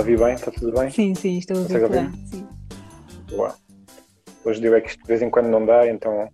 nos 0.00 0.08
ouvir 0.08 0.18
bem, 0.18 0.34
está 0.34 0.50
tudo 0.50 0.72
bem? 0.72 0.90
Sim, 0.90 1.14
sim, 1.14 1.38
estou 1.38 1.58
a 1.58 1.60
ouvir 1.60 1.88
bem. 1.88 2.10
Sim. 2.26 2.48
Boa. 3.28 3.54
Hoje 4.44 4.60
deu 4.60 4.74
é 4.74 4.80
que 4.80 4.88
isto 4.88 5.02
de 5.02 5.06
vez 5.06 5.20
em 5.20 5.28
quando 5.28 5.48
não 5.48 5.64
dá, 5.66 5.86
então. 5.86 6.30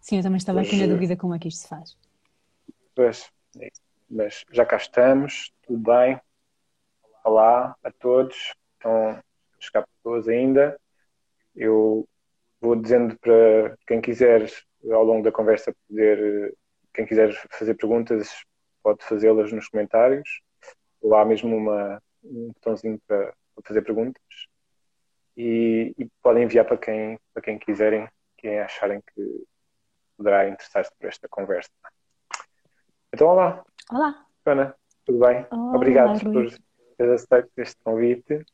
Sim, 0.00 0.16
eu 0.16 0.22
também 0.22 0.38
estava 0.38 0.60
hoje... 0.60 0.68
aqui 0.68 0.80
na 0.80 0.86
dúvida 0.86 1.16
como 1.16 1.34
é 1.34 1.38
que 1.38 1.48
isto 1.48 1.60
se 1.60 1.68
faz. 1.68 1.96
Pois, 2.94 3.30
é 3.60 3.68
mas 4.10 4.44
já 4.50 4.64
cá 4.64 4.76
estamos, 4.76 5.52
tudo 5.66 5.78
bem. 5.78 6.18
Olá 7.24 7.76
a 7.82 7.90
todos, 7.90 8.54
estão 8.74 9.10
a 9.10 9.22
chegar 9.58 9.86
pessoas 9.96 10.28
ainda. 10.28 10.78
Eu 11.54 12.08
vou 12.60 12.76
dizendo 12.76 13.18
para 13.18 13.76
quem 13.86 14.00
quiser, 14.00 14.50
ao 14.90 15.04
longo 15.04 15.22
da 15.22 15.32
conversa, 15.32 15.74
poder, 15.88 16.54
quem 16.94 17.06
quiser 17.06 17.32
fazer 17.50 17.74
perguntas, 17.74 18.28
pode 18.82 19.04
fazê-las 19.04 19.52
nos 19.52 19.68
comentários. 19.68 20.28
Ou 21.00 21.14
há 21.14 21.24
mesmo 21.24 21.56
uma, 21.56 22.00
um 22.24 22.48
botãozinho 22.48 23.00
para, 23.06 23.34
para 23.54 23.64
fazer 23.64 23.82
perguntas. 23.82 24.22
E, 25.36 25.94
e, 25.98 26.06
podem 26.22 26.44
enviar 26.44 26.64
para 26.64 26.76
quem, 26.76 27.18
para 27.32 27.42
quem 27.42 27.58
quiserem, 27.58 28.08
quem 28.36 28.58
acharem 28.58 29.00
que 29.00 29.44
poderá 30.16 30.48
interessar-se 30.48 30.92
por 30.98 31.08
esta 31.08 31.28
conversa. 31.28 31.70
Então, 33.12 33.28
olá. 33.28 33.64
Olá. 33.90 34.26
Ana, 34.44 34.74
tudo 35.04 35.20
bem? 35.20 35.46
Olá, 35.50 35.76
Obrigado 35.76 36.20
por 36.20 36.50
ter 36.96 37.10
aceito 37.10 37.50
este 37.56 37.76
convite. 37.82 38.44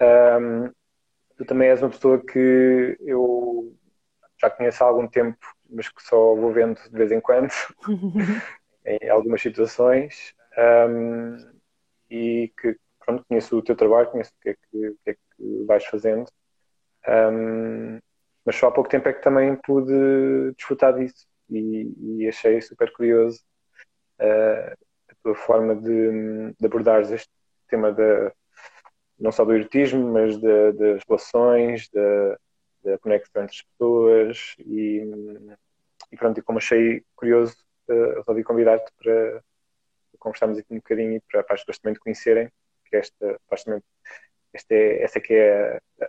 Um, 0.00 0.72
tu 1.36 1.44
também 1.44 1.68
és 1.68 1.80
uma 1.80 1.90
pessoa 1.90 2.24
que 2.24 2.96
eu 3.00 3.76
já 4.40 4.50
conheço 4.50 4.82
há 4.82 4.88
algum 4.88 5.06
tempo, 5.06 5.38
mas 5.70 5.88
que 5.88 6.02
só 6.02 6.34
vou 6.34 6.52
vendo 6.52 6.80
de 6.82 6.96
vez 6.96 7.12
em 7.12 7.20
quando, 7.20 7.52
em 8.84 9.08
algumas 9.08 9.40
situações, 9.40 10.34
um, 10.88 11.36
e 12.10 12.52
que 12.60 12.76
pronto, 13.04 13.24
conheço 13.28 13.56
o 13.56 13.62
teu 13.62 13.76
trabalho, 13.76 14.10
conheço 14.10 14.30
o 14.30 14.42
que 14.42 14.50
é 14.50 14.54
que, 14.54 14.88
o 14.88 14.96
que, 15.04 15.10
é 15.10 15.14
que 15.14 15.64
vais 15.66 15.84
fazendo, 15.84 16.26
um, 17.08 17.98
mas 18.44 18.56
só 18.56 18.68
há 18.68 18.72
pouco 18.72 18.90
tempo 18.90 19.08
é 19.08 19.12
que 19.12 19.22
também 19.22 19.56
pude 19.56 20.52
desfrutar 20.56 20.94
disso 20.94 21.26
e, 21.50 22.20
e 22.20 22.28
achei 22.28 22.60
super 22.60 22.92
curioso 22.92 23.40
uh, 24.20 24.72
a 25.08 25.14
tua 25.22 25.34
forma 25.34 25.76
de, 25.76 26.52
de 26.58 26.66
abordares 26.66 27.10
este 27.10 27.30
tema 27.68 27.92
da 27.92 28.32
não 29.18 29.30
só 29.30 29.44
do 29.44 29.54
erotismo, 29.54 30.12
mas 30.12 30.36
de, 30.36 30.72
das 30.72 31.02
relações, 31.08 31.88
da, 31.90 32.38
da 32.82 32.98
conexão 32.98 33.42
entre 33.42 33.56
as 33.56 33.62
pessoas 33.62 34.56
e, 34.58 35.00
e 36.10 36.16
pronto, 36.16 36.38
e 36.38 36.42
como 36.42 36.58
achei 36.58 37.04
curioso, 37.14 37.56
uh, 37.88 38.14
resolvi 38.16 38.42
convidar-te 38.42 38.90
para 38.98 39.42
conversarmos 40.18 40.58
aqui 40.58 40.72
um 40.72 40.76
bocadinho 40.76 41.14
e 41.14 41.20
para, 41.20 41.44
para 41.44 41.54
as 41.54 41.60
pessoas 41.60 41.78
também 41.78 41.94
te 41.94 42.00
conhecerem, 42.00 42.50
esta, 42.96 43.40
esta 44.52 44.74
é, 44.74 45.02
essa 45.02 45.20
que 45.20 45.34
é 45.34 45.80
a, 46.00 46.08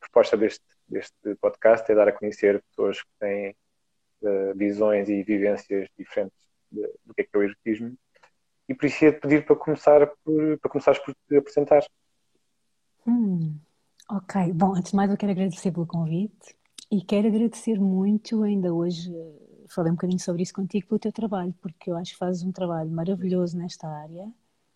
proposta 0.00 0.36
deste, 0.36 0.64
deste 0.88 1.34
podcast, 1.40 1.90
é 1.90 1.94
dar 1.94 2.08
a 2.08 2.12
conhecer 2.12 2.62
pessoas 2.70 3.00
que 3.02 3.10
têm 3.18 3.56
uh, 4.22 4.54
visões 4.56 5.08
e 5.08 5.22
vivências 5.22 5.88
diferentes 5.98 6.36
do 6.70 7.14
que 7.14 7.22
é, 7.22 7.24
que 7.24 7.30
é 7.34 7.38
o 7.38 7.42
erotismo. 7.42 7.96
E 8.68 8.74
por 8.74 8.86
isso 8.86 9.04
ia 9.04 9.12
pedir 9.12 9.44
para 9.44 9.56
começar 9.56 10.06
por, 10.24 10.58
para 10.58 10.70
começares 10.70 11.00
por 11.00 11.14
te 11.14 11.36
apresentar. 11.36 11.84
Hum, 13.06 13.58
ok, 14.08 14.52
bom, 14.52 14.74
antes 14.74 14.90
de 14.90 14.96
mais 14.96 15.10
eu 15.10 15.16
quero 15.16 15.32
agradecer 15.32 15.72
pelo 15.72 15.86
convite 15.86 16.56
e 16.90 17.02
quero 17.02 17.28
agradecer 17.28 17.78
muito, 17.80 18.42
ainda 18.42 18.72
hoje 18.72 19.10
falei 19.72 19.90
um 19.90 19.94
bocadinho 19.94 20.20
sobre 20.20 20.42
isso 20.42 20.52
contigo, 20.52 20.86
pelo 20.86 20.98
teu 20.98 21.12
trabalho, 21.12 21.54
porque 21.60 21.90
eu 21.90 21.96
acho 21.96 22.12
que 22.12 22.18
fazes 22.18 22.42
um 22.42 22.52
trabalho 22.52 22.90
maravilhoso 22.90 23.56
nesta 23.56 23.88
área, 23.88 24.30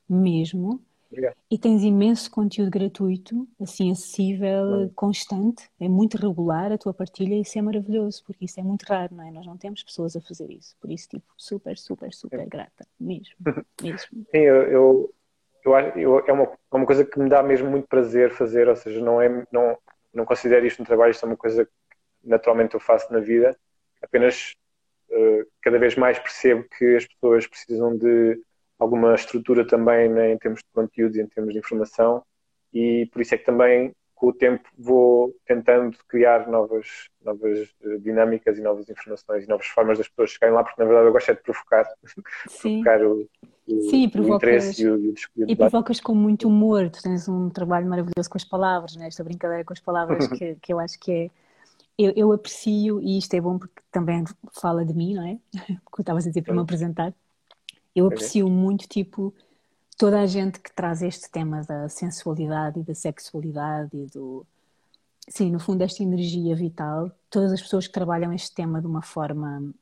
mesmo. 0.08 0.82
Obrigado. 1.10 1.36
E 1.50 1.58
tens 1.58 1.82
imenso 1.82 2.30
conteúdo 2.30 2.70
gratuito, 2.70 3.48
assim, 3.60 3.90
acessível, 3.90 4.90
constante, 4.94 5.68
é 5.80 5.88
muito 5.88 6.16
regular 6.16 6.72
a 6.72 6.78
tua 6.78 6.92
partilha 6.92 7.34
e 7.34 7.42
isso 7.42 7.58
é 7.58 7.62
maravilhoso, 7.62 8.22
porque 8.24 8.44
isso 8.44 8.58
é 8.58 8.62
muito 8.62 8.82
raro, 8.82 9.14
não 9.14 9.26
é? 9.26 9.30
Nós 9.30 9.46
não 9.46 9.56
temos 9.56 9.82
pessoas 9.82 10.16
a 10.16 10.20
fazer 10.20 10.50
isso, 10.50 10.76
por 10.80 10.90
isso, 10.90 11.08
tipo, 11.08 11.26
super, 11.36 11.78
super, 11.78 12.12
super 12.12 12.46
grata, 12.46 12.86
mesmo, 12.98 13.34
mesmo. 13.80 14.26
Sim, 14.30 14.38
eu, 14.38 14.62
eu, 14.62 15.14
eu, 15.64 15.72
eu, 15.96 16.24
é, 16.26 16.32
uma, 16.32 16.44
é 16.44 16.76
uma 16.76 16.86
coisa 16.86 17.04
que 17.04 17.18
me 17.18 17.28
dá 17.28 17.42
mesmo 17.42 17.70
muito 17.70 17.86
prazer 17.86 18.32
fazer, 18.32 18.68
ou 18.68 18.76
seja, 18.76 19.00
não, 19.00 19.20
é, 19.20 19.46
não, 19.52 19.78
não 20.12 20.24
considero 20.24 20.66
isto 20.66 20.82
um 20.82 20.86
trabalho, 20.86 21.10
isto 21.10 21.24
é 21.24 21.28
uma 21.28 21.36
coisa 21.36 21.64
que 21.64 21.72
naturalmente 22.24 22.74
eu 22.74 22.80
faço 22.80 23.12
na 23.12 23.20
vida, 23.20 23.56
apenas 24.02 24.54
uh, 25.10 25.46
cada 25.62 25.78
vez 25.78 25.94
mais 25.94 26.18
percebo 26.18 26.66
que 26.76 26.96
as 26.96 27.06
pessoas 27.06 27.46
precisam 27.46 27.96
de 27.96 28.40
alguma 28.78 29.14
estrutura 29.14 29.66
também 29.66 30.08
né, 30.08 30.32
em 30.32 30.38
termos 30.38 30.60
de 30.60 30.66
conteúdo 30.72 31.16
e 31.16 31.20
em 31.20 31.26
termos 31.26 31.52
de 31.52 31.58
informação 31.58 32.22
e 32.72 33.08
por 33.12 33.22
isso 33.22 33.34
é 33.34 33.38
que 33.38 33.44
também 33.44 33.92
com 34.16 34.28
o 34.28 34.32
tempo 34.32 34.66
vou 34.76 35.34
tentando 35.46 35.96
criar 36.08 36.48
novas, 36.48 37.08
novas 37.22 37.68
eh, 37.84 37.98
dinâmicas 37.98 38.58
e 38.58 38.62
novas 38.62 38.88
informações 38.88 39.44
e 39.44 39.48
novas 39.48 39.66
formas 39.66 39.98
das 39.98 40.08
pessoas 40.08 40.30
chegarem 40.30 40.54
lá, 40.54 40.64
porque 40.64 40.80
na 40.80 40.86
verdade 40.86 41.08
eu 41.08 41.12
gosto 41.12 41.30
é 41.30 41.34
de 41.34 41.42
provocar, 41.42 41.86
provocar 42.62 43.02
o, 43.04 43.28
Sim, 43.90 44.08
provocas, 44.08 44.30
o 44.30 44.36
interesse 44.36 44.82
e 44.82 44.88
o, 44.88 44.96
e 45.04 45.10
o, 45.44 45.50
E 45.50 45.56
provocas 45.56 46.00
com 46.00 46.14
muito 46.14 46.48
humor, 46.48 46.88
tu 46.88 47.02
tens 47.02 47.28
um 47.28 47.50
trabalho 47.50 47.86
maravilhoso 47.86 48.30
com 48.30 48.38
as 48.38 48.44
palavras, 48.44 48.96
né? 48.96 49.08
esta 49.08 49.22
brincadeira 49.22 49.64
com 49.64 49.74
as 49.74 49.80
palavras 49.80 50.26
que, 50.40 50.54
que 50.56 50.72
eu 50.72 50.78
acho 50.78 50.98
que 50.98 51.12
é. 51.12 51.30
Eu, 51.98 52.12
eu, 52.14 52.32
aprecio, 52.32 53.00
e 53.00 53.16
isto 53.16 53.32
é 53.34 53.40
bom 53.40 53.58
porque 53.58 53.82
também 53.90 54.22
fala 54.52 54.84
de 54.84 54.92
mim, 54.94 55.14
não 55.14 55.26
é? 55.26 55.38
Porque 55.82 56.00
eu 56.00 56.02
estava 56.02 56.18
a 56.18 56.22
dizer 56.22 56.42
para 56.42 56.52
me 56.52 56.60
apresentar. 56.60 57.14
Eu 57.96 58.06
aprecio 58.06 58.48
muito, 58.48 58.86
tipo, 58.86 59.34
toda 59.96 60.20
a 60.20 60.26
gente 60.26 60.60
que 60.60 60.72
traz 60.72 61.02
este 61.02 61.30
tema 61.30 61.62
da 61.62 61.88
sensualidade 61.88 62.80
e 62.80 62.82
da 62.82 62.94
sexualidade 62.94 63.96
e 63.96 64.06
do. 64.06 64.46
Sim, 65.28 65.50
no 65.50 65.58
fundo, 65.58 65.82
esta 65.82 66.02
energia 66.02 66.54
vital, 66.54 67.10
todas 67.28 67.52
as 67.52 67.60
pessoas 67.60 67.86
que 67.86 67.92
trabalham 67.92 68.32
este 68.32 68.54
tema 68.54 68.80
de 68.80 68.86
uma 68.86 69.02
forma 69.02 69.74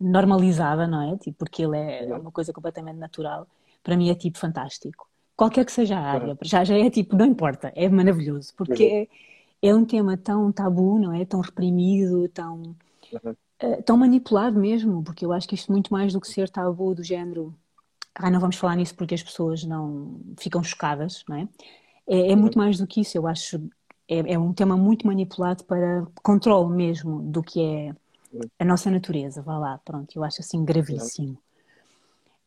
normalizada, 0.00 0.86
não 0.86 1.12
é? 1.12 1.16
Tipo, 1.16 1.38
porque 1.38 1.62
ele 1.62 1.76
é 1.76 2.14
uma 2.16 2.32
coisa 2.32 2.52
completamente 2.52 2.96
natural. 2.96 3.46
Para 3.82 3.96
mim 3.96 4.10
é 4.10 4.14
tipo 4.14 4.38
fantástico. 4.38 5.08
Qualquer 5.36 5.64
que 5.64 5.72
seja 5.72 5.96
a 5.96 6.02
área, 6.02 6.36
já, 6.42 6.64
já 6.64 6.76
é 6.76 6.90
tipo, 6.90 7.14
não 7.14 7.24
importa, 7.24 7.72
é 7.76 7.88
maravilhoso, 7.88 8.52
porque 8.56 9.08
é, 9.62 9.68
é 9.68 9.74
um 9.74 9.84
tema 9.84 10.16
tão 10.16 10.50
tabu, 10.50 10.98
não 10.98 11.12
é? 11.12 11.24
Tão 11.24 11.40
reprimido, 11.40 12.28
tão, 12.30 12.74
uh, 13.62 13.82
tão 13.82 13.96
manipulado 13.96 14.58
mesmo, 14.58 15.02
porque 15.02 15.24
eu 15.24 15.32
acho 15.32 15.48
que 15.48 15.54
isto 15.54 15.72
muito 15.72 15.92
mais 15.92 16.12
do 16.12 16.20
que 16.20 16.28
ser 16.28 16.48
tabu 16.48 16.94
do 16.94 17.02
género, 17.02 17.54
ah, 18.14 18.30
não 18.30 18.40
vamos 18.40 18.56
falar 18.56 18.76
nisso 18.76 18.94
porque 18.94 19.14
as 19.14 19.22
pessoas 19.22 19.64
não 19.64 20.20
ficam 20.38 20.62
chocadas, 20.62 21.24
não 21.28 21.36
é? 21.36 21.48
É, 22.06 22.32
é 22.32 22.36
muito 22.36 22.58
mais 22.58 22.78
do 22.78 22.86
que 22.86 23.00
isso, 23.00 23.16
eu 23.16 23.26
acho, 23.26 23.58
é, 24.08 24.34
é 24.34 24.38
um 24.38 24.52
tema 24.52 24.76
muito 24.76 25.06
manipulado 25.06 25.64
para 25.64 26.06
controle 26.22 26.74
mesmo 26.74 27.20
do 27.22 27.42
que 27.42 27.62
é 27.62 27.94
a 28.58 28.64
nossa 28.64 28.90
natureza, 28.90 29.42
vá 29.42 29.58
lá, 29.58 29.78
pronto, 29.84 30.16
eu 30.16 30.24
acho 30.24 30.40
assim 30.40 30.64
gravíssimo. 30.64 31.38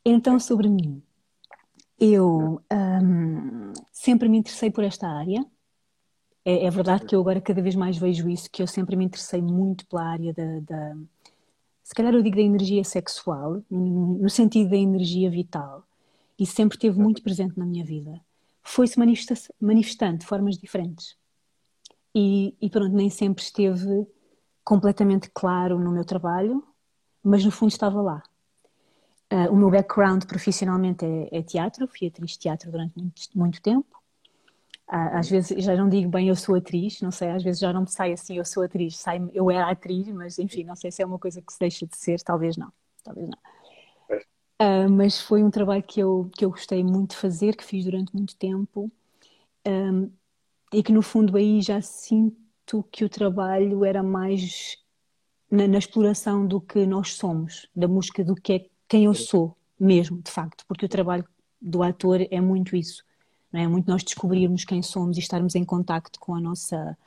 Então, 0.03 0.39
sobre 0.39 0.67
mim, 0.67 1.01
eu 1.99 2.59
um, 2.71 3.73
sempre 3.91 4.27
me 4.27 4.37
interessei 4.39 4.71
por 4.71 4.83
esta 4.83 5.07
área. 5.07 5.45
É, 6.43 6.65
é, 6.65 6.69
verdade 6.69 7.05
que 7.05 7.15
eu 7.15 7.21
agora 7.21 7.39
cada 7.39 7.61
vez 7.61 7.75
mais 7.75 7.97
vejo 7.97 8.27
isso, 8.29 8.49
que 8.49 8.63
eu 8.63 8.67
sempre 8.67 8.95
me 8.95 9.05
interessei 9.05 9.41
muito 9.41 9.85
pela 9.87 10.03
área 10.03 10.33
da, 10.33 10.59
da 10.61 10.95
se 11.83 11.95
calhar 11.95 12.13
eu 12.13 12.21
digo 12.21 12.37
da 12.37 12.41
energia 12.41 12.85
sexual, 12.85 13.61
no 13.69 14.29
sentido 14.29 14.69
da 14.69 14.77
energia 14.77 15.29
vital, 15.29 15.83
e 16.39 16.45
sempre 16.45 16.77
esteve 16.77 16.97
muito 16.97 17.21
presente 17.21 17.59
na 17.59 17.65
minha 17.65 17.83
vida. 17.83 18.21
Foi-se 18.63 18.97
manifestando 19.59 20.19
de 20.19 20.25
formas 20.25 20.57
diferentes. 20.57 21.17
E, 22.15 22.55
e 22.61 22.69
pronto, 22.69 22.95
nem 22.95 23.09
sempre 23.09 23.43
esteve 23.43 24.07
completamente 24.63 25.29
claro 25.33 25.77
no 25.77 25.91
meu 25.91 26.05
trabalho, 26.05 26.63
mas 27.21 27.43
no 27.43 27.51
fundo 27.51 27.71
estava 27.71 28.01
lá. 28.01 28.23
Uh, 29.29 29.51
o 29.51 29.55
meu 29.57 29.69
background 29.69 30.23
profissionalmente 30.23 31.05
é, 31.05 31.39
é, 31.39 31.41
teatro, 31.41 31.87
fui 31.87 32.07
atriz 32.07 32.31
de 32.31 32.39
teatro 32.39 32.71
durante 32.71 32.97
muito, 32.97 33.21
muito 33.35 33.61
tempo. 33.61 34.00
Uh, 34.91 35.15
às 35.15 35.29
vezes 35.29 35.63
já 35.63 35.73
não 35.73 35.87
digo 35.87 36.09
bem 36.09 36.27
eu 36.27 36.35
sou 36.35 36.53
atriz, 36.55 37.01
não 37.01 37.11
sei, 37.11 37.29
às 37.29 37.41
vezes 37.41 37.61
já 37.61 37.71
não 37.71 37.81
me 37.81 37.89
sai 37.89 38.11
assim 38.11 38.37
eu 38.37 38.43
sou 38.43 38.61
atriz, 38.61 38.97
sai 38.97 39.21
eu 39.33 39.49
era 39.49 39.71
atriz, 39.71 40.05
mas 40.09 40.37
enfim, 40.37 40.65
não 40.65 40.75
sei 40.75 40.91
se 40.91 41.01
é 41.01 41.05
uma 41.05 41.17
coisa 41.17 41.41
que 41.41 41.53
se 41.53 41.59
deixa 41.59 41.87
de 41.87 41.95
ser, 41.95 42.21
talvez 42.21 42.57
não, 42.57 42.73
talvez 43.01 43.29
não. 43.29 43.37
Uh, 44.61 44.89
mas 44.89 45.19
foi 45.21 45.43
um 45.43 45.49
trabalho 45.49 45.81
que 45.81 46.01
eu, 46.01 46.29
que 46.35 46.43
eu 46.43 46.49
gostei 46.51 46.83
muito 46.83 47.11
de 47.11 47.17
fazer, 47.17 47.55
que 47.55 47.63
fiz 47.63 47.85
durante 47.85 48.13
muito 48.13 48.35
tempo 48.35 48.91
um, 49.65 50.11
e 50.73 50.83
que 50.83 50.91
no 50.91 51.01
fundo 51.01 51.37
aí 51.37 51.61
já 51.61 51.81
sinto 51.81 52.83
que 52.91 53.05
o 53.05 53.09
trabalho 53.09 53.85
era 53.85 54.03
mais 54.03 54.77
na, 55.49 55.67
na, 55.67 55.77
exploração 55.77 56.45
do 56.45 56.59
que 56.59 56.85
nós 56.85 57.13
somos, 57.13 57.67
da 57.73 57.87
música 57.87 58.23
do 58.23 58.35
que 58.35 58.53
é 58.53 58.65
quem 58.89 59.05
eu 59.05 59.13
sou 59.13 59.55
mesmo, 59.79 60.21
de 60.21 60.29
facto, 60.29 60.65
porque 60.67 60.85
o 60.85 60.89
trabalho 60.89 61.25
do 61.61 61.81
ator 61.81 62.27
é 62.29 62.41
muito 62.41 62.75
isso, 62.75 63.03
não 63.51 63.61
é? 63.61 63.67
muito 63.67 63.87
nós 63.89 64.03
descobrirmos 64.03 64.65
quem 64.65 64.81
somos 64.81 65.17
e 65.17 65.19
estarmos 65.19 65.55
em 65.55 65.63
contacto 65.63 66.19
com 66.19 66.35
a 66.35 66.39
nossa 66.39 66.97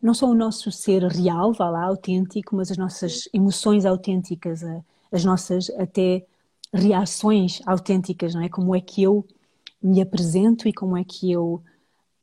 não 0.00 0.12
só 0.14 0.26
o 0.26 0.34
nosso 0.34 0.70
ser 0.70 1.02
real, 1.04 1.52
vá 1.52 1.70
lá, 1.70 1.84
autêntico, 1.84 2.54
mas 2.54 2.70
as 2.70 2.76
nossas 2.76 3.28
emoções 3.32 3.84
autênticas, 3.84 4.62
as 5.10 5.24
nossas 5.24 5.70
até 5.70 6.24
reações 6.72 7.60
autênticas, 7.66 8.34
não 8.34 8.42
é? 8.42 8.48
Como 8.48 8.76
é 8.76 8.80
que 8.80 9.02
eu 9.02 9.26
me 9.82 10.00
apresento 10.00 10.68
e 10.68 10.72
como 10.72 10.96
é 10.96 11.02
que 11.02 11.32
eu 11.32 11.62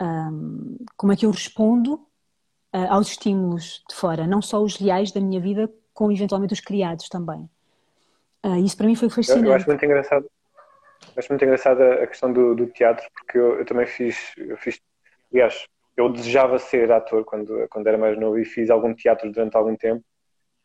um, 0.01 0.77
como 0.97 1.11
é 1.13 1.15
que 1.15 1.25
eu 1.25 1.31
respondo 1.31 1.93
uh, 1.93 2.89
aos 2.89 3.09
estímulos 3.09 3.83
de 3.89 3.95
fora, 3.95 4.27
não 4.27 4.41
só 4.41 4.61
os 4.61 4.75
reais 4.75 5.11
da 5.11 5.21
minha 5.21 5.39
vida, 5.39 5.71
como 5.93 6.11
eventualmente 6.11 6.53
os 6.53 6.59
criados 6.59 7.07
também. 7.07 7.49
Uh, 8.45 8.57
isso 8.57 8.75
para 8.75 8.87
mim 8.87 8.95
foi 8.95 9.09
fascinante. 9.09 9.45
Eu, 9.45 9.51
eu 9.51 9.55
acho 9.55 9.67
muito 9.67 9.85
engraçado. 9.85 10.25
Acho 11.15 11.31
muito 11.31 11.45
engraçada 11.45 12.03
a 12.03 12.07
questão 12.07 12.31
do, 12.31 12.55
do 12.55 12.67
teatro, 12.67 13.05
porque 13.13 13.37
eu, 13.37 13.59
eu, 13.59 13.65
também 13.65 13.85
fiz, 13.85 14.33
eu 14.37 14.57
fiz, 14.57 14.79
aliás, 15.31 15.65
eu 15.95 16.09
desejava 16.09 16.57
ser 16.57 16.91
ator 16.91 17.23
quando, 17.23 17.67
quando 17.69 17.87
era 17.87 17.97
mais 17.97 18.17
novo 18.17 18.39
e 18.39 18.45
fiz 18.45 18.69
algum 18.69 18.93
teatro 18.93 19.31
durante 19.31 19.55
algum 19.55 19.75
tempo. 19.75 20.03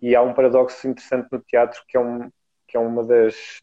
E 0.01 0.15
há 0.15 0.23
um 0.23 0.33
paradoxo 0.33 0.89
interessante 0.89 1.29
no 1.31 1.41
teatro 1.41 1.83
que 1.87 1.97
é, 1.97 2.01
um, 2.01 2.31
que 2.67 2.77
é 2.77 2.81
uma 2.81 3.05
das, 3.05 3.61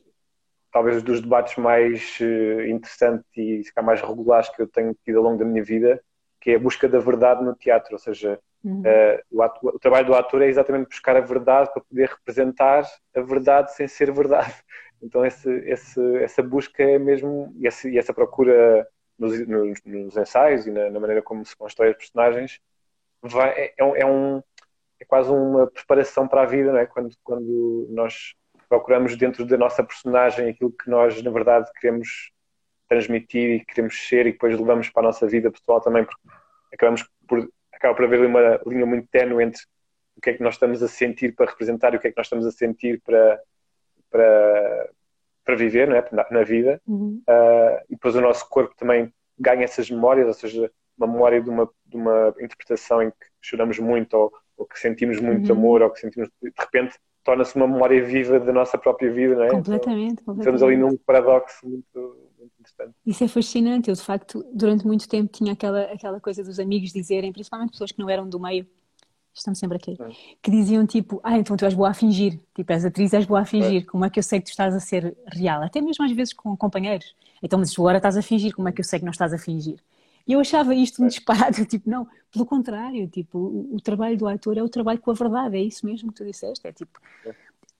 talvez 0.71 1.01
dos 1.01 1.21
debates 1.21 1.55
mais 1.55 2.19
uh, 2.19 2.61
interessantes 2.67 3.25
e 3.37 3.63
se 3.63 3.71
mais 3.81 4.01
regulares 4.01 4.49
que 4.49 4.61
eu 4.61 4.67
tenho 4.67 4.93
tido 5.05 5.19
ao 5.19 5.23
longo 5.23 5.37
da 5.37 5.45
minha 5.45 5.63
vida, 5.63 6.03
que 6.41 6.51
é 6.51 6.55
a 6.55 6.59
busca 6.59 6.87
da 6.87 6.99
verdade 6.99 7.43
no 7.43 7.55
teatro, 7.55 7.93
ou 7.93 7.99
seja, 7.99 8.39
uhum. 8.63 8.81
uh, 8.81 9.21
o, 9.31 9.41
ator, 9.41 9.75
o, 9.75 9.79
trabalho 9.79 10.07
do 10.07 10.13
ator 10.13 10.41
é 10.41 10.47
exatamente 10.47 10.89
buscar 10.89 11.15
a 11.15 11.21
verdade 11.21 11.71
para 11.71 11.81
poder 11.81 12.09
representar 12.09 12.85
a 13.15 13.21
verdade 13.21 13.73
sem 13.73 13.87
ser 13.87 14.11
verdade. 14.11 14.53
Então 15.05 15.23
esse, 15.23 15.49
esse, 15.69 16.01
essa 16.17 16.41
busca 16.41 16.81
é 16.81 16.97
mesmo, 16.97 17.53
e 17.59 17.69
e 17.87 17.97
essa 17.97 18.13
procura 18.13 18.87
nos, 19.19 19.47
nos, 19.47 19.79
nos, 19.85 20.17
ensaios 20.17 20.65
e 20.65 20.71
na, 20.71 20.89
na, 20.89 20.99
maneira 20.99 21.21
como 21.21 21.45
se 21.45 21.55
constrói 21.55 21.91
os 21.91 21.97
personagens 21.97 22.59
vai, 23.21 23.49
é, 23.51 23.73
é, 23.77 24.05
um, 24.05 24.41
é 24.99 25.05
quase 25.05 25.29
uma 25.29 25.67
preparação 25.67 26.27
para 26.27 26.41
a 26.41 26.45
vida, 26.45 26.71
não 26.71 26.79
é? 26.79 26.85
quando, 26.85 27.15
quando 27.23 27.87
nós 27.91 28.33
procuramos 28.67 29.15
dentro 29.15 29.45
da 29.45 29.57
nossa 29.57 29.83
personagem 29.83 30.49
aquilo 30.49 30.71
que 30.71 30.89
nós, 30.89 31.21
na 31.21 31.31
verdade, 31.31 31.69
queremos 31.79 32.31
transmitir 32.89 33.61
e 33.61 33.65
queremos 33.65 34.07
ser 34.07 34.27
e 34.27 34.31
depois 34.31 34.57
levamos 34.59 34.89
para 34.89 35.03
a 35.03 35.05
nossa 35.05 35.27
vida 35.27 35.51
pessoal 35.51 35.81
também, 35.81 36.03
porque 36.03 36.21
acabamos 36.73 37.07
por, 37.27 37.47
acaba 37.71 37.95
por 37.95 38.05
haver 38.05 38.25
uma 38.25 38.59
linha 38.65 38.85
muito 38.85 39.07
ténue 39.07 39.43
entre 39.43 39.61
o 40.17 40.21
que 40.21 40.31
é 40.31 40.33
que 40.33 40.43
nós 40.43 40.55
estamos 40.55 40.81
a 40.81 40.87
sentir 40.87 41.35
para 41.35 41.49
representar 41.49 41.93
e 41.93 41.97
o 41.97 41.99
que 41.99 42.07
é 42.07 42.11
que 42.11 42.17
nós 42.17 42.25
estamos 42.25 42.45
a 42.45 42.51
sentir 42.51 43.01
para, 43.01 43.39
para, 44.15 44.89
para 45.43 45.55
viver 45.55 45.89
não 45.89 45.97
é? 45.97 46.07
na, 46.11 46.25
na 46.31 46.43
vida. 46.43 46.81
Uhum. 46.87 47.21
Uh, 47.27 47.83
e 47.89 47.95
depois 47.95 48.15
o 48.15 48.21
nosso 48.21 48.47
corpo 48.47 48.73
também 48.77 49.13
ganha 49.37 49.65
essas 49.65 49.89
memórias, 49.91 50.27
ou 50.27 50.33
seja, 50.33 50.71
uma 50.97 51.07
memória 51.07 51.41
de 51.41 51.49
uma, 51.49 51.69
de 51.85 51.97
uma 51.97 52.33
interpretação 52.39 53.03
em 53.03 53.09
que 53.09 53.27
choramos 53.41 53.77
muito 53.79 54.13
ou, 54.15 54.31
ou 54.57 54.65
que 54.65 54.79
sentimos 54.79 55.19
muito 55.19 55.51
uhum. 55.51 55.59
amor 55.59 55.81
ou 55.81 55.89
que 55.89 55.99
sentimos 55.99 56.29
de 56.41 56.53
repente 56.57 56.97
torna-se 57.23 57.55
uma 57.55 57.67
memória 57.67 58.01
viva 58.05 58.39
da 58.39 58.53
nossa 58.53 58.77
própria 58.77 59.11
vida, 59.11 59.35
não 59.35 59.43
é? 59.43 59.49
Completamente, 59.49 60.21
então, 60.21 60.25
completamente. 60.25 60.39
Estamos 60.39 60.63
ali 60.63 60.77
num 60.77 60.95
paradoxo 60.95 61.67
muito. 61.67 62.29
Isso 63.03 63.23
é 63.23 63.27
fascinante. 63.27 63.89
Eu, 63.89 63.95
de 63.95 64.03
facto, 64.03 64.45
durante 64.53 64.85
muito 64.85 65.09
tempo 65.09 65.31
tinha 65.31 65.53
aquela, 65.53 65.81
aquela 65.85 66.19
coisa 66.21 66.43
dos 66.43 66.59
amigos 66.59 66.93
dizerem, 66.93 67.33
principalmente 67.33 67.71
pessoas 67.71 67.91
que 67.91 67.99
não 67.99 68.09
eram 68.09 68.29
do 68.29 68.39
meio, 68.39 68.67
estamos 69.35 69.59
sempre 69.59 69.77
aqui, 69.77 69.97
é. 69.99 70.09
que 70.41 70.49
diziam 70.49 70.85
tipo, 70.85 71.19
ah, 71.23 71.37
então 71.37 71.57
tu 71.57 71.65
és 71.65 71.73
boa 71.73 71.89
a 71.89 71.93
fingir, 71.93 72.39
tipo, 72.53 72.71
és 72.71 72.85
atriz, 72.85 73.13
és 73.13 73.25
boa 73.25 73.41
a 73.41 73.45
fingir, 73.45 73.81
é. 73.81 73.85
como 73.85 74.05
é 74.05 74.09
que 74.09 74.17
eu 74.17 74.23
sei 74.23 74.39
que 74.39 74.45
tu 74.45 74.49
estás 74.49 74.73
a 74.73 74.79
ser 74.79 75.15
real? 75.27 75.61
Até 75.61 75.81
mesmo 75.81 76.03
às 76.05 76.11
vezes 76.11 76.33
com 76.33 76.55
companheiros. 76.55 77.13
Então, 77.43 77.59
mas 77.59 77.73
agora 77.77 77.97
estás 77.97 78.17
a 78.17 78.21
fingir, 78.21 78.55
como 78.55 78.69
é 78.69 78.71
que 78.71 78.79
eu 78.79 78.85
sei 78.85 78.99
que 78.99 79.05
não 79.05 79.11
estás 79.11 79.33
a 79.33 79.37
fingir? 79.37 79.77
E 80.27 80.33
eu 80.33 80.39
achava 80.39 80.73
isto 80.73 81.03
um 81.03 81.07
disparate, 81.07 81.65
tipo, 81.67 81.89
não, 81.89 82.07
pelo 82.31 82.45
contrário, 82.45 83.07
tipo, 83.07 83.37
o, 83.37 83.75
o, 83.75 83.81
trabalho 83.81 84.17
do 84.17 84.27
ator 84.27 84.57
é 84.57 84.63
o 84.63 84.69
trabalho 84.69 84.99
com 84.99 85.11
a 85.11 85.13
verdade, 85.13 85.57
é 85.57 85.61
isso 85.61 85.85
mesmo 85.85 86.11
que 86.11 86.15
tu 86.15 86.25
disseste, 86.25 86.65
é 86.65 86.71
tipo, 86.71 86.99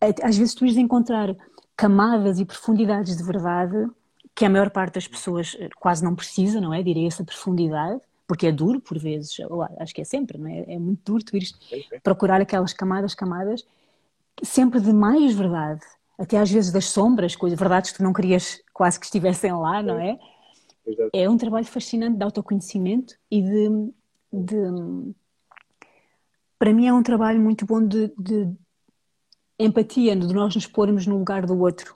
é, 0.01 0.13
às 0.21 0.37
vezes 0.37 0.53
tu 0.53 0.65
ires 0.65 0.77
encontrar 0.77 1.35
camadas 1.75 2.39
e 2.39 2.45
profundidades 2.45 3.17
de 3.17 3.23
verdade 3.23 3.89
que 4.33 4.45
a 4.45 4.49
maior 4.49 4.69
parte 4.69 4.95
das 4.95 5.07
pessoas 5.07 5.55
eh, 5.59 5.69
quase 5.79 6.03
não 6.03 6.13
precisa, 6.13 6.59
não 6.59 6.73
é? 6.73 6.83
Direi 6.83 7.07
essa 7.07 7.23
profundidade, 7.23 8.01
porque 8.27 8.47
é 8.47 8.51
duro 8.51 8.79
por 8.79 8.97
vezes, 8.97 9.37
acho 9.79 9.93
que 9.93 10.01
é 10.01 10.03
sempre, 10.03 10.37
não 10.37 10.47
é? 10.47 10.73
É 10.73 10.79
muito 10.79 11.01
duro 11.03 11.23
tu 11.23 11.35
ires 11.35 11.53
procurar 12.03 12.41
aquelas 12.41 12.73
camadas, 12.73 13.13
camadas, 13.13 13.65
sempre 14.43 14.79
de 14.79 14.91
mais 14.91 15.33
verdade, 15.33 15.81
até 16.17 16.37
às 16.37 16.49
vezes 16.49 16.71
das 16.71 16.85
sombras, 16.85 17.35
coisas, 17.35 17.57
verdades 17.57 17.91
que 17.91 17.97
tu 17.97 18.03
não 18.03 18.13
querias 18.13 18.61
quase 18.73 18.99
que 18.99 19.05
estivessem 19.05 19.51
lá, 19.53 19.81
não 19.81 19.99
é? 19.99 20.17
Exato. 20.85 21.09
É 21.13 21.29
um 21.29 21.37
trabalho 21.37 21.65
fascinante 21.65 22.17
de 22.17 22.23
autoconhecimento 22.23 23.15
e 23.29 23.41
de, 23.41 23.91
de, 24.31 25.13
Para 26.59 26.73
mim, 26.73 26.87
é 26.87 26.93
um 26.93 27.03
trabalho 27.03 27.39
muito 27.39 27.65
bom 27.65 27.85
de, 27.85 28.13
de 28.17 28.49
empatia, 29.59 30.15
de 30.15 30.33
nós 30.33 30.55
nos 30.55 30.67
pormos 30.67 31.07
no 31.07 31.17
lugar 31.17 31.45
do 31.45 31.59
outro. 31.59 31.93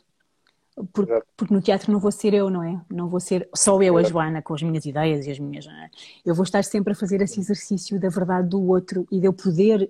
Porque, 0.94 1.24
porque, 1.36 1.54
no 1.54 1.62
teatro 1.62 1.92
não 1.92 2.00
vou 2.00 2.12
ser 2.12 2.34
eu, 2.34 2.50
não 2.50 2.64
é? 2.64 2.80
Não 2.90 3.08
vou 3.10 3.20
ser 3.20 3.50
só 3.54 3.82
eu, 3.82 3.98
a 3.98 4.04
Joana, 4.04 4.42
com 4.42 4.54
as 4.54 4.62
minhas 4.62 4.86
ideias 4.86 5.26
e 5.26 5.32
as 5.32 5.40
minhas. 5.40 5.68
É? 5.68 5.90
Eu 6.26 6.34
vou 6.34 6.44
estar 6.44 6.64
sempre 6.64 6.94
a 6.94 6.96
fazer 6.96 7.22
esse 7.22 7.40
exercício 7.40 8.00
da 8.00 8.10
verdade 8.10 8.48
do 8.48 8.62
outro 8.62 9.08
e 9.12 9.20
de 9.20 9.26
eu 9.26 9.34
poder 9.34 9.90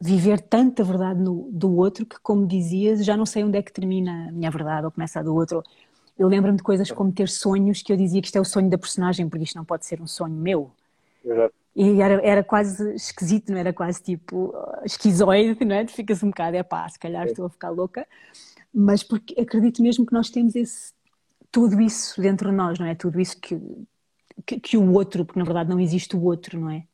viver 0.00 0.40
tanta 0.40 0.84
verdade 0.84 1.20
no, 1.20 1.48
do 1.50 1.74
outro 1.76 2.04
que, 2.04 2.18
como 2.20 2.46
dizias, 2.46 3.04
já 3.04 3.16
não 3.16 3.24
sei 3.24 3.44
onde 3.44 3.56
é 3.58 3.62
que 3.62 3.72
termina 3.72 4.28
a 4.28 4.32
minha 4.32 4.50
verdade 4.50 4.84
ou 4.84 4.92
começa 4.92 5.20
a 5.20 5.22
do 5.22 5.34
outro. 5.34 5.62
Eu 6.18 6.28
lembro-me 6.28 6.58
de 6.58 6.62
coisas 6.62 6.90
como 6.90 7.10
ter 7.10 7.28
sonhos 7.28 7.82
que 7.82 7.92
eu 7.92 7.96
dizia 7.96 8.20
que 8.20 8.28
isto 8.28 8.36
é 8.36 8.40
o 8.40 8.44
sonho 8.44 8.68
da 8.68 8.78
personagem, 8.78 9.28
porque 9.28 9.44
isto 9.44 9.56
não 9.56 9.64
pode 9.64 9.86
ser 9.86 10.00
um 10.00 10.06
sonho 10.06 10.34
meu. 10.34 10.70
Exato. 11.24 11.54
E 11.76 12.00
era, 12.00 12.20
era 12.24 12.44
quase 12.44 12.94
esquisito, 12.94 13.50
não 13.50 13.58
era 13.58 13.72
quase 13.72 14.00
tipo 14.00 14.54
esquizoide, 14.84 15.64
não 15.64 15.74
é? 15.74 15.86
Ficas 15.86 16.22
um 16.22 16.28
bocado, 16.28 16.56
é 16.56 16.62
pá, 16.62 16.88
se 16.88 16.98
calhar 16.98 17.26
estou 17.26 17.46
a 17.46 17.50
ficar 17.50 17.70
louca. 17.70 18.06
Mas 18.74 19.02
porque 19.02 19.40
acredito 19.40 19.82
mesmo 19.82 20.04
que 20.04 20.12
nós 20.12 20.30
temos 20.30 20.56
esse, 20.56 20.92
tudo 21.50 21.80
isso 21.80 22.20
dentro 22.20 22.50
de 22.50 22.56
nós, 22.56 22.78
não 22.78 22.86
é? 22.86 22.94
Tudo 22.94 23.20
isso 23.20 23.40
que, 23.40 23.58
que, 24.44 24.58
que 24.58 24.76
o 24.76 24.92
outro, 24.92 25.24
porque 25.24 25.38
na 25.38 25.44
verdade 25.44 25.70
não 25.70 25.78
existe 25.78 26.16
o 26.16 26.22
outro, 26.22 26.58
não 26.58 26.70
é? 26.70 26.84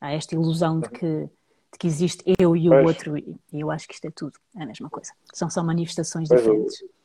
Há 0.00 0.12
esta 0.12 0.34
ilusão 0.34 0.80
de 0.80 0.88
que, 0.88 1.24
de 1.24 1.78
que 1.78 1.86
existe 1.86 2.24
eu 2.38 2.56
e 2.56 2.68
o 2.68 2.72
pois. 2.72 2.86
outro, 2.86 3.18
e 3.18 3.36
eu 3.52 3.70
acho 3.70 3.86
que 3.86 3.94
isto 3.94 4.06
é 4.06 4.10
tudo 4.10 4.38
é 4.56 4.62
a 4.62 4.66
mesma 4.66 4.88
coisa. 4.88 5.12
São 5.34 5.50
só 5.50 5.62
manifestações 5.62 6.28
pois 6.28 6.40
diferentes. 6.40 6.80
O 6.82 6.96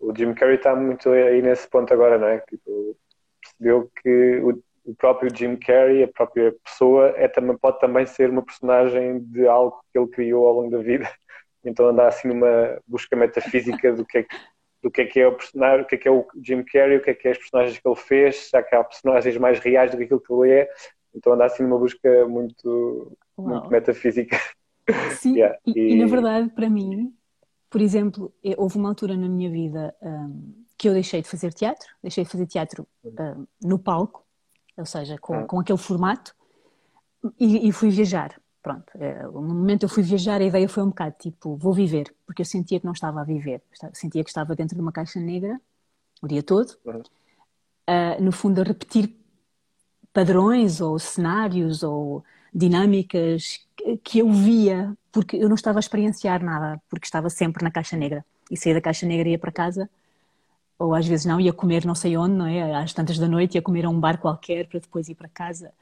o 0.00 0.16
Jim 0.16 0.32
Carrey 0.32 0.56
está 0.56 0.74
muito 0.74 1.10
aí 1.10 1.42
nesse 1.42 1.68
ponto 1.68 1.92
agora, 1.92 2.18
não 2.18 2.26
é? 2.26 2.38
Tipo, 2.40 2.96
percebeu 3.40 3.90
que 4.02 4.40
o, 4.40 4.90
o, 4.90 4.94
próprio 4.94 5.34
Jim 5.34 5.56
Carrey, 5.56 6.02
a 6.02 6.08
própria 6.08 6.54
pessoa, 6.64 7.12
é, 7.16 7.28
também, 7.28 7.56
pode 7.56 7.78
também 7.78 8.06
ser 8.06 8.30
uma 8.30 8.42
personagem 8.42 9.20
de 9.20 9.46
algo 9.46 9.78
que 9.92 9.98
ele 9.98 10.08
criou 10.08 10.48
ao 10.48 10.54
longo 10.54 10.70
da 10.70 10.78
vida. 10.78 11.08
Então 11.64 11.88
anda 11.88 12.06
assim 12.06 12.28
numa 12.28 12.80
busca 12.86 13.14
metafísica 13.16 13.92
do 13.92 14.04
que 14.04 14.18
é 14.18 14.22
que, 14.22 14.36
do 14.82 14.90
que 14.90 15.02
é 15.02 15.06
que 15.06 15.20
é 15.20 15.26
o 15.26 15.36
personagem, 15.36 15.82
o 15.82 15.86
que 15.86 15.94
é 15.94 15.98
que 15.98 16.08
é 16.08 16.10
o 16.10 16.26
Jim 16.42 16.62
Carrey, 16.64 16.96
o 16.96 17.02
que 17.02 17.10
é 17.10 17.14
que 17.14 17.28
é 17.28 17.30
as 17.32 17.38
personagens 17.38 17.78
que 17.78 17.88
ele 17.88 17.96
fez, 17.96 18.48
já 18.50 18.62
que 18.62 18.74
há 18.74 18.82
personagens 18.82 19.36
mais 19.36 19.58
reais 19.58 19.90
do 19.90 19.96
que 19.96 20.04
aquilo 20.04 20.20
que 20.20 20.32
ele 20.32 20.50
é. 20.52 20.70
Então 21.14 21.32
anda 21.32 21.44
assim 21.44 21.62
numa 21.62 21.78
busca 21.78 22.26
muito, 22.26 23.16
muito 23.36 23.68
metafísica. 23.68 24.38
Sim, 25.18 25.36
yeah. 25.36 25.58
e, 25.66 25.72
e, 25.78 25.92
e 25.92 25.98
na 25.98 26.06
verdade, 26.06 26.48
para 26.50 26.68
mim, 26.68 27.14
por 27.68 27.80
exemplo, 27.80 28.32
houve 28.56 28.76
uma 28.76 28.88
altura 28.88 29.16
na 29.16 29.28
minha 29.28 29.48
vida 29.48 29.94
um, 30.02 30.64
que 30.76 30.88
eu 30.88 30.92
deixei 30.92 31.22
de 31.22 31.28
fazer 31.28 31.52
teatro, 31.52 31.86
deixei 32.02 32.24
de 32.24 32.30
fazer 32.30 32.46
teatro 32.46 32.86
um, 33.04 33.46
no 33.62 33.78
palco, 33.78 34.26
ou 34.76 34.84
seja, 34.84 35.16
com, 35.18 35.34
ah. 35.34 35.44
com 35.44 35.60
aquele 35.60 35.78
formato, 35.78 36.34
e, 37.38 37.68
e, 37.68 37.72
fui 37.72 37.90
viajar. 37.90 38.40
Pronto, 38.62 38.92
é, 38.96 39.22
no 39.22 39.42
momento 39.42 39.84
eu 39.84 39.88
fui 39.88 40.02
viajar, 40.02 40.40
a 40.40 40.44
ideia 40.44 40.68
foi 40.68 40.82
um 40.82 40.88
bocado 40.88 41.14
tipo, 41.18 41.56
vou 41.56 41.72
viver, 41.72 42.14
porque 42.26 42.42
eu 42.42 42.46
sentia 42.46 42.78
que 42.78 42.84
não 42.84 42.92
estava 42.92 43.22
a 43.22 43.24
viver, 43.24 43.62
sentia 43.94 44.22
que 44.22 44.28
estava 44.28 44.54
dentro 44.54 44.76
de 44.76 44.82
uma 44.82 44.92
caixa 44.92 45.18
negra 45.18 45.58
o 46.20 46.28
dia 46.28 46.42
todo, 46.42 46.76
uh, 46.84 48.22
no 48.22 48.30
fundo 48.30 48.60
a 48.60 48.64
repetir 48.64 49.16
padrões 50.12 50.80
ou 50.80 50.98
cenários 50.98 51.82
ou 51.82 52.22
dinâmicas 52.52 53.66
que 54.04 54.18
eu 54.18 54.30
via 54.30 54.94
porque 55.12 55.36
eu 55.36 55.48
não 55.48 55.54
estava 55.54 55.78
a 55.78 55.80
experienciar 55.80 56.42
nada, 56.42 56.80
porque 56.88 57.06
estava 57.06 57.28
sempre 57.30 57.64
na 57.64 57.70
caixa 57.70 57.96
negra. 57.96 58.24
E 58.50 58.56
saía 58.56 58.74
da 58.74 58.80
caixa 58.80 59.06
negra 59.06 59.28
e 59.28 59.32
ia 59.32 59.38
para 59.38 59.50
casa, 59.50 59.88
ou 60.78 60.94
às 60.94 61.06
vezes 61.06 61.26
não, 61.26 61.40
ia 61.40 61.52
comer 61.52 61.84
não 61.84 61.94
sei 61.94 62.16
onde, 62.16 62.34
não 62.34 62.46
é? 62.46 62.74
Às 62.74 62.92
tantas 62.92 63.18
da 63.18 63.28
noite 63.28 63.56
ia 63.56 63.62
comer 63.62 63.84
a 63.86 63.88
um 63.90 63.98
bar 63.98 64.18
qualquer 64.18 64.66
para 64.68 64.80
depois 64.80 65.08
ir 65.08 65.14
para 65.14 65.28
casa. 65.28 65.72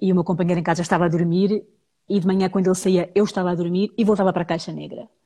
E 0.00 0.12
o 0.12 0.14
meu 0.14 0.24
companheiro 0.24 0.60
em 0.60 0.62
casa 0.62 0.82
estava 0.82 1.06
a 1.06 1.08
dormir, 1.08 1.64
e 2.08 2.18
de 2.18 2.26
manhã, 2.26 2.48
quando 2.48 2.66
ele 2.66 2.74
saía, 2.74 3.10
eu 3.14 3.24
estava 3.24 3.50
a 3.50 3.54
dormir 3.54 3.92
e 3.96 4.04
voltava 4.04 4.32
para 4.32 4.42
a 4.42 4.46
caixa 4.46 4.72
negra. 4.72 5.08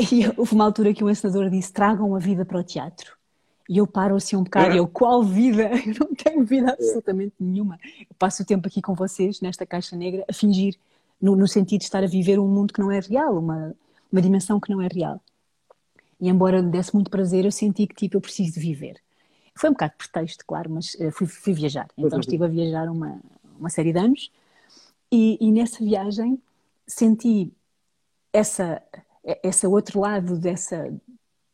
E 0.00 0.26
houve 0.34 0.54
uma 0.54 0.64
altura 0.64 0.94
que 0.94 1.04
o 1.04 1.10
ensinador 1.10 1.50
disse: 1.50 1.70
tragam 1.70 2.16
a 2.16 2.18
vida 2.18 2.42
para 2.42 2.58
o 2.58 2.64
teatro. 2.64 3.18
E 3.68 3.76
eu 3.76 3.86
paro 3.86 4.16
assim 4.16 4.34
um 4.34 4.42
bocado, 4.42 4.74
e 4.74 4.78
eu, 4.78 4.88
qual 4.88 5.22
vida? 5.22 5.70
Eu 5.86 5.94
não 6.00 6.14
tenho 6.14 6.44
vida 6.44 6.72
absolutamente 6.72 7.34
nenhuma. 7.38 7.78
Eu 8.00 8.16
passo 8.18 8.42
o 8.42 8.46
tempo 8.46 8.66
aqui 8.66 8.82
com 8.82 8.94
vocês, 8.94 9.40
nesta 9.40 9.64
caixa 9.64 9.94
negra, 9.94 10.24
a 10.28 10.32
fingir 10.32 10.74
no, 11.20 11.36
no, 11.36 11.46
sentido 11.46 11.80
de 11.80 11.84
estar 11.84 12.02
a 12.02 12.06
viver 12.06 12.40
um 12.40 12.48
mundo 12.48 12.72
que 12.72 12.80
não 12.80 12.90
é 12.90 12.98
real, 12.98 13.38
uma, 13.38 13.72
uma 14.10 14.20
dimensão 14.20 14.58
que 14.58 14.72
não 14.72 14.82
é 14.82 14.88
real. 14.92 15.20
E 16.20 16.28
embora 16.28 16.60
me 16.60 16.70
desse 16.70 16.92
muito 16.92 17.10
prazer, 17.10 17.44
eu 17.44 17.52
senti 17.52 17.86
que 17.86 17.94
tipo, 17.94 18.16
eu 18.16 18.20
preciso 18.20 18.54
de 18.54 18.60
viver. 18.60 18.96
Foi 19.54 19.70
um 19.70 19.72
bocado 19.72 19.92
pretexto, 19.96 20.44
claro, 20.44 20.70
mas 20.70 20.94
uh, 20.94 21.12
fui, 21.12 21.26
fui, 21.28 21.52
viajar. 21.52 21.88
Então 21.96 22.16
uhum. 22.16 22.20
estive 22.20 22.44
a 22.44 22.48
viajar 22.48 22.88
uma, 22.88 23.20
uma 23.56 23.70
série 23.70 23.92
de 23.92 23.98
anos 24.00 24.32
e, 25.10 25.38
e 25.40 25.52
nessa 25.52 25.84
viagem 25.84 26.40
senti 26.86 27.52
essa, 28.32 28.82
essa 29.42 29.68
outro 29.68 30.00
lado 30.00 30.38
dessa 30.38 30.92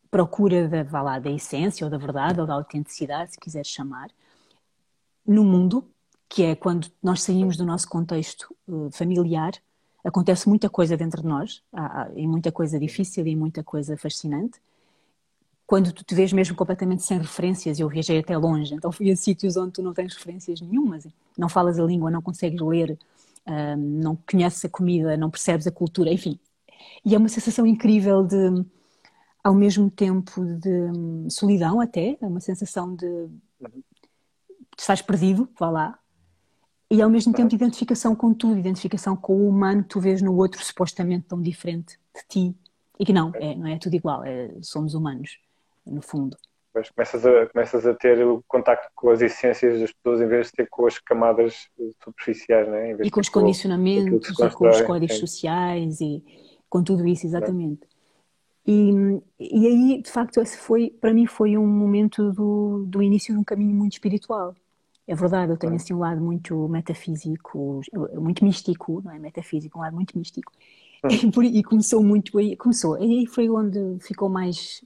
procura 0.09 0.67
da, 0.67 0.83
vá 0.83 1.01
lá, 1.01 1.19
da 1.19 1.29
essência 1.29 1.85
ou 1.85 1.91
da 1.91 1.97
verdade 1.97 2.39
ou 2.39 2.47
da 2.47 2.53
autenticidade, 2.53 3.33
se 3.33 3.39
quiseres 3.39 3.67
chamar, 3.67 4.09
no 5.25 5.43
mundo, 5.43 5.85
que 6.29 6.43
é 6.43 6.55
quando 6.55 6.89
nós 7.03 7.21
saímos 7.21 7.57
do 7.57 7.65
nosso 7.65 7.87
contexto 7.89 8.55
uh, 8.67 8.89
familiar, 8.91 9.51
acontece 10.03 10.47
muita 10.47 10.69
coisa 10.69 10.95
dentro 10.95 11.21
de 11.21 11.27
nós, 11.27 11.61
há, 11.73 12.09
e 12.15 12.25
muita 12.25 12.51
coisa 12.51 12.79
difícil 12.79 13.27
e 13.27 13.35
muita 13.35 13.63
coisa 13.63 13.97
fascinante. 13.97 14.61
Quando 15.65 15.91
tu 15.91 16.03
te 16.03 16.15
vês 16.15 16.31
mesmo 16.31 16.55
completamente 16.55 17.03
sem 17.03 17.17
referências, 17.17 17.77
eu 17.77 17.89
viajei 17.89 18.19
até 18.19 18.37
longe, 18.37 18.73
então 18.73 18.89
fui 18.89 19.11
a 19.11 19.15
sítios 19.17 19.57
onde 19.57 19.73
tu 19.73 19.81
não 19.81 19.93
tens 19.93 20.13
referências 20.13 20.61
nenhumas, 20.61 21.05
não 21.37 21.49
falas 21.49 21.77
a 21.77 21.83
língua, 21.83 22.09
não 22.09 22.21
consegues 22.21 22.61
ler, 22.61 22.97
uh, 23.47 23.77
não 23.77 24.15
conheces 24.15 24.63
a 24.65 24.69
comida, 24.69 25.17
não 25.17 25.29
percebes 25.29 25.67
a 25.67 25.71
cultura, 25.71 26.11
enfim. 26.11 26.39
E 27.05 27.15
é 27.15 27.17
uma 27.17 27.29
sensação 27.29 27.65
incrível 27.65 28.23
de, 28.23 28.65
ao 29.43 29.53
mesmo 29.53 29.89
tempo, 29.89 30.43
de 30.43 30.69
hum, 30.69 31.27
solidão 31.29 31.79
até, 31.79 32.17
é 32.21 32.27
uma 32.27 32.39
sensação 32.39 32.95
de 32.95 33.29
estás 34.77 35.01
perdido, 35.01 35.49
vá 35.59 35.69
lá, 35.69 35.99
e 36.89 37.01
ao 37.01 37.09
mesmo 37.09 37.33
tempo 37.33 37.49
de 37.49 37.55
identificação 37.55 38.15
com 38.15 38.33
tudo, 38.33 38.57
identificação 38.57 39.15
com 39.15 39.35
o 39.35 39.49
humano 39.49 39.83
que 39.83 39.89
tu 39.89 39.99
vês 39.99 40.21
no 40.21 40.35
outro 40.35 40.63
supostamente 40.63 41.25
tão 41.27 41.41
diferente 41.41 41.99
de 42.15 42.21
ti. 42.27 42.55
E 42.99 43.05
que 43.05 43.13
não, 43.13 43.31
é, 43.35 43.55
não 43.55 43.67
é 43.67 43.77
tudo 43.77 43.95
igual, 43.95 44.23
é, 44.23 44.51
somos 44.61 44.93
humanos, 44.93 45.37
no 45.85 46.01
fundo. 46.01 46.37
Mas 46.77 46.89
começas 46.89 47.25
a, 47.25 47.45
começas 47.47 47.85
a 47.85 47.93
ter 47.93 48.25
o 48.25 48.43
contacto 48.47 48.89
com 48.95 49.09
as 49.09 49.21
essências 49.21 49.79
das 49.79 49.91
pessoas 49.91 50.21
em 50.21 50.27
vez 50.27 50.47
de 50.47 50.53
ter 50.53 50.69
com 50.69 50.85
as 50.85 50.99
camadas 50.99 51.67
superficiais, 52.03 52.67
não 52.67 52.75
é? 52.75 52.91
E 53.03 53.11
com 53.11 53.19
os 53.19 53.29
condicionamentos, 53.29 54.31
com, 54.31 54.45
e 54.45 54.51
com 54.51 54.69
os 54.69 54.81
códigos 54.81 55.15
sim. 55.15 55.21
sociais 55.21 55.99
e 56.01 56.23
com 56.69 56.83
tudo 56.83 57.07
isso, 57.07 57.25
exatamente. 57.25 57.81
E, 58.65 58.91
e 59.39 59.67
aí, 59.67 60.01
de 60.01 60.11
facto, 60.11 60.41
esse 60.41 60.57
foi, 60.57 60.89
para 60.89 61.13
mim, 61.13 61.25
foi 61.25 61.57
um 61.57 61.65
momento 61.65 62.31
do, 62.33 62.85
do 62.85 63.01
início 63.01 63.33
de 63.33 63.39
um 63.39 63.43
caminho 63.43 63.73
muito 63.73 63.93
espiritual 63.93 64.53
é 65.07 65.15
verdade, 65.15 65.53
eu 65.53 65.57
tenho 65.57 65.73
assim 65.73 65.93
um 65.93 65.99
lado 65.99 66.19
muito 66.19 66.67
metafísico, 66.67 67.79
muito 68.15 68.43
místico, 68.43 69.01
não 69.03 69.13
é 69.13 69.17
metafísico, 69.17 69.79
um 69.79 69.81
lado 69.81 69.95
muito 69.95 70.17
místico. 70.17 70.51
E, 71.07 71.59
e 71.59 71.63
começou 71.63 72.03
muito 72.03 72.39
aí, 72.39 72.57
começou, 72.57 72.95
aí 72.95 73.27
foi 73.27 73.47
onde 73.47 73.99
ficou 73.99 74.27
mais 74.27 74.83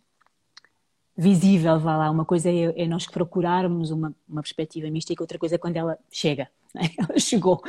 visível, 1.21 1.79
vá 1.79 1.95
lá, 1.97 2.09
uma 2.09 2.25
coisa 2.25 2.49
é, 2.49 2.83
é 2.83 2.87
nós 2.87 3.05
procurarmos 3.05 3.91
uma, 3.91 4.11
uma 4.27 4.41
perspectiva 4.41 4.89
mística, 4.89 5.21
outra 5.21 5.37
coisa 5.37 5.53
é 5.53 5.57
quando 5.59 5.77
ela 5.77 5.95
chega, 6.09 6.49
é? 6.75 6.89
ela 6.97 7.19
chegou. 7.19 7.61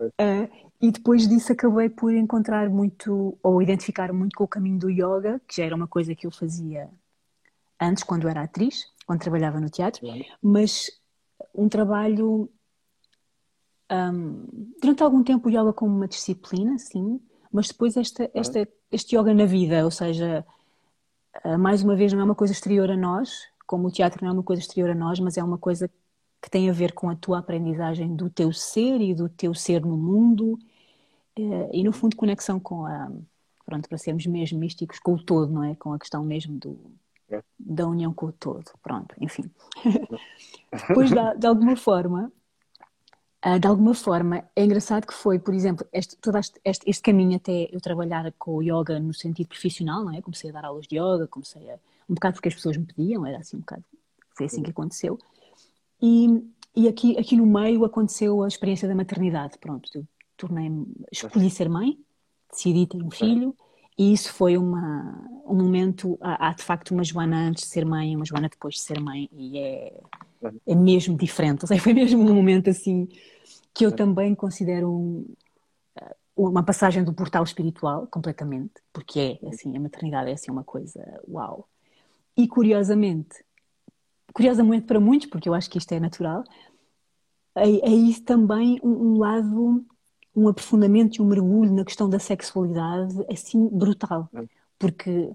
Uh, 0.00 0.70
e 0.80 0.90
depois 0.90 1.28
disso 1.28 1.52
acabei 1.52 1.88
por 1.88 2.12
encontrar 2.12 2.68
muito, 2.68 3.38
ou 3.44 3.62
identificar 3.62 4.12
muito 4.12 4.36
com 4.36 4.42
o 4.42 4.48
caminho 4.48 4.76
do 4.76 4.90
yoga, 4.90 5.40
que 5.46 5.58
já 5.58 5.64
era 5.64 5.76
uma 5.76 5.86
coisa 5.86 6.16
que 6.16 6.26
eu 6.26 6.32
fazia 6.32 6.90
antes, 7.80 8.02
quando 8.02 8.28
era 8.28 8.42
atriz, 8.42 8.86
quando 9.06 9.20
trabalhava 9.20 9.60
no 9.60 9.70
teatro, 9.70 10.04
mas 10.42 10.90
um 11.54 11.68
trabalho. 11.68 12.50
Um, 13.92 14.72
durante 14.80 15.02
algum 15.02 15.22
tempo 15.22 15.48
o 15.48 15.50
yoga 15.50 15.72
como 15.72 15.94
uma 15.96 16.08
disciplina, 16.08 16.76
sim, 16.78 17.20
mas 17.52 17.68
depois 17.68 17.96
esta, 17.96 18.30
esta, 18.34 18.68
este 18.90 19.16
yoga 19.16 19.34
na 19.34 19.46
vida, 19.46 19.84
ou 19.84 19.90
seja, 19.90 20.44
mais 21.58 21.82
uma 21.82 21.94
vez 21.96 22.12
não 22.12 22.20
é 22.20 22.24
uma 22.24 22.34
coisa 22.34 22.52
exterior 22.52 22.90
a 22.90 22.96
nós, 22.96 23.46
como 23.66 23.88
o 23.88 23.90
teatro 23.90 24.24
não 24.24 24.30
é 24.30 24.34
uma 24.34 24.42
coisa 24.42 24.60
exterior 24.60 24.90
a 24.90 24.94
nós, 24.94 25.20
mas 25.20 25.36
é 25.36 25.44
uma 25.44 25.58
coisa 25.58 25.88
que 26.40 26.50
tem 26.50 26.68
a 26.68 26.72
ver 26.72 26.92
com 26.92 27.08
a 27.08 27.16
tua 27.16 27.38
aprendizagem 27.38 28.14
do 28.14 28.30
teu 28.30 28.52
ser 28.52 29.00
e 29.00 29.14
do 29.14 29.28
teu 29.28 29.54
ser 29.54 29.82
no 29.82 29.96
mundo 29.96 30.58
uh, 31.38 31.70
e 31.72 31.82
no 31.84 31.92
fundo 31.92 32.16
conexão 32.16 32.58
com 32.58 32.86
a 32.86 33.10
pronto 33.64 33.88
para 33.88 33.98
sermos 33.98 34.26
mesmo 34.26 34.58
místicos 34.58 34.98
com 34.98 35.14
o 35.14 35.22
todo, 35.22 35.52
não 35.52 35.62
é? 35.62 35.76
Com 35.76 35.92
a 35.92 35.98
questão 35.98 36.24
mesmo 36.24 36.58
do 36.58 36.78
da 37.58 37.86
união 37.86 38.12
com 38.12 38.26
o 38.26 38.32
todo. 38.32 38.64
Pronto, 38.82 39.14
enfim. 39.20 39.48
Depois, 40.88 41.10
de, 41.10 41.38
de, 41.38 41.46
alguma 41.46 41.76
forma, 41.76 42.32
uh, 43.44 43.58
de 43.58 43.66
alguma 43.66 43.94
forma, 43.94 44.44
é 44.54 44.64
engraçado 44.64 45.06
que 45.06 45.14
foi, 45.14 45.38
por 45.38 45.54
exemplo, 45.54 45.86
este, 45.92 46.16
todo 46.16 46.38
este, 46.38 46.60
este, 46.64 46.88
este, 46.88 47.02
caminho 47.02 47.36
até 47.36 47.68
eu 47.72 47.80
trabalhar 47.80 48.32
com 48.38 48.56
o 48.56 48.62
yoga 48.62 48.98
no 49.00 49.14
sentido 49.14 49.48
profissional, 49.48 50.04
não 50.04 50.14
é? 50.14 50.22
Comecei 50.22 50.50
a 50.50 50.52
dar 50.52 50.64
aulas 50.64 50.86
de 50.86 50.96
yoga, 50.96 51.26
comecei 51.26 51.70
a. 51.70 51.74
um 52.08 52.14
bocado 52.14 52.34
porque 52.34 52.48
as 52.48 52.54
pessoas 52.54 52.76
me 52.76 52.86
pediam, 52.86 53.26
era 53.26 53.38
assim 53.38 53.56
um 53.56 53.60
bocado. 53.60 53.84
Foi 54.34 54.46
assim 54.46 54.62
que 54.62 54.70
aconteceu. 54.70 55.18
E, 56.00 56.42
e 56.74 56.88
aqui, 56.88 57.18
aqui 57.18 57.36
no 57.36 57.46
meio 57.46 57.84
aconteceu 57.84 58.42
a 58.42 58.48
experiência 58.48 58.88
da 58.88 58.94
maternidade. 58.94 59.58
Pronto, 59.58 59.90
eu 59.94 60.04
tornei 60.36 60.70
escolhi 61.12 61.50
ser 61.50 61.68
mãe, 61.68 61.98
decidi 62.50 62.86
ter 62.86 63.02
um 63.02 63.10
filho. 63.10 63.54
E 63.98 64.14
isso 64.14 64.32
foi 64.32 64.56
uma, 64.56 65.28
um 65.46 65.54
momento. 65.54 66.16
Há, 66.22 66.48
há, 66.48 66.52
de 66.54 66.62
facto 66.62 66.92
uma 66.92 67.04
Joana 67.04 67.48
antes 67.48 67.64
de 67.64 67.68
ser 67.68 67.84
mãe 67.84 68.12
e 68.12 68.16
uma 68.16 68.24
Joana 68.24 68.48
depois 68.48 68.76
de 68.76 68.80
ser 68.80 68.98
mãe, 68.98 69.28
e 69.30 69.58
é, 69.58 70.00
é 70.66 70.74
mesmo 70.74 71.16
diferente. 71.16 71.62
Ou 71.62 71.68
seja, 71.68 71.82
foi 71.82 71.92
mesmo 71.92 72.20
um 72.20 72.34
momento 72.34 72.70
assim 72.70 73.08
que 73.72 73.86
eu 73.86 73.94
também 73.94 74.34
considero 74.34 74.90
um, 74.90 75.34
uma 76.36 76.62
passagem 76.62 77.04
do 77.04 77.12
portal 77.12 77.44
espiritual, 77.44 78.06
completamente, 78.06 78.74
porque 78.92 79.38
é 79.42 79.48
assim, 79.48 79.76
a 79.76 79.80
maternidade 79.80 80.30
é 80.30 80.34
assim 80.34 80.50
uma 80.50 80.64
coisa 80.64 81.00
uau. 81.28 81.68
E 82.36 82.48
curiosamente, 82.48 83.44
curiosamente 84.32 84.86
para 84.86 85.00
muitos, 85.00 85.28
porque 85.28 85.48
eu 85.48 85.54
acho 85.54 85.68
que 85.68 85.78
isto 85.78 85.92
é 85.92 86.00
natural, 86.00 86.44
é, 87.54 87.68
é 87.68 87.90
isso 87.90 88.22
também 88.24 88.80
um, 88.82 88.90
um 88.90 89.18
lado 89.18 89.84
um 90.34 90.48
aprofundamento 90.48 91.16
e 91.16 91.22
um 91.22 91.26
mergulho 91.26 91.72
na 91.72 91.84
questão 91.84 92.08
da 92.08 92.18
sexualidade 92.18 93.14
assim 93.28 93.68
brutal, 93.68 94.28
hum. 94.32 94.46
porque 94.78 95.30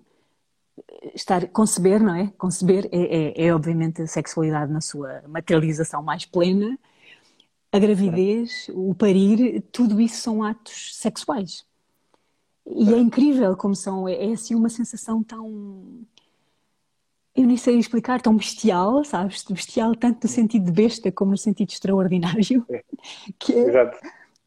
estar 1.14 1.48
conceber, 1.50 2.02
não 2.02 2.16
é? 2.16 2.32
Conceber 2.38 2.88
é, 2.92 3.44
é, 3.44 3.48
é, 3.48 3.56
obviamente 3.56 4.02
a 4.02 4.08
sexualidade 4.08 4.72
na 4.72 4.82
sua 4.82 5.24
materialização 5.28 6.04
mais 6.04 6.26
plena, 6.26 6.78
a 7.72 7.80
gravidez, 7.80 8.70
o 8.74 8.94
parir, 8.94 9.62
tudo 9.72 10.00
isso 10.00 10.22
são 10.22 10.44
atos 10.44 10.96
sexuais. 10.96 11.66
E 12.66 12.94
é 12.94 12.98
incrível 12.98 13.56
como 13.56 13.76
são, 13.76 14.08
é, 14.08 14.30
é 14.30 14.34
assim 14.34 14.56
uma 14.56 14.70
sensação 14.70 15.24
tão 15.24 16.06
eu 17.36 17.46
nem 17.46 17.58
sei 17.58 17.78
explicar, 17.78 18.22
tão 18.22 18.38
bestial, 18.38 19.04
sabes? 19.04 19.44
Bestial 19.44 19.94
tanto 19.94 20.24
no 20.24 20.30
sentido 20.30 20.66
de 20.66 20.72
besta 20.72 21.12
como 21.12 21.32
no 21.32 21.38
sentido 21.38 21.70
extraordinário. 21.70 22.66
Que 23.38 23.54
é, 23.54 23.58
Exato 23.58 23.98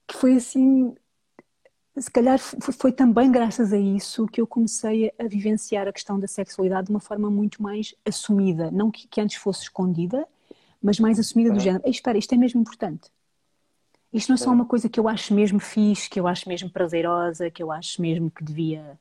que 0.09 0.17
foi 0.17 0.37
assim, 0.37 0.95
se 2.01 2.11
calhar 2.11 2.39
foi 2.39 2.93
também 2.93 3.31
graças 3.31 3.73
a 3.73 3.79
isso 3.79 4.27
que 4.27 4.41
eu 4.41 4.47
comecei 4.47 5.13
a 5.19 5.25
vivenciar 5.25 5.89
a 5.89 5.93
questão 5.93 6.19
da 6.19 6.27
sexualidade 6.27 6.87
de 6.87 6.91
uma 6.91 7.01
forma 7.01 7.31
muito 7.31 7.63
mais 7.63 7.95
assumida, 8.05 8.71
não 8.71 8.91
que, 8.91 9.07
que 9.09 9.21
antes 9.21 9.37
fosse 9.37 9.63
escondida, 9.63 10.27
mas 10.83 11.01
mais 11.01 11.19
assumida 11.19 11.53
do 11.53 11.61
género, 11.61 11.83
espera, 11.87 12.19
isto 12.19 12.33
é 12.33 12.37
mesmo 12.37 12.61
importante. 12.61 13.11
Isto 14.13 14.31
não 14.31 14.35
é 14.35 14.39
só 14.39 14.51
uma 14.51 14.65
coisa 14.65 14.89
que 14.89 14.99
eu 14.99 15.09
acho 15.09 15.35
mesmo 15.35 15.59
fixe, 15.59 16.09
que 16.09 16.19
eu 16.19 16.27
acho 16.27 16.49
mesmo 16.49 16.71
prazerosa, 16.71 17.51
que 17.51 17.63
eu 17.63 17.71
acho 17.71 18.01
mesmo 18.01 18.31
que 18.31 18.43
devia 18.43 18.99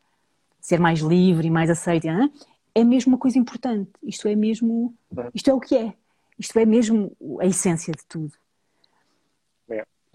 ser 0.60 0.80
mais 0.80 1.00
livre 1.00 1.48
e 1.48 1.52
mais 1.52 1.70
aceita. 1.70 2.08
Hein? 2.08 2.32
É 2.76 2.84
mesmo 2.84 3.14
uma 3.14 3.18
coisa 3.18 3.38
importante. 3.40 3.90
Isto 4.04 4.28
é 4.28 4.36
mesmo, 4.36 4.94
isto 5.34 5.50
é 5.50 5.54
o 5.54 5.60
que 5.60 5.78
é. 5.78 5.94
Isto 6.38 6.60
é 6.60 6.66
mesmo 6.66 7.16
a 7.40 7.46
essência 7.46 7.94
de 7.94 8.06
tudo. 8.06 8.34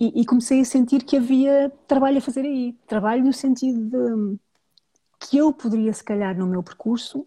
E, 0.02 0.22
e, 0.22 0.26
comecei 0.26 0.60
a 0.60 0.64
sentir 0.64 1.04
que 1.04 1.16
havia 1.16 1.70
trabalho 1.86 2.18
a 2.18 2.20
fazer 2.20 2.40
aí. 2.40 2.76
Trabalho 2.88 3.22
no 3.22 3.32
sentido 3.32 3.88
de 3.88 4.36
que 5.20 5.36
eu 5.36 5.52
poderia, 5.52 5.92
se 5.92 6.02
calhar, 6.02 6.36
no 6.36 6.44
meu 6.44 6.60
percurso, 6.60 7.24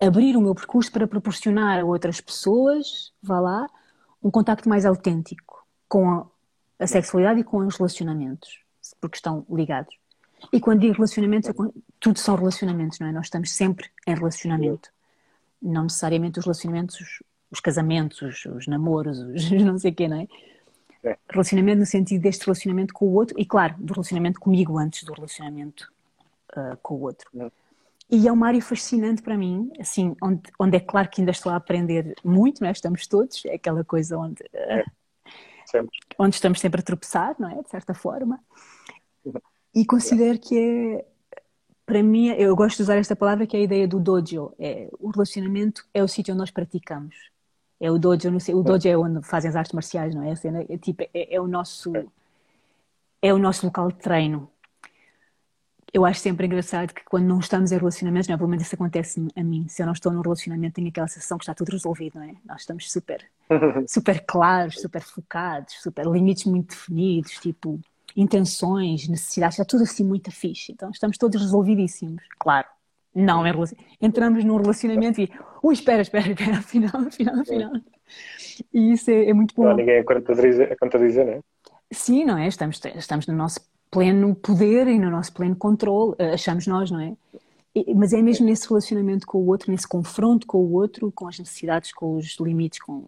abrir 0.00 0.34
o 0.34 0.40
meu 0.40 0.54
percurso 0.54 0.90
para 0.90 1.06
proporcionar 1.06 1.80
a 1.80 1.84
outras 1.84 2.22
pessoas, 2.22 3.12
vá 3.22 3.38
lá, 3.38 3.66
um 4.22 4.30
contacto 4.30 4.66
mais 4.66 4.86
autêntico 4.86 5.66
com 5.86 6.10
a, 6.10 6.26
a 6.78 6.86
sexualidade 6.86 7.40
e 7.40 7.44
com 7.44 7.58
os 7.58 7.76
relacionamentos, 7.76 8.58
porque 8.98 9.16
estão 9.16 9.44
ligados. 9.50 9.94
E 10.50 10.58
quando 10.58 10.80
digo 10.80 10.94
relacionamentos, 10.94 11.50
tudo 12.00 12.18
são 12.18 12.34
relacionamentos, 12.34 12.98
não 12.98 13.08
é? 13.08 13.12
Nós 13.12 13.26
estamos 13.26 13.52
sempre 13.52 13.90
em 14.06 14.14
relacionamento. 14.14 14.88
Não 15.60 15.82
necessariamente 15.82 16.38
os 16.38 16.46
relacionamentos, 16.46 16.98
os, 16.98 17.22
os 17.50 17.60
casamentos, 17.60 18.22
os, 18.22 18.46
os 18.46 18.66
namoros, 18.66 19.18
os 19.18 19.50
não 19.60 19.78
sei 19.78 19.90
o 19.90 19.94
quê, 19.94 20.08
não 20.08 20.16
é? 20.16 20.26
É. 21.04 21.18
Relacionamento 21.28 21.80
no 21.80 21.86
sentido 21.86 22.22
deste 22.22 22.44
relacionamento 22.44 22.94
com 22.94 23.06
o 23.06 23.14
outro 23.14 23.38
e, 23.38 23.44
claro, 23.44 23.74
do 23.78 23.92
relacionamento 23.92 24.38
comigo 24.38 24.78
antes 24.78 25.02
do 25.02 25.12
relacionamento 25.12 25.92
uh, 26.56 26.76
com 26.82 26.94
o 26.94 27.00
outro. 27.02 27.28
É. 27.36 27.50
E 28.10 28.28
é 28.28 28.32
uma 28.32 28.46
área 28.46 28.60
fascinante 28.60 29.22
para 29.22 29.36
mim, 29.36 29.70
assim, 29.80 30.14
onde, 30.22 30.42
onde 30.58 30.76
é 30.76 30.80
claro 30.80 31.08
que 31.08 31.20
ainda 31.20 31.30
estou 31.30 31.50
a 31.50 31.56
aprender 31.56 32.14
muito, 32.22 32.60
não 32.60 32.68
é? 32.68 32.72
Estamos 32.72 33.06
todos, 33.06 33.44
é 33.46 33.54
aquela 33.54 33.82
coisa 33.82 34.18
onde, 34.18 34.42
uh, 34.42 35.88
onde 36.18 36.34
estamos 36.34 36.60
sempre 36.60 36.80
a 36.80 36.84
tropeçar, 36.84 37.34
não 37.38 37.50
é? 37.50 37.62
De 37.62 37.70
certa 37.70 37.94
forma. 37.94 38.38
E 39.74 39.86
considero 39.86 40.38
que 40.38 40.58
é, 40.58 41.06
para 41.86 42.02
mim, 42.02 42.28
eu 42.28 42.54
gosto 42.54 42.76
de 42.76 42.82
usar 42.82 42.96
esta 42.96 43.16
palavra 43.16 43.46
que 43.46 43.56
é 43.56 43.60
a 43.60 43.62
ideia 43.62 43.88
do 43.88 43.98
dojo. 43.98 44.52
É, 44.58 44.86
o 45.00 45.08
relacionamento 45.08 45.88
é 45.94 46.02
o 46.02 46.08
sítio 46.08 46.34
onde 46.34 46.40
nós 46.40 46.50
praticamos. 46.50 47.31
É 47.82 47.90
o 47.90 47.98
dojo, 47.98 48.30
não 48.30 48.38
sei, 48.38 48.54
o 48.54 48.62
dojo 48.62 48.88
é 48.88 48.96
onde 48.96 49.26
fazem 49.26 49.48
as 49.48 49.56
artes 49.56 49.72
marciais, 49.72 50.14
não 50.14 50.22
é? 50.22 50.32
É, 50.68 50.78
tipo, 50.78 51.02
é, 51.12 51.34
é 51.34 51.40
o 51.40 51.48
nosso 51.48 51.92
é 53.20 53.34
o 53.34 53.38
nosso 53.38 53.66
local 53.66 53.88
de 53.88 53.96
treino. 53.98 54.48
eu 55.92 56.04
acho 56.06 56.20
sempre 56.20 56.46
engraçado 56.46 56.94
que 56.94 57.04
quando 57.04 57.26
não 57.26 57.40
estamos 57.40 57.72
em 57.72 57.78
relacionamentos, 57.78 58.28
não 58.28 58.36
é? 58.36 58.38
pelo 58.38 58.48
menos 58.48 58.64
isso 58.64 58.76
acontece 58.76 59.26
a 59.34 59.42
mim, 59.42 59.66
se 59.68 59.82
eu 59.82 59.86
não 59.86 59.92
estou 59.94 60.12
num 60.12 60.20
relacionamento 60.20 60.74
tenho 60.74 60.88
aquela 60.88 61.08
sensação 61.08 61.36
que 61.36 61.42
está 61.42 61.54
tudo 61.54 61.72
resolvido, 61.72 62.20
não 62.20 62.24
é? 62.24 62.36
Nós 62.44 62.60
estamos 62.60 62.90
super, 62.90 63.28
super 63.88 64.24
claros, 64.26 64.80
super 64.80 65.02
focados, 65.02 65.74
super 65.82 66.06
limites 66.06 66.44
muito 66.44 66.68
definidos, 66.70 67.32
tipo 67.32 67.80
intenções, 68.16 69.08
necessidades, 69.08 69.58
está 69.58 69.64
tudo 69.64 69.82
assim 69.82 70.04
muito 70.04 70.30
fixe. 70.30 70.70
Então 70.70 70.88
estamos 70.90 71.18
todos 71.18 71.40
resolvidíssimos, 71.40 72.22
claro. 72.38 72.68
Não 73.14 73.44
é. 73.46 73.52
Entramos 74.00 74.44
num 74.44 74.56
relacionamento 74.56 75.20
e, 75.20 75.30
ui, 75.62 75.74
espera, 75.74 76.02
espera, 76.02 76.30
espera, 76.30 76.56
afinal, 76.58 77.06
afinal, 77.06 77.40
afinal. 77.40 77.72
E 78.72 78.92
isso 78.92 79.10
é, 79.10 79.28
é 79.28 79.34
muito 79.34 79.54
bom. 79.54 79.64
Não 79.64 79.70
há 79.70 79.74
ninguém 79.74 79.98
a 79.98 80.04
contradizer, 80.04 80.72
a 80.72 80.76
contradizer, 80.76 81.26
não 81.26 81.32
é? 81.34 81.40
Sim, 81.90 82.24
não 82.24 82.38
é? 82.38 82.48
Estamos, 82.48 82.80
estamos 82.96 83.26
no 83.26 83.34
nosso 83.34 83.60
pleno 83.90 84.34
poder 84.34 84.86
e 84.88 84.98
no 84.98 85.10
nosso 85.10 85.32
pleno 85.34 85.54
controle, 85.54 86.14
eh, 86.18 86.32
achamos 86.32 86.66
nós, 86.66 86.90
não 86.90 86.98
é? 86.98 87.14
Mas 87.94 88.12
é 88.12 88.22
mesmo 88.22 88.46
nesse 88.46 88.66
relacionamento 88.66 89.26
com 89.26 89.38
o 89.38 89.46
outro, 89.46 89.70
nesse 89.70 89.86
confronto 89.86 90.46
com 90.46 90.58
o 90.58 90.72
outro, 90.72 91.12
com 91.12 91.28
as 91.28 91.38
necessidades, 91.38 91.92
com 91.92 92.16
os 92.16 92.38
limites, 92.38 92.78
com, 92.80 93.04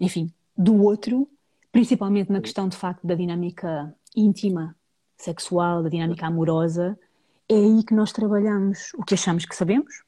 enfim, 0.00 0.30
do 0.56 0.82
outro, 0.82 1.28
principalmente 1.72 2.30
na 2.30 2.40
questão 2.40 2.68
de 2.68 2.76
facto 2.76 3.06
da 3.06 3.14
dinâmica 3.14 3.94
íntima, 4.14 4.76
sexual, 5.16 5.82
da 5.82 5.88
dinâmica 5.88 6.26
amorosa, 6.26 6.98
é 7.48 7.54
aí 7.54 7.84
que 7.84 7.94
nós 7.94 8.12
trabalhamos 8.12 8.92
o 8.94 9.04
que 9.04 9.14
achamos 9.14 9.44
que 9.44 9.54
sabemos 9.54 10.02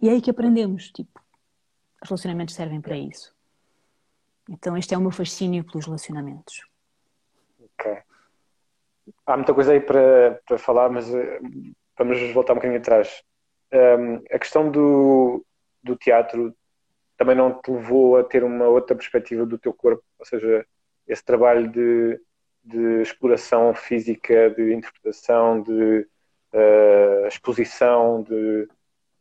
e 0.00 0.08
é 0.08 0.12
aí 0.12 0.20
que 0.20 0.30
aprendemos. 0.30 0.90
Tipo, 0.90 1.20
os 2.02 2.08
relacionamentos 2.08 2.54
servem 2.54 2.80
para 2.80 2.96
isso. 2.96 3.34
Então, 4.48 4.76
este 4.76 4.94
é 4.94 4.98
o 4.98 5.00
meu 5.00 5.10
fascínio 5.10 5.64
pelos 5.64 5.86
relacionamentos. 5.86 6.66
Ok. 7.60 7.98
Há 9.26 9.36
muita 9.36 9.54
coisa 9.54 9.72
aí 9.72 9.80
para, 9.80 10.40
para 10.46 10.58
falar, 10.58 10.90
mas 10.90 11.08
uh, 11.08 11.74
vamos 11.96 12.32
voltar 12.32 12.52
um 12.52 12.56
bocadinho 12.56 12.80
atrás. 12.80 13.22
Um, 13.72 14.16
a 14.30 14.38
questão 14.38 14.70
do, 14.70 15.44
do 15.82 15.96
teatro 15.96 16.54
também 17.16 17.36
não 17.36 17.60
te 17.60 17.70
levou 17.70 18.16
a 18.16 18.24
ter 18.24 18.44
uma 18.44 18.66
outra 18.66 18.96
perspectiva 18.96 19.44
do 19.44 19.58
teu 19.58 19.74
corpo, 19.74 20.02
ou 20.18 20.24
seja, 20.24 20.64
esse 21.06 21.24
trabalho 21.24 21.68
de, 21.68 22.20
de 22.62 23.02
exploração 23.02 23.74
física, 23.74 24.50
de 24.50 24.72
interpretação, 24.72 25.60
de 25.62 26.06
uh, 26.52 27.26
exposição, 27.26 28.22
de 28.22 28.68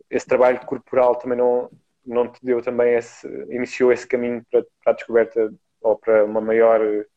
esse 0.10 0.25
trabalho 0.25 0.65
corporal 0.65 1.15
também 1.15 1.38
não, 1.38 1.69
não 2.05 2.31
te 2.31 2.39
deu 2.43 2.62
também 2.62 2.93
esse, 2.93 3.27
iniciou 3.50 3.91
esse 3.91 4.07
caminho 4.07 4.41
para, 4.50 4.65
para 4.84 4.93
a 4.93 4.96
descoberta 4.96 5.53
ou 5.81 5.98
para 5.98 6.24
uma 6.24 6.39
maior 6.39 6.79
uh, 6.81 7.13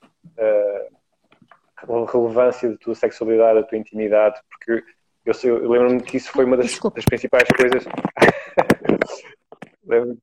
relevância 2.07 2.71
da 2.71 2.76
tua 2.76 2.95
sexualidade, 2.95 3.61
da 3.61 3.67
tua 3.67 3.79
intimidade, 3.79 4.40
porque 4.50 4.85
eu, 5.25 5.35
eu 5.45 5.71
lembro-me 5.71 6.02
que 6.02 6.17
isso 6.17 6.33
foi 6.33 6.45
uma 6.45 6.57
das, 6.57 6.76
das 6.79 7.05
principais 7.05 7.49
coisas. 7.57 7.85
lembro 9.85 10.19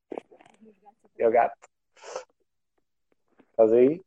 É 1.17 1.27
o 1.27 1.31
gato. 1.31 1.57
Estás 3.51 3.73
aí? 3.73 4.01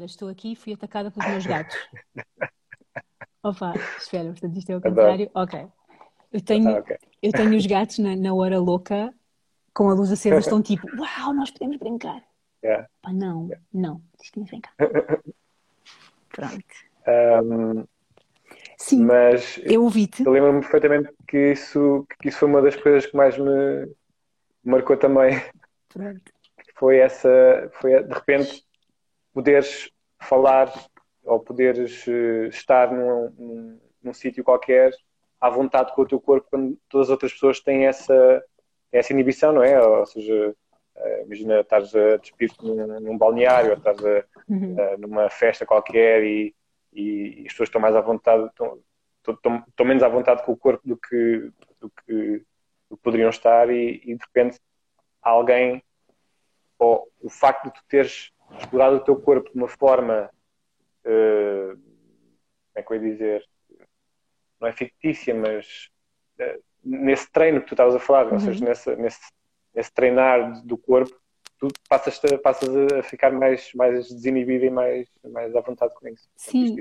Estou 0.00 0.28
aqui 0.28 0.52
e 0.52 0.56
fui 0.56 0.74
atacada 0.74 1.10
pelos 1.10 1.30
meus 1.30 1.46
gatos. 1.46 1.76
Opa, 3.44 3.74
espera, 3.98 4.30
portanto 4.30 4.56
isto 4.56 4.70
é 4.70 4.76
o 4.76 4.80
contrário. 4.80 5.30
Ok. 5.34 5.66
Eu 6.32 6.40
tenho, 6.40 6.76
ah, 6.76 6.78
okay. 6.80 6.96
eu 7.22 7.30
tenho 7.30 7.56
os 7.56 7.66
gatos 7.66 7.98
na, 7.98 8.16
na 8.16 8.34
hora 8.34 8.58
louca, 8.58 9.14
com 9.74 9.90
a 9.90 9.94
luz 9.94 10.10
acesa, 10.10 10.38
estão 10.38 10.60
tipo, 10.62 10.86
uau, 10.96 11.34
nós 11.34 11.50
podemos 11.50 11.76
brincar. 11.76 12.24
Yeah. 12.64 12.88
Pá, 13.02 13.12
não, 13.12 13.44
yeah. 13.44 13.64
não, 13.72 14.02
diz 14.18 14.30
que 14.30 14.40
vem 14.40 14.60
cá. 14.60 14.70
Pronto. 16.30 16.64
Um, 17.06 17.84
Sim, 18.78 19.04
mas 19.04 19.60
eu 19.62 19.84
ouvi-te. 19.84 20.24
Eu 20.24 20.32
lembro-me 20.32 20.60
perfeitamente 20.60 21.12
que 21.28 21.52
isso, 21.52 22.06
que 22.20 22.28
isso 22.28 22.38
foi 22.38 22.48
uma 22.48 22.62
das 22.62 22.74
coisas 22.76 23.06
que 23.06 23.16
mais 23.16 23.36
me 23.36 23.94
marcou 24.64 24.96
também. 24.96 25.40
Pronto. 25.90 26.22
Foi 26.76 26.98
essa, 26.98 27.70
foi 27.74 28.02
de 28.02 28.12
repente 28.12 28.64
poderes 29.32 29.88
falar 30.20 30.72
ou 31.24 31.40
poderes 31.40 32.06
eh, 32.06 32.48
estar 32.48 32.92
num, 32.92 33.30
num, 33.38 33.80
num 34.02 34.14
sítio 34.14 34.44
qualquer 34.44 34.92
à 35.40 35.50
vontade 35.50 35.94
com 35.94 36.02
o 36.02 36.06
teu 36.06 36.20
corpo 36.20 36.48
quando 36.50 36.78
todas 36.88 37.08
as 37.08 37.10
outras 37.10 37.32
pessoas 37.32 37.60
têm 37.60 37.86
essa, 37.86 38.44
essa 38.92 39.12
inibição, 39.12 39.52
não 39.52 39.62
é? 39.62 39.80
Ou 39.80 40.06
seja, 40.06 40.54
Uh, 40.96 41.24
imagina, 41.24 41.60
estás 41.60 41.92
a 41.94 42.16
despir-te 42.18 42.64
num, 42.64 43.00
num, 43.00 43.18
balneário 43.18 43.72
ou 43.72 43.76
estás 43.76 43.98
a, 44.04 44.24
uhum. 44.48 44.76
uh, 44.76 44.98
numa 44.98 45.28
festa 45.28 45.66
qualquer 45.66 46.22
e, 46.22 46.54
e, 46.92 47.42
e, 47.42 47.46
as 47.46 47.52
pessoas 47.52 47.68
estão 47.68 47.80
mais 47.80 47.96
à 47.96 48.00
vontade, 48.00 48.46
estão, 48.46 48.78
estão, 49.28 49.64
estão, 49.66 49.86
menos 49.86 50.04
à 50.04 50.08
vontade 50.08 50.44
com 50.44 50.52
o 50.52 50.56
corpo 50.56 50.86
do 50.86 50.96
que, 50.96 51.50
do 51.80 51.90
que, 51.90 52.44
do 52.88 52.96
que 52.96 53.02
poderiam 53.02 53.28
estar 53.28 53.68
e, 53.70 54.02
e, 54.04 54.14
de 54.14 54.24
repente 54.24 54.60
alguém, 55.20 55.82
ou 56.78 57.10
o 57.20 57.28
facto 57.28 57.64
de 57.64 57.72
tu 57.72 57.80
teres 57.88 58.30
explorado 58.56 58.96
o 58.96 59.00
teu 59.00 59.16
corpo 59.16 59.50
de 59.50 59.56
uma 59.56 59.68
forma, 59.68 60.30
uh, 61.06 61.76
como 61.76 62.76
é 62.76 62.82
que 62.82 62.92
eu 62.92 62.96
ia 62.96 63.12
dizer, 63.12 63.44
não 64.60 64.68
é 64.68 64.72
fictícia, 64.72 65.34
mas 65.34 65.88
nesse 66.82 67.30
treino 67.30 67.60
que 67.60 67.68
tu 67.68 67.74
estavas 67.74 67.94
a 67.94 67.98
falar, 67.98 68.26
uhum. 68.26 68.34
ou 68.34 68.40
seja, 68.40 68.64
nesse, 68.64 68.96
nesse 68.96 69.20
esse 69.74 69.92
treinar 69.92 70.64
do 70.64 70.76
corpo, 70.78 71.14
tu 71.58 71.68
passas, 71.88 72.20
passas 72.42 72.68
a 72.92 73.02
ficar 73.02 73.32
mais, 73.32 73.72
mais 73.74 74.08
desinibido 74.08 74.64
e 74.64 74.70
mais, 74.70 75.08
mais 75.32 75.54
à 75.54 75.60
vontade 75.60 75.94
com 75.94 76.06
isso. 76.08 76.28
Sim, 76.36 76.76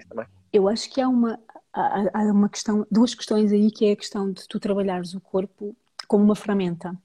eu 0.52 0.68
acho 0.68 0.90
que 0.92 1.02
há 1.02 1.10
uma, 1.10 1.40
há, 1.74 2.04
há 2.14 2.22
uma 2.32 2.50
questão, 2.50 2.86
duas 2.92 3.16
questões 3.16 3.52
aí, 3.52 3.72
que 3.72 3.86
é 3.86 3.92
a 3.92 3.96
questão 3.96 4.32
de 4.32 4.48
tu 4.48 4.60
trabalhares 4.60 5.14
o 5.14 5.22
corpo 5.22 5.76
como 6.08 6.24
uma 6.24 6.36
ferramenta. 6.36 6.96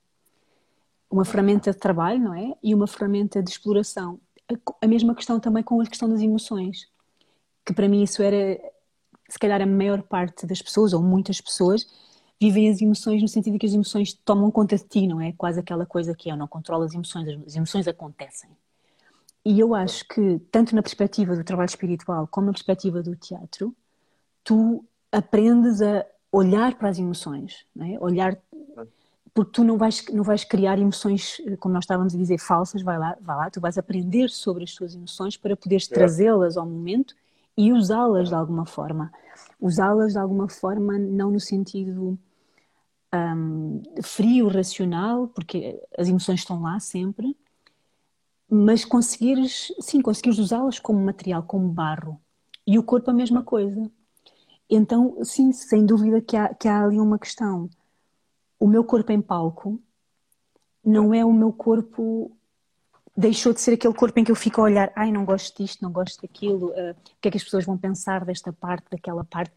Uma 1.11 1.24
ferramenta 1.24 1.70
de 1.70 1.78
trabalho, 1.78 2.20
não 2.20 2.35
é? 2.35 2.54
E 2.62 2.74
uma 2.74 2.87
ferramenta 2.87 3.42
de 3.42 3.50
exploração. 3.50 4.20
A, 4.50 4.85
a 4.85 4.88
mesma 4.88 5.14
questão 5.14 5.40
também 5.40 5.62
com 5.62 5.81
a 5.81 5.87
questão 5.87 6.09
das 6.09 6.20
emoções. 6.20 6.87
Que 7.68 7.74
para 7.74 7.87
mim 7.87 8.02
isso 8.02 8.22
era, 8.22 8.59
se 9.28 9.38
calhar, 9.38 9.61
a 9.61 9.66
maior 9.66 10.00
parte 10.00 10.46
das 10.46 10.62
pessoas, 10.62 10.94
ou 10.94 11.02
muitas 11.02 11.38
pessoas, 11.38 11.87
vivem 12.40 12.70
as 12.70 12.81
emoções 12.81 13.20
no 13.20 13.28
sentido 13.28 13.52
de 13.52 13.59
que 13.59 13.66
as 13.66 13.74
emoções 13.74 14.14
tomam 14.14 14.50
conta 14.50 14.74
de 14.74 14.85
ti, 14.85 15.07
não 15.07 15.20
é? 15.20 15.33
Quase 15.33 15.61
aquela 15.61 15.85
coisa 15.85 16.14
que 16.14 16.31
é, 16.31 16.33
eu 16.33 16.37
não 16.38 16.48
controlo 16.48 16.85
as 16.85 16.94
emoções, 16.94 17.28
as 17.46 17.54
emoções 17.54 17.87
acontecem. 17.87 18.48
E 19.44 19.61
eu 19.61 19.74
acho 19.74 20.09
que, 20.09 20.40
tanto 20.50 20.74
na 20.74 20.81
perspectiva 20.81 21.37
do 21.37 21.44
trabalho 21.44 21.68
espiritual 21.68 22.26
como 22.26 22.46
na 22.46 22.54
perspectiva 22.54 23.02
do 23.02 23.14
teatro, 23.14 23.76
tu 24.42 24.83
aprendes 25.12 25.83
a 25.83 26.07
olhar 26.33 26.74
para 26.76 26.88
as 26.88 26.98
emoções, 26.98 27.66
é? 27.78 28.00
Olhar 28.00 28.35
porque 29.35 29.52
tu 29.52 29.62
não 29.62 29.76
vais, 29.76 30.02
não 30.11 30.24
vais 30.24 30.42
criar 30.42 30.78
emoções, 30.78 31.37
como 31.61 31.74
nós 31.74 31.85
estávamos 31.85 32.14
a 32.14 32.18
dizer, 32.18 32.38
falsas, 32.38 32.81
vai 32.81 32.98
lá, 32.98 33.14
vai 33.20 33.37
lá, 33.37 33.50
tu 33.50 33.61
vais 33.61 33.76
aprender 33.76 34.31
sobre 34.31 34.64
as 34.64 34.74
tuas 34.74 34.94
emoções 34.94 35.37
para 35.37 35.54
poderes 35.54 35.87
trazê-las 35.87 36.57
ao 36.57 36.64
momento 36.64 37.14
e 37.59 37.73
usá-las 37.73 38.29
de 38.29 38.37
alguma 38.37 38.64
forma. 38.64 39.11
Usá-las 39.61 40.12
de 40.12 40.18
alguma 40.21 40.49
forma, 40.49 40.97
não 40.97 41.33
no 41.33 41.40
sentido 41.40 42.16
um, 43.12 43.83
frio, 44.01 44.47
racional, 44.47 45.27
porque 45.27 45.83
as 45.99 46.09
emoções 46.09 46.38
estão 46.38 46.62
lá 46.62 46.79
sempre, 46.79 47.37
mas 48.49 48.85
conseguires, 48.85 49.75
sim, 49.81 50.01
conseguires 50.01 50.38
usá-las 50.38 50.79
como 50.79 51.05
material, 51.05 51.42
como 51.42 51.68
barro. 51.68 52.21
E 52.64 52.79
o 52.79 52.83
corpo 52.85 53.11
a 53.11 53.14
mesma 53.14 53.42
coisa. 53.42 53.90
Então, 54.71 55.18
sim, 55.25 55.51
sem 55.51 55.85
dúvida 55.85 56.21
que 56.21 56.37
há, 56.37 56.55
que 56.55 56.68
há 56.68 56.85
ali 56.85 57.01
uma 57.01 57.18
questão. 57.18 57.68
O 58.61 58.68
meu 58.68 58.85
corpo 58.85 59.11
em 59.11 59.21
palco 59.21 59.83
não 60.85 61.12
é 61.12 61.25
o 61.25 61.33
meu 61.33 61.53
corpo 61.53 62.38
deixou 63.18 63.52
de 63.52 63.61
ser 63.61 63.74
aquele 63.74 63.94
corpo 63.94 64.20
em 64.20 64.24
que 64.24 64.31
eu 64.31 64.37
fico 64.37 64.61
a 64.61 64.64
olhar, 64.64 64.92
ai, 64.94 65.11
não 65.11 65.24
gosto 65.24 65.61
disto, 65.61 65.83
não 65.83 65.90
gosto 65.90 66.22
daquilo, 66.22 66.68
uh, 66.68 66.92
o 66.92 67.20
que 67.20 67.26
é 67.26 67.31
que 67.33 67.37
as 67.37 67.42
pessoas 67.42 67.64
vão 67.64 67.76
pensar 67.76 68.24
desta 68.24 68.52
parte, 68.52 68.87
daquela 68.88 69.24
parte. 69.24 69.52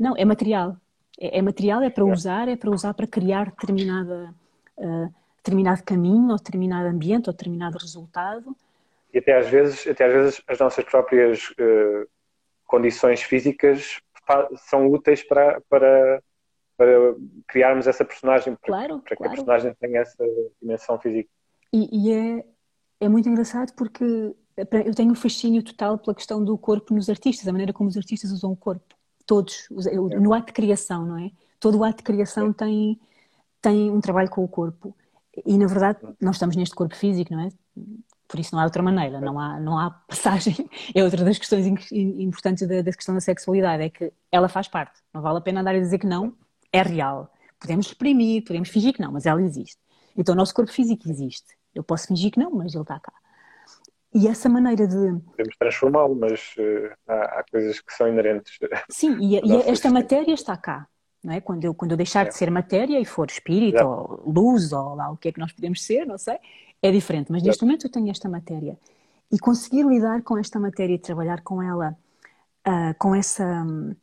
Não, 0.00 0.16
é 0.16 0.24
material. 0.24 0.78
É, 1.20 1.38
é 1.38 1.42
material, 1.42 1.82
é 1.82 1.90
para 1.90 2.06
usar, 2.06 2.48
é 2.48 2.56
para 2.56 2.70
usar 2.70 2.94
para 2.94 3.06
criar 3.06 3.50
determinada, 3.50 4.34
uh, 4.78 5.14
determinado 5.36 5.82
caminho, 5.84 6.30
ou 6.30 6.36
determinado 6.36 6.88
ambiente, 6.88 7.28
ou 7.28 7.34
determinado 7.34 7.76
resultado. 7.76 8.56
E 9.12 9.18
até 9.18 9.36
às 9.36 9.46
vezes, 9.46 9.86
até 9.86 10.06
às 10.06 10.12
vezes 10.12 10.42
as 10.48 10.58
nossas 10.58 10.84
próprias 10.86 11.50
uh, 11.50 12.08
condições 12.64 13.20
físicas 13.20 14.00
são 14.70 14.86
úteis 14.86 15.22
para, 15.22 15.60
para, 15.68 16.22
para 16.78 17.14
criarmos 17.46 17.86
essa 17.86 18.06
personagem, 18.06 18.54
para, 18.54 18.66
claro, 18.66 19.00
para 19.00 19.16
que 19.16 19.16
claro. 19.16 19.32
a 19.32 19.34
personagem 19.34 19.74
tenha 19.78 20.00
essa 20.00 20.24
dimensão 20.62 20.98
física. 20.98 21.28
E, 21.70 21.88
e, 21.90 22.12
é, 22.12 22.44
é 23.04 23.08
muito 23.08 23.28
engraçado 23.28 23.72
porque 23.74 24.04
eu 24.04 24.94
tenho 24.94 25.12
um 25.12 25.14
fascínio 25.14 25.62
total 25.62 25.98
pela 25.98 26.14
questão 26.14 26.44
do 26.44 26.56
corpo 26.56 26.94
nos 26.94 27.08
artistas, 27.08 27.48
a 27.48 27.52
maneira 27.52 27.72
como 27.72 27.88
os 27.88 27.96
artistas 27.96 28.30
usam 28.30 28.52
o 28.52 28.56
corpo 28.56 28.94
todos, 29.26 29.66
no 30.20 30.34
ato 30.34 30.46
de 30.46 30.52
criação, 30.52 31.06
não 31.06 31.18
é? 31.18 31.30
Todo 31.58 31.78
o 31.78 31.84
ato 31.84 31.98
de 31.98 32.02
criação 32.02 32.52
tem, 32.52 33.00
tem 33.60 33.90
um 33.90 34.00
trabalho 34.00 34.28
com 34.28 34.44
o 34.44 34.48
corpo. 34.48 34.94
E, 35.46 35.56
na 35.56 35.66
verdade, 35.66 36.00
nós 36.20 36.36
estamos 36.36 36.56
neste 36.56 36.74
corpo 36.74 36.94
físico, 36.94 37.32
não 37.32 37.40
é? 37.40 37.48
por 38.28 38.40
isso 38.40 38.54
não 38.54 38.62
há 38.62 38.64
outra 38.64 38.82
maneira, 38.82 39.20
não 39.20 39.38
há, 39.38 39.60
não 39.60 39.78
há 39.78 39.90
passagem. 39.90 40.54
É 40.94 41.04
outra 41.04 41.22
das 41.24 41.38
questões 41.38 41.66
importantes 41.92 42.66
da, 42.66 42.80
da 42.80 42.92
questão 42.92 43.14
da 43.14 43.20
sexualidade, 43.20 43.82
é 43.82 43.90
que 43.90 44.12
ela 44.30 44.48
faz 44.48 44.68
parte. 44.68 45.00
Não 45.12 45.20
vale 45.20 45.38
a 45.38 45.40
pena 45.42 45.60
andar 45.60 45.74
a 45.74 45.78
dizer 45.78 45.98
que 45.98 46.06
não, 46.06 46.34
é 46.72 46.82
real. 46.82 47.30
Podemos 47.60 47.86
reprimir, 47.88 48.42
podemos 48.44 48.70
fingir 48.70 48.94
que 48.94 49.02
não, 49.02 49.12
mas 49.12 49.26
ela 49.26 49.42
existe. 49.42 49.78
Então 50.16 50.34
o 50.34 50.36
nosso 50.36 50.54
corpo 50.54 50.72
físico 50.72 51.08
existe. 51.08 51.54
Eu 51.74 51.82
posso 51.82 52.08
fingir 52.08 52.30
que 52.30 52.38
não, 52.38 52.50
mas 52.50 52.74
ele 52.74 52.82
está 52.82 52.98
cá. 52.98 53.12
E 54.14 54.28
essa 54.28 54.48
maneira 54.48 54.86
de. 54.86 55.20
Podemos 55.30 55.56
transformá-lo, 55.58 56.14
mas 56.14 56.54
uh, 56.58 56.92
há, 57.08 57.40
há, 57.40 57.44
coisas 57.50 57.80
que 57.80 57.94
são 57.94 58.08
inerentes. 58.08 58.58
Sim, 58.90 59.16
e, 59.18 59.40
e 59.44 59.56
esta 59.68 59.90
matéria 59.90 60.34
está 60.34 60.56
cá. 60.56 60.86
Não 61.24 61.32
é? 61.32 61.40
quando, 61.40 61.64
eu, 61.64 61.72
quando 61.72 61.92
eu 61.92 61.96
deixar 61.96 62.26
é. 62.26 62.28
de 62.28 62.34
ser 62.34 62.50
matéria 62.50 62.98
e 62.98 63.04
for 63.04 63.30
espírito, 63.30 63.78
é. 63.78 63.84
ou 63.84 64.22
luz, 64.26 64.72
ou 64.72 64.96
lá 64.96 65.10
o 65.10 65.16
que 65.16 65.28
é 65.28 65.32
que 65.32 65.38
nós 65.38 65.52
podemos 65.52 65.82
ser, 65.82 66.04
não 66.04 66.18
sei, 66.18 66.36
é 66.82 66.90
diferente. 66.90 67.30
Mas 67.30 67.42
neste 67.42 67.62
momento 67.64 67.86
eu 67.86 67.90
tenho 67.90 68.10
esta 68.10 68.28
matéria. 68.28 68.76
E 69.30 69.38
conseguir 69.38 69.86
lidar 69.86 70.22
com 70.22 70.36
esta 70.36 70.58
matéria 70.58 70.94
e 70.94 70.98
trabalhar 70.98 71.40
com 71.42 71.62
ela 71.62 71.96
uh, 72.66 72.94
com 72.98 73.14
essa. 73.14 73.44
Um, 73.44 73.94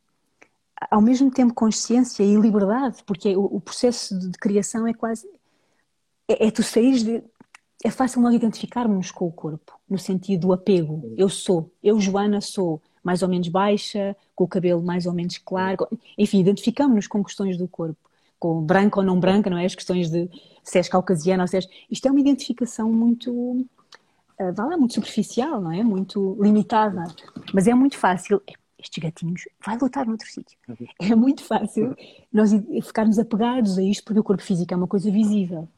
ao 0.90 1.02
mesmo 1.02 1.30
tempo 1.30 1.52
consciência 1.52 2.22
e 2.22 2.36
liberdade, 2.36 3.04
porque 3.04 3.36
o, 3.36 3.44
o 3.44 3.60
processo 3.60 4.18
de, 4.18 4.30
de, 4.30 4.38
criação 4.38 4.86
é 4.86 4.94
quase. 4.94 5.28
É, 6.26 6.46
é 6.46 6.50
tu 6.50 6.62
saís 6.62 7.04
de 7.04 7.22
é 7.82 7.90
fácil 7.90 8.20
nós 8.20 8.34
identificarmos 8.34 9.10
com 9.10 9.26
o 9.26 9.32
corpo, 9.32 9.78
no 9.88 9.98
sentido 9.98 10.48
do 10.48 10.52
apego. 10.52 11.14
Eu 11.16 11.28
sou, 11.28 11.70
eu, 11.82 11.98
Joana, 11.98 12.40
sou 12.40 12.80
mais 13.02 13.22
ou 13.22 13.28
menos 13.28 13.48
baixa, 13.48 14.14
com 14.34 14.44
o 14.44 14.48
cabelo 14.48 14.82
mais 14.82 15.06
ou 15.06 15.12
menos 15.14 15.38
claro, 15.38 15.88
enfim, 16.18 16.40
identificamos-nos 16.40 17.06
com 17.06 17.24
questões 17.24 17.56
do 17.56 17.66
corpo, 17.66 17.98
com 18.38 18.60
branca 18.62 19.00
ou 19.00 19.04
não 19.04 19.18
branca, 19.18 19.48
não 19.48 19.56
é? 19.58 19.64
As 19.64 19.74
questões 19.74 20.10
de 20.10 20.28
se 20.62 20.78
és 20.78 20.88
caucasiana 20.88 21.44
ou 21.44 21.46
se 21.46 21.56
és. 21.56 21.68
Isto 21.90 22.08
é 22.08 22.10
uma 22.10 22.20
identificação 22.20 22.92
muito. 22.92 23.32
Uh, 23.32 24.52
vá 24.54 24.64
lá, 24.64 24.76
muito 24.76 24.94
superficial, 24.94 25.60
não 25.60 25.72
é? 25.72 25.82
Muito 25.82 26.36
limitada. 26.40 27.04
Mas 27.52 27.66
é 27.66 27.74
muito 27.74 27.98
fácil. 27.98 28.42
Estes 28.78 29.02
gatinhos 29.02 29.42
vai 29.64 29.76
lutar 29.76 30.06
noutro 30.06 30.26
sítio. 30.26 30.58
Uhum. 30.68 30.86
É 30.98 31.14
muito 31.14 31.44
fácil 31.44 31.94
nós 32.32 32.50
ficarmos 32.82 33.18
apegados 33.18 33.76
a 33.76 33.82
isto 33.82 34.02
porque 34.04 34.20
o 34.20 34.24
corpo 34.24 34.42
físico 34.42 34.72
é 34.72 34.76
uma 34.76 34.86
coisa 34.86 35.10
visível. 35.10 35.68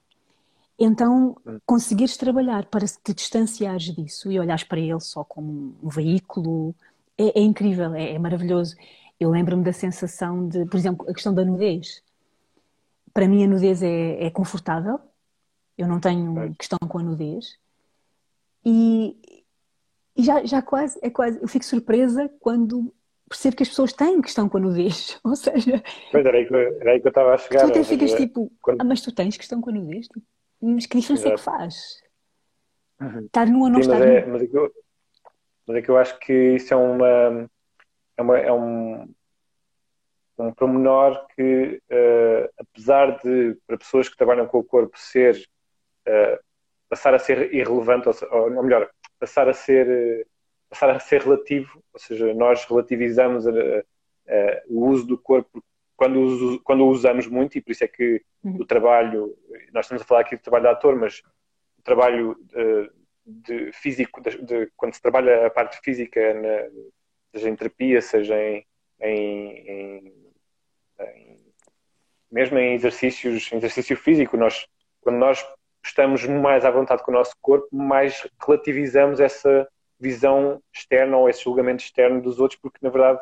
Então, 0.85 1.37
hum. 1.47 1.59
conseguires 1.65 2.17
trabalhar 2.17 2.67
para 2.67 2.85
te 2.87 3.15
distanciares 3.15 3.95
disso 3.95 4.33
e 4.33 4.41
olhares 4.41 4.65
para 4.65 4.81
ele 4.81 4.99
só 4.99 5.23
como 5.23 5.77
um 5.81 5.89
veículo 5.89 6.75
é, 7.17 7.39
é 7.39 7.43
incrível, 7.43 7.95
é, 7.95 8.15
é, 8.15 8.19
maravilhoso. 8.19 8.75
Eu 9.21 9.31
lembro-me 9.31 9.63
da 9.63 9.73
sensação 9.73 10.49
de, 10.49 10.67
por 10.67 10.77
exemplo, 10.77 11.09
a 11.09 11.15
questão 11.15 11.33
da 11.33 11.45
nudez. 11.45 12.03
Para 13.15 13.29
mim, 13.29 13.45
a 13.45 13.47
nudez 13.47 13.81
é, 13.81 14.25
é 14.25 14.31
confortável, 14.31 14.99
eu 15.79 15.87
não 15.87 16.01
tenho 16.01 16.53
questão 16.57 16.79
com 16.89 16.99
a 16.99 17.03
nudez. 17.03 17.57
E, 18.65 19.17
e 20.17 20.23
já, 20.25 20.45
já 20.45 20.61
quase, 20.63 20.99
é 21.01 21.11
quase, 21.11 21.41
eu 21.41 21.47
fico 21.47 21.65
surpresa 21.65 22.29
quando 22.41 22.93
percebo 23.29 23.57
que 23.57 23.63
as 23.63 23.69
pessoas 23.69 23.93
têm 23.93 24.21
questão 24.21 24.49
com 24.49 24.59
a 24.59 24.61
nudez. 24.61 25.21
Ou 25.23 25.37
seja. 25.37 25.81
Pois 26.11 26.27
era 26.27 26.37
aí 26.37 26.47
que, 26.47 26.55
era 26.55 26.91
aí 26.91 27.01
que 27.01 27.07
eu 27.07 27.11
estava 27.11 27.35
a 27.35 27.39
chegar. 27.39 27.67
Tu 27.67 27.71
até 27.71 27.85
ficas 27.85 28.15
tipo, 28.15 28.51
quando... 28.61 28.81
ah, 28.81 28.85
mas 28.85 29.01
tu 29.01 29.13
tens 29.13 29.37
questão 29.37 29.61
com 29.61 29.71
a 29.71 29.73
nudez? 29.73 30.09
Tipo, 30.09 30.27
mas 30.63 30.87
que 30.87 30.99
diferença 30.99 31.29
Exato. 31.29 31.35
é 31.35 31.37
que 31.37 31.43
faz? 31.43 32.03
Uhum. 33.01 33.27
Estar 33.27 33.47
nu 33.47 33.63
ou 33.63 33.69
não 33.69 33.83
Sim, 33.83 33.91
estar 33.91 33.99
mas 33.99 34.09
é, 34.09 34.27
nu? 34.27 34.33
Mas 34.33 34.43
é, 34.43 34.47
que 34.47 34.57
eu, 34.57 34.73
mas 35.67 35.77
é 35.77 35.83
que 35.83 35.89
eu 35.89 35.99
acho 35.99 36.19
que 36.21 36.33
isso 36.33 36.73
é 36.73 36.77
uma. 36.77 37.51
É, 38.17 38.23
uma, 38.23 38.39
é 38.39 38.53
um, 38.53 39.13
um 40.39 40.53
promenor 40.53 41.27
que, 41.35 41.83
uh, 41.91 42.49
apesar 42.59 43.19
de, 43.19 43.57
para 43.67 43.79
pessoas 43.79 44.09
que 44.09 44.17
trabalham 44.17 44.47
com 44.47 44.59
o 44.59 44.65
corpo, 44.65 44.97
ser. 44.97 45.37
Uh, 46.07 46.39
passar 46.89 47.15
a 47.15 47.19
ser 47.19 47.55
irrelevante, 47.55 48.09
ou, 48.09 48.55
ou 48.55 48.63
melhor, 48.63 48.89
passar 49.19 49.49
a 49.49 49.55
ser. 49.55 50.27
passar 50.69 50.91
a 50.91 51.01
ser 51.01 51.23
relativo, 51.23 51.83
ou 51.93 51.99
seja, 51.99 52.33
nós 52.35 52.65
relativizamos 52.67 53.47
a, 53.47 53.51
a, 53.51 54.63
o 54.69 54.87
uso 54.87 55.07
do 55.07 55.19
corpo 55.19 55.63
quando, 56.03 56.61
quando 56.65 56.85
o 56.85 56.89
usamos 56.89 57.29
muito, 57.29 57.57
e 57.57 57.61
por 57.61 57.71
isso 57.71 57.85
é 57.85 57.89
que 57.89 58.21
uhum. 58.43 58.57
o 58.57 58.67
trabalho, 58.67 59.39
nós 59.73 59.85
estamos 59.85 60.03
a 60.03 60.05
falar 60.05 60.23
aqui 60.23 60.35
do 60.35 60.43
trabalho 60.43 60.65
de 60.65 60.71
ator, 60.71 60.97
mas 60.97 61.23
o 61.79 61.83
trabalho 61.85 62.37
de, 62.43 62.91
de 63.25 63.73
físico, 63.73 64.21
de, 64.21 64.43
de, 64.43 64.73
quando 64.77 64.95
se 64.95 65.01
trabalha 65.01 65.47
a 65.47 65.51
parte 65.51 65.79
física, 65.81 66.35
na, 66.35 66.71
seja 67.33 67.49
em 67.49 67.55
terapia, 67.55 68.03
seja 68.03 68.35
em, 68.37 68.67
em, 69.01 69.59
em, 69.69 70.15
em, 70.99 71.41
mesmo 72.29 72.59
em 72.59 72.75
exercícios, 72.75 73.53
exercício 73.53 73.97
físico, 73.97 74.37
nós, 74.37 74.67
quando 75.03 75.19
nós 75.19 75.47
estamos 75.85 76.27
mais 76.27 76.65
à 76.65 76.71
vontade 76.73 77.05
com 77.05 77.13
o 77.13 77.15
nosso 77.15 77.37
corpo, 77.41 77.69
mais 77.71 78.27
relativizamos 78.45 79.21
essa 79.21 79.69
visão 80.01 80.61
externa 80.75 81.17
ou 81.17 81.29
esse 81.29 81.45
julgamento 81.45 81.85
externo 81.85 82.21
dos 82.21 82.41
outros, 82.41 82.59
porque 82.61 82.79
na 82.83 82.91
verdade 82.91 83.21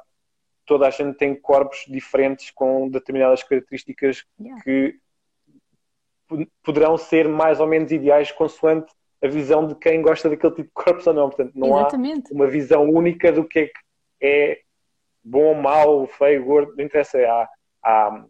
toda 0.71 0.87
a 0.87 0.91
gente 0.91 1.17
tem 1.17 1.35
corpos 1.35 1.85
diferentes 1.89 2.53
com 2.53 2.89
determinadas 2.89 3.43
características 3.43 4.25
yeah. 4.41 4.63
que 4.63 5.01
poderão 6.63 6.97
ser 6.97 7.27
mais 7.27 7.59
ou 7.59 7.67
menos 7.67 7.91
ideais 7.91 8.31
consoante 8.31 8.93
a 9.21 9.27
visão 9.27 9.67
de 9.67 9.75
quem 9.75 10.01
gosta 10.01 10.31
daquele 10.31 10.55
tipo 10.55 10.69
de 10.69 10.73
corpos 10.73 11.09
ou 11.09 11.13
não. 11.13 11.29
Portanto, 11.29 11.51
não 11.57 11.77
Exatamente. 11.77 12.33
há 12.33 12.35
uma 12.37 12.47
visão 12.47 12.89
única 12.89 13.33
do 13.33 13.45
que 13.45 13.59
é 13.59 13.67
que 13.67 13.73
é 14.23 14.61
bom, 15.25 15.55
mau, 15.55 16.07
feio, 16.07 16.45
gordo. 16.45 16.73
Não 16.77 16.85
interessa. 16.85 17.19
Há, 17.19 17.49
há 17.83 18.25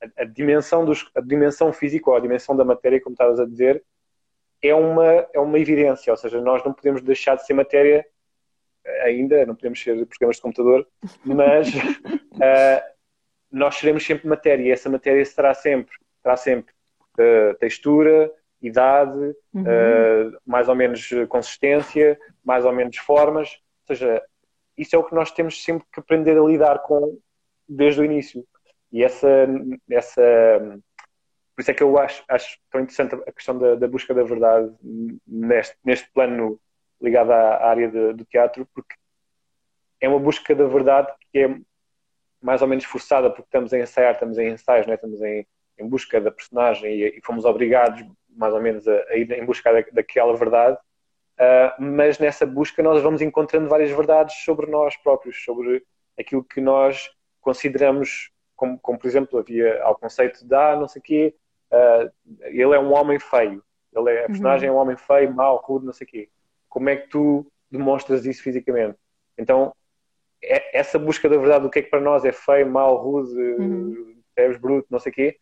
a, 0.00 0.22
a, 0.22 0.24
dimensão 0.24 0.84
dos, 0.84 1.10
a 1.16 1.20
dimensão 1.20 1.72
física 1.72 2.10
ou 2.10 2.16
a 2.16 2.20
dimensão 2.20 2.54
da 2.56 2.64
matéria, 2.64 3.00
como 3.00 3.14
estavas 3.14 3.40
a 3.40 3.44
dizer, 3.44 3.82
é 4.62 4.72
uma, 4.72 5.26
é 5.34 5.40
uma 5.40 5.58
evidência. 5.58 6.12
Ou 6.12 6.16
seja, 6.16 6.40
nós 6.40 6.62
não 6.62 6.72
podemos 6.72 7.02
deixar 7.02 7.34
de 7.34 7.44
ser 7.44 7.54
matéria 7.54 8.06
ainda, 9.02 9.46
não 9.46 9.54
podemos 9.54 9.80
ser 9.82 10.06
programas 10.06 10.36
de 10.36 10.42
computador, 10.42 10.86
mas 11.24 11.68
uh, 11.68 12.82
nós 13.50 13.76
seremos 13.76 14.04
sempre 14.04 14.28
matéria 14.28 14.62
e 14.62 14.70
essa 14.70 14.88
matéria 14.88 15.24
será 15.24 15.54
sempre, 15.54 15.94
terá 16.22 16.36
sempre 16.36 16.72
uh, 17.18 17.54
textura, 17.58 18.32
idade, 18.62 19.34
uhum. 19.54 19.62
uh, 19.62 20.38
mais 20.46 20.68
ou 20.68 20.74
menos 20.74 21.08
consistência, 21.28 22.18
mais 22.44 22.64
ou 22.64 22.72
menos 22.72 22.96
formas, 22.98 23.58
ou 23.88 23.96
seja, 23.96 24.22
isso 24.76 24.94
é 24.96 24.98
o 24.98 25.04
que 25.04 25.14
nós 25.14 25.30
temos 25.30 25.62
sempre 25.62 25.86
que 25.92 26.00
aprender 26.00 26.38
a 26.38 26.44
lidar 26.44 26.78
com 26.80 27.18
desde 27.68 28.00
o 28.00 28.04
início. 28.04 28.44
E 28.92 29.04
essa, 29.04 29.46
essa 29.88 30.20
por 31.60 31.62
isso 31.62 31.70
é 31.70 31.74
que 31.74 31.82
eu 31.82 31.98
acho, 31.98 32.24
acho 32.26 32.58
tão 32.70 32.80
interessante 32.80 33.14
a 33.14 33.32
questão 33.32 33.58
da, 33.58 33.74
da 33.74 33.86
busca 33.86 34.14
da 34.14 34.22
verdade 34.22 34.72
neste, 35.26 35.76
neste 35.84 36.10
plano 36.10 36.58
ligada 37.00 37.34
à 37.34 37.68
área 37.68 37.88
de, 37.88 38.12
do 38.12 38.24
teatro, 38.24 38.66
porque 38.74 38.94
é 40.00 40.08
uma 40.08 40.18
busca 40.18 40.54
da 40.54 40.66
verdade 40.66 41.12
que 41.32 41.38
é 41.38 41.56
mais 42.40 42.62
ou 42.62 42.68
menos 42.68 42.84
forçada, 42.84 43.28
porque 43.28 43.42
estamos 43.42 43.72
a 43.72 43.78
ensaiar, 43.78 44.14
estamos 44.14 44.38
em 44.38 44.48
ensaios, 44.48 44.86
né? 44.86 44.94
estamos 44.94 45.20
em, 45.20 45.46
em 45.78 45.86
busca 45.86 46.20
da 46.20 46.30
personagem 46.30 46.90
e, 46.92 47.18
e, 47.18 47.20
fomos 47.22 47.44
obrigados, 47.44 48.02
mais 48.30 48.54
ou 48.54 48.60
menos, 48.60 48.88
a, 48.88 48.94
a 49.10 49.16
ir 49.16 49.30
em 49.30 49.44
busca 49.44 49.72
da, 49.72 49.84
daquela 49.92 50.34
verdade. 50.34 50.78
Uh, 51.38 51.82
mas 51.82 52.18
nessa 52.18 52.46
busca 52.46 52.82
nós 52.82 53.02
vamos 53.02 53.22
encontrando 53.22 53.68
várias 53.68 53.90
verdades 53.90 54.36
sobre 54.44 54.66
nós 54.70 54.96
próprios, 54.96 55.42
sobre 55.42 55.82
aquilo 56.18 56.44
que 56.44 56.60
nós 56.60 57.10
consideramos, 57.40 58.30
como, 58.56 58.78
como 58.78 58.98
por 58.98 59.06
exemplo, 59.06 59.38
havia 59.38 59.82
ao 59.82 59.96
conceito 59.96 60.46
de, 60.46 60.54
ah, 60.54 60.76
não 60.76 60.88
sei 60.88 61.00
o 61.00 61.02
quê, 61.02 61.34
uh, 61.72 62.10
ele 62.42 62.74
é 62.74 62.78
um 62.78 62.92
homem 62.92 63.18
feio, 63.18 63.62
ele 63.94 64.10
é, 64.10 64.24
a 64.24 64.26
personagem 64.26 64.68
uhum. 64.68 64.76
é 64.76 64.78
um 64.78 64.82
homem 64.82 64.96
feio, 64.96 65.34
mau, 65.34 65.56
rude, 65.56 65.86
não 65.86 65.92
sei 65.92 66.06
o 66.06 66.10
quê 66.10 66.28
como 66.70 66.88
é 66.88 66.96
que 66.96 67.08
tu 67.08 67.46
demonstras 67.70 68.24
isso 68.24 68.42
fisicamente? 68.42 68.96
Então, 69.36 69.74
é, 70.42 70.78
essa 70.78 70.98
busca 70.98 71.28
da 71.28 71.36
verdade 71.36 71.64
do 71.64 71.70
que 71.70 71.80
é 71.80 71.82
que 71.82 71.90
para 71.90 72.00
nós 72.00 72.24
é 72.24 72.32
feio, 72.32 72.70
mau, 72.70 72.96
rude, 72.96 73.38
uhum. 73.38 74.22
bruto, 74.58 74.86
não 74.90 74.98
sei 74.98 75.12
o 75.12 75.14
quê, 75.14 75.38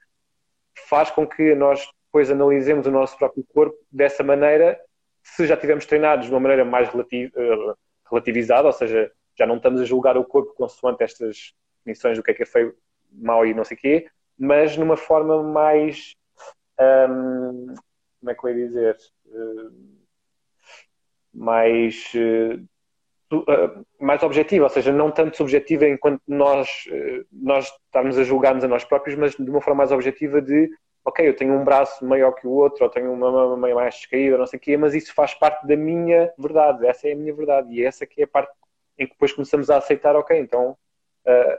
faz 0.89 1.11
com 1.11 1.27
que 1.27 1.55
nós 1.55 1.89
depois 2.07 2.31
analisemos 2.31 2.87
o 2.87 2.91
nosso 2.91 3.17
próprio 3.17 3.45
corpo 3.53 3.77
dessa 3.93 4.25
maneira, 4.25 4.81
se 5.23 5.47
já 5.47 5.55
estivermos 5.55 5.87
treinados 5.87 6.27
de 6.27 6.33
uma 6.33 6.41
maneira 6.41 6.65
mais 6.65 6.89
relativ, 6.89 7.31
uh, 7.37 7.77
relativizada, 8.11 8.67
ou 8.67 8.73
seja, 8.73 9.13
já 9.37 9.47
não 9.47 9.57
estamos 9.57 9.81
a 9.81 9.85
julgar 9.85 10.17
o 10.17 10.25
corpo 10.25 10.55
consoante 10.55 11.05
estas 11.05 11.53
definições 11.79 12.17
do 12.17 12.25
que 12.25 12.31
é 12.31 12.35
que 12.35 12.43
é 12.43 12.47
feio, 12.47 12.75
mau 13.13 13.47
e 13.47 13.53
não 13.53 13.65
sei 13.65 13.77
o 13.77 13.81
quê, 13.81 14.11
mas 14.39 14.77
numa 14.77 14.97
forma 14.97 15.43
mais. 15.43 16.15
Um, 16.81 17.75
como 18.21 18.31
é 18.31 18.35
que 18.35 18.45
eu 18.45 18.51
ia 18.51 18.67
dizer? 18.67 18.97
Uh, 19.27 19.98
mais, 21.39 22.13
uh, 22.15 23.85
mais 24.01 24.23
objetiva, 24.23 24.65
ou 24.65 24.71
seja, 24.71 24.93
não 24.93 25.11
tanto 25.11 25.37
subjetiva 25.37 25.89
enquanto 25.89 26.21
nós, 26.27 26.69
uh, 26.89 27.25
nós 27.33 27.67
estamos 27.87 28.19
a 28.19 28.25
julgar-nos 28.25 28.65
a 28.65 28.69
nós 28.69 28.85
próprios, 28.85 29.17
mas 29.17 29.35
de 29.37 29.51
uma 29.51 29.61
forma 29.61 29.79
mais 29.79 29.93
objetiva 29.93 30.43
de 30.43 30.71
ok, 31.05 31.27
eu 31.27 31.35
tenho 31.35 31.55
um 31.55 31.65
braço 31.65 32.05
maior 32.05 32.33
que 32.33 32.47
o 32.47 32.51
outro, 32.51 32.85
ou 32.85 32.91
tenho 32.91 33.11
uma 33.13 33.31
mão 33.31 33.57
mais 33.57 33.95
descaída, 33.95 34.37
não 34.37 34.47
sei 34.47 34.59
o 34.59 34.61
quê, 34.61 34.77
mas 34.77 34.95
isso 34.95 35.15
faz 35.15 35.33
parte 35.33 35.67
da 35.67 35.77
minha 35.77 36.31
verdade, 36.37 36.87
essa 36.87 37.09
é 37.09 37.13
a 37.13 37.17
minha 37.17 37.35
verdade, 37.35 37.73
e 37.73 37.83
essa 37.83 38.07
que 38.07 38.21
é 38.21 38.25
a 38.25 38.29
parte 38.29 38.53
em 38.99 39.07
que 39.07 39.13
depois 39.13 39.33
começamos 39.33 39.71
a 39.71 39.79
aceitar, 39.79 40.17
ok, 40.17 40.39
então 40.39 40.77
uh, 41.27 41.59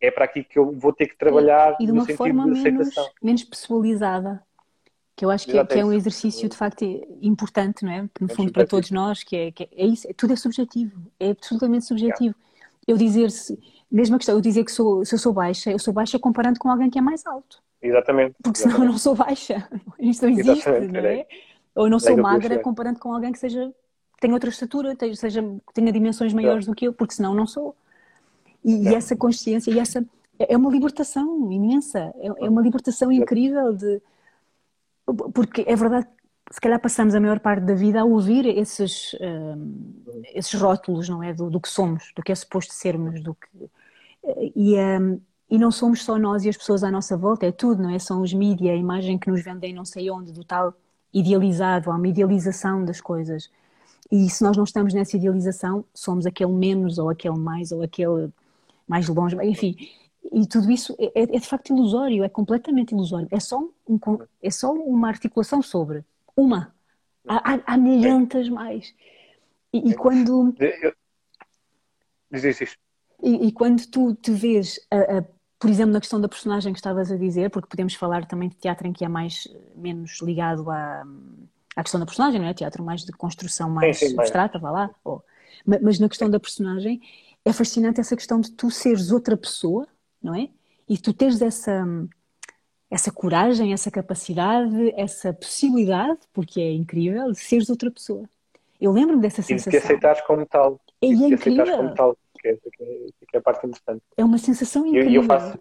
é 0.00 0.10
para 0.10 0.24
aqui 0.24 0.42
que 0.42 0.58
eu 0.58 0.72
vou 0.72 0.92
ter 0.92 1.06
que 1.06 1.16
trabalhar 1.16 1.76
e, 1.78 1.84
e 1.84 1.86
de 1.86 1.92
uma 1.92 2.06
forma 2.08 2.46
menos, 2.46 2.94
menos 3.22 3.44
pessoalizada 3.44 4.42
que 5.14 5.24
eu 5.24 5.30
acho 5.30 5.46
que 5.46 5.58
é, 5.58 5.64
que 5.64 5.78
é, 5.78 5.84
um 5.84 5.92
exercício 5.92 6.48
de 6.48 6.56
facto 6.56 6.84
importante, 7.20 7.84
não 7.84 7.92
é? 7.92 8.08
Que, 8.14 8.22
no 8.22 8.30
é 8.30 8.34
fundo 8.34 8.52
para 8.52 8.66
todos 8.66 8.90
nós, 8.90 9.22
que 9.22 9.36
é, 9.36 9.52
que 9.52 9.68
é 9.70 9.86
isso, 9.86 10.08
é, 10.08 10.12
tudo 10.12 10.32
é 10.32 10.36
subjetivo, 10.36 11.00
é 11.20 11.30
absolutamente 11.30 11.84
subjetivo. 11.84 12.34
Eu 12.86 12.96
dizer 12.96 13.30
se, 13.30 13.58
mesma 13.90 14.18
questão, 14.18 14.34
eu 14.34 14.40
dizer 14.40 14.64
que 14.64 14.72
sou, 14.72 15.04
se 15.04 15.14
eu 15.14 15.18
sou 15.18 15.32
baixa, 15.32 15.70
eu 15.70 15.78
sou 15.78 15.92
baixa 15.92 16.18
comparando 16.18 16.58
com 16.58 16.70
alguém 16.70 16.88
que 16.90 16.98
é 16.98 17.02
mais 17.02 17.26
alto. 17.26 17.62
Exatamente. 17.80 18.34
Porque 18.42 18.58
senão 18.58 18.76
exatamente. 18.76 18.88
eu 18.88 18.92
não 18.92 18.98
sou 18.98 19.14
baixa. 19.14 19.68
Isto 19.98 20.22
não 20.26 20.32
existe, 20.32 20.68
exatamente. 20.68 20.92
não 20.92 21.00
é? 21.00 21.26
Ou 21.74 21.86
eu 21.86 21.90
não 21.90 21.98
sou 21.98 22.16
magra 22.16 22.58
comparando 22.58 22.98
com 22.98 23.12
alguém 23.12 23.32
que 23.32 23.38
seja 23.38 23.72
tenha 24.22 24.34
outra 24.34 24.50
estatura, 24.50 24.96
seja, 25.16 25.44
tenha 25.74 25.90
dimensões 25.90 26.32
maiores 26.32 26.64
do 26.64 26.74
que 26.74 26.86
eu, 26.86 26.92
porque 26.92 27.12
senão 27.12 27.34
não 27.34 27.44
sou. 27.44 27.74
E, 28.64 28.88
e 28.88 28.94
essa 28.94 29.16
consciência 29.16 29.72
e 29.72 29.80
essa 29.80 30.06
é 30.38 30.56
uma 30.56 30.70
libertação 30.70 31.50
imensa, 31.50 32.14
é, 32.20 32.26
é 32.28 32.48
uma 32.48 32.62
libertação 32.62 33.10
incrível 33.10 33.72
de 33.72 34.00
porque 35.34 35.64
é 35.66 35.76
verdade 35.76 36.06
se 36.52 36.60
calhar 36.60 36.78
passamos 36.78 37.14
a 37.14 37.20
maior 37.20 37.40
parte 37.40 37.64
da 37.64 37.74
vida 37.74 38.00
a 38.02 38.04
ouvir 38.04 38.46
esses, 38.46 39.16
um, 39.20 40.02
esses 40.34 40.52
rótulos, 40.60 41.08
não 41.08 41.22
é? 41.22 41.32
Do, 41.32 41.48
do, 41.48 41.58
que 41.58 41.68
somos, 41.68 42.12
do 42.14 42.22
que 42.22 42.30
é 42.30 42.34
suposto 42.34 42.74
sermos, 42.74 43.22
do 43.22 43.34
que... 43.34 43.48
E, 44.54 44.76
um, 44.78 45.18
e 45.48 45.58
não 45.58 45.70
somos 45.70 46.04
só 46.04 46.18
nós 46.18 46.44
e 46.44 46.50
as 46.50 46.56
pessoas 46.56 46.84
à 46.84 46.90
nossa 46.90 47.16
volta, 47.16 47.46
é 47.46 47.52
tudo, 47.52 47.82
não 47.82 47.90
é? 47.90 47.98
São 47.98 48.20
os 48.20 48.34
mídias, 48.34 48.74
a 48.74 48.76
imagem 48.76 49.18
que 49.18 49.30
nos 49.30 49.42
vendem 49.42 49.72
não 49.72 49.84
sei 49.84 50.10
onde, 50.10 50.30
do 50.30 50.44
tal 50.44 50.74
idealizado, 51.12 51.90
há 51.90 51.94
uma 51.94 52.08
idealização 52.08 52.84
das 52.84 53.00
coisas. 53.00 53.50
E 54.10 54.28
se 54.28 54.42
nós 54.44 54.54
não 54.54 54.64
estamos 54.64 54.92
nessa 54.92 55.16
idealização, 55.16 55.84
somos 55.94 56.26
aquele 56.26 56.52
menos, 56.52 56.98
ou 56.98 57.08
aquele 57.08 57.38
mais, 57.38 57.72
ou 57.72 57.82
aquele 57.82 58.30
mais 58.86 59.08
longe, 59.08 59.36
enfim. 59.42 59.74
E 60.32 60.46
tudo 60.46 60.70
isso 60.70 60.96
é, 60.98 61.06
é, 61.14 61.22
é 61.22 61.38
de 61.38 61.46
facto 61.46 61.70
ilusório, 61.70 62.24
é 62.24 62.28
completamente 62.28 62.92
ilusório. 62.92 63.28
É 63.30 63.38
só, 63.38 63.60
um, 63.86 63.98
é 64.42 64.50
só 64.50 64.72
uma 64.72 65.08
articulação 65.08 65.60
sobre 65.60 66.04
uma. 66.34 66.74
Há, 67.28 67.54
há, 67.54 67.60
há 67.66 67.76
milhentas 67.76 68.48
mais. 68.48 68.94
E, 69.72 69.90
e 69.90 69.94
quando. 69.94 70.54
Diz 72.30 72.60
isso. 72.60 72.76
E, 73.22 73.46
e, 73.46 73.52
quando 73.52 73.86
tu 73.86 74.14
te 74.14 74.32
vês, 74.32 74.80
a, 74.90 75.18
a, 75.18 75.24
por 75.58 75.70
exemplo, 75.70 75.92
na 75.92 76.00
questão 76.00 76.20
da 76.20 76.28
personagem 76.28 76.72
que 76.72 76.78
estavas 76.78 77.12
a 77.12 77.16
dizer, 77.16 77.50
porque 77.50 77.68
podemos 77.68 77.94
falar 77.94 78.26
também 78.26 78.48
de 78.48 78.56
teatro 78.56 78.86
em 78.86 78.92
que 78.92 79.04
é 79.04 79.08
mais 79.08 79.46
menos 79.76 80.20
ligado 80.20 80.68
à, 80.70 81.04
à 81.76 81.82
questão 81.82 82.00
da 82.00 82.06
personagem, 82.06 82.40
não 82.40 82.48
é? 82.48 82.54
Teatro 82.54 82.82
mais 82.82 83.04
de 83.04 83.12
construção 83.12 83.70
mais 83.70 83.98
sim, 83.98 84.08
sim, 84.08 84.18
abstrata, 84.18 84.58
vá 84.58 84.70
lá. 84.70 84.90
Ou, 85.04 85.22
mas 85.64 85.98
na 86.00 86.08
questão 86.08 86.28
da 86.28 86.40
personagem 86.40 87.00
é 87.44 87.52
fascinante 87.52 88.00
essa 88.00 88.16
questão 88.16 88.40
de 88.40 88.50
tu 88.50 88.70
seres 88.70 89.12
outra 89.12 89.36
pessoa, 89.36 89.86
não 90.22 90.34
é? 90.34 90.48
E 90.88 90.98
tu 90.98 91.12
teres 91.12 91.40
essa, 91.40 91.84
essa 92.90 93.10
coragem, 93.10 93.72
essa 93.72 93.90
capacidade, 93.90 94.92
essa 94.96 95.32
possibilidade, 95.32 96.20
porque 96.32 96.60
é 96.60 96.72
incrível, 96.72 97.32
de 97.32 97.38
seres 97.38 97.70
outra 97.70 97.90
pessoa. 97.90 98.28
Eu 98.80 98.92
lembro-me 98.92 99.22
dessa 99.22 99.42
sensação. 99.42 99.70
E 99.70 99.76
de 99.76 99.80
te 99.80 99.84
aceitares 99.84 100.20
como 100.22 100.44
tal. 100.46 100.80
E, 101.00 101.14
e 101.14 101.24
é 101.24 101.28
incrível. 101.28 101.76
como 101.76 101.94
tal, 101.94 102.16
que 102.40 102.48
é, 102.48 102.56
que, 102.56 102.82
é, 102.82 103.06
é, 103.34 103.38
a 103.38 103.40
parte 103.40 103.66
importante. 103.66 104.02
É 104.16 104.24
uma 104.24 104.38
sensação 104.38 104.86
incrível. 104.86 105.10
E 105.10 105.14
eu, 105.14 105.22
eu 105.22 105.26
faço, 105.26 105.58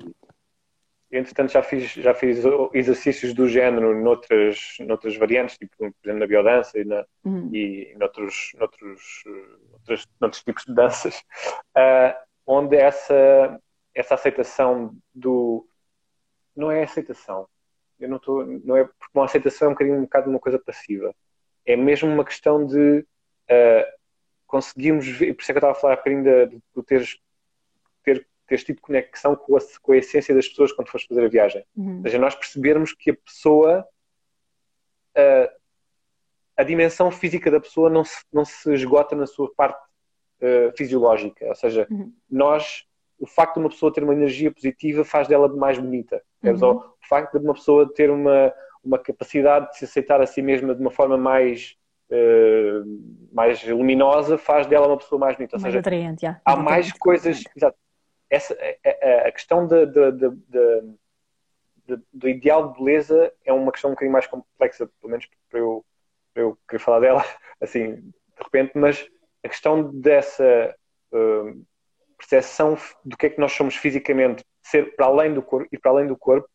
eu, 1.12 1.20
entretanto, 1.20 1.52
já 1.52 1.62
fiz, 1.62 1.92
já 1.92 2.14
fiz 2.14 2.40
exercícios 2.74 3.34
do 3.34 3.48
género 3.48 4.02
noutras, 4.02 4.78
noutras 4.80 5.18
variantes, 5.18 5.58
tipo, 5.58 5.76
por 5.78 5.86
exemplo, 5.86 6.20
na 6.20 6.28
biodança 6.28 6.80
e, 6.80 6.86
na, 6.86 7.06
uhum. 7.26 7.50
e 7.54 7.94
noutros, 8.00 8.54
noutros, 8.58 9.24
noutros, 9.72 10.08
noutros 10.22 10.44
tipos 10.44 10.64
de 10.64 10.74
danças, 10.74 11.22
uh, 11.78 12.16
onde 12.48 12.78
essa, 12.78 13.60
essa 13.94 14.16
aceitação 14.16 14.96
do. 15.14 15.68
Não 16.56 16.72
é 16.72 16.84
aceitação. 16.84 17.48
Eu 18.00 18.10
não 18.10 18.18
estou. 18.18 18.46
Não 18.46 18.78
é, 18.78 18.84
porque 18.84 19.12
uma 19.14 19.26
aceitação 19.26 19.68
é 19.68 19.70
um 19.70 19.74
bocadinho 19.74 19.98
um 19.98 20.04
bocado 20.04 20.30
uma 20.30 20.40
coisa 20.40 20.60
passiva. 20.60 21.14
É 21.66 21.76
mesmo 21.76 22.10
uma 22.10 22.26
questão 22.26 22.66
de 22.66 23.00
uh, 23.00 23.98
conseguirmos 24.48 25.08
ver. 25.08 25.34
Por 25.34 25.42
isso 25.42 25.52
é 25.52 25.54
que 25.54 25.58
eu 25.58 25.60
estava 25.60 25.74
a 25.74 25.80
falar 25.80 25.98
bocadinho 25.98 26.24
de, 26.24 26.46
de, 26.58 26.84
teres 26.84 27.20
teres 28.52 28.66
tido 28.66 28.82
conexão 28.82 29.34
com 29.34 29.56
a, 29.56 29.60
com 29.82 29.94
a 29.94 29.98
essência 29.98 30.36
das 30.36 30.46
pessoas 30.46 30.74
quando 30.74 30.90
fores 30.90 31.08
fazer 31.08 31.24
a 31.24 31.30
viagem. 31.30 31.66
Uhum. 31.74 31.98
Ou 31.98 32.02
seja, 32.04 32.20
nós 32.20 32.36
percebermos 32.36 32.92
que 32.92 33.12
a 33.12 33.16
pessoa, 33.16 33.88
a, 35.16 35.54
a 36.58 36.64
dimensão 36.64 37.10
física 37.10 37.50
da 37.50 37.62
pessoa 37.62 37.90
não 37.90 38.04
se, 38.04 38.22
não 38.32 38.44
se 38.44 38.74
esgota 38.74 39.16
na 39.16 39.26
sua 39.26 39.50
parte 39.56 39.82
uh, 40.42 40.76
fisiológica. 40.76 41.46
Ou 41.46 41.56
seja, 41.56 41.88
uhum. 41.90 42.14
nós, 42.30 42.86
o 43.22 43.28
facto 43.28 43.54
de 43.54 43.60
uma 43.60 43.70
pessoa 43.70 43.94
ter 43.94 44.04
uma 44.04 44.14
energia 44.14 44.52
positiva 44.52 45.06
faz 45.06 45.28
dela 45.28 45.48
mais 45.48 45.78
bonita. 45.78 46.22
Uhum. 46.44 46.58
Ou 46.60 46.76
o 46.78 47.08
facto 47.08 47.38
de 47.38 47.46
uma 47.46 47.54
pessoa 47.54 47.88
ter 47.94 48.10
uma, 48.10 48.52
uma 48.84 48.98
capacidade 48.98 49.70
de 49.70 49.78
se 49.78 49.86
aceitar 49.86 50.20
a 50.20 50.26
si 50.26 50.42
mesma 50.42 50.74
de 50.74 50.82
uma 50.82 50.92
forma 50.92 51.18
mais 51.18 51.80
Uh, 52.14 52.84
mais 53.32 53.66
luminosa 53.66 54.38
faz 54.38 54.68
dela 54.68 54.86
uma 54.86 54.98
pessoa 54.98 55.18
mais 55.18 55.38
bonita. 55.38 55.56
Ou 55.56 55.62
mais 55.62 55.72
seja, 55.72 55.80
atraente, 55.80 56.26
yeah. 56.26 56.42
há 56.44 56.58
mais 56.58 56.92
coisas, 56.92 57.42
exato, 57.56 57.78
essa, 58.30 58.54
a, 58.54 59.30
a 59.30 59.32
questão 59.32 59.66
de, 59.66 59.86
de, 59.86 60.12
de, 60.12 62.04
do 62.12 62.28
ideal 62.28 62.68
de 62.68 62.80
beleza 62.80 63.32
é 63.46 63.54
uma 63.54 63.72
questão 63.72 63.92
um 63.92 63.94
bocadinho 63.94 64.12
mais 64.12 64.28
complexa, 64.28 64.90
pelo 65.00 65.10
menos 65.10 65.26
para 65.50 65.60
eu, 65.62 65.86
para 66.34 66.44
eu 66.44 66.58
querer 66.68 66.80
falar 66.80 67.00
dela 67.00 67.24
assim, 67.62 67.96
de 67.96 68.44
repente, 68.44 68.72
mas 68.76 69.10
a 69.42 69.48
questão 69.48 69.90
dessa 69.94 70.76
uh, 71.14 71.66
percepção 72.22 72.78
do 73.04 73.18
que 73.18 73.26
é 73.26 73.30
que 73.30 73.40
nós 73.40 73.52
somos 73.52 73.76
fisicamente, 73.76 74.44
ser 74.62 74.96
para 74.96 75.08
além 75.08 75.34
do 75.34 75.42
corpo 75.42 75.68
e 75.72 75.78
para 75.78 75.92
além 75.92 76.08
do 76.08 76.16
corpo, 76.16 76.48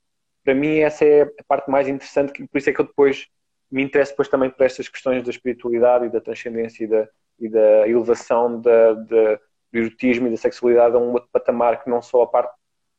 para 0.45 0.55
mim 0.55 0.79
essa 0.79 1.05
é 1.05 1.23
a 1.23 1.45
parte 1.47 1.71
mais 1.71 1.89
interessante, 1.89 2.33
por 2.47 2.59
isso 2.59 2.71
é 2.71 2.73
que 2.73 2.81
eu 2.81 2.87
depois 2.87 3.27
me 3.71 3.83
interesso 3.83 4.13
depois 4.13 4.29
também 4.29 4.49
por 4.49 4.65
estas 4.65 4.89
questões 4.89 5.25
da 5.25 5.31
espiritualidade 5.31 6.07
e 6.07 6.09
da 6.09 6.21
transcendência 6.21 6.85
e 6.85 6.87
da, 6.87 7.09
e 7.39 7.49
da 7.49 7.89
elevação 7.89 8.61
da, 8.61 8.95
da, 8.95 9.41
do 9.73 9.79
erotismo 9.79 10.29
e 10.29 10.31
da 10.31 10.37
sexualidade 10.37 10.95
a 10.95 10.99
um 10.99 11.13
outro 11.13 11.29
patamar 11.33 11.83
que 11.83 11.91
não 11.91 12.01
só 12.01 12.23
a 12.23 12.27
parte 12.29 12.55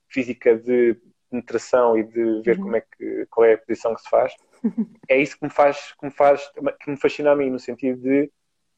física 0.09 0.57
de 0.57 0.97
penetração 1.29 1.97
e 1.97 2.03
de 2.03 2.41
ver 2.41 2.57
uhum. 2.57 2.63
como 2.63 2.75
é 2.75 2.81
que, 2.81 3.25
qual 3.29 3.45
é 3.45 3.53
a 3.53 3.57
posição 3.57 3.95
que 3.95 4.01
se 4.01 4.09
faz. 4.09 4.33
É 5.09 5.17
isso 5.17 5.37
que 5.37 5.45
me 5.45 5.51
faz, 5.51 5.93
que 5.97 6.05
me 6.05 6.11
faz, 6.11 6.51
que 6.81 6.89
me 6.89 6.97
fascina 6.97 7.31
a 7.31 7.35
mim, 7.35 7.49
no 7.49 7.59
sentido 7.59 8.01
de, 8.01 8.23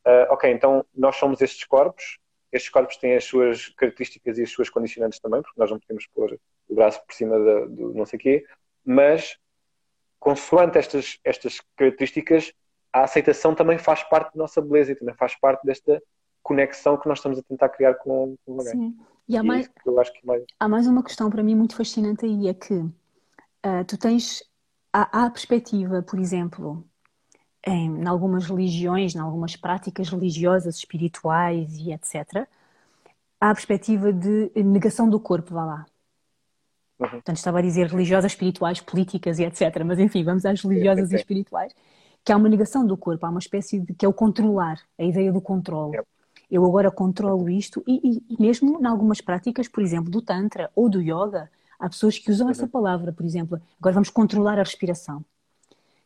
uh, 0.06 0.32
ok, 0.32 0.52
então 0.52 0.86
nós 0.94 1.16
somos 1.16 1.42
estes 1.42 1.64
corpos, 1.64 2.20
estes 2.52 2.72
corpos 2.72 2.98
têm 2.98 3.16
as 3.16 3.24
suas 3.24 3.70
características 3.70 4.38
e 4.38 4.44
as 4.44 4.52
suas 4.52 4.70
condicionantes 4.70 5.20
também, 5.20 5.42
porque 5.42 5.60
nós 5.60 5.70
não 5.70 5.80
podemos 5.80 6.08
pôr 6.08 6.40
o 6.68 6.76
braço 6.76 7.04
por 7.06 7.14
cima 7.14 7.38
do 7.38 7.94
não 7.94 8.06
sei 8.06 8.20
quê, 8.20 8.46
mas 8.84 9.38
consoante 10.20 10.78
estas, 10.78 11.20
estas 11.24 11.62
características, 11.76 12.52
a 12.92 13.04
aceitação 13.04 13.56
também 13.56 13.78
faz 13.78 14.04
parte 14.04 14.34
da 14.34 14.40
nossa 14.44 14.62
beleza 14.62 14.92
e 14.92 14.96
também 14.96 15.16
faz 15.16 15.36
parte 15.40 15.64
desta 15.66 16.02
conexão 16.42 16.98
que 16.98 17.08
nós 17.08 17.20
estamos 17.20 17.38
a 17.38 17.44
tentar 17.44 17.70
criar 17.70 17.94
com, 17.96 18.36
com 18.46 18.54
alguém. 18.54 18.72
Sim. 18.72 18.98
E 19.28 19.38
há, 19.38 19.42
e 19.42 19.46
é 19.46 19.48
mais, 19.48 19.70
mais... 20.24 20.44
há 20.60 20.68
mais 20.68 20.88
uma 20.88 21.04
questão 21.04 21.30
para 21.30 21.44
mim 21.44 21.56
muito 21.56 21.76
fascinante 21.76 22.26
aí, 22.26 22.48
é 22.48 22.54
que 22.54 22.74
uh, 22.74 23.86
tu 23.88 23.98
tens, 23.98 24.44
há, 24.92 25.20
há 25.20 25.26
a 25.28 25.30
perspectiva, 25.30 26.02
por 26.02 26.20
exemplo, 26.20 26.84
em, 27.70 28.02
em 28.02 28.08
algumas 28.08 28.46
religiões, 28.46 29.16
em 29.16 29.20
algumas 29.20 29.56
práticas 29.56 30.10
religiosas, 30.10 30.78
espirituais 30.78 31.78
e 31.78 31.92
etc., 31.92 32.48
há 33.40 33.50
a 33.50 33.54
perspectiva 33.54 34.12
de 34.12 34.52
negação 34.64 35.10
do 35.10 35.20
corpo, 35.20 35.54
vá 35.54 35.66
lá. 35.66 35.86
Uhum. 37.00 37.10
Portanto, 37.10 37.38
estava 37.38 37.60
a 37.60 37.62
dizer 37.62 37.88
religiosas, 37.88 38.34
espirituais, 38.34 38.82
políticas 38.82 39.40
e 39.40 39.44
etc. 39.46 39.84
Mas 39.86 40.00
enfim, 40.00 40.24
vamos 40.24 40.46
às 40.46 40.62
religiosas 40.62 41.12
e 41.12 41.16
espirituais, 41.16 41.74
que 42.24 42.32
há 42.32 42.38
uma 42.38 42.50
negação 42.50 42.86
do 42.86 42.98
corpo, 42.98 43.26
há 43.26 43.30
uma 43.30 43.40
espécie 43.40 43.80
de 43.80 43.94
que 43.94 44.06
é 44.06 44.10
o 44.10 44.14
controlar, 44.14 44.80
a 44.98 45.04
ideia 45.04 45.32
do 45.32 45.40
controle. 45.40 45.96
Yep 45.96 46.08
eu 46.50 46.66
agora 46.66 46.90
controlo 46.90 47.50
isto 47.50 47.84
e, 47.86 48.00
e, 48.04 48.34
e, 48.34 48.42
mesmo 48.42 48.80
em 48.82 48.86
algumas 48.86 49.22
práticas, 49.22 49.68
por 49.68 49.84
exemplo, 49.84 50.10
do 50.10 50.22
Tantra 50.22 50.72
ou 50.76 50.90
do 50.90 51.00
Yoga, 51.00 51.50
há 51.78 51.88
pessoas 51.88 52.18
que 52.18 52.32
usam 52.32 52.50
essa 52.50 52.68
palavra, 52.68 53.14
por 53.14 53.26
exemplo, 53.26 53.62
agora 53.80 53.94
vamos 53.94 54.10
controlar 54.10 54.58
a 54.58 54.64
respiração. 54.64 55.24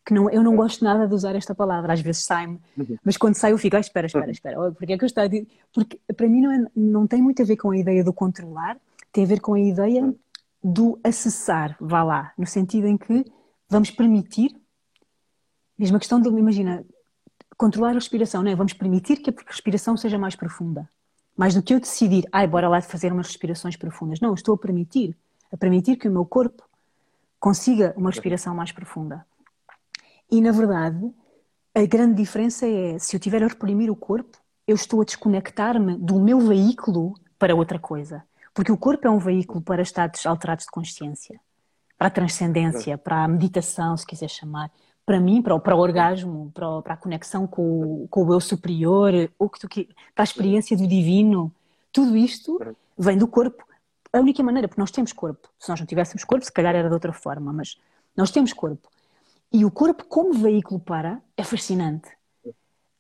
Que 0.06 0.14
não, 0.14 0.30
eu 0.30 0.44
não 0.44 0.56
gosto 0.56 0.84
nada 0.84 1.08
de 1.08 1.14
usar 1.14 1.36
esta 1.36 1.56
palavra, 1.56 1.94
às 1.94 2.02
vezes 2.02 2.26
sai-me, 2.26 2.60
uhum. 2.78 2.98
mas 3.06 3.16
quando 3.16 3.36
sai 3.36 3.54
eu 3.54 3.58
fico, 3.58 3.78
ah, 3.78 3.80
espera, 3.80 4.06
espera, 4.06 4.26
uhum. 4.26 4.32
espera, 4.32 4.72
porque 4.74 4.94
é 4.94 4.98
que 4.98 5.04
eu 5.04 5.08
estou 5.08 5.24
a 5.24 5.28
dizer? 5.28 5.48
Porque 5.74 6.00
para 6.16 6.28
mim 6.28 6.42
não, 6.42 6.52
é, 6.52 6.66
não 6.76 7.08
tem 7.08 7.22
muito 7.22 7.42
a 7.42 7.46
ver 7.46 7.56
com 7.56 7.72
a 7.72 7.78
ideia 7.78 8.04
do 8.04 8.12
controlar, 8.12 8.78
tem 9.14 9.24
a 9.24 9.28
ver 9.28 9.40
com 9.40 9.54
a 9.54 9.60
ideia 9.60 10.04
uhum. 10.04 10.16
do 10.62 11.00
acessar, 11.04 11.78
vá 11.80 12.04
lá, 12.04 12.34
no 12.38 12.46
sentido 12.46 12.88
em 12.88 12.98
que 12.98 13.24
vamos 13.70 13.92
permitir, 13.92 14.54
mesmo 15.78 15.98
a 15.98 16.00
questão 16.00 16.20
de, 16.20 16.28
imagina, 16.28 16.86
controlar 17.58 17.92
a 17.92 17.94
respiração, 17.94 18.44
não 18.44 18.52
é? 18.52 18.56
Vamos 18.56 18.74
permitir 18.74 19.18
que 19.18 19.30
a 19.30 19.34
respiração 19.48 19.96
seja 19.96 20.18
mais 20.18 20.36
profunda. 20.36 20.90
Mais 21.36 21.56
do 21.56 21.64
que 21.64 21.74
eu 21.74 21.80
decidir, 21.80 22.26
ai, 22.32 22.46
bora 22.46 22.70
lá 22.70 22.82
fazer 22.82 23.12
umas 23.12 23.28
respirações 23.28 23.76
profundas. 23.76 24.20
Não, 24.20 24.34
estou 24.34 24.56
a 24.56 24.58
permitir, 24.58 25.18
a 25.52 25.58
permitir 25.58 25.96
que 25.96 26.08
o 26.08 26.12
meu 26.12 26.26
corpo 26.26 26.64
consiga 27.40 27.94
uma 27.98 28.10
respiração 28.10 28.56
mais 28.56 28.72
profunda. 28.72 29.26
E 30.34 30.42
na 30.42 30.52
verdade, 30.52 31.14
a 31.76 31.86
grande 31.86 32.16
diferença 32.16 32.66
é 32.66 32.98
se 32.98 33.16
eu 33.16 33.20
tiver 33.20 33.44
a 33.44 33.48
reprimir 33.48 33.92
o 33.92 33.96
corpo, 33.96 34.36
eu 34.68 34.74
estou 34.74 35.00
a 35.00 35.06
desconectar-me 35.06 35.96
do 35.96 36.20
meu 36.20 36.40
veículo 36.40 37.14
para 37.38 37.54
outra 37.56 37.78
coisa. 37.78 38.24
Porque 38.52 38.72
o 38.72 38.78
corpo 38.78 39.06
é 39.06 39.12
um 39.12 39.20
veículo 39.20 39.62
para 39.62 39.84
estados 39.84 40.26
alterados 40.26 40.66
de 40.66 40.72
consciência, 40.72 41.40
para 42.00 42.08
a 42.08 42.10
transcendência, 42.10 42.98
para 42.98 43.26
a 43.26 43.28
meditação, 43.28 43.96
se 43.96 44.08
quiser 44.08 44.28
chamar, 44.28 44.72
para 45.06 45.20
mim, 45.20 45.40
para 45.40 45.54
o, 45.54 45.60
para 45.60 45.76
o 45.76 45.80
orgasmo, 45.80 46.50
para, 46.52 46.68
o, 46.68 46.82
para 46.82 46.96
a 46.96 46.98
conexão 46.98 47.46
com, 47.46 48.08
com 48.10 48.26
o 48.26 48.34
eu 48.34 48.40
superior, 48.40 49.14
ou 49.38 49.48
que 49.48 49.60
tu, 49.60 49.68
para 50.16 50.24
a 50.24 50.24
experiência 50.24 50.76
do 50.76 50.88
divino, 50.88 51.54
tudo 51.92 52.18
isto 52.18 52.58
vem 52.98 53.20
do 53.20 53.28
corpo. 53.28 53.64
A 54.12 54.18
única 54.18 54.42
maneira, 54.42 54.68
porque 54.68 54.82
nós 54.82 54.90
temos 54.90 55.14
corpo. 55.14 55.48
Se 55.60 55.70
nós 55.70 55.80
não 55.80 55.86
tivéssemos 55.86 56.24
corpo, 56.24 56.44
se 56.44 56.52
calhar 56.52 56.74
era 56.74 56.88
de 56.88 56.94
outra 56.96 57.14
forma, 57.14 57.54
mas 57.54 57.78
nós 58.18 58.32
temos 58.32 58.52
corpo. 58.52 58.90
E 59.54 59.64
o 59.64 59.72
corpo, 59.72 60.06
como 60.06 60.34
veículo 60.34 60.80
para, 60.80 61.22
é 61.38 61.44
fascinante. 61.44 62.10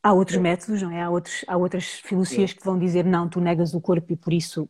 Há 0.01 0.13
outros 0.13 0.37
métodos, 0.37 0.81
não 0.81 0.91
é? 0.91 1.01
Há, 1.01 1.09
outros, 1.09 1.43
há 1.47 1.57
outras 1.57 1.85
filosofias 1.85 2.53
que 2.53 2.63
vão 2.63 2.77
dizer 2.77 3.03
não, 3.05 3.27
tu 3.27 3.41
negas 3.41 3.73
o 3.73 3.81
corpo 3.81 4.13
e 4.13 4.15
por 4.15 4.31
isso 4.33 4.69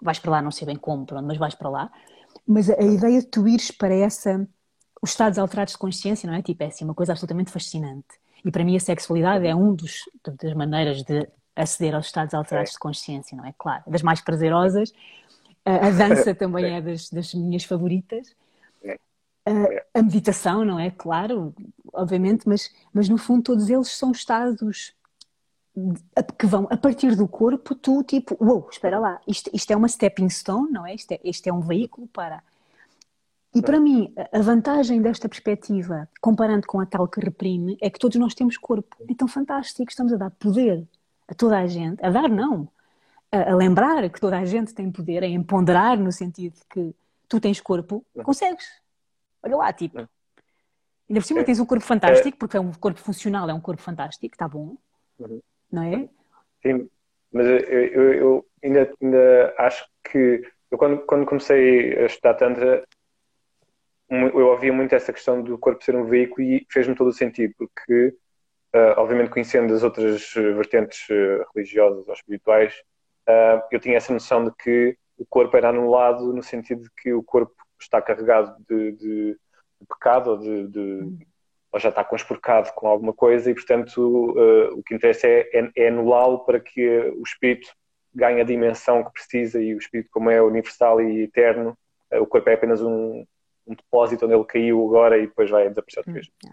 vais 0.00 0.18
para 0.18 0.30
lá, 0.30 0.42
não 0.42 0.50
sei 0.50 0.66
bem 0.66 0.76
como, 0.76 1.04
pronto, 1.04 1.26
mas 1.26 1.36
vais 1.36 1.54
para 1.54 1.68
lá. 1.68 1.92
Mas 2.46 2.70
a, 2.70 2.74
a 2.74 2.84
ideia 2.84 3.20
de 3.20 3.26
tu 3.26 3.46
ires 3.46 3.70
para 3.70 3.94
essa 3.94 4.48
os 5.02 5.10
estados 5.10 5.38
alterados 5.38 5.74
de 5.74 5.78
consciência, 5.78 6.26
não 6.26 6.34
é? 6.34 6.42
Tipo, 6.42 6.62
é 6.62 6.66
assim, 6.66 6.84
uma 6.84 6.94
coisa 6.94 7.12
absolutamente 7.12 7.50
fascinante. 7.50 8.08
E 8.44 8.50
para 8.50 8.64
mim 8.64 8.76
a 8.76 8.80
sexualidade 8.80 9.46
é 9.46 9.54
um 9.54 9.74
dos, 9.74 10.04
das 10.42 10.54
maneiras 10.54 11.02
de 11.02 11.28
aceder 11.54 11.94
aos 11.94 12.06
estados 12.06 12.34
alterados 12.34 12.70
é. 12.70 12.74
de 12.74 12.78
consciência, 12.78 13.36
não 13.36 13.44
é? 13.44 13.54
Claro, 13.56 13.84
das 13.86 14.02
mais 14.02 14.20
prazerosas. 14.20 14.92
A, 15.64 15.88
a 15.88 15.90
dança 15.92 16.34
também 16.34 16.64
é, 16.66 16.78
é 16.78 16.80
das, 16.80 17.10
das, 17.10 17.34
minhas 17.34 17.64
favoritas. 17.64 18.34
A, 19.46 19.98
a, 19.98 20.02
meditação, 20.02 20.64
não 20.64 20.78
é? 20.78 20.90
Claro, 20.90 21.54
obviamente, 21.92 22.46
mas, 22.46 22.70
mas 22.92 23.08
no 23.08 23.16
fundo 23.16 23.42
todos 23.42 23.68
eles 23.70 23.88
são 23.88 24.12
estados 24.12 24.94
que 26.38 26.46
vão 26.46 26.66
a 26.70 26.76
partir 26.76 27.16
do 27.16 27.26
corpo, 27.26 27.74
tu 27.74 28.02
tipo, 28.02 28.36
uou, 28.40 28.68
espera 28.70 28.98
lá, 28.98 29.20
isto, 29.26 29.50
isto 29.54 29.70
é 29.70 29.76
uma 29.76 29.88
stepping 29.88 30.28
stone, 30.28 30.70
não 30.70 30.86
é? 30.86 30.94
Isto, 30.94 31.12
é? 31.12 31.20
isto 31.24 31.46
é 31.46 31.52
um 31.52 31.60
veículo 31.60 32.06
para 32.08 32.42
e 33.52 33.60
para 33.60 33.80
mim, 33.80 34.12
a 34.32 34.40
vantagem 34.40 35.02
desta 35.02 35.28
perspectiva, 35.28 36.08
comparando 36.20 36.66
com 36.68 36.78
a 36.78 36.86
tal 36.86 37.08
que 37.08 37.18
reprime, 37.18 37.76
é 37.80 37.90
que 37.90 37.98
todos 37.98 38.16
nós 38.16 38.32
temos 38.32 38.56
corpo. 38.56 38.96
Então, 39.08 39.26
fantástico, 39.26 39.90
estamos 39.90 40.12
a 40.12 40.16
dar 40.16 40.30
poder 40.30 40.86
a 41.26 41.34
toda 41.34 41.58
a 41.58 41.66
gente, 41.66 42.04
a 42.04 42.10
dar 42.10 42.28
não, 42.28 42.68
a, 43.30 43.50
a 43.50 43.56
lembrar 43.56 44.08
que 44.08 44.20
toda 44.20 44.38
a 44.38 44.44
gente 44.44 44.72
tem 44.72 44.90
poder, 44.90 45.24
a 45.24 45.26
empoderar 45.26 45.98
no 45.98 46.12
sentido 46.12 46.54
de 46.54 46.64
que 46.66 46.94
tu 47.28 47.40
tens 47.40 47.60
corpo, 47.60 48.04
consegues. 48.22 48.68
Olha 49.42 49.56
lá, 49.56 49.72
tipo. 49.72 49.98
Ainda 49.98 51.20
por 51.20 51.24
cima 51.24 51.44
tens 51.44 51.58
um 51.58 51.66
corpo 51.66 51.84
fantástico, 51.84 52.38
porque 52.38 52.56
é 52.56 52.60
um 52.60 52.72
corpo 52.72 53.00
funcional, 53.00 53.50
é 53.50 53.54
um 53.54 53.60
corpo 53.60 53.82
fantástico, 53.82 54.32
está 54.32 54.46
bom, 54.46 54.76
uhum. 55.18 55.40
não 55.70 55.82
é? 55.82 56.08
Sim, 56.62 56.88
mas 57.32 57.46
eu, 57.46 57.58
eu, 57.58 58.14
eu 58.14 58.46
ainda, 58.62 58.92
ainda 59.02 59.54
acho 59.58 59.84
que 60.04 60.48
eu 60.70 60.78
quando, 60.78 60.98
quando 61.00 61.26
comecei 61.26 61.98
a 61.98 62.06
estudar 62.06 62.34
Tantra 62.34 62.84
eu 64.10 64.48
ouvia 64.48 64.72
muito 64.72 64.94
essa 64.94 65.12
questão 65.12 65.40
do 65.40 65.56
corpo 65.56 65.84
ser 65.84 65.94
um 65.94 66.04
veículo 66.04 66.42
e 66.42 66.66
fez-me 66.68 66.96
todo 66.96 67.08
o 67.08 67.12
sentido, 67.12 67.54
porque, 67.56 68.08
uh, 68.74 68.98
obviamente, 68.98 69.30
conhecendo 69.30 69.72
as 69.72 69.84
outras 69.84 70.32
vertentes 70.34 71.08
uh, 71.08 71.46
religiosas 71.54 72.08
ou 72.08 72.14
espirituais, 72.14 72.74
uh, 73.28 73.62
eu 73.70 73.78
tinha 73.78 73.96
essa 73.96 74.12
noção 74.12 74.44
de 74.44 74.52
que 74.56 74.96
o 75.16 75.24
corpo 75.24 75.56
era 75.56 75.68
anulado 75.68 76.32
no 76.32 76.42
sentido 76.42 76.82
de 76.82 76.90
que 76.96 77.12
o 77.12 77.22
corpo 77.22 77.54
está 77.84 78.00
carregado 78.00 78.56
de, 78.68 78.92
de, 78.92 79.36
pecado 79.88 80.30
ou, 80.30 80.38
de, 80.38 80.66
de, 80.68 81.18
ou 81.72 81.80
já 81.80 81.88
está 81.88 82.04
conspurcado 82.04 82.72
com 82.74 82.86
alguma 82.86 83.12
coisa 83.12 83.50
e, 83.50 83.54
portanto, 83.54 83.98
o 84.76 84.82
que 84.82 84.94
interessa 84.94 85.26
é, 85.26 85.48
é, 85.52 85.70
é 85.76 85.88
anulá-lo 85.88 86.44
para 86.44 86.60
que 86.60 86.86
o 87.16 87.22
espírito 87.22 87.68
ganhe 88.14 88.40
a 88.40 88.44
dimensão 88.44 89.04
que 89.04 89.12
precisa 89.12 89.62
e 89.62 89.74
o 89.74 89.78
espírito, 89.78 90.10
como 90.12 90.30
é 90.30 90.42
universal 90.42 91.00
e 91.00 91.22
eterno, 91.22 91.76
o 92.12 92.26
corpo 92.26 92.50
é 92.50 92.54
apenas 92.54 92.82
um, 92.82 93.24
um 93.66 93.74
depósito 93.74 94.24
onde 94.24 94.34
ele 94.34 94.44
caiu 94.44 94.86
agora 94.86 95.18
e 95.18 95.26
depois 95.26 95.48
vai 95.48 95.68
desaparecer 95.68 96.00
outra 96.00 96.12
vez. 96.12 96.28
Hum, 96.44 96.50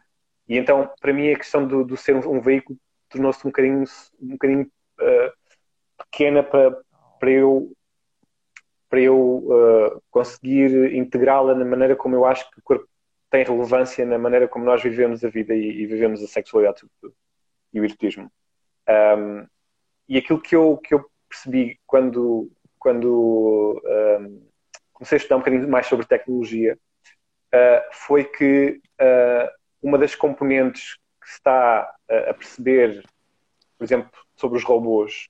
e 0.48 0.58
então, 0.58 0.90
para 1.02 1.14
mim, 1.14 1.32
a 1.32 1.38
questão 1.38 1.68
do, 1.68 1.84
do 1.84 1.98
ser 1.98 2.16
um, 2.16 2.38
um 2.38 2.42
veículo 2.42 2.78
tornou-se 3.10 3.46
um 3.46 3.50
bocadinho, 3.50 3.84
um 4.22 4.28
bocadinho 4.30 4.72
uh, 5.00 5.32
pequena 5.98 6.44
para, 6.44 6.78
para 7.20 7.32
eu, 7.32 7.72
para 8.90 9.02
eu 9.02 9.18
uh, 9.18 10.02
conseguir 10.10 10.96
integrá-la 10.96 11.54
na 11.54 11.66
maneira 11.66 11.96
como 11.96 12.16
eu 12.16 12.26
acho 12.26 12.50
que 12.52 12.60
o 12.60 12.64
corpo 12.64 12.88
tem 13.30 13.44
relevância 13.44 14.06
na 14.06 14.18
maneira 14.18 14.48
como 14.48 14.66
nós 14.66 14.82
vivemos 14.82 15.24
a 15.24 15.30
vida 15.30 15.54
e, 15.54 15.82
e 15.82 15.86
vivemos 15.86 16.24
a 16.24 16.28
sexualidade 16.28 16.84
e 17.74 17.80
o 17.80 17.86
erotismo. 17.86 18.32
Um, 18.90 19.46
e 20.08 20.18
aquilo 20.18 20.42
que 20.42 20.56
eu, 20.56 20.78
que 20.78 20.94
eu 20.94 21.06
percebi 21.28 21.80
quando, 21.86 22.50
quando 22.80 23.82
um, 24.22 24.48
comecei 24.94 25.18
a 25.18 25.20
estudar 25.20 25.36
um 25.36 25.40
bocadinho 25.40 25.70
mais 25.70 25.86
sobre 25.86 26.06
tecnologia 26.06 26.80
uh, 27.54 27.94
foi 27.94 28.24
que 28.24 28.80
uh, 29.02 29.50
uma 29.82 29.98
das 29.98 30.16
componentes 30.16 30.96
que 31.22 31.28
se 31.28 31.34
está 31.36 31.94
a 32.30 32.34
perceber, 32.34 33.04
por 33.78 33.84
exemplo, 33.84 34.10
sobre 34.38 34.58
os 34.58 34.64
robôs 34.64 35.28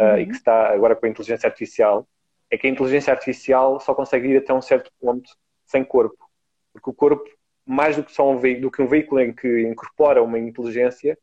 uhum. 0.00 0.18
e 0.18 0.26
que 0.26 0.32
está 0.32 0.72
agora 0.72 0.96
com 0.96 1.04
a 1.04 1.08
inteligência 1.08 1.46
artificial, 1.46 2.08
é 2.54 2.58
que 2.58 2.66
a 2.66 2.70
inteligência 2.70 3.12
artificial 3.12 3.80
só 3.80 3.94
consegue 3.94 4.28
ir 4.28 4.36
até 4.36 4.54
um 4.54 4.62
certo 4.62 4.90
ponto 5.00 5.28
sem 5.66 5.84
corpo. 5.84 6.16
Porque 6.72 6.90
o 6.90 6.94
corpo, 6.94 7.24
mais 7.66 7.96
do 7.96 8.04
que, 8.04 8.12
só 8.12 8.30
um 8.30 8.40
do 8.60 8.70
que 8.70 8.80
um 8.80 8.86
veículo 8.86 9.20
em 9.20 9.32
que 9.32 9.62
incorpora 9.62 10.22
uma 10.22 10.38
inteligência, 10.38 11.18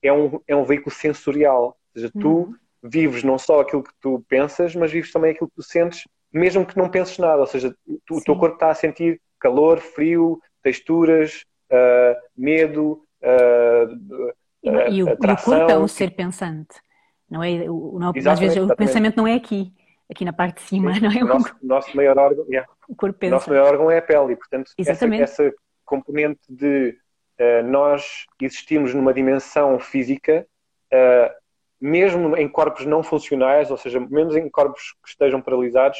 é 0.00 0.12
um, 0.12 0.40
é 0.46 0.54
um 0.54 0.64
veículo 0.64 0.94
sensorial. 0.94 1.64
Ou 1.64 1.76
seja, 1.94 2.10
tu 2.12 2.28
uhum. 2.28 2.54
vives 2.82 3.24
não 3.24 3.38
só 3.38 3.60
aquilo 3.60 3.82
que 3.82 3.92
tu 4.00 4.24
pensas, 4.28 4.74
mas 4.76 4.92
vives 4.92 5.10
também 5.10 5.32
aquilo 5.32 5.48
que 5.48 5.56
tu 5.56 5.62
sentes, 5.62 6.04
mesmo 6.32 6.64
que 6.64 6.76
não 6.76 6.88
penses 6.88 7.18
nada. 7.18 7.40
Ou 7.40 7.46
seja, 7.46 7.74
tu, 8.06 8.16
o 8.16 8.22
teu 8.22 8.36
corpo 8.36 8.54
está 8.54 8.70
a 8.70 8.74
sentir 8.74 9.20
calor, 9.40 9.80
frio, 9.80 10.40
texturas, 10.62 11.44
uh, 11.72 12.20
medo, 12.36 13.02
uh, 13.22 14.32
e, 14.62 14.68
e, 14.68 15.02
o, 15.02 15.08
e 15.08 15.12
o 15.12 15.16
corpo 15.16 15.52
é 15.52 15.78
um 15.78 15.88
ser 15.88 16.10
pensante, 16.14 16.80
não 17.28 17.42
é? 17.42 17.64
Não, 17.64 18.12
às 18.30 18.38
vezes 18.38 18.58
o 18.58 18.74
pensamento 18.76 19.16
não 19.16 19.26
é 19.26 19.34
aqui, 19.34 19.72
aqui 20.10 20.24
na 20.24 20.32
parte 20.32 20.56
de 20.56 20.62
cima, 20.62 20.94
Sim. 20.94 21.00
não 21.00 21.10
é? 21.10 21.22
O 21.22 21.26
nosso, 21.26 21.56
nosso 21.62 21.96
maior 21.96 22.18
órgão, 22.18 22.44
yeah. 22.48 22.70
o 22.88 22.94
corpo 22.94 23.18
pensa. 23.18 23.34
nosso 23.34 23.50
maior 23.50 23.68
órgão 23.68 23.90
é 23.90 23.98
a 23.98 24.02
pele, 24.02 24.32
e 24.32 24.36
portanto 24.36 24.72
essa, 24.78 25.14
essa, 25.14 25.54
componente 25.84 26.40
de 26.48 26.96
uh, 27.40 27.66
nós 27.66 28.26
existimos 28.40 28.94
numa 28.94 29.12
dimensão 29.12 29.78
física, 29.78 30.46
uh, 30.92 31.34
mesmo 31.80 32.36
em 32.36 32.48
corpos 32.48 32.84
não 32.84 33.02
funcionais, 33.02 33.70
ou 33.70 33.76
seja, 33.76 33.98
menos 34.00 34.36
em 34.36 34.48
corpos 34.48 34.94
que 35.02 35.08
estejam 35.08 35.40
paralisados, 35.40 35.98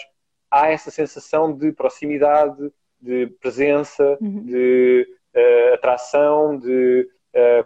há 0.50 0.68
essa 0.70 0.90
sensação 0.90 1.56
de 1.56 1.72
proximidade, 1.72 2.72
de 3.00 3.28
presença, 3.40 4.18
uhum. 4.20 4.44
de 4.44 5.06
uh, 5.34 5.74
atração, 5.74 6.58
de 6.58 7.08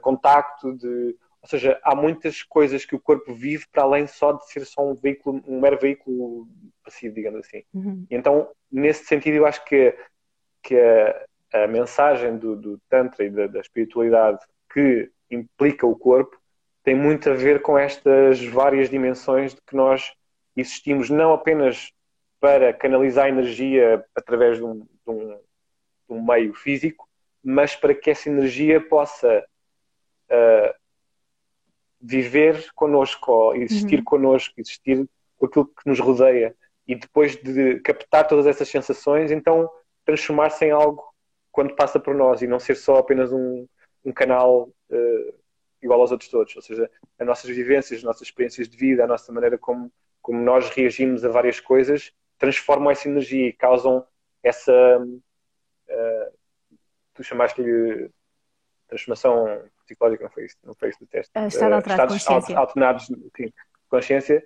contacto, 0.03 0.75
de 0.75 1.17
ou 1.43 1.49
seja, 1.49 1.79
há 1.83 1.95
muitas 1.95 2.43
coisas 2.45 2.85
que 2.85 2.95
o 2.95 3.01
corpo 3.01 3.35
vive 3.35 3.67
para 3.73 3.83
além 3.83 4.07
só 4.07 4.33
de 4.33 4.49
ser 4.49 4.65
só 4.65 4.89
um 4.89 4.95
veículo, 4.95 5.43
um 5.45 5.61
mero 5.61 5.77
veículo 5.77 6.49
passivo, 6.85 7.15
digamos 7.17 7.41
assim. 7.41 7.65
Uhum. 7.75 8.07
Então, 8.09 8.49
nesse 8.71 9.05
sentido, 9.07 9.39
eu 9.39 9.47
acho 9.47 9.65
que, 9.65 9.93
que 10.63 10.77
a, 10.79 11.65
a 11.65 11.67
mensagem 11.67 12.39
do, 12.39 12.55
do, 12.55 12.79
Tantra 12.89 13.25
e 13.25 13.31
da, 13.31 13.49
da, 13.49 13.59
espiritualidade 13.59 14.39
que 14.73 15.11
implica 15.29 15.85
o 15.85 15.97
corpo 15.97 16.41
tem 16.85 16.95
muito 16.95 17.29
a 17.29 17.35
ver 17.35 17.61
com 17.61 17.77
estas 17.77 18.45
várias 18.45 18.89
dimensões 18.89 19.53
de 19.53 19.61
que 19.67 19.75
nós 19.75 20.13
existimos 20.57 21.11
não 21.11 21.33
apenas 21.33 21.93
para 22.39 22.73
canalizar 22.73 23.29
energia 23.29 24.05
através 24.15 24.59
de 24.59 24.65
um, 24.65 24.79
de 24.79 24.87
um, 25.09 25.29
de 25.29 25.41
um 26.09 26.25
meio 26.25 26.55
físico, 26.55 27.09
mas 27.43 27.75
para 27.75 27.95
que 27.95 28.11
essa 28.11 28.29
energia 28.29 28.81
possa 28.81 29.45
uh, 30.31 30.82
viver 32.03 32.67
connosco, 32.75 33.55
existir 33.55 33.99
uhum. 33.99 34.05
connosco, 34.05 34.55
existir 34.59 35.09
com 35.39 35.47
aquilo 35.47 35.67
que 35.67 35.89
nos 35.89 36.01
rodeia 36.01 36.55
e 36.87 36.95
depois 36.95 37.37
de 37.37 37.81
captar 37.81 38.27
todas 38.27 38.47
essas 38.47 38.69
sensações, 38.69 39.31
então 39.31 39.71
transformar-se 40.05 40.65
em 40.65 40.71
algo 40.71 41.03
quando 41.53 41.77
passa 41.77 42.01
por 42.01 42.15
nós 42.15 42.43
e 42.43 42.47
não 42.47 42.59
ser 42.59 42.75
só 42.75 42.97
apenas 42.97 43.33
um, 43.33 43.67
um 44.05 44.13
canal 44.13 44.69
uh, 44.91 45.35
igual 45.81 46.01
aos 46.01 46.11
outros 46.11 46.31
todos. 46.31 46.57
Ou 46.57 46.63
seja, 46.63 46.91
as 47.19 47.27
nossas 47.27 47.51
vivências, 47.51 47.99
as 47.99 48.05
nossas 48.05 48.23
experiências 48.23 48.69
de 48.69 48.77
vida, 48.77 49.05
a 49.05 49.07
nossa 49.07 49.31
maneira 49.33 49.57
como, 49.57 49.93
como 50.21 50.41
nós 50.41 50.71
reagimos 50.71 51.25
a 51.25 51.29
várias 51.29 51.61
coisas 51.61 52.13
transformam 52.43 52.91
essa 52.91 53.09
energia 53.09 53.47
e 53.47 53.53
causam 53.53 54.05
essa. 54.43 54.73
Uh, 54.99 56.37
tu 57.15 57.23
chamaste-lhe 57.23 58.11
transformação 58.89 59.63
psicológica, 59.93 60.25
não 60.25 60.31
foi 60.31 60.45
isso? 60.45 60.57
Não 60.65 60.75
foi 60.75 60.89
isso 60.91 60.99
do 61.01 61.07
teste? 61.07 61.31
Uh, 61.37 61.47
estado 61.47 61.75
alterado 61.75 62.15
uh, 62.15 62.19
de 62.19 62.25
consciência. 62.25 62.59
alternados 62.59 63.09
de 63.09 63.55
consciência. 63.89 64.45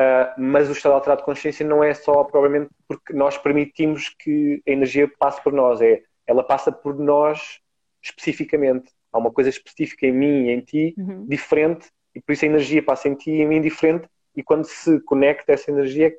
Uh, 0.00 0.40
mas 0.40 0.68
o 0.68 0.72
estado 0.72 0.92
alterado 0.92 1.22
de 1.22 1.24
consciência 1.24 1.66
não 1.66 1.82
é 1.82 1.92
só 1.92 2.22
provavelmente 2.24 2.70
porque 2.86 3.12
nós 3.12 3.36
permitimos 3.36 4.10
que 4.10 4.62
a 4.66 4.70
energia 4.70 5.10
passe 5.18 5.42
por 5.42 5.52
nós, 5.52 5.80
é 5.80 6.02
ela 6.26 6.44
passa 6.44 6.70
por 6.70 6.96
nós 6.96 7.60
especificamente. 8.02 8.92
Há 9.12 9.18
uma 9.18 9.32
coisa 9.32 9.50
específica 9.50 10.06
em 10.06 10.12
mim 10.12 10.46
e 10.46 10.50
em 10.50 10.60
ti 10.60 10.94
uhum. 10.96 11.26
diferente 11.26 11.88
e 12.14 12.20
por 12.20 12.32
isso 12.32 12.44
a 12.44 12.48
energia 12.48 12.82
passa 12.82 13.08
em 13.08 13.14
ti 13.14 13.30
e 13.30 13.40
em 13.40 13.48
mim 13.48 13.60
diferente 13.60 14.08
e 14.36 14.42
quando 14.42 14.64
se 14.64 15.00
conecta 15.00 15.52
essa 15.52 15.70
energia 15.70 16.16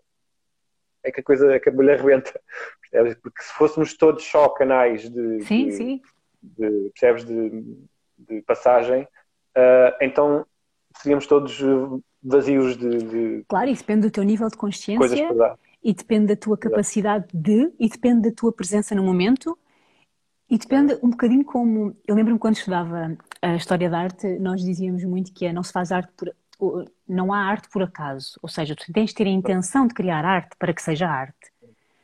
é 1.03 1.11
que 1.11 1.21
a 1.21 1.23
coisa, 1.23 1.53
é 1.53 1.59
que 1.59 1.69
a 1.69 1.71
bolha 1.71 1.93
arrebenta. 1.93 2.39
Porque 3.21 3.41
se 3.41 3.53
fôssemos 3.53 3.95
todos 3.95 4.23
só 4.25 4.49
canais 4.49 5.09
de, 5.09 5.41
sim, 5.43 5.67
de, 5.67 5.71
sim. 5.71 6.01
de 6.41 6.91
percebes, 6.91 7.23
de, 7.23 7.77
de 8.27 8.41
passagem, 8.41 9.03
uh, 9.03 9.95
então 10.01 10.45
seríamos 10.97 11.27
todos 11.27 11.59
vazios 12.21 12.77
de, 12.77 12.97
de, 12.97 13.45
Claro, 13.47 13.69
isso 13.69 13.81
depende 13.81 14.07
do 14.07 14.11
teu 14.11 14.23
nível 14.23 14.49
de 14.49 14.57
consciência 14.57 15.29
e 15.81 15.93
depende 15.93 16.27
da 16.27 16.35
tua 16.35 16.57
capacidade 16.57 17.27
de, 17.33 17.71
e 17.79 17.87
depende 17.87 18.29
da 18.29 18.35
tua 18.35 18.51
presença 18.51 18.93
no 18.93 19.03
momento 19.03 19.57
e 20.49 20.57
depende 20.57 20.97
um 21.03 21.11
bocadinho 21.11 21.45
como. 21.45 21.95
Eu 22.07 22.15
lembro-me 22.15 22.39
quando 22.39 22.55
estudava 22.55 23.15
a 23.41 23.55
história 23.55 23.89
da 23.89 23.99
arte, 23.99 24.39
nós 24.39 24.61
dizíamos 24.61 25.03
muito 25.03 25.31
que 25.31 25.45
é 25.45 25.53
não 25.53 25.61
se 25.61 25.71
faz 25.71 25.91
arte 25.91 26.11
por. 26.17 26.33
Não 27.07 27.31
há 27.31 27.37
arte 27.37 27.69
por 27.69 27.83
acaso. 27.83 28.37
Ou 28.41 28.49
seja, 28.49 28.75
tu 28.75 28.91
tens 28.91 29.11
de 29.11 29.15
ter 29.15 29.27
a 29.27 29.29
intenção 29.29 29.87
de 29.87 29.93
criar 29.93 30.25
arte 30.25 30.57
para 30.57 30.73
que 30.73 30.81
seja 30.81 31.07
arte. 31.07 31.53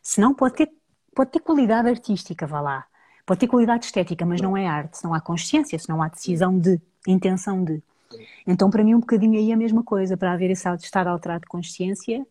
Senão 0.01 0.33
pode 0.33 0.55
ter, 0.55 0.71
pode 1.13 1.31
ter 1.31 1.39
qualidade 1.39 1.89
artística, 1.89 2.47
vá 2.47 2.61
lá. 2.61 2.85
Pode 3.25 3.39
ter 3.39 3.47
qualidade 3.47 3.85
estética, 3.85 4.25
mas 4.25 4.39
não 4.41 4.55
é 4.55 4.67
arte. 4.67 4.97
Se 4.97 5.03
não 5.03 5.13
há 5.13 5.19
consciência, 5.19 5.77
se 5.79 5.89
não 5.89 6.01
há 6.01 6.07
decisão 6.07 6.57
de, 6.57 6.79
intenção 7.07 7.63
de. 7.63 7.81
Então, 8.45 8.69
para 8.69 8.83
mim, 8.83 8.93
um 8.93 8.99
bocadinho 8.99 9.37
aí 9.37 9.51
é 9.51 9.53
a 9.53 9.57
mesma 9.57 9.83
coisa. 9.83 10.15
Para 10.15 10.33
haver 10.33 10.51
esse 10.51 10.67
estado 10.75 11.07
alterado 11.07 11.41
de 11.41 11.47
consciência, 11.47 12.25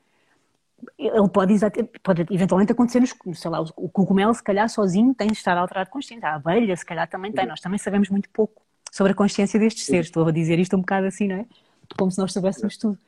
ele 0.99 1.29
pode, 1.29 1.55
pode 2.03 2.27
eventualmente 2.31 2.73
acontecer, 2.73 3.01
nos, 3.01 3.15
sei 3.35 3.51
lá, 3.51 3.61
o 3.77 3.89
cogumelo 3.89 4.35
se 4.35 4.43
calhar 4.43 4.69
sozinho 4.69 5.15
tem 5.15 5.31
estar 5.33 5.57
alterado 5.57 5.87
de 5.87 5.93
consciência, 5.93 6.29
a 6.29 6.35
abelha 6.35 6.77
se 6.77 6.85
calhar 6.85 7.09
também 7.09 7.33
tem, 7.33 7.47
nós 7.47 7.61
também 7.61 7.79
sabemos 7.79 8.09
muito 8.09 8.29
pouco 8.31 8.63
sobre 8.93 9.13
a 9.13 9.15
consciência 9.15 9.59
destes 9.59 9.87
seres, 9.87 10.07
estou 10.07 10.27
a 10.27 10.31
dizer 10.31 10.59
isto 10.59 10.77
um 10.77 10.81
bocado 10.81 11.07
assim, 11.07 11.27
não 11.27 11.37
é? 11.37 11.47
Como 11.99 12.11
se 12.11 12.19
nós 12.19 12.33
soubéssemos 12.33 12.77
tudo. 12.77 12.99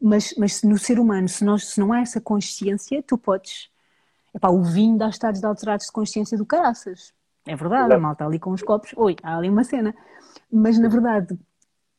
Mas, 0.00 0.34
mas 0.36 0.62
no 0.62 0.78
ser 0.78 0.98
humano, 0.98 1.28
se, 1.28 1.44
nós, 1.44 1.68
se 1.68 1.80
não 1.80 1.92
há 1.92 2.00
essa 2.00 2.20
consciência, 2.20 3.02
tu 3.02 3.16
podes... 3.16 3.68
Epá, 4.34 4.48
o 4.48 4.62
vinho 4.62 4.98
dá 4.98 5.08
estados 5.08 5.40
de 5.40 5.46
alterados 5.46 5.86
de 5.86 5.92
consciência 5.92 6.36
do 6.36 6.44
caraças. 6.44 7.12
É 7.48 7.56
verdade, 7.56 7.94
a 7.94 7.98
malta 7.98 8.26
ali 8.26 8.38
com 8.38 8.50
os 8.50 8.62
copos, 8.62 8.92
oi, 8.96 9.16
há 9.22 9.36
ali 9.36 9.48
uma 9.48 9.64
cena. 9.64 9.94
Mas 10.52 10.78
na 10.78 10.88
verdade, 10.88 11.38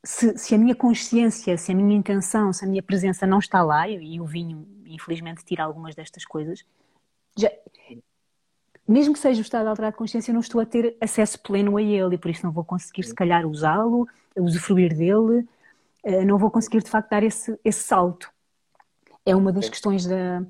se, 0.03 0.37
se, 0.37 0.53
a 0.53 0.57
minha 0.57 0.75
consciência, 0.75 1.57
se 1.57 1.71
a 1.71 1.75
minha 1.75 1.97
intenção, 1.97 2.53
se 2.53 2.63
a 2.63 2.67
minha 2.67 2.83
presença 2.83 3.25
não 3.25 3.39
está 3.39 3.63
lá, 3.63 3.89
e 3.89 4.21
o 4.21 4.25
vinho, 4.25 4.67
infelizmente, 4.85 5.43
tira 5.43 5.63
algumas 5.63 5.95
destas 5.95 6.23
coisas, 6.23 6.63
já, 7.35 7.51
mesmo 8.87 9.13
que 9.13 9.19
seja 9.19 9.39
o 9.39 9.41
estado 9.41 9.67
alterado 9.67 9.93
de 9.93 9.97
consciência, 9.97 10.31
eu 10.31 10.33
não 10.33 10.41
estou 10.41 10.61
a 10.61 10.65
ter 10.65 10.95
acesso 11.01 11.39
pleno 11.39 11.77
a 11.77 11.81
ele, 11.81 12.15
e 12.15 12.17
por 12.17 12.29
isso 12.29 12.45
não 12.45 12.51
vou 12.51 12.63
conseguir, 12.63 13.03
se 13.03 13.13
calhar, 13.13 13.45
usá-lo, 13.45 14.07
usufruir 14.35 14.95
dele, 14.95 15.47
eh, 16.03 16.23
não 16.25 16.37
vou 16.37 16.51
conseguir, 16.51 16.83
de 16.83 16.89
facto, 16.89 17.09
dar 17.09 17.23
esse, 17.23 17.59
esse 17.65 17.83
salto. 17.83 18.31
É 19.25 19.35
uma 19.35 19.51
das 19.51 19.67
questões 19.67 20.05
da, 20.05 20.43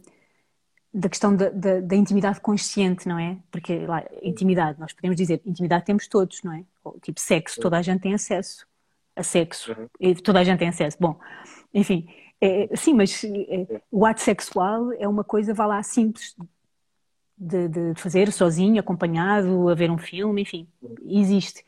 da 0.93 1.07
questão 1.07 1.35
da, 1.35 1.49
da, 1.49 1.81
da, 1.81 1.95
intimidade 1.95 2.41
consciente, 2.41 3.07
não 3.07 3.19
é? 3.19 3.37
Porque 3.51 3.85
lá, 3.85 4.03
intimidade, 4.23 4.79
nós 4.79 4.91
podemos 4.91 5.15
dizer, 5.15 5.41
intimidade 5.45 5.85
temos 5.85 6.07
todos, 6.07 6.41
não 6.41 6.53
é? 6.53 6.63
Tipo, 7.01 7.19
sexo, 7.19 7.61
toda 7.61 7.77
a 7.77 7.81
gente 7.81 8.01
tem 8.01 8.13
acesso 8.13 8.65
a 9.15 9.23
sexo. 9.23 9.71
Uhum. 9.71 9.87
E 9.99 10.15
toda 10.15 10.39
a 10.39 10.43
gente 10.43 10.59
tem 10.59 10.69
acesso. 10.69 10.97
Bom, 10.99 11.19
enfim, 11.73 12.07
é, 12.41 12.75
sim, 12.75 12.93
mas 12.93 13.23
é, 13.23 13.81
o 13.91 14.05
ato 14.05 14.21
sexual 14.21 14.91
é 14.93 15.07
uma 15.07 15.23
coisa, 15.23 15.53
vá 15.53 15.65
lá, 15.65 15.83
simples 15.83 16.35
de, 17.37 17.67
de, 17.67 17.93
fazer 17.95 18.31
sozinho, 18.31 18.79
acompanhado, 18.79 19.69
a 19.69 19.75
ver 19.75 19.91
um 19.91 19.97
filme, 19.97 20.41
enfim, 20.41 20.67
existe. 21.05 21.63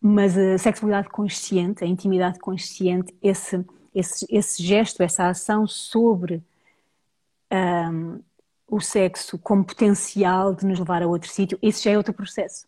Mas 0.00 0.36
a 0.36 0.58
sexualidade 0.58 1.08
consciente, 1.08 1.84
a 1.84 1.86
intimidade 1.86 2.38
consciente, 2.40 3.14
esse, 3.22 3.64
esse, 3.94 4.26
esse 4.28 4.62
gesto, 4.62 5.02
essa 5.02 5.28
ação 5.28 5.66
sobre 5.66 6.42
um, 7.52 8.20
o 8.66 8.80
sexo 8.80 9.38
como 9.38 9.64
potencial 9.64 10.54
de 10.54 10.64
nos 10.66 10.78
levar 10.78 11.02
a 11.02 11.06
outro 11.06 11.28
sítio, 11.28 11.58
esse 11.60 11.84
já 11.84 11.90
é 11.90 11.96
outro 11.96 12.14
processo. 12.14 12.66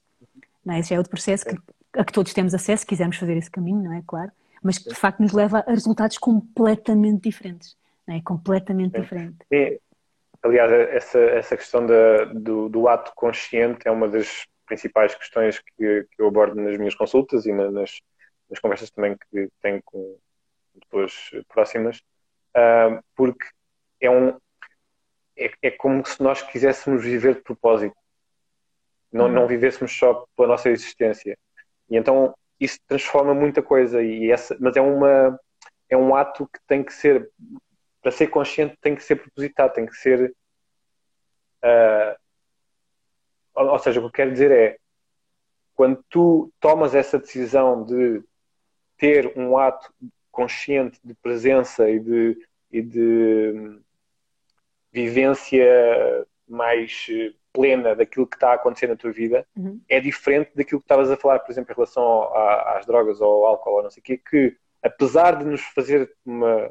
Não 0.65 0.75
é? 0.75 0.81
Esse 0.81 0.91
já 0.91 0.97
é 0.97 0.99
outro 0.99 1.11
processo 1.11 1.45
que 1.45 1.57
a 1.97 2.05
que 2.05 2.13
todos 2.13 2.33
temos 2.33 2.55
acesso, 2.55 2.81
se 2.81 2.87
quisermos 2.87 3.17
fazer 3.17 3.37
esse 3.37 3.51
caminho, 3.51 3.83
não 3.83 3.93
é? 3.93 4.03
Claro. 4.07 4.31
Mas 4.63 4.79
que 4.79 4.89
de 4.89 4.95
facto 4.95 5.21
nos 5.21 5.33
leva 5.33 5.65
a 5.67 5.71
resultados 5.71 6.19
completamente 6.19 7.23
diferentes. 7.23 7.77
Não 8.07 8.17
é? 8.17 8.21
Completamente 8.23 8.97
é. 8.97 9.01
diferente. 9.01 9.37
É, 9.51 9.79
aliás, 10.43 10.71
essa, 10.73 11.19
essa 11.19 11.57
questão 11.57 11.87
da, 11.87 12.25
do, 12.25 12.69
do, 12.69 12.89
ato 12.89 13.13
consciente 13.15 13.87
é 13.87 13.91
uma 13.91 14.09
das 14.09 14.47
principais 14.67 15.15
questões 15.15 15.59
que, 15.59 16.07
que 16.11 16.23
eu 16.23 16.27
abordo 16.29 16.61
nas 16.61 16.77
minhas 16.79 16.95
consultas 16.95 17.47
e 17.47 17.53
na, 17.53 17.71
nas, 17.71 18.01
nas, 18.51 18.59
conversas 18.59 18.91
também 18.91 19.17
que 19.31 19.49
tenho 19.63 19.81
com 19.85 20.17
pessoas 20.91 21.31
próximas, 21.49 21.99
uh, 22.57 23.03
porque 23.15 23.47
é 24.01 24.11
um. 24.11 24.37
É, 25.37 25.51
é 25.63 25.71
como 25.71 26.05
se 26.07 26.23
nós 26.23 26.43
quiséssemos 26.43 27.05
viver 27.05 27.35
de 27.35 27.43
propósito, 27.43 27.97
não, 29.13 29.29
não 29.29 29.43
uhum. 29.43 29.49
vivêssemos 29.49 29.97
só 29.97 30.27
pela 30.37 30.49
nossa 30.49 30.71
existência. 30.71 31.37
E 31.89 31.97
então 31.97 32.35
isso 32.59 32.79
transforma 32.87 33.35
muita 33.35 33.63
coisa, 33.63 34.03
e 34.03 34.31
essa, 34.31 34.57
mas 34.61 34.77
é, 34.77 34.81
uma, 34.81 35.39
é 35.89 35.97
um 35.97 36.15
ato 36.15 36.47
que 36.47 36.59
tem 36.67 36.83
que 36.83 36.93
ser, 36.93 37.31
para 38.01 38.13
ser 38.13 38.29
consciente, 38.29 38.77
tem 38.81 38.95
que 38.95 39.03
ser 39.03 39.17
propositado, 39.17 39.75
tem 39.75 39.87
que 39.87 39.95
ser. 39.95 40.35
Uh, 41.63 42.17
ou, 43.55 43.67
ou 43.69 43.79
seja, 43.79 44.01
o 44.01 44.03
que 44.03 44.09
eu 44.09 44.13
quero 44.13 44.33
dizer 44.33 44.51
é 44.51 44.79
quando 45.75 46.05
tu 46.09 46.53
tomas 46.61 46.95
essa 46.95 47.19
decisão 47.19 47.85
de 47.85 48.23
ter 48.97 49.37
um 49.37 49.59
ato 49.59 49.93
consciente 50.31 50.99
de 51.05 51.15
presença 51.15 51.89
e 51.89 51.99
de, 51.99 52.49
e 52.71 52.83
de 52.83 53.81
vivência 54.95 55.67
mais 56.49 57.07
plena 57.53 57.95
daquilo 57.95 58.27
que 58.27 58.37
está 58.37 58.51
a 58.51 58.55
acontecer 58.55 58.87
na 58.87 58.97
tua 58.97 59.13
vida 59.13 59.47
uhum. 59.57 59.81
é 59.89 60.01
diferente 60.01 60.51
daquilo 60.55 60.81
que 60.81 60.85
estavas 60.85 61.11
a 61.11 61.17
falar, 61.17 61.41
por 61.41 61.51
exemplo, 61.53 61.73
em 61.73 61.75
relação 61.75 62.03
ao, 62.03 62.77
às 62.77 62.87
drogas 62.87 63.21
ou 63.21 63.29
ao 63.29 63.47
álcool 63.47 63.77
ou 63.77 63.83
não 63.83 63.91
sei 63.91 64.01
o 64.01 64.05
quê, 64.05 64.19
que 64.19 64.57
apesar 64.83 65.37
de 65.37 65.45
nos 65.45 65.63
fazer 65.63 66.13
uma, 66.25 66.71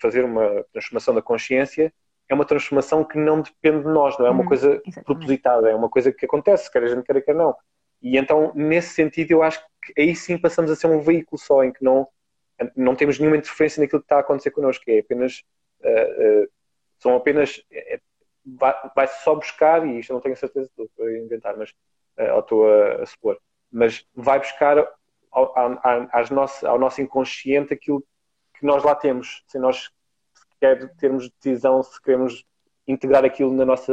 fazer 0.00 0.24
uma 0.24 0.64
transformação 0.72 1.14
da 1.14 1.22
consciência, 1.22 1.92
é 2.28 2.34
uma 2.34 2.44
transformação 2.44 3.04
que 3.04 3.18
não 3.18 3.40
depende 3.40 3.84
de 3.84 3.88
nós, 3.88 4.18
não 4.18 4.26
é 4.26 4.30
uma 4.30 4.42
uhum. 4.42 4.48
coisa 4.48 4.68
Exatamente. 4.68 5.04
propositada, 5.04 5.70
é 5.70 5.74
uma 5.74 5.88
coisa 5.88 6.12
que 6.12 6.24
acontece, 6.24 6.70
quer 6.70 6.82
a 6.82 6.88
gente 6.88 7.04
queira, 7.04 7.20
quer 7.20 7.34
não. 7.34 7.54
E 8.00 8.16
então, 8.16 8.52
nesse 8.54 8.94
sentido, 8.94 9.30
eu 9.30 9.42
acho 9.42 9.64
que 9.82 10.00
aí 10.00 10.16
sim 10.16 10.36
passamos 10.36 10.70
a 10.70 10.76
ser 10.76 10.88
um 10.88 11.00
veículo 11.00 11.38
só, 11.38 11.62
em 11.62 11.72
que 11.72 11.84
não, 11.84 12.08
não 12.74 12.96
temos 12.96 13.18
nenhuma 13.18 13.36
interferência 13.36 13.80
naquilo 13.80 14.00
que 14.00 14.06
está 14.06 14.16
a 14.16 14.20
acontecer 14.20 14.50
connosco, 14.50 14.82
é 14.88 14.98
apenas, 14.98 15.44
uh, 15.82 16.42
uh, 16.42 16.48
são 17.02 17.16
apenas, 17.16 17.60
é, 17.70 18.00
vai, 18.46 18.74
vai 18.94 19.08
só 19.08 19.34
buscar, 19.34 19.84
e 19.86 19.98
isto 19.98 20.10
eu 20.10 20.14
não 20.14 20.20
tenho 20.20 20.36
certeza, 20.36 20.70
estou 20.78 21.06
a 21.06 21.18
inventar, 21.18 21.56
mas, 21.56 21.74
ou 22.34 22.38
estou 22.38 22.72
a, 22.72 23.02
a 23.02 23.06
supor, 23.06 23.38
mas 23.70 24.06
vai 24.14 24.38
buscar 24.38 24.78
ao, 25.32 25.58
ao, 25.58 26.24
nosso, 26.30 26.66
ao 26.66 26.78
nosso 26.78 27.02
inconsciente 27.02 27.74
aquilo 27.74 28.04
que 28.54 28.64
nós 28.64 28.84
lá 28.84 28.94
temos, 28.94 29.42
sem 29.48 29.60
nós 29.60 29.90
sequer 30.34 30.94
termos 30.96 31.28
decisão 31.42 31.82
se 31.82 32.00
queremos 32.00 32.44
integrar 32.86 33.24
aquilo 33.24 33.52
na 33.52 33.64
nossa, 33.64 33.92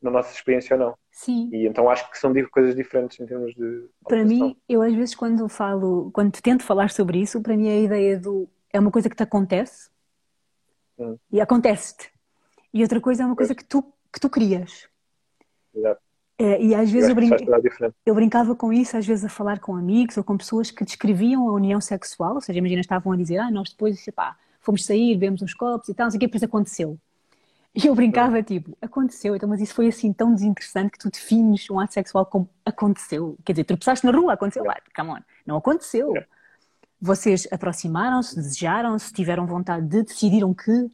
na 0.00 0.10
nossa 0.10 0.32
experiência 0.32 0.74
ou 0.76 0.80
não. 0.80 0.98
Sim. 1.10 1.50
E 1.52 1.66
então 1.66 1.90
acho 1.90 2.10
que 2.10 2.18
são 2.18 2.32
coisas 2.50 2.74
diferentes 2.74 3.20
em 3.20 3.26
termos 3.26 3.54
de. 3.54 3.90
Para 4.04 4.24
mim, 4.24 4.56
eu 4.68 4.80
às 4.80 4.94
vezes 4.94 5.14
quando 5.14 5.46
falo, 5.48 6.10
quando 6.12 6.40
tento 6.40 6.62
falar 6.62 6.88
sobre 6.90 7.18
isso, 7.18 7.42
para 7.42 7.56
mim 7.56 7.68
a 7.68 7.78
ideia 7.80 8.18
do 8.18 8.48
é 8.72 8.78
uma 8.78 8.90
coisa 8.90 9.10
que 9.10 9.16
te 9.16 9.22
acontece 9.22 9.90
hum. 10.98 11.18
e 11.30 11.40
acontece-te. 11.40 12.10
E 12.72 12.82
outra 12.82 13.00
coisa 13.00 13.22
é 13.22 13.26
uma 13.26 13.36
coisa 13.36 13.54
que 13.54 13.64
tu, 13.64 13.82
que 14.12 14.20
tu 14.20 14.28
crias. 14.28 14.88
Exato. 15.74 16.00
É, 16.38 16.62
e 16.62 16.74
às 16.74 16.90
vezes 16.90 17.10
eu, 17.10 17.14
brin... 17.14 17.30
eu, 18.06 18.14
brincava 18.14 18.56
com 18.56 18.72
isso, 18.72 18.96
às 18.96 19.06
vezes 19.06 19.26
a 19.26 19.28
falar 19.28 19.58
com 19.60 19.76
amigos 19.76 20.16
ou 20.16 20.24
com 20.24 20.38
pessoas 20.38 20.70
que 20.70 20.82
descreviam 20.84 21.46
a 21.46 21.52
união 21.52 21.82
sexual, 21.82 22.34
ou 22.34 22.40
seja, 22.40 22.58
imagina, 22.58 22.80
estavam 22.80 23.12
a 23.12 23.16
dizer, 23.16 23.36
ah, 23.36 23.50
nós 23.50 23.68
depois, 23.70 24.02
pá, 24.14 24.34
fomos 24.58 24.86
sair, 24.86 25.14
bebemos 25.16 25.42
uns 25.42 25.52
copos 25.52 25.90
e 25.90 25.94
tal, 25.94 26.06
não 26.06 26.10
sei 26.10 26.16
o 26.16 26.20
que, 26.20 26.26
depois 26.26 26.42
aconteceu. 26.42 26.98
E 27.74 27.86
eu 27.86 27.94
brincava, 27.94 28.42
tipo, 28.42 28.76
aconteceu, 28.80 29.36
então, 29.36 29.48
mas 29.48 29.60
isso 29.60 29.74
foi 29.74 29.86
assim 29.88 30.14
tão 30.14 30.34
desinteressante 30.34 30.92
que 30.92 30.98
tu 30.98 31.10
defines 31.10 31.68
um 31.70 31.78
ato 31.78 31.92
sexual 31.92 32.24
como 32.24 32.48
aconteceu. 32.64 33.36
Quer 33.44 33.52
dizer, 33.52 33.64
tropeçaste 33.64 34.06
na 34.06 34.12
rua, 34.12 34.32
aconteceu 34.32 34.64
lá, 34.64 34.76
come 34.96 35.10
on, 35.10 35.18
não 35.46 35.56
aconteceu. 35.56 36.14
Vocês 36.98 37.46
aproximaram-se, 37.52 38.34
desejaram-se, 38.34 39.12
tiveram 39.12 39.46
vontade 39.46 39.86
de, 39.86 40.02
decidiram 40.02 40.54
que, 40.54 40.90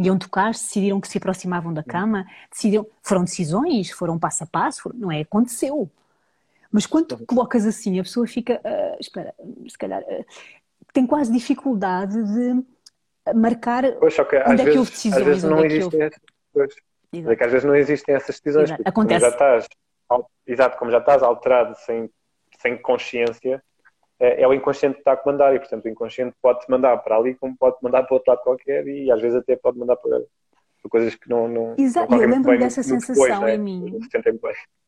iam 0.00 0.18
tocar, 0.18 0.52
decidiram 0.52 1.00
que 1.00 1.08
se 1.08 1.18
aproximavam 1.18 1.72
da 1.72 1.82
cama, 1.82 2.26
decidiram, 2.50 2.86
foram 3.02 3.24
decisões, 3.24 3.90
foram 3.90 4.18
passo 4.18 4.44
a 4.44 4.46
passo, 4.46 4.82
foram, 4.82 4.98
não 4.98 5.12
é? 5.12 5.20
Aconteceu. 5.20 5.90
Mas 6.72 6.86
quando 6.86 7.08
tu 7.08 7.26
colocas 7.26 7.66
assim, 7.66 7.98
a 8.00 8.02
pessoa 8.02 8.26
fica, 8.26 8.60
uh, 8.64 8.96
espera, 8.98 9.34
se 9.68 9.76
calhar, 9.76 10.02
uh, 10.02 10.24
tem 10.92 11.06
quase 11.06 11.30
dificuldade 11.32 12.14
de 12.14 12.64
marcar 13.34 13.92
pois, 13.98 14.18
okay. 14.18 14.40
onde 14.46 14.54
às 14.54 14.60
é 14.60 14.64
vezes, 14.64 14.72
que 14.72 14.78
houve 14.78 14.90
decisões. 14.90 15.20
Às 15.20 15.26
vezes 15.26 15.44
não 15.44 15.58
é 15.58 15.66
existem 15.66 16.10
houve... 16.54 17.32
é 17.32 17.36
que 17.36 17.44
às 17.44 17.52
vezes 17.52 17.64
não 17.66 17.76
existem 17.76 18.14
essas 18.14 18.40
decisões. 18.40 18.70
Acontece. 18.84 18.92
Como 18.92 19.20
já 19.20 19.28
estás, 19.28 19.68
exato, 20.46 20.78
como 20.78 20.90
já 20.90 20.98
estás 20.98 21.22
alterado 21.22 21.76
sem, 21.84 22.10
sem 22.58 22.80
consciência, 22.80 23.62
é, 24.20 24.42
é, 24.42 24.46
o 24.46 24.52
inconsciente 24.52 24.94
que 24.94 25.00
está 25.00 25.12
a 25.12 25.16
comandar 25.16 25.54
e, 25.54 25.58
portanto, 25.58 25.86
o 25.86 25.88
inconsciente 25.88 26.36
pode-te 26.42 26.70
mandar 26.70 26.96
para 26.98 27.16
ali 27.16 27.34
como 27.34 27.56
pode 27.56 27.76
mandar 27.82 28.02
para 28.04 28.14
outro 28.14 28.30
lado 28.30 28.42
qualquer 28.42 28.86
e 28.86 29.10
às 29.10 29.20
vezes 29.20 29.38
até 29.38 29.56
pode 29.56 29.78
mandar 29.78 29.96
para, 29.96 30.20
coisas 30.88 31.14
que 31.14 31.28
não. 31.28 31.48
não 31.48 31.74
Exato, 31.78 32.10
não 32.10 32.22
eu 32.22 32.28
lembro 32.28 32.58
dessa 32.58 32.82
sensação 32.82 33.14
depois, 33.14 33.40
né? 33.40 33.54
em 33.54 33.58
mim. 33.58 33.98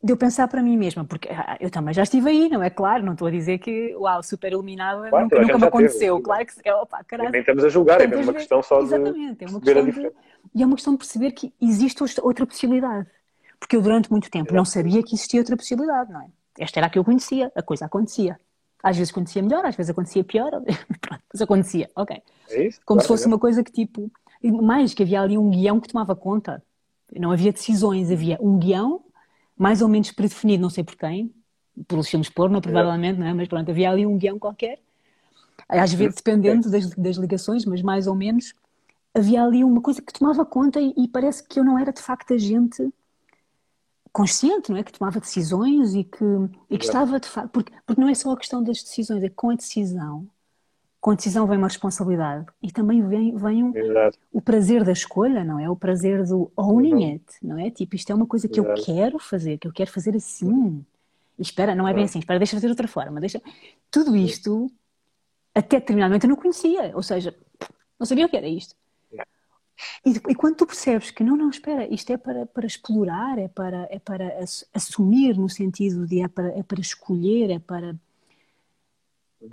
De 0.03 0.13
eu 0.13 0.17
pensar 0.17 0.49
para 0.49 0.63
mim 0.63 0.77
mesma, 0.77 1.05
porque 1.05 1.29
ah, 1.31 1.57
eu 1.61 1.71
também 1.71 1.95
já 1.95 2.03
estive 2.03 2.29
aí, 2.29 2.49
não 2.49 2.63
é 2.63 2.71
claro? 2.71 3.05
Não 3.05 3.13
estou 3.13 3.29
a 3.29 3.31
dizer 3.31 3.59
que, 3.59 3.95
uau, 3.97 4.23
super 4.23 4.53
iluminado 4.53 5.09
claro, 5.09 5.25
nunca, 5.25 5.41
nunca 5.41 5.59
me 5.59 5.65
aconteceu. 5.65 6.17
Teve, 6.17 6.25
claro 6.25 6.47
que, 6.47 6.69
é, 6.69 6.75
opa, 6.75 7.05
caralho. 7.05 7.31
Nem 7.31 7.41
estamos 7.41 7.65
a 7.65 7.69
julgar, 7.69 8.01
é 8.01 8.17
uma 8.17 8.33
questão 8.35 8.63
só 8.63 8.81
Exatamente, 8.81 9.39
de. 9.39 9.45
É 9.45 9.49
uma 9.49 9.61
questão 9.61 9.85
de, 9.85 10.13
e 10.55 10.63
é 10.63 10.67
uma 10.67 10.75
questão 10.75 10.93
de 10.95 10.99
perceber 10.99 11.33
que 11.33 11.53
existe 11.61 12.03
outra 12.21 12.47
possibilidade. 12.47 13.07
Porque 13.59 13.77
eu, 13.77 13.81
durante 13.81 14.11
muito 14.11 14.29
tempo, 14.29 14.47
Exato. 14.47 14.57
não 14.57 14.65
sabia 14.65 15.03
que 15.03 15.15
existia 15.15 15.41
outra 15.41 15.57
possibilidade, 15.57 16.13
não 16.13 16.21
é? 16.21 16.27
Esta 16.59 16.81
era 16.81 16.89
a 16.89 16.91
que 16.91 16.99
eu 16.99 17.05
conhecia, 17.05 17.51
a 17.55 17.63
coisa 17.63 17.87
acontecia. 17.87 18.39
Às 18.83 18.97
vezes 18.97 19.13
acontecia 19.13 19.43
melhor, 19.43 19.65
às 19.65 19.77
vezes 19.77 19.91
acontecia 19.91 20.25
pior, 20.25 20.51
pronto, 21.01 21.23
mas 21.33 21.43
acontecia, 21.43 21.91
ok. 21.95 22.21
É 22.51 22.67
isso, 22.67 22.81
Como 22.85 22.99
claro, 22.99 23.03
se 23.03 23.09
fosse 23.09 23.25
é. 23.25 23.29
uma 23.29 23.39
coisa 23.39 23.63
que 23.63 23.71
tipo, 23.71 24.11
mais 24.43 24.93
que 24.93 25.03
havia 25.03 25.21
ali 25.21 25.39
um 25.39 25.51
guião 25.51 25.81
que 25.81 25.89
tomava 25.89 26.17
conta. 26.17 26.63
Não 27.15 27.31
havia 27.31 27.53
decisões, 27.53 28.11
havia 28.11 28.39
um 28.41 28.59
guião 28.59 29.05
mais 29.57 29.83
ou 29.83 29.89
menos 29.89 30.11
predefinido, 30.11 30.63
não 30.63 30.71
sei 30.71 30.83
por 30.83 30.97
quem, 30.97 31.33
pelos 31.87 32.09
filmes 32.09 32.29
porno, 32.29 32.61
provavelmente, 32.61 33.19
não 33.19 33.27
é? 33.27 33.35
mas 33.35 33.49
pronto, 33.49 33.71
havia 33.71 33.91
ali 33.91 34.07
um 34.07 34.19
guião 34.19 34.39
qualquer, 34.39 34.81
às 35.69 35.93
vezes 35.93 36.17
dependendo 36.17 36.71
das, 36.71 36.91
das 36.91 37.17
ligações, 37.17 37.65
mas 37.65 37.83
mais 37.83 38.07
ou 38.07 38.15
menos 38.15 38.55
havia 39.15 39.45
ali 39.45 39.63
uma 39.63 39.81
coisa 39.81 40.01
que 40.01 40.13
tomava 40.13 40.45
conta 40.45 40.81
e, 40.81 40.93
e 40.97 41.07
parece 41.07 41.47
que 41.47 41.61
eu 41.61 41.65
não 41.65 41.79
era 41.79 41.93
de 41.93 42.01
facto 42.01 42.35
agente 42.35 42.93
consciente, 44.13 44.71
não 44.71 44.79
é? 44.79 44.85
Que 44.85 44.93
tomava 44.93 45.19
decisões 45.19 45.95
e 45.95 46.05
que, 46.05 46.25
e 46.69 46.79
que 46.79 46.85
estava 46.85 47.19
de 47.19 47.29
facto. 47.29 47.51
Porque, 47.51 47.73
porque 47.87 48.01
não 48.01 48.09
é 48.09 48.15
só 48.15 48.33
a 48.33 48.37
questão 48.37 48.63
das 48.63 48.83
decisões, 48.83 49.23
é 49.23 49.29
com 49.29 49.51
a 49.51 49.55
decisão. 49.55 50.29
Com 51.01 51.11
a 51.11 51.15
decisão 51.15 51.47
vem 51.49 51.59
uma 51.59 51.67
responsabilidade 51.67 52.47
e 52.63 52.71
também 52.71 53.05
vem, 53.05 53.37
vem 53.37 53.65
um, 53.65 53.73
o 54.33 54.41
prazer 54.41 54.85
da 54.85 54.93
escolha, 54.93 55.43
não 55.43 55.59
é? 55.59 55.69
O 55.69 55.75
prazer 55.75 56.25
do 56.25 56.53
owning 56.57 56.93
uhum. 56.93 57.13
it, 57.15 57.25
não 57.43 57.59
é? 57.59 57.71
Tipo, 57.71 57.97
isto 57.97 58.13
é 58.13 58.15
uma 58.15 58.27
coisa 58.27 58.47
que 58.47 58.61
Exato. 58.61 58.81
eu 58.81 58.85
quero 58.85 59.19
fazer, 59.19 59.59
que 59.59 59.67
eu 59.67 59.73
quero 59.73 59.91
fazer 59.91 60.15
assim. 60.15 60.85
E 61.37 61.43
espera, 61.43 61.75
não 61.75 61.89
é 61.89 61.95
bem 61.95 62.05
assim, 62.05 62.21
espera, 62.21 62.39
deixa 62.39 62.55
fazer 62.55 62.69
de 62.69 62.73
outra 62.73 62.87
forma. 62.87 63.19
Deixa... 63.19 63.43
Tudo 63.91 64.15
isto, 64.15 64.71
até 65.53 65.81
determinadamente, 65.81 66.25
eu 66.25 66.29
não 66.29 66.37
conhecia. 66.37 66.93
Ou 66.95 67.03
seja, 67.03 67.35
não 67.99 68.07
sabia 68.07 68.27
o 68.27 68.29
que 68.29 68.37
era 68.37 68.47
isto. 68.47 68.77
E, 70.05 70.11
e, 70.31 70.35
quando 70.35 70.57
tu 70.57 70.67
percebes 70.67 71.11
que 71.11 71.23
não, 71.23 71.37
não, 71.37 71.51
espera, 71.51 71.87
isto 71.93 72.13
é 72.13 72.17
para, 72.17 72.47
para 72.47 72.67
explorar, 72.67 73.39
é 73.39 73.49
para, 73.49 73.89
é 73.91 73.99
para 73.99 74.39
assumir 74.75 75.37
no 75.37 75.49
sentido 75.49 76.07
de 76.07 76.23
é 76.23 76.29
para, 76.29 76.49
é 76.59 76.63
para 76.63 76.81
escolher, 76.81 77.51
é 77.51 77.59
para. 77.59 77.95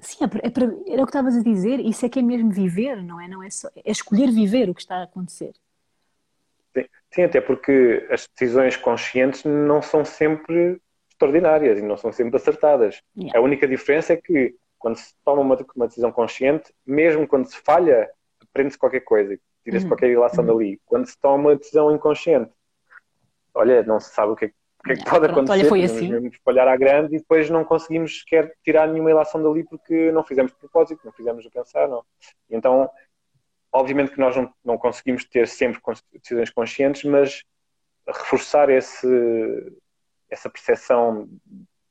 Sim, 0.02 0.24
é 0.24 0.28
para, 0.28 0.42
é 0.44 0.50
para, 0.50 0.66
era 0.88 1.02
o 1.02 1.06
que 1.06 1.10
estavas 1.10 1.36
a 1.36 1.42
dizer, 1.44 1.80
isso 1.80 2.06
é 2.06 2.10
que 2.10 2.20
é 2.20 2.22
mesmo 2.22 2.52
viver, 2.52 3.02
não 3.02 3.20
é? 3.20 3.28
Não 3.28 3.42
é, 3.42 3.50
só, 3.50 3.70
é 3.76 3.92
escolher 3.92 4.32
viver 4.32 4.70
o 4.70 4.76
que 4.76 4.82
está 4.82 4.98
a 4.98 5.04
acontecer. 5.04 5.54
Sim, 6.76 6.86
sim, 7.12 7.24
até 7.24 7.42
porque 7.42 8.08
as 8.12 8.28
decisões 8.28 8.78
conscientes 8.78 9.44
não 9.44 9.82
são 9.82 10.06
sempre 10.06 10.80
extraordinárias 11.10 11.80
e 11.80 11.82
não 11.82 11.98
são 11.98 12.12
sempre 12.12 12.38
acertadas. 12.38 13.02
Yeah. 13.18 13.38
A 13.38 13.42
única 13.42 13.68
diferença 13.68 14.14
é 14.14 14.18
que 14.18 14.56
quando 14.78 14.96
se 14.96 15.14
toma 15.26 15.42
uma, 15.42 15.58
uma 15.76 15.88
decisão 15.88 16.12
consciente, 16.12 16.74
mesmo 16.86 17.28
quando 17.28 17.46
se 17.46 17.58
falha, 17.58 18.10
aprende-se 18.42 18.78
qualquer 18.78 19.02
coisa 19.02 19.38
tira-se 19.70 19.86
uhum. 19.86 19.90
qualquer 19.92 20.10
ilação 20.10 20.44
uhum. 20.44 20.58
dali. 20.58 20.82
Quando 20.86 21.06
se 21.06 21.18
toma 21.20 21.50
uma 21.50 21.56
decisão 21.56 21.94
inconsciente, 21.94 22.52
olha, 23.54 23.84
não 23.84 24.00
se 24.00 24.10
sabe 24.14 24.32
o 24.32 24.36
que 24.36 24.46
é, 24.46 24.48
o 24.48 24.84
que, 24.84 24.92
é 24.94 24.96
que 24.96 25.04
pode 25.04 25.20
pronto, 25.20 25.32
acontecer. 25.32 25.60
Olha, 25.60 25.70
foi 25.70 25.84
assim. 25.84 26.10
Mesmo 26.10 26.28
espalhar 26.28 26.68
à 26.68 26.76
grande 26.76 27.16
e 27.16 27.20
depois 27.20 27.50
não 27.50 27.64
conseguimos 27.64 28.20
sequer 28.20 28.54
tirar 28.64 28.88
nenhuma 28.88 29.12
ilação 29.12 29.42
dali 29.42 29.64
porque 29.64 30.12
não 30.12 30.24
fizemos 30.24 30.52
de 30.52 30.58
propósito, 30.58 31.02
não 31.06 31.12
fizemos 31.12 31.46
a 31.46 31.50
pensar, 31.50 31.88
não. 31.88 32.04
Então, 32.50 32.90
obviamente 33.72 34.12
que 34.12 34.20
nós 34.20 34.36
não, 34.36 34.52
não 34.64 34.78
conseguimos 34.78 35.24
ter 35.26 35.48
sempre 35.48 35.80
decisões 36.14 36.50
conscientes, 36.50 37.04
mas 37.04 37.44
reforçar 38.08 38.70
esse, 38.70 39.08
essa 40.30 40.50
percepção 40.50 41.30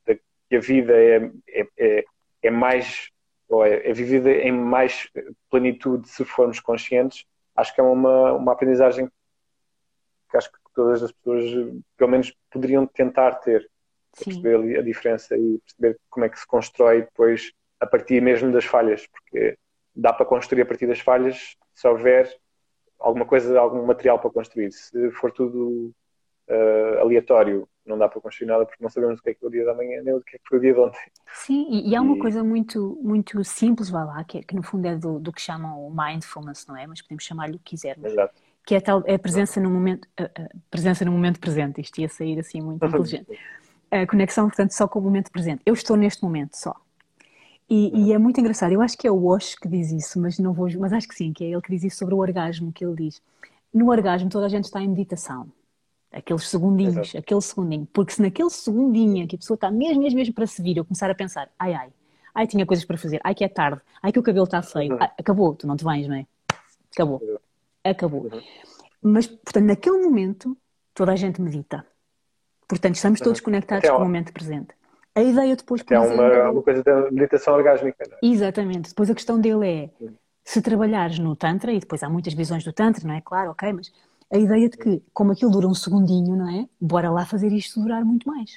de 0.07 0.21
que 0.49 0.57
a 0.57 0.61
vida 0.61 0.93
é, 0.97 1.31
é, 1.49 1.67
é, 1.79 2.05
é 2.43 2.51
mais 2.51 3.11
ou 3.49 3.65
é, 3.65 3.89
é 3.89 3.93
vivida 3.93 4.31
em 4.31 4.53
mais 4.53 5.09
plenitude 5.51 6.09
se 6.09 6.25
formos 6.25 6.61
conscientes, 6.61 7.25
acho 7.59 7.75
que 7.75 7.81
é 7.81 7.85
uma, 7.85 8.33
uma 8.35 8.53
aprendizagem 8.53 9.11
que 10.31 10.37
acho 10.37 10.51
que 10.51 10.59
todas 10.75 11.03
as 11.03 11.13
pessoas, 11.13 11.45
pelo 11.97 12.11
menos, 12.11 12.35
poderiam 12.51 12.87
tentar 12.87 13.35
ter. 13.37 13.69
Perceber 14.25 14.79
a 14.79 14.83
diferença 14.83 15.37
e 15.37 15.59
perceber 15.59 16.01
como 16.09 16.25
é 16.25 16.29
que 16.29 16.41
se 16.41 16.47
constrói 16.47 17.03
depois 17.03 17.53
a 17.79 17.87
partir 17.87 18.21
mesmo 18.21 18.51
das 18.51 18.65
falhas, 18.65 19.07
porque 19.07 19.57
dá 19.95 20.13
para 20.13 20.27
construir 20.27 20.63
a 20.63 20.67
partir 20.67 20.87
das 20.87 20.99
falhas 20.99 21.57
se 21.75 21.87
houver 21.87 22.35
alguma 22.99 23.25
coisa, 23.25 23.59
algum 23.61 23.85
material 23.85 24.19
para 24.19 24.31
construir. 24.31 24.73
Se 24.73 25.11
for 25.13 25.31
tudo 25.31 25.95
uh, 26.49 27.01
aleatório, 27.01 27.69
não 27.89 27.99
dá 27.99 28.09
para 28.09 28.21
construir 28.21 28.49
nada 28.49 28.65
porque 28.67 28.83
não 28.83 28.91
sabemos 28.91 29.19
o 29.19 29.23
que 29.23 29.31
é 29.31 29.35
que 29.35 29.41
foi 29.41 29.49
o 29.49 29.53
dia 29.53 29.65
da 29.65 29.75
manhã 29.75 30.03
nem 30.03 30.15
o 30.15 30.21
que 30.21 30.37
é 30.37 30.39
que 30.39 30.49
foi 30.49 30.59
o 30.59 30.61
dia 30.61 30.75
de 30.75 30.81
ontem. 30.81 31.01
Sim, 31.33 31.67
e, 31.71 31.91
e 31.91 31.97
há 31.97 32.01
uma 32.01 32.17
e... 32.17 32.19
coisa 32.21 32.45
muito, 32.45 32.99
muito 33.03 33.43
simples, 33.45 33.91
vá 33.91 34.05
lá, 34.05 34.25
que, 34.25 34.39
é, 34.39 34.43
que 34.43 34.55
no 34.55 34.63
fundo 34.63 34.87
é 34.87 34.97
do, 34.97 35.19
do, 35.19 35.33
que 35.33 35.41
chamam 35.41 35.87
o 35.87 35.91
mindfulness, 35.91 36.67
não 36.67 36.77
é? 36.77 36.87
Mas 36.87 37.03
podemos 37.03 37.25
chamar-lhe 37.25 37.57
o 37.57 37.59
que 37.59 37.71
quisermos. 37.71 38.13
Exato. 38.13 38.35
Que 38.65 38.75
é, 38.75 38.81
tal, 38.81 39.03
é 39.07 39.15
a 39.15 39.19
presença 39.19 39.61
no 39.61 39.71
momento, 39.71 40.07
presença 40.71 41.05
no 41.05 41.11
momento 41.13 41.41
presente. 41.41 41.81
Isto 41.81 42.01
ia 42.01 42.09
sair 42.09 42.39
assim 42.39 42.61
muito 42.61 42.85
inteligente. 42.87 43.39
A 43.91 44.07
conexão, 44.07 44.47
portanto, 44.47 44.73
só 44.73 44.87
com 44.87 44.99
o 44.99 45.03
momento 45.03 45.31
presente. 45.31 45.63
Eu 45.65 45.73
estou 45.73 45.97
neste 45.97 46.23
momento 46.23 46.55
só. 46.55 46.75
E, 47.69 48.09
e, 48.09 48.13
é 48.13 48.19
muito 48.19 48.41
engraçado. 48.41 48.73
Eu 48.73 48.81
acho 48.81 48.97
que 48.97 49.07
é 49.07 49.11
o 49.11 49.27
Osh 49.27 49.55
que 49.55 49.69
diz 49.69 49.93
isso, 49.93 50.19
mas 50.21 50.39
não 50.39 50.53
vou, 50.53 50.69
mas 50.79 50.93
acho 50.93 51.07
que 51.07 51.15
sim, 51.15 51.33
que 51.33 51.45
é 51.45 51.49
ele 51.49 51.61
que 51.61 51.71
diz 51.71 51.85
isso 51.85 51.99
sobre 51.99 52.15
o 52.15 52.19
orgasmo, 52.19 52.73
que 52.73 52.85
ele 52.85 52.95
diz. 52.95 53.23
No 53.73 53.91
orgasmo 53.91 54.31
toda 54.31 54.47
a 54.47 54.49
gente 54.49 54.65
está 54.65 54.81
em 54.81 54.89
meditação. 54.89 55.49
Aqueles 56.11 56.49
segundinhos, 56.49 56.97
Exato. 56.97 57.19
aquele 57.19 57.41
segundinho. 57.41 57.89
Porque 57.93 58.13
se 58.13 58.23
naquele 58.23 58.51
segundinho 58.51 59.27
que 59.29 59.37
a 59.37 59.39
pessoa 59.39 59.57
está 59.57 59.71
mesmo, 59.71 60.03
mesmo, 60.03 60.19
mesmo 60.19 60.35
para 60.35 60.47
se 60.47 60.63
vir, 60.63 60.77
eu 60.77 60.85
começar 60.85 61.11
a 61.11 61.15
pensar, 61.15 61.51
ai, 61.59 61.75
ai, 61.75 61.91
ai, 62.35 62.47
tinha 62.47 62.65
coisas 62.65 62.85
para 62.85 62.97
fazer, 62.97 63.21
ai, 63.23 63.35
que 63.35 63.45
é 63.45 63.49
tarde, 63.49 63.81
ai, 64.03 64.11
que 64.11 64.19
o 64.19 64.23
cabelo 64.23 64.45
está 64.45 64.63
feio, 64.63 64.95
uhum. 64.95 64.99
ai, 65.01 65.11
acabou, 65.19 65.55
tu 65.55 65.67
não 65.67 65.77
te 65.77 65.85
vens, 65.85 66.09
não 66.09 66.17
é? 66.17 66.27
Acabou. 66.93 67.23
Acabou. 67.85 68.23
Uhum. 68.23 68.43
Mas, 69.03 69.27
portanto, 69.27 69.67
naquele 69.67 69.99
momento, 69.99 70.57
toda 70.95 71.13
a 71.13 71.17
gente 71.17 71.41
medita. 71.41 71.85
Portanto, 72.67 72.97
estamos 72.97 73.21
todos 73.21 73.39
uhum. 73.41 73.45
conectados 73.45 73.89
com 73.89 73.97
o 73.97 74.01
momento 74.01 74.33
presente. 74.33 74.69
A 75.15 75.23
ideia 75.23 75.57
depois... 75.57 75.85
É 75.91 75.99
uma, 75.99 76.51
uma 76.51 76.63
coisa 76.63 76.83
da 76.83 77.11
meditação 77.11 77.55
orgásmica. 77.55 78.05
Não 78.09 78.17
é? 78.17 78.33
Exatamente. 78.33 78.91
Depois 78.91 79.11
a 79.11 79.15
questão 79.15 79.41
dele 79.41 79.67
é, 79.67 79.91
se 80.45 80.63
trabalhares 80.63 81.19
no 81.19 81.37
Tantra, 81.37 81.73
e 81.73 81.79
depois 81.79 82.03
há 82.03 82.09
muitas 82.09 82.33
visões 82.35 82.65
do 82.65 82.73
Tantra, 82.73 83.07
não 83.07 83.15
é? 83.15 83.21
Claro, 83.21 83.51
ok, 83.51 83.73
mas 83.73 83.93
a 84.31 84.37
ideia 84.39 84.69
de 84.69 84.77
que, 84.77 85.03
como 85.13 85.33
aquilo 85.33 85.51
dura 85.51 85.67
um 85.67 85.75
segundinho, 85.75 86.37
não 86.37 86.49
é? 86.49 86.69
Bora 86.81 87.11
lá 87.11 87.25
fazer 87.25 87.53
isto 87.53 87.81
durar 87.81 88.05
muito 88.05 88.29
mais. 88.29 88.51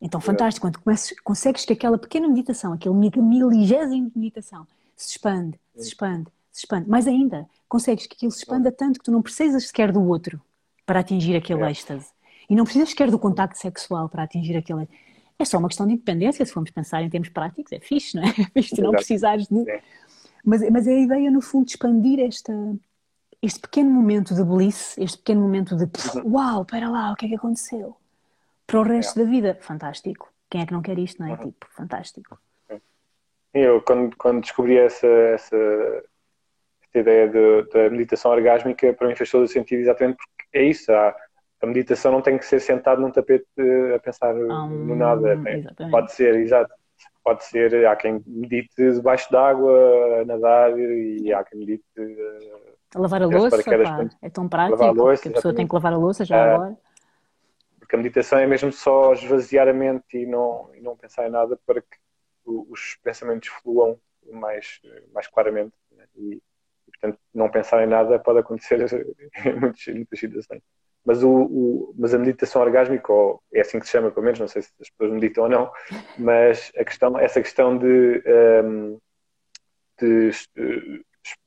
Então, 0.00 0.20
fantástico, 0.20 0.66
quando 0.66 0.80
começas, 0.80 1.18
consegues 1.20 1.64
que 1.64 1.72
aquela 1.72 1.96
pequena 1.96 2.26
meditação, 2.28 2.72
aquele 2.72 2.94
miligésimo 2.94 4.10
de 4.10 4.18
meditação, 4.18 4.66
se 4.96 5.12
expande, 5.12 5.58
se 5.76 5.88
expande, 5.88 6.26
se 6.50 6.60
expande. 6.60 6.88
Mais 6.88 7.06
ainda, 7.06 7.46
consegues 7.68 8.06
que 8.06 8.14
aquilo 8.14 8.32
se 8.32 8.38
expanda 8.38 8.72
tanto 8.72 8.98
que 8.98 9.04
tu 9.04 9.12
não 9.12 9.22
precisas 9.22 9.66
sequer 9.66 9.92
do 9.92 10.02
outro 10.02 10.40
para 10.84 10.98
atingir 10.98 11.36
aquele 11.36 11.64
êxtase. 11.70 12.08
E 12.50 12.56
não 12.56 12.64
precisas 12.64 12.90
sequer 12.90 13.10
do 13.10 13.18
contacto 13.18 13.56
sexual 13.56 14.08
para 14.08 14.24
atingir 14.24 14.56
aquele 14.56 14.88
É 15.38 15.44
só 15.44 15.58
uma 15.58 15.68
questão 15.68 15.86
de 15.86 15.92
independência, 15.92 16.44
se 16.44 16.52
formos 16.52 16.72
pensar 16.72 17.00
em 17.02 17.08
termos 17.08 17.28
práticos, 17.28 17.70
é 17.70 17.78
fixe, 17.78 18.16
não 18.16 18.24
é? 18.24 18.28
É 18.28 18.60
fixe 18.60 18.74
tu 18.74 18.82
não 18.82 18.90
precisares 18.90 19.46
de... 19.46 19.64
Mas, 20.44 20.68
mas 20.68 20.88
é 20.88 20.94
a 20.94 21.00
ideia, 21.00 21.30
no 21.30 21.40
fundo, 21.40 21.66
de 21.66 21.72
expandir 21.72 22.18
esta, 22.18 22.52
este 23.42 23.60
pequeno 23.60 23.90
momento 23.90 24.34
de 24.34 24.44
bliss, 24.44 24.96
este 24.96 25.18
pequeno 25.18 25.40
momento 25.40 25.76
de 25.76 25.84
uhum. 25.84 26.34
uau, 26.34 26.62
espera 26.62 26.88
lá, 26.88 27.12
o 27.12 27.16
que 27.16 27.26
é 27.26 27.28
que 27.30 27.34
aconteceu? 27.34 27.96
Para 28.66 28.80
o 28.80 28.82
resto 28.84 29.20
é. 29.20 29.24
da 29.24 29.30
vida, 29.30 29.58
fantástico. 29.60 30.32
Quem 30.48 30.62
é 30.62 30.66
que 30.66 30.72
não 30.72 30.80
quer 30.80 30.98
isto, 30.98 31.20
não 31.20 31.28
é? 31.28 31.32
Uhum. 31.32 31.50
Tipo, 31.50 31.66
fantástico. 31.70 32.38
Eu, 33.52 33.82
quando, 33.82 34.16
quando 34.16 34.40
descobri 34.40 34.78
essa, 34.78 35.06
essa, 35.06 35.56
essa 35.56 36.98
ideia 36.98 37.28
da 37.28 37.90
meditação 37.90 38.30
orgásmica, 38.30 38.94
para 38.94 39.08
mim 39.08 39.16
fez 39.16 39.30
todo 39.30 39.42
o 39.42 39.48
sentido, 39.48 39.80
exatamente 39.80 40.16
porque 40.16 40.58
é 40.58 40.62
isso. 40.64 40.90
Há, 40.92 41.14
a 41.62 41.66
meditação 41.66 42.12
não 42.12 42.22
tem 42.22 42.38
que 42.38 42.46
ser 42.46 42.60
sentado 42.60 43.00
num 43.02 43.10
tapete 43.10 43.46
a 43.94 43.98
pensar 43.98 44.34
um, 44.34 44.68
no 44.68 44.96
nada. 44.96 45.34
Né? 45.36 45.64
Pode 45.90 46.12
ser, 46.12 46.34
exato. 46.36 46.72
Pode 47.22 47.44
ser, 47.44 47.86
há 47.86 47.94
quem 47.94 48.22
medite 48.26 48.74
debaixo 48.76 49.30
d'água, 49.30 50.22
a 50.22 50.24
nadar, 50.24 50.76
e 50.78 51.32
há 51.32 51.44
quem 51.44 51.60
medite 51.60 51.84
a 52.94 53.00
lavar 53.00 53.22
a 53.22 53.26
louça, 53.26 53.62
pá, 53.62 54.10
é 54.20 54.30
tão 54.30 54.48
prático 54.48 54.82
a 54.82 54.90
louça, 54.90 55.22
que 55.22 55.28
a 55.28 55.32
pessoa 55.32 55.54
tem 55.54 55.66
que 55.66 55.74
lavar 55.74 55.92
a 55.92 55.96
louça 55.96 56.24
já 56.24 56.36
é, 56.36 56.54
agora. 56.54 56.78
Porque 57.78 57.96
a 57.96 57.98
meditação 57.98 58.38
é 58.38 58.46
mesmo 58.46 58.72
só 58.72 59.12
esvaziar 59.12 59.68
a 59.68 59.72
mente 59.72 60.18
e 60.18 60.26
não, 60.26 60.70
e 60.74 60.80
não 60.80 60.96
pensar 60.96 61.26
em 61.26 61.30
nada 61.30 61.58
para 61.66 61.80
que 61.80 61.98
os 62.44 62.98
pensamentos 63.02 63.48
fluam 63.48 63.98
mais, 64.30 64.80
mais 65.12 65.26
claramente. 65.26 65.72
Né? 65.90 66.04
E, 66.16 66.34
e, 66.34 66.90
portanto, 66.90 67.18
não 67.32 67.50
pensar 67.50 67.82
em 67.82 67.86
nada 67.86 68.18
pode 68.18 68.40
acontecer 68.40 68.80
em 69.44 69.60
muitas, 69.60 69.86
muitas 69.86 70.18
situações. 70.18 70.62
Mas, 71.04 71.22
o, 71.24 71.30
o, 71.30 71.94
mas 71.98 72.14
a 72.14 72.18
meditação 72.18 72.62
orgásmica, 72.62 73.12
ou 73.12 73.42
é 73.52 73.60
assim 73.60 73.80
que 73.80 73.86
se 73.86 73.92
chama, 73.92 74.10
pelo 74.10 74.24
menos, 74.24 74.38
não 74.38 74.46
sei 74.46 74.62
se 74.62 74.70
as 74.80 74.88
pessoas 74.90 75.12
meditam 75.12 75.44
ou 75.44 75.50
não, 75.50 75.72
mas 76.16 76.70
a 76.76 76.84
questão, 76.84 77.18
essa 77.18 77.40
questão 77.40 77.76
de, 77.76 78.22
um, 78.64 78.98
de 79.98 80.30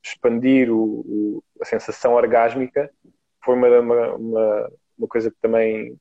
expandir 0.03 0.71
o, 0.71 1.01
o, 1.01 1.43
a 1.61 1.65
sensação 1.65 2.13
orgásmica 2.13 2.91
foi 3.43 3.55
uma, 3.55 3.80
uma, 3.80 4.71
uma, 4.97 5.07
coisa 5.07 5.30
que 5.30 5.38
também, 5.41 5.99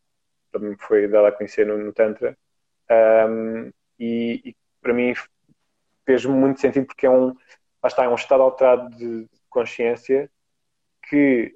também 0.52 0.76
foi 0.78 1.08
dada 1.08 1.28
a 1.28 1.32
conhecer 1.32 1.66
no, 1.66 1.76
no 1.76 1.92
Tantra. 1.92 2.36
Um, 2.90 3.70
e, 3.98 4.40
e, 4.44 4.56
para 4.80 4.92
mim 4.92 5.14
fez 6.04 6.24
muito 6.24 6.60
sentido 6.60 6.86
porque 6.86 7.06
é 7.06 7.10
um, 7.10 7.34
está, 7.84 8.04
é 8.04 8.08
um 8.08 8.14
estado 8.14 8.42
alterado 8.42 8.94
de 8.96 9.26
consciência 9.48 10.30
que 11.08 11.54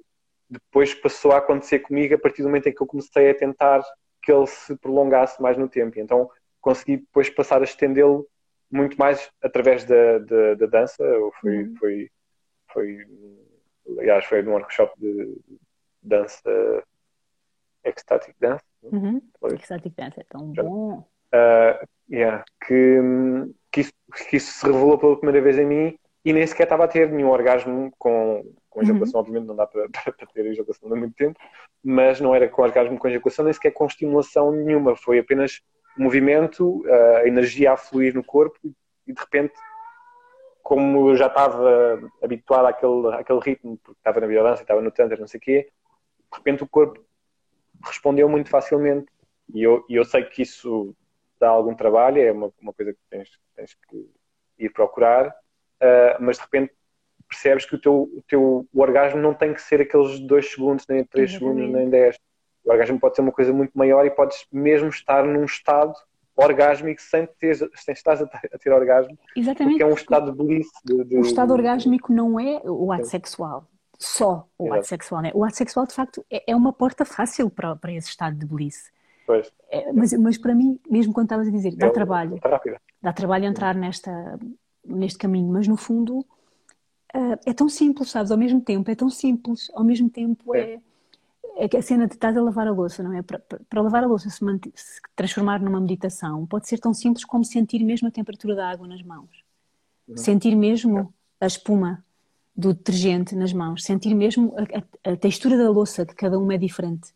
depois 0.49 0.93
passou 0.93 1.31
a 1.31 1.37
acontecer 1.37 1.79
comigo 1.79 2.15
a 2.15 2.17
partir 2.17 2.41
do 2.41 2.47
momento 2.47 2.67
em 2.67 2.73
que 2.73 2.81
eu 2.81 2.87
comecei 2.87 3.29
a 3.29 3.35
tentar 3.35 3.83
que 4.21 4.31
ele 4.31 4.47
se 4.47 4.75
prolongasse 4.77 5.41
mais 5.41 5.57
no 5.57 5.69
tempo. 5.69 5.99
Então 5.99 6.29
consegui 6.59 6.97
depois 6.97 7.29
passar 7.29 7.61
a 7.61 7.65
estendê-lo 7.65 8.27
muito 8.71 8.97
mais 8.97 9.29
através 9.41 9.83
da, 9.83 10.19
da, 10.19 10.53
da 10.55 10.65
dança. 10.65 11.03
Foi, 11.39 11.63
uhum. 11.63 11.75
foi, 11.77 12.09
foi, 12.71 13.07
aliás, 13.99 14.25
foi 14.25 14.41
num 14.41 14.53
workshop 14.53 14.93
de 14.99 15.37
dança, 16.01 16.83
ecstatic 17.83 18.35
dance. 18.39 18.63
Uhum. 18.83 19.21
Ecstatic 19.51 19.93
dance 19.95 20.19
é 20.19 20.23
tão 20.29 20.51
bom. 20.53 21.05
Uh, 21.33 21.87
yeah, 22.09 22.43
que, 22.65 22.99
que, 23.71 23.81
isso, 23.81 23.93
que 24.29 24.37
isso 24.37 24.51
se 24.51 24.65
revelou 24.65 24.97
pela 24.97 25.17
primeira 25.17 25.41
vez 25.41 25.59
em 25.59 25.65
mim 25.65 25.99
e 26.25 26.33
nem 26.33 26.45
sequer 26.45 26.63
estava 26.63 26.85
a 26.85 26.87
ter 26.87 27.09
nenhum 27.09 27.29
orgasmo 27.29 27.91
com, 27.97 28.43
com 28.69 28.81
ejaculação, 28.81 29.19
uhum. 29.19 29.21
obviamente 29.21 29.47
não 29.47 29.55
dá 29.55 29.67
para, 29.67 29.87
para, 29.89 30.13
para 30.13 30.27
ter 30.27 30.45
ejaculação 30.47 30.91
há 30.91 30.95
muito 30.95 31.15
tempo, 31.15 31.39
mas 31.83 32.19
não 32.19 32.33
era 32.33 32.47
com 32.47 32.61
orgasmo 32.61 32.97
com 32.97 33.07
ejaculação, 33.07 33.45
nem 33.45 33.53
sequer 33.53 33.71
com 33.71 33.85
estimulação 33.85 34.51
nenhuma, 34.51 34.95
foi 34.95 35.19
apenas 35.19 35.61
movimento, 35.97 36.83
a 37.17 37.27
energia 37.27 37.73
a 37.73 37.77
fluir 37.77 38.13
no 38.13 38.23
corpo 38.23 38.57
e 39.05 39.13
de 39.13 39.19
repente, 39.19 39.53
como 40.61 41.09
eu 41.09 41.15
já 41.15 41.27
estava 41.27 41.99
habituado 42.21 42.67
àquele, 42.67 43.15
àquele 43.15 43.39
ritmo, 43.39 43.77
porque 43.83 43.99
estava 43.99 44.19
na 44.19 44.27
violência, 44.27 44.61
estava 44.61 44.81
no 44.81 44.91
tantra, 44.91 45.17
não 45.17 45.27
sei 45.27 45.37
o 45.39 45.41
quê, 45.41 45.69
de 46.31 46.37
repente 46.37 46.63
o 46.63 46.67
corpo 46.67 47.03
respondeu 47.83 48.29
muito 48.29 48.49
facilmente 48.49 49.07
e 49.53 49.63
eu, 49.63 49.83
e 49.89 49.95
eu 49.95 50.05
sei 50.05 50.23
que 50.23 50.41
isso 50.41 50.95
dá 51.39 51.49
algum 51.49 51.73
trabalho, 51.73 52.21
é 52.21 52.31
uma, 52.31 52.51
uma 52.61 52.73
coisa 52.73 52.93
que 52.93 52.99
tens, 53.09 53.29
tens 53.55 53.75
que 53.87 54.09
ir 54.59 54.69
procurar, 54.71 55.29
uh, 55.29 56.17
mas 56.19 56.37
de 56.37 56.43
repente 56.43 56.73
percebes 57.27 57.65
que 57.65 57.75
o 57.75 57.79
teu, 57.79 58.01
o 58.01 58.23
teu 58.27 58.67
o 58.73 58.81
orgasmo 58.81 59.21
não 59.21 59.33
tem 59.33 59.53
que 59.53 59.61
ser 59.61 59.81
aqueles 59.81 60.19
2 60.19 60.51
segundos, 60.51 60.85
nem 60.87 61.03
3 61.03 61.31
segundos, 61.31 61.69
nem 61.69 61.89
10. 61.89 62.19
O 62.69 62.71
orgasmo 62.71 62.99
pode 62.99 63.15
ser 63.15 63.21
uma 63.21 63.31
coisa 63.31 63.51
muito 63.51 63.71
maior 63.73 64.05
e 64.05 64.11
podes 64.11 64.45
mesmo 64.51 64.89
estar 64.89 65.25
num 65.25 65.43
estado 65.43 65.91
orgásmico 66.35 67.01
sem, 67.01 67.27
ter, 67.39 67.55
sem 67.73 67.93
estar 67.93 68.13
a 68.21 68.57
ter 68.59 68.71
orgasmo. 68.71 69.17
Exatamente. 69.35 69.79
Porque 69.79 69.83
é 69.83 69.85
um 69.87 69.95
estado 69.95 70.31
de 70.31 70.37
bliss. 70.37 70.67
De, 70.85 71.03
de, 71.03 71.17
o 71.17 71.21
estado 71.21 71.51
orgásmico 71.51 72.13
não 72.13 72.39
é 72.39 72.61
o 72.63 72.91
ato 72.91 73.07
sexual. 73.07 73.65
Só 73.97 74.47
o 74.55 74.65
Exato. 74.65 74.79
ato 74.79 74.87
sexual. 74.87 75.21
Né? 75.23 75.31
O 75.33 75.43
ato 75.43 75.57
sexual, 75.57 75.87
de 75.87 75.95
facto, 75.95 76.23
é, 76.31 76.51
é 76.51 76.55
uma 76.55 76.71
porta 76.71 77.03
fácil 77.05 77.49
para, 77.49 77.75
para 77.75 77.91
esse 77.91 78.09
estado 78.09 78.37
de 78.37 78.45
bliss. 78.45 78.91
Pois. 79.25 79.51
É, 79.71 79.91
mas, 79.91 80.13
mas 80.13 80.37
para 80.37 80.53
mim, 80.53 80.79
mesmo 80.87 81.11
quando 81.11 81.25
estavas 81.25 81.47
a 81.47 81.51
dizer, 81.51 81.75
dá 81.75 81.87
é, 81.87 81.89
trabalho. 81.89 82.39
Dá 83.01 83.11
trabalho 83.11 83.45
entrar 83.45 83.73
nesta, 83.73 84.39
neste 84.85 85.17
caminho, 85.17 85.51
mas 85.51 85.67
no 85.67 85.75
fundo 85.75 86.19
uh, 86.19 87.39
é 87.47 87.53
tão 87.53 87.67
simples, 87.67 88.11
sabes? 88.11 88.31
Ao 88.31 88.37
mesmo 88.37 88.61
tempo, 88.61 88.91
é 88.91 88.95
tão 88.95 89.09
simples, 89.09 89.71
ao 89.73 89.83
mesmo 89.83 90.07
tempo 90.07 90.55
é. 90.55 90.73
é, 90.73 90.79
é 91.59 91.77
a 91.77 91.81
cena 91.81 92.07
de 92.07 92.13
estás 92.13 92.35
a 92.37 92.41
lavar 92.41 92.67
a 92.67 92.71
louça, 92.71 93.03
não 93.03 93.13
é? 93.13 93.21
Para, 93.21 93.39
para 93.39 93.81
lavar 93.81 94.03
a 94.03 94.07
louça 94.07 94.29
se, 94.29 94.39
se, 94.75 95.01
transformar 95.15 95.61
numa 95.61 95.79
meditação, 95.81 96.45
pode 96.45 96.67
ser 96.67 96.79
tão 96.79 96.93
simples 96.93 97.25
como 97.25 97.43
sentir 97.43 97.83
mesmo 97.83 98.07
a 98.07 98.11
temperatura 98.11 98.55
da 98.55 98.69
água 98.69 98.87
nas 98.87 99.03
mãos, 99.03 99.43
sentir 100.15 100.55
mesmo 100.55 101.13
a 101.39 101.45
espuma 101.45 102.03
do 102.55 102.73
detergente 102.73 103.35
nas 103.35 103.53
mãos, 103.53 103.83
sentir 103.83 104.13
mesmo 104.13 104.53
a, 104.57 105.09
a, 105.09 105.13
a 105.13 105.17
textura 105.17 105.57
da 105.57 105.69
louça, 105.69 106.05
que 106.05 106.15
cada 106.15 106.37
uma 106.37 106.53
é 106.53 106.57
diferente. 106.57 107.13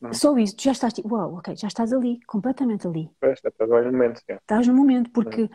Uhum. 0.00 0.12
Só 0.12 0.36
isso, 0.38 0.56
tu 0.56 0.62
já 0.64 0.72
estás 0.72 0.92
tipo, 0.92 1.14
uau, 1.14 1.36
ok, 1.36 1.56
já 1.56 1.68
estás 1.68 1.92
ali, 1.92 2.20
completamente 2.26 2.86
ali. 2.86 3.10
Estás 3.22 3.68
no 3.68 3.92
momento. 3.92 4.22
Estás 4.28 4.66
no 4.66 4.74
momento, 4.74 5.10
porque 5.10 5.50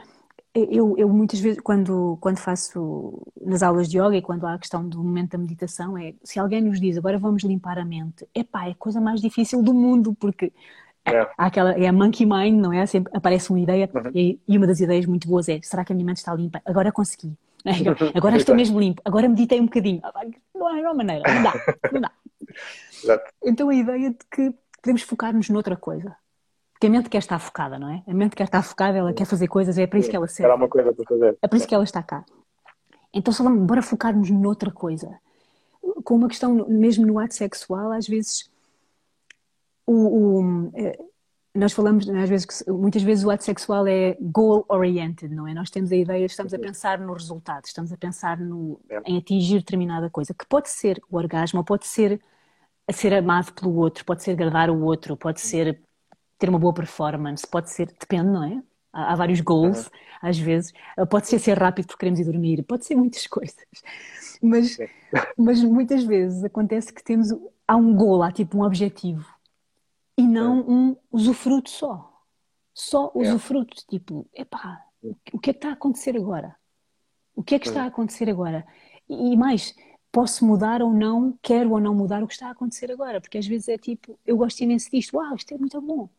eu, 0.54 0.97
eu, 0.97 1.08
muitas 1.08 1.39
vezes, 1.39 1.62
quando, 1.62 2.18
quando 2.20 2.38
faço 2.38 3.22
nas 3.41 3.64
aulas 3.64 3.88
de 3.88 3.97
yoga 3.97 4.18
e 4.18 4.22
quando 4.22 4.45
há 4.45 4.56
a 4.56 4.60
questão 4.60 4.88
do 4.88 5.02
momento 5.02 5.32
da 5.32 5.38
meditação, 5.38 5.97
é 5.97 6.14
se 6.24 6.39
alguém 6.39 6.62
nos 6.62 6.80
diz 6.80 6.97
agora 6.97 7.18
vamos 7.18 7.43
limpar 7.43 7.80
a 7.80 7.86
mente, 7.86 8.28
epá, 8.36 8.68
é 8.68 8.72
a 8.72 8.76
coisa 8.76 8.99
mais 8.99 9.22
difícil 9.22 9.64
do 9.64 9.74
mundo, 9.74 10.14
porque 10.20 10.52
é. 11.06 11.20
há 11.38 11.45
aquela, 11.45 11.72
é 11.72 11.88
a 11.88 11.93
monkey 11.93 12.26
mind, 12.26 12.60
não 12.60 12.74
é? 12.74 12.86
Sempre 12.86 13.16
aparece 13.16 13.49
uma 13.49 13.62
ideia 13.62 13.89
uhum. 13.93 14.12
e, 14.14 14.39
e, 14.45 14.58
uma 14.58 14.68
das 14.68 14.82
ideias 14.82 15.06
muito 15.06 15.28
boas 15.28 15.47
é 15.47 15.60
será 15.62 15.86
que 15.86 15.93
a 15.93 15.95
minha 15.95 16.06
mente 16.06 16.18
está 16.18 16.36
limpa? 16.36 16.62
Agora 16.66 16.91
consegui. 16.91 17.34
Agora 18.14 18.36
estou 18.38 18.56
mesmo 18.56 18.80
limpo, 18.80 19.04
agora 19.06 19.30
meditei 19.30 19.62
um 19.62 19.66
bocadinho. 19.66 20.02
Não 20.56 20.68
há, 20.68 20.74
não 20.82 20.89
há 20.89 20.93
maneira, 20.95 21.24
não 21.32 21.43
dá, 21.43 21.54
não 21.91 22.02
dá. 22.02 22.12
Então 23.43 23.70
a 23.70 23.76
ideia 23.76 24.10
de 24.10 24.18
que 24.30 24.54
podemos 24.82 25.04
focar-nos 25.04 25.49
noutra 25.49 25.76
coisa. 25.76 26.16
Porque 26.82 26.88
a 26.88 26.90
mente 26.98 27.12
quer 27.12 27.20
estar 27.20 27.38
focada, 27.38 27.78
não 27.78 27.90
é? 27.90 28.02
A 28.08 28.12
mente 28.12 28.36
quer 28.36 28.46
estar 28.46 28.64
focada, 28.64 28.98
ela 28.98 29.14
quer 29.14 29.26
fazer 29.26 29.48
coisas, 29.48 29.78
é 29.78 29.86
para 29.86 30.00
isso 30.00 30.10
que 30.10 30.16
ela 30.16 30.28
serve. 30.28 30.52
uma 30.52 30.68
coisa 30.68 30.92
para 30.92 31.06
fazer. 31.06 31.38
É 31.40 31.48
para 31.48 31.56
isso 31.56 31.68
que 31.68 31.76
ela 31.76 31.84
está 31.84 32.02
cá. 32.02 32.26
Então, 33.14 33.32
vamos, 33.32 33.68
bora 33.68 33.84
focarmos 33.84 34.32
noutra 34.32 34.72
coisa. 34.72 35.16
Com 36.04 36.16
uma 36.16 36.28
questão, 36.28 36.68
mesmo 36.68 37.06
no 37.06 37.20
ato 37.20 37.36
sexual, 37.36 37.92
às 37.92 38.08
vezes, 38.08 38.50
o, 39.86 40.40
o 40.40 40.72
eh, 40.74 40.98
nós 41.54 41.72
falamos, 41.72 42.10
às 42.10 42.28
vezes, 42.28 42.46
que 42.48 42.72
muitas 42.72 43.04
vezes 43.04 43.24
o 43.24 43.30
ato 43.30 43.44
sexual 43.44 43.86
é 43.86 44.18
goal-oriented, 44.20 45.32
não 45.36 45.48
é? 45.48 45.54
Nós 45.54 45.70
temos 45.70 45.92
a 45.92 45.96
ideia, 45.96 46.26
estamos 46.26 46.52
a 46.52 46.58
uhum. 46.58 46.64
pensar 46.64 46.98
no 46.98 47.14
resultado, 47.14 47.66
estamos 47.66 47.94
a 47.94 47.98
pensar 47.98 48.40
no, 48.40 48.82
é. 48.90 49.04
em 49.06 49.20
atingir 49.20 49.60
determinada 49.60 50.10
coisa, 50.10 50.34
que 50.34 50.48
pode 50.48 50.68
ser 50.68 51.00
o 51.12 51.18
orgasmo, 51.18 51.64
pode 51.64 51.86
ser 51.86 52.20
a 52.88 52.92
ser 52.92 53.14
amado 53.14 53.54
pelo 53.54 53.76
outro, 53.76 54.04
pode 54.04 54.24
ser 54.24 54.32
agradar 54.32 54.72
o 54.72 54.82
outro, 54.82 55.16
pode 55.16 55.42
ser 55.42 55.80
ter 56.42 56.50
uma 56.50 56.58
boa 56.58 56.74
performance, 56.74 57.46
pode 57.48 57.70
ser, 57.70 57.86
depende, 57.86 58.32
não 58.32 58.44
é? 58.44 58.64
Há, 58.92 59.14
há 59.14 59.16
vários 59.16 59.39
goals, 59.42 59.86
uhum. 59.86 59.92
às 60.24 60.39
vezes. 60.39 60.74
Pode 61.08 61.28
ser 61.28 61.38
ser 61.38 61.56
rápido 61.56 61.86
porque 61.86 62.00
queremos 62.00 62.20
ir 62.20 62.26
dormir, 62.26 62.64
pode 62.64 62.84
ser 62.84 62.96
muitas 62.96 63.28
coisas. 63.30 63.64
Mas, 64.42 64.76
mas 65.38 65.64
muitas 65.64 66.04
vezes 66.04 66.44
acontece 66.44 66.92
que 66.92 67.04
temos, 67.04 67.28
há 67.68 67.76
um 67.76 67.96
goal, 67.96 68.24
há 68.24 68.32
tipo 68.32 68.58
um 68.58 68.64
objetivo 68.64 69.24
e 70.18 70.24
não 70.28 70.62
um 70.68 70.98
usufruto 71.12 71.70
só. 71.70 72.12
Só 72.74 73.12
usufruto, 73.14 73.78
é. 73.78 73.92
tipo, 73.92 74.28
epá, 74.34 74.84
o 75.32 75.38
que 75.38 75.52
é 75.52 75.54
que 75.54 75.60
está 75.60 75.70
a 75.70 75.74
acontecer 75.74 76.18
agora? 76.18 76.56
O 77.36 77.44
que 77.44 77.54
é 77.54 77.60
que 77.60 77.68
está 77.68 77.84
a 77.84 77.88
acontecer 77.88 78.28
agora? 78.32 78.66
E 79.08 79.38
mais, 79.38 79.76
posso 80.12 80.44
mudar 80.44 80.82
ou 80.82 80.92
não, 80.92 81.38
quero 81.39 81.70
ou 81.72 81.80
não 81.80 81.94
mudar 81.94 82.24
o 82.24 82.28
que 82.28 82.34
está 82.34 82.48
a 82.48 82.52
acontecer 82.52 82.92
agora, 82.92 83.22
porque 83.22 83.38
às 83.38 83.46
vezes 83.46 83.68
é 83.68 83.78
tipo, 83.78 84.18
eu 84.26 84.36
gosto 84.38 84.60
imenso 84.62 84.89
disto, 84.89 85.18
uau, 85.18 85.36
isto 85.36 85.54
é 85.54 85.58
muito 85.58 85.80
bom 85.80 86.10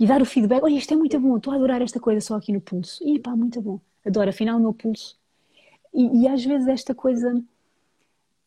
e 0.00 0.06
dar 0.06 0.22
o 0.22 0.24
feedback, 0.24 0.62
olha, 0.64 0.78
isto 0.78 0.94
é 0.94 0.96
muito 0.96 1.20
bom, 1.20 1.36
estou 1.36 1.52
a 1.52 1.56
adorar 1.56 1.82
esta 1.82 2.00
coisa 2.00 2.22
só 2.22 2.34
aqui 2.34 2.50
no 2.54 2.60
pulso. 2.60 3.06
E 3.06 3.18
pá, 3.18 3.36
muito 3.36 3.60
bom, 3.60 3.78
adoro, 4.04 4.30
afinal 4.30 4.56
o 4.56 4.60
meu 4.60 4.72
pulso. 4.72 5.18
E, 5.92 6.22
e, 6.22 6.28
às 6.28 6.42
vezes 6.42 6.66
esta 6.66 6.94
coisa, 6.94 7.38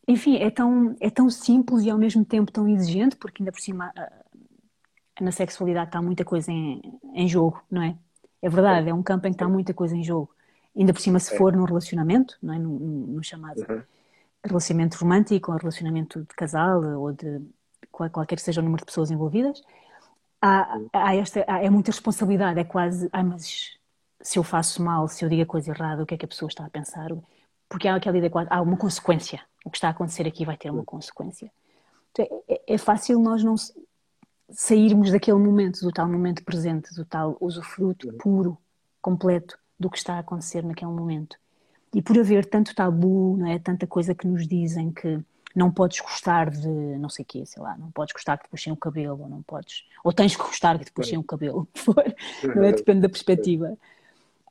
enfim, 0.08 0.38
é 0.38 0.50
tão, 0.50 0.96
é 1.00 1.12
tão 1.12 1.30
simples 1.30 1.84
e 1.84 1.92
ao 1.92 1.98
mesmo 1.98 2.26
tempo 2.26 2.52
tão 2.52 2.68
exigente, 2.68 3.16
porque 3.16 3.44
ainda 3.44 3.52
por 3.52 3.62
cima 3.62 3.94
na 5.22 5.32
sexualidade 5.32 5.90
está 5.90 6.02
muita 6.02 6.26
coisa 6.26 6.52
em, 6.52 6.82
em 7.14 7.28
jogo, 7.28 7.62
não 7.70 7.84
é? 7.84 7.96
É 8.42 8.50
verdade, 8.50 8.90
é 8.90 8.94
um 8.94 9.04
campo 9.04 9.28
em 9.28 9.30
que 9.30 9.36
está 9.36 9.48
muita 9.48 9.76
coisa 9.76 9.96
em 9.96 10.04
jogo. 10.04 10.32
Ainda 10.76 10.92
por 10.92 11.02
cima, 11.02 11.20
se 11.20 11.38
for 11.38 11.56
num 11.56 11.66
relacionamento, 11.66 12.36
não 12.42 12.56
é? 12.56 12.58
no, 12.58 12.80
no 12.80 13.24
chamado 13.24 13.60
uhum. 13.70 13.82
relacionamento 14.44 14.98
romântico, 14.98 15.52
ou 15.52 15.58
relacionamento 15.60 16.22
de 16.22 16.36
casal, 16.36 16.82
ou 17.00 17.12
de 17.12 17.42
qualquer 17.92 18.38
que 18.38 18.42
seja 18.42 18.60
o 18.60 18.64
número 18.64 18.82
de 18.82 18.88
pessoas 18.88 19.12
envolvidas, 19.12 19.62
há, 20.44 20.78
há 20.92 21.16
esta, 21.16 21.46
há, 21.48 21.64
é 21.64 21.70
muita 21.70 21.92
responsabilidade, 21.92 22.60
é 22.60 22.64
quase, 22.66 23.10
ai, 23.14 23.24
mas 23.24 23.78
se 24.22 24.38
eu 24.38 24.44
faço 24.44 24.84
mal, 24.84 25.08
se 25.08 25.24
eu 25.24 25.30
digo 25.30 25.44
a 25.44 25.46
coisa 25.46 25.72
errada, 25.72 26.04
o 26.04 26.06
que 26.06 26.16
é 26.16 26.18
que 26.18 26.26
a 26.26 26.28
pessoa 26.28 26.50
está 26.50 26.66
a 26.66 26.70
pensar? 26.70 27.10
Porque 27.70 27.88
há 27.88 27.96
aquela 27.96 28.18
ideia, 28.18 28.32
há 28.50 28.62
uma 28.62 28.78
consequência. 28.78 29.42
O 29.66 29.70
que 29.70 29.78
está 29.78 29.88
a 29.88 29.92
acontecer 29.92 30.28
aqui 30.28 30.46
vai 30.46 30.58
ter 30.58 30.70
uma 30.70 30.84
consequência. 30.84 31.50
Então, 32.12 32.44
é, 32.48 32.54
é, 32.54 32.74
é 32.76 32.78
fácil 32.78 33.20
nós 33.20 33.44
não 33.44 33.56
sairmos 34.50 35.12
daquele 35.12 35.38
momento, 35.38 35.80
do 35.82 35.92
tal 35.92 36.08
momento 36.08 36.44
presente, 36.44 36.94
do 36.94 37.06
tal 37.06 37.38
usufruto 37.40 38.12
puro, 38.14 38.58
completo 39.02 39.58
do 39.80 39.90
que 39.90 39.98
está 39.98 40.16
a 40.16 40.20
acontecer 40.20 40.64
naquele 40.64 40.92
momento. 40.92 41.38
E 41.94 42.02
por 42.02 42.20
haver 42.20 42.46
tanto 42.46 42.76
tabu, 42.76 43.38
não 43.38 43.48
é? 43.48 43.60
tanta 43.60 43.88
coisa 43.88 44.14
que 44.14 44.28
nos 44.28 44.48
dizem 44.48 44.92
que 44.92 45.20
não 45.56 45.72
podes 45.72 46.00
gostar 46.00 46.50
de 46.50 46.68
não 46.68 47.10
sei 47.10 47.24
o 47.24 47.26
quê, 47.26 47.46
sei 47.46 47.62
lá, 47.62 47.78
não 47.78 47.92
podes 47.92 48.14
gostar 48.14 48.38
que 48.38 48.46
te 48.46 48.50
puxem 48.50 48.74
o 48.74 48.78
cabelo, 48.78 49.22
ou 49.22 49.30
não 49.30 49.42
podes, 49.42 49.86
ou 50.04 50.12
tens 50.12 50.36
que 50.36 50.42
gostar 50.42 50.80
que 50.80 50.86
te 50.86 50.92
puxem 50.92 51.18
o 51.18 51.24
cabelo, 51.24 51.68
não 52.56 52.64
é? 52.64 52.72
Depende 52.72 53.02
da 53.02 53.10
perspectiva. 53.10 53.78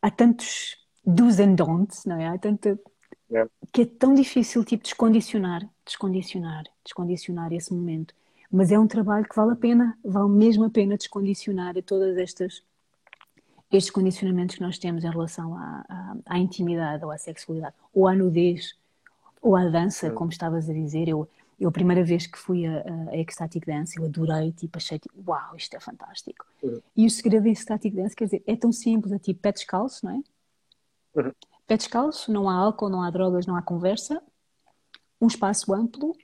Há 0.00 0.10
tantos 0.10 0.76
do's 1.04 1.40
and 1.40 1.54
don'ts, 1.54 2.04
não 2.04 2.20
é? 2.20 2.28
Há 2.28 2.38
tanta 2.38 2.78
que 3.72 3.82
é 3.82 3.86
tão 3.86 4.14
difícil 4.14 4.64
tipo 4.64 4.84
descondicionar, 4.84 5.66
descondicionar, 5.86 6.64
descondicionar 6.84 7.52
esse 7.52 7.72
momento. 7.72 8.14
Mas 8.50 8.70
é 8.70 8.78
um 8.78 8.86
trabalho 8.86 9.26
que 9.26 9.34
vale 9.34 9.52
a 9.52 9.56
pena, 9.56 9.98
vale 10.04 10.28
mesmo 10.28 10.64
a 10.64 10.70
pena 10.70 10.96
descondicionar 10.96 11.74
todas 11.82 12.18
estas 12.18 12.62
estes 13.70 13.90
condicionamentos 13.90 14.56
que 14.56 14.60
nós 14.60 14.78
temos 14.78 15.02
em 15.02 15.10
relação 15.10 15.56
à, 15.56 15.84
à, 15.88 16.16
à 16.26 16.38
intimidade 16.38 17.02
ou 17.06 17.10
à 17.10 17.16
sexualidade 17.16 17.74
ou 17.94 18.06
à 18.06 18.14
nudez 18.14 18.76
ou 19.42 19.56
à 19.56 19.68
dança, 19.68 20.10
como 20.12 20.30
estavas 20.30 20.70
a 20.70 20.72
dizer, 20.72 21.08
eu, 21.08 21.28
Eu, 21.58 21.68
a 21.68 21.72
primeira 21.72 22.02
vez 22.02 22.26
que 22.26 22.38
fui 22.38 22.66
a, 22.66 22.82
a 23.10 23.16
Ecstatic 23.18 23.66
Dance, 23.66 23.98
eu 23.98 24.04
adorei, 24.04 24.52
tipo, 24.52 24.78
achei, 24.78 24.98
tipo, 24.98 25.14
uau, 25.26 25.54
isto 25.56 25.76
é 25.76 25.80
fantástico. 25.80 26.46
Uhum. 26.62 26.80
E 26.96 27.06
o 27.06 27.10
segredo 27.10 27.46
em 27.46 27.52
Ecstatic 27.52 27.94
Dance, 27.94 28.16
quer 28.16 28.24
dizer, 28.24 28.42
é 28.46 28.56
tão 28.56 28.72
simples, 28.72 29.12
é 29.12 29.18
tipo 29.18 29.40
pé 29.40 29.52
descalço, 29.52 30.06
não 30.06 30.12
é? 30.12 31.20
Uhum. 31.20 31.32
Pé 31.66 31.76
descalço, 31.76 32.32
não 32.32 32.48
há 32.48 32.54
álcool, 32.54 32.88
não 32.88 33.02
há 33.02 33.10
drogas, 33.10 33.46
não 33.46 33.56
há 33.56 33.62
conversa, 33.62 34.22
um 35.20 35.26
espaço 35.26 35.72
amplo 35.74 36.16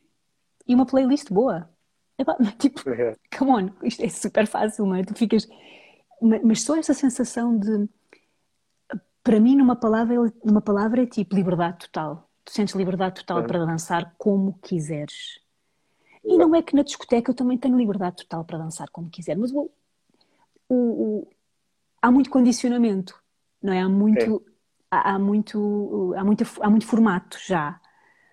e 0.66 0.74
uma 0.74 0.86
playlist 0.86 1.30
boa. 1.30 1.68
É, 2.16 2.24
tipo, 2.58 2.88
uhum. 2.88 3.14
come 3.36 3.50
on, 3.50 3.70
isto 3.82 4.04
é 4.04 4.08
super 4.08 4.46
fácil, 4.46 4.86
não 4.86 4.94
é? 4.94 5.04
Tu 5.04 5.14
ficas... 5.14 5.46
Mas 6.20 6.62
só 6.62 6.76
essa 6.76 6.94
sensação 6.94 7.56
de... 7.56 7.88
Para 9.22 9.38
mim, 9.38 9.54
numa 9.56 9.76
palavra, 9.76 10.16
numa 10.44 10.60
palavra 10.60 11.02
é 11.02 11.06
tipo 11.06 11.36
liberdade 11.36 11.78
total 11.78 12.27
tu 12.48 12.54
sentes 12.54 12.74
liberdade 12.74 13.16
total 13.16 13.44
para 13.44 13.58
dançar 13.64 14.14
como 14.16 14.58
quiseres. 14.62 15.38
E 16.24 16.36
não 16.36 16.54
é 16.54 16.62
que 16.62 16.74
na 16.74 16.82
discoteca 16.82 17.30
eu 17.30 17.34
também 17.34 17.58
tenho 17.58 17.76
liberdade 17.76 18.16
total 18.16 18.44
para 18.44 18.58
dançar 18.58 18.88
como 18.90 19.10
quiser, 19.10 19.36
mas 19.36 19.52
o, 19.52 19.70
o, 20.68 20.74
o 20.74 21.28
há 22.00 22.10
muito 22.10 22.30
condicionamento, 22.30 23.14
não 23.62 23.72
é? 23.72 23.80
Há 23.80 23.88
muito, 23.88 24.44
há, 24.90 25.14
há, 25.14 25.18
muito, 25.18 26.14
há, 26.16 26.24
muito, 26.24 26.44
há 26.60 26.70
muito 26.70 26.86
formato 26.86 27.38
já. 27.46 27.78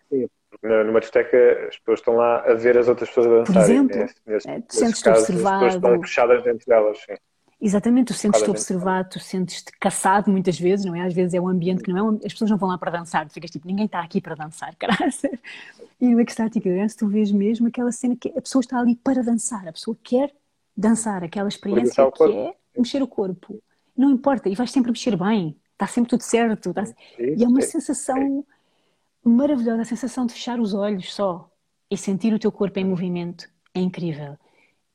Sim, 0.09 0.27
numa 0.63 0.99
discoteca 0.99 1.67
as 1.67 1.77
pessoas 1.77 1.99
estão 1.99 2.15
lá 2.15 2.39
a 2.39 2.53
ver 2.53 2.77
as 2.77 2.87
outras 2.87 3.09
pessoas 3.09 3.27
a 3.27 3.29
dançar. 3.29 3.53
Por 3.53 3.61
exemplo, 3.61 3.97
nesse, 3.97 4.15
nesse, 4.25 4.49
é, 4.49 4.61
tu 4.61 4.75
sentes-te 4.75 5.09
observado. 5.09 5.65
As 5.65 5.75
pessoas 5.75 5.75
estão 5.75 6.01
fechadas 6.01 6.43
dentro 6.43 6.65
delas, 6.65 6.97
sim. 6.99 7.15
Exatamente, 7.61 8.07
tu 8.07 8.13
sentes-te 8.13 8.49
observado, 8.49 9.09
tu 9.11 9.19
sentes-te 9.19 9.71
caçado 9.79 10.29
muitas 10.29 10.59
vezes, 10.59 10.85
não 10.85 10.95
é? 10.95 11.01
Às 11.01 11.13
vezes 11.13 11.33
é 11.33 11.39
um 11.39 11.47
ambiente 11.47 11.81
que 11.81 11.91
não 11.91 12.15
é, 12.15 12.25
as 12.25 12.33
pessoas 12.33 12.51
não 12.51 12.57
vão 12.57 12.69
lá 12.69 12.77
para 12.77 12.91
dançar, 12.91 13.25
tu 13.27 13.33
ficas 13.33 13.49
tipo, 13.49 13.65
ninguém 13.65 13.85
está 13.85 14.01
aqui 14.01 14.19
para 14.19 14.35
dançar, 14.35 14.75
caraca. 14.77 15.05
E 15.99 16.07
no 16.07 16.19
Ecstatic 16.19 16.63
Dance 16.63 16.97
tu 16.97 17.07
vês 17.07 17.31
mesmo 17.31 17.67
aquela 17.67 17.91
cena 17.91 18.15
que 18.15 18.29
a 18.29 18.41
pessoa 18.41 18.59
está 18.59 18.79
ali 18.79 18.95
para 18.95 19.23
dançar, 19.23 19.67
a 19.67 19.71
pessoa 19.71 19.97
quer 20.03 20.33
dançar, 20.75 21.23
aquela 21.23 21.47
experiência 21.47 22.11
que 22.11 22.23
é 22.23 22.55
mexer 22.77 23.01
o 23.01 23.07
corpo. 23.07 23.61
Não 23.97 24.11
importa, 24.11 24.49
e 24.49 24.55
vais 24.55 24.71
sempre 24.71 24.91
mexer 24.91 25.15
bem, 25.15 25.55
está 25.71 25.87
sempre 25.87 26.09
tudo 26.09 26.21
certo. 26.21 26.69
Está... 26.71 26.83
E 27.17 27.41
é 27.41 27.47
uma 27.47 27.61
sensação 27.61 28.45
maravilhosa, 29.23 29.81
a 29.81 29.85
sensação 29.85 30.25
de 30.25 30.33
fechar 30.33 30.59
os 30.59 30.73
olhos 30.73 31.13
só 31.13 31.49
e 31.89 31.97
sentir 31.97 32.33
o 32.33 32.39
teu 32.39 32.51
corpo 32.51 32.77
em 32.77 32.85
movimento. 32.85 33.47
É 33.73 33.79
incrível. 33.79 34.37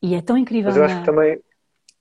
E 0.03 0.15
é 0.15 0.21
tão 0.21 0.37
incrível. 0.37 0.71
Mas 0.71 0.77
eu 0.77 0.85
acho 0.85 0.99
que 1.01 1.07
também 1.07 1.41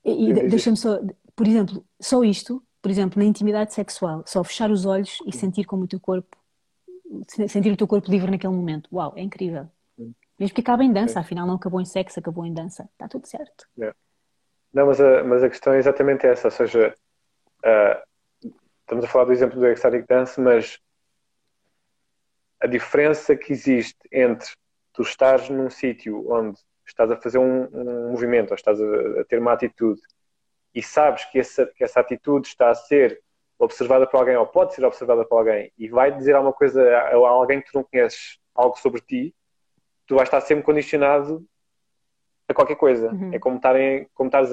e, 0.03 0.29
e 0.29 0.33
deixa-me 0.47 0.77
só, 0.77 0.99
por 1.35 1.47
exemplo, 1.47 1.85
só 1.99 2.23
isto, 2.23 2.63
por 2.81 2.89
exemplo, 2.89 3.19
na 3.19 3.25
intimidade 3.25 3.73
sexual, 3.73 4.23
só 4.25 4.43
fechar 4.43 4.71
os 4.71 4.85
olhos 4.85 5.19
e 5.25 5.35
sentir 5.35 5.65
como 5.65 5.83
o 5.83 5.87
teu 5.87 5.99
corpo, 5.99 6.37
sentir 7.27 7.71
o 7.71 7.77
teu 7.77 7.87
corpo 7.87 8.09
livre 8.09 8.31
naquele 8.31 8.53
momento. 8.53 8.89
Uau, 8.91 9.13
é 9.15 9.21
incrível. 9.21 9.67
Mesmo 10.39 10.55
que 10.55 10.61
acabe 10.61 10.85
em 10.85 10.93
dança, 10.93 11.19
afinal 11.19 11.45
não 11.45 11.55
acabou 11.55 11.81
em 11.81 11.85
sexo, 11.85 12.19
acabou 12.19 12.45
em 12.45 12.53
dança. 12.53 12.89
Está 12.93 13.09
tudo 13.09 13.27
certo. 13.27 13.67
É. 13.81 13.93
Não, 14.73 14.85
mas 14.85 15.01
a, 15.01 15.23
mas 15.23 15.43
a 15.43 15.49
questão 15.49 15.73
é 15.73 15.79
exatamente 15.79 16.25
essa, 16.25 16.47
ou 16.47 16.51
seja, 16.51 16.95
uh, 17.65 18.49
estamos 18.81 19.03
a 19.03 19.07
falar 19.07 19.25
do 19.25 19.33
exemplo 19.33 19.59
do 19.59 19.67
ecstatic 19.67 20.07
dance, 20.07 20.39
mas 20.39 20.79
a 22.61 22.67
diferença 22.67 23.35
que 23.35 23.51
existe 23.51 23.97
entre 24.11 24.49
tu 24.93 25.01
estares 25.01 25.49
num 25.49 25.69
sítio 25.69 26.29
onde 26.31 26.59
estás 26.91 27.11
a 27.11 27.17
fazer 27.17 27.37
um, 27.37 27.67
um 27.73 28.11
movimento, 28.11 28.51
ou 28.51 28.55
estás 28.55 28.79
a, 28.81 29.21
a, 29.21 29.25
ter 29.25 29.39
uma 29.39 29.53
atitude 29.53 30.01
e 30.73 30.81
sabes 30.81 31.25
que 31.25 31.39
essa, 31.39 31.65
que 31.65 31.83
essa 31.83 31.99
atitude 31.99 32.47
está 32.47 32.69
a 32.69 32.75
ser 32.75 33.21
observada 33.57 34.07
por 34.07 34.17
alguém 34.17 34.37
ou 34.37 34.47
pode 34.47 34.73
ser 34.73 34.85
observada 34.85 35.25
por 35.25 35.37
alguém 35.39 35.71
e 35.77 35.87
vai 35.89 36.11
dizer 36.11 36.35
alguma 36.35 36.53
coisa 36.53 36.81
a, 36.81 37.09
a 37.09 37.29
alguém 37.29 37.61
que 37.61 37.71
tu 37.71 37.77
não 37.77 37.83
conheces, 37.83 38.37
algo 38.55 38.77
sobre 38.77 39.01
ti, 39.01 39.35
tu 40.05 40.15
vais 40.15 40.27
estar 40.27 40.41
sempre 40.41 40.63
condicionado 40.63 41.45
a 42.47 42.53
qualquer 42.53 42.75
coisa. 42.75 43.11
Uhum. 43.11 43.33
É 43.33 43.39
como 43.39 43.57
estarem, 43.57 44.07
como 44.13 44.27
estás 44.27 44.49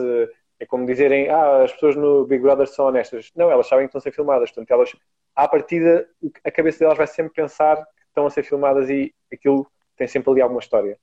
é 0.59 0.64
como 0.66 0.87
dizerem, 0.87 1.28
ah, 1.28 1.64
as 1.64 1.72
pessoas 1.72 1.97
no 1.97 2.26
Big 2.26 2.43
Brother 2.43 2.66
são 2.66 2.87
honestas. 2.87 3.30
Não, 3.37 3.51
elas 3.51 3.66
sabem 3.66 3.87
que 3.87 3.89
estão 3.89 3.99
a 3.99 4.03
ser 4.03 4.12
filmadas. 4.12 4.51
Portanto, 4.51 4.70
elas, 4.70 4.97
à 5.34 5.47
partida, 5.47 6.09
a 6.45 6.51
cabeça 6.51 6.78
delas 6.78 6.97
vai 6.97 7.07
sempre 7.07 7.34
pensar 7.34 7.76
que 7.76 8.03
estão 8.09 8.26
a 8.26 8.30
ser 8.30 8.43
filmadas 8.43 8.89
e 8.89 9.14
aquilo 9.32 9.66
tem 9.97 10.07
sempre 10.07 10.30
ali 10.30 10.41
alguma 10.41 10.61
história 10.61 10.99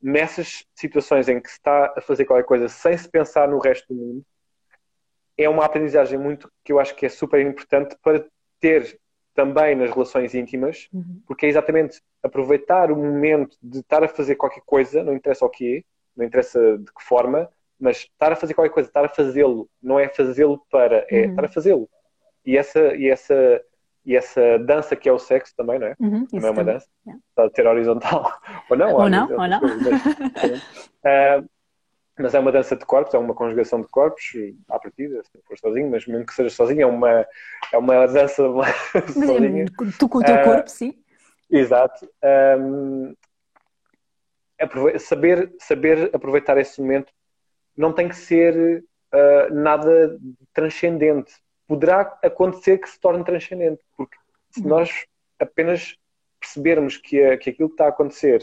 nessas 0.00 0.64
situações 0.74 1.28
em 1.28 1.40
que 1.40 1.48
se 1.48 1.56
está 1.56 1.92
a 1.96 2.00
fazer 2.00 2.24
qualquer 2.24 2.44
coisa 2.44 2.68
sem 2.68 2.96
se 2.96 3.08
pensar 3.08 3.48
no 3.48 3.58
resto 3.58 3.92
do 3.92 3.94
mundo, 3.94 4.24
é 5.36 5.48
uma 5.48 5.64
aprendizagem 5.64 6.18
muito 6.18 6.50
que 6.64 6.72
eu 6.72 6.80
acho 6.80 6.94
que 6.94 7.06
é 7.06 7.08
super 7.08 7.40
importante 7.40 7.96
para 8.02 8.24
ter 8.60 8.98
também 9.34 9.76
nas 9.76 9.90
relações 9.90 10.34
íntimas, 10.34 10.88
uhum. 10.92 11.22
porque 11.26 11.46
é 11.46 11.48
exatamente 11.48 12.00
aproveitar 12.22 12.90
o 12.90 12.96
momento 12.96 13.56
de 13.62 13.78
estar 13.78 14.02
a 14.02 14.08
fazer 14.08 14.34
qualquer 14.34 14.62
coisa, 14.66 15.02
não 15.02 15.14
interessa 15.14 15.44
o 15.44 15.48
quê, 15.48 15.84
não 16.16 16.24
interessa 16.24 16.76
de 16.76 16.92
que 16.92 17.02
forma, 17.04 17.48
mas 17.78 17.98
estar 17.98 18.32
a 18.32 18.36
fazer 18.36 18.54
qualquer 18.54 18.74
coisa, 18.74 18.88
estar 18.88 19.04
a 19.04 19.08
fazê-lo, 19.08 19.70
não 19.80 19.98
é 19.98 20.08
fazê-lo 20.08 20.60
para, 20.68 21.06
é 21.08 21.22
uhum. 21.22 21.30
estar 21.30 21.44
a 21.44 21.48
fazê-lo. 21.48 21.88
E 22.44 22.56
essa, 22.56 22.96
e 22.96 23.08
essa 23.08 23.62
e 24.08 24.16
essa 24.16 24.58
dança 24.60 24.96
que 24.96 25.06
é 25.06 25.12
o 25.12 25.18
sexo 25.18 25.54
também, 25.54 25.78
não 25.78 25.86
é? 25.86 25.94
Uhum, 26.00 26.24
também 26.24 26.48
é 26.48 26.50
uma 26.50 26.54
também. 26.54 26.74
dança. 26.74 26.88
Yeah. 27.06 27.22
Está 27.28 27.44
a 27.44 27.50
ter 27.50 27.66
horizontal. 27.66 28.32
Ou 28.68 28.76
não, 28.76 28.92
ou 28.94 29.08
não, 29.08 29.30
ou 29.30 29.48
não. 29.48 29.60
uh, 29.60 31.48
mas 32.18 32.34
é 32.34 32.38
uma 32.38 32.52
dança 32.52 32.76
de 32.76 32.84
corpos, 32.84 33.14
é 33.14 33.18
uma 33.18 33.34
conjugação 33.34 33.80
de 33.80 33.88
corpos, 33.88 34.32
à 34.68 34.78
partida, 34.78 35.22
se 35.22 35.40
for 35.46 35.58
sozinho, 35.58 35.90
mas 35.90 36.06
mesmo 36.06 36.26
que 36.26 36.34
seja 36.34 36.50
sozinho, 36.50 36.82
é 36.82 36.86
uma, 36.86 37.26
é 37.72 37.78
uma 37.78 38.06
dança 38.06 38.42
sozinha. 39.12 39.66
Tu 39.98 40.08
com 40.08 40.18
o 40.18 40.24
teu 40.24 40.36
uh, 40.36 40.44
corpo, 40.44 40.68
sim. 40.68 40.94
Exato. 41.50 42.08
Um, 42.58 43.14
saber, 44.98 45.54
saber 45.58 46.10
aproveitar 46.12 46.58
esse 46.58 46.80
momento 46.80 47.12
não 47.76 47.92
tem 47.92 48.08
que 48.08 48.16
ser 48.16 48.84
uh, 49.14 49.54
nada 49.54 50.18
transcendente 50.52 51.32
poderá 51.68 52.18
acontecer 52.22 52.78
que 52.78 52.88
se 52.88 52.98
torne 52.98 53.22
transcendente, 53.22 53.84
porque 53.94 54.16
se 54.50 54.62
uhum. 54.62 54.68
nós 54.68 55.06
apenas 55.38 55.96
percebermos 56.40 56.96
que, 56.96 57.36
que 57.36 57.50
aquilo 57.50 57.68
que 57.68 57.74
está 57.74 57.84
a 57.84 57.88
acontecer 57.90 58.42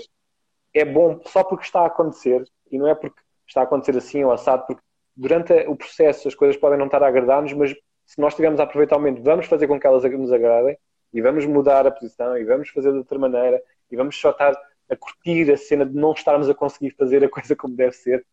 é 0.76 0.84
bom 0.84 1.22
só 1.26 1.44
porque 1.44 1.64
está 1.64 1.82
a 1.82 1.88
acontecer 1.88 2.44
e 2.70 2.78
não 2.78 2.88
é 2.88 2.94
porque 2.94 3.20
está 3.48 3.62
a 3.62 3.64
acontecer 3.64 3.98
assim 3.98 4.24
ou 4.26 4.32
assado, 4.32 4.66
porque 4.68 4.82
durante 5.16 5.54
o 5.68 5.76
processo 5.76 6.28
as 6.28 6.36
coisas 6.36 6.58
podem 6.58 6.78
não 6.78 6.88
estar 6.88 7.02
a 7.02 7.08
agradar-nos, 7.08 7.54
mas 7.54 7.74
se 8.06 8.20
nós 8.20 8.34
estivermos 8.34 8.60
a 8.60 8.64
aproveitar 8.64 8.98
o 8.98 9.00
momento, 9.00 9.24
vamos 9.24 9.46
fazer 9.48 9.68
com 9.68 9.80
que 9.80 9.88
elas 9.88 10.04
nos 10.04 10.34
agradem 10.34 10.78
e 11.14 11.22
vamos 11.22 11.46
mudar 11.46 11.88
a 11.88 11.92
posição 11.92 12.38
e 12.38 12.44
vamos 12.44 12.70
fazer 12.70 12.92
de 12.92 12.98
outra 12.98 13.18
maneira 13.18 13.62
e 13.90 13.96
vamos 13.96 14.20
só 14.20 14.32
estar 14.32 14.54
a 14.90 14.96
curtir 14.96 15.50
a 15.52 15.58
cena 15.58 15.86
de 15.86 15.96
não 15.96 16.12
estarmos 16.12 16.50
a 16.50 16.54
conseguir 16.54 16.92
fazer 16.92 17.24
a 17.24 17.30
coisa 17.30 17.56
como 17.56 17.74
deve 17.74 17.94
ser. 17.94 18.26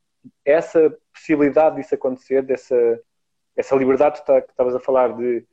Essa 0.45 0.95
possibilidade 1.13 1.77
disso 1.77 1.95
acontecer, 1.95 2.43
dessa, 2.43 3.01
essa 3.57 3.77
liberdade 3.77 4.21
que 4.23 4.33
estavas 4.33 4.75
a 4.75 4.81
falar 4.81 5.17
de 5.17 5.47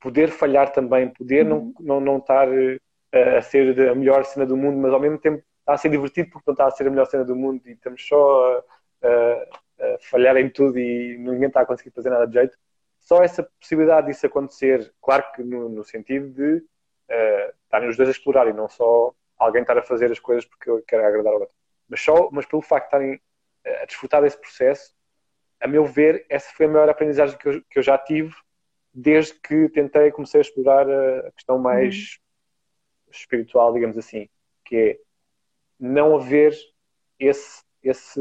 poder 0.00 0.30
falhar 0.30 0.72
também, 0.72 1.08
poder 1.08 1.46
uhum. 1.46 1.72
não, 1.78 2.00
não, 2.00 2.00
não 2.00 2.18
estar 2.18 2.48
uh, 2.48 3.36
a 3.38 3.40
ser 3.40 3.88
a 3.88 3.94
melhor 3.94 4.24
cena 4.24 4.44
do 4.44 4.56
mundo, 4.56 4.76
mas 4.78 4.92
ao 4.92 5.00
mesmo 5.00 5.18
tempo 5.18 5.42
está 5.62 5.74
a 5.74 5.78
ser 5.78 5.88
divertido 5.88 6.30
porque 6.30 6.44
não 6.46 6.52
está 6.52 6.66
a 6.66 6.70
ser 6.70 6.86
a 6.86 6.90
melhor 6.90 7.06
cena 7.06 7.24
do 7.24 7.34
mundo 7.34 7.62
e 7.66 7.72
estamos 7.72 8.06
só 8.06 8.62
a, 9.02 9.06
a, 9.06 9.94
a 9.94 9.98
falhar 10.00 10.36
em 10.36 10.50
tudo 10.50 10.78
e 10.78 11.16
ninguém 11.18 11.48
está 11.48 11.62
a 11.62 11.66
conseguir 11.66 11.90
fazer 11.90 12.10
nada 12.10 12.26
de 12.26 12.34
jeito. 12.34 12.58
Só 12.98 13.22
essa 13.22 13.42
possibilidade 13.60 14.06
disso 14.08 14.26
acontecer, 14.26 14.92
claro 15.00 15.24
que 15.34 15.42
no, 15.42 15.68
no 15.68 15.84
sentido 15.84 16.30
de 16.30 16.56
uh, 16.58 17.52
estarem 17.64 17.88
os 17.88 17.96
dois 17.96 18.08
a 18.08 18.12
explorar 18.12 18.46
e 18.48 18.52
não 18.52 18.68
só 18.68 19.12
alguém 19.38 19.62
estar 19.62 19.76
a 19.76 19.82
fazer 19.82 20.10
as 20.10 20.20
coisas 20.20 20.44
porque 20.44 20.70
eu 20.70 20.82
quero 20.86 21.04
agradar 21.04 21.32
ao 21.32 21.40
outro. 21.40 21.54
Mas, 21.88 22.00
só, 22.00 22.30
mas 22.30 22.46
pelo 22.46 22.62
facto 22.62 22.84
de 22.84 22.88
estarem 22.88 23.20
a 23.82 23.84
desfrutar 23.86 24.22
desse 24.22 24.38
processo, 24.38 24.94
a 25.60 25.68
meu 25.68 25.84
ver, 25.84 26.26
essa 26.28 26.52
foi 26.54 26.66
a 26.66 26.68
maior 26.68 26.88
aprendizagem 26.88 27.38
que 27.38 27.48
eu, 27.48 27.62
que 27.70 27.78
eu 27.78 27.82
já 27.82 27.96
tive 27.96 28.34
desde 28.92 29.34
que 29.34 29.68
tentei, 29.68 30.10
comecei 30.10 30.40
a 30.40 30.42
explorar 30.42 30.88
a 30.88 31.30
questão 31.32 31.58
mais 31.58 31.94
uhum. 33.06 33.12
espiritual, 33.12 33.72
digamos 33.72 33.96
assim, 33.96 34.28
que 34.64 34.76
é 34.76 34.98
não 35.82 36.14
haver 36.14 36.54
esse, 37.18 37.62
esse 37.82 38.20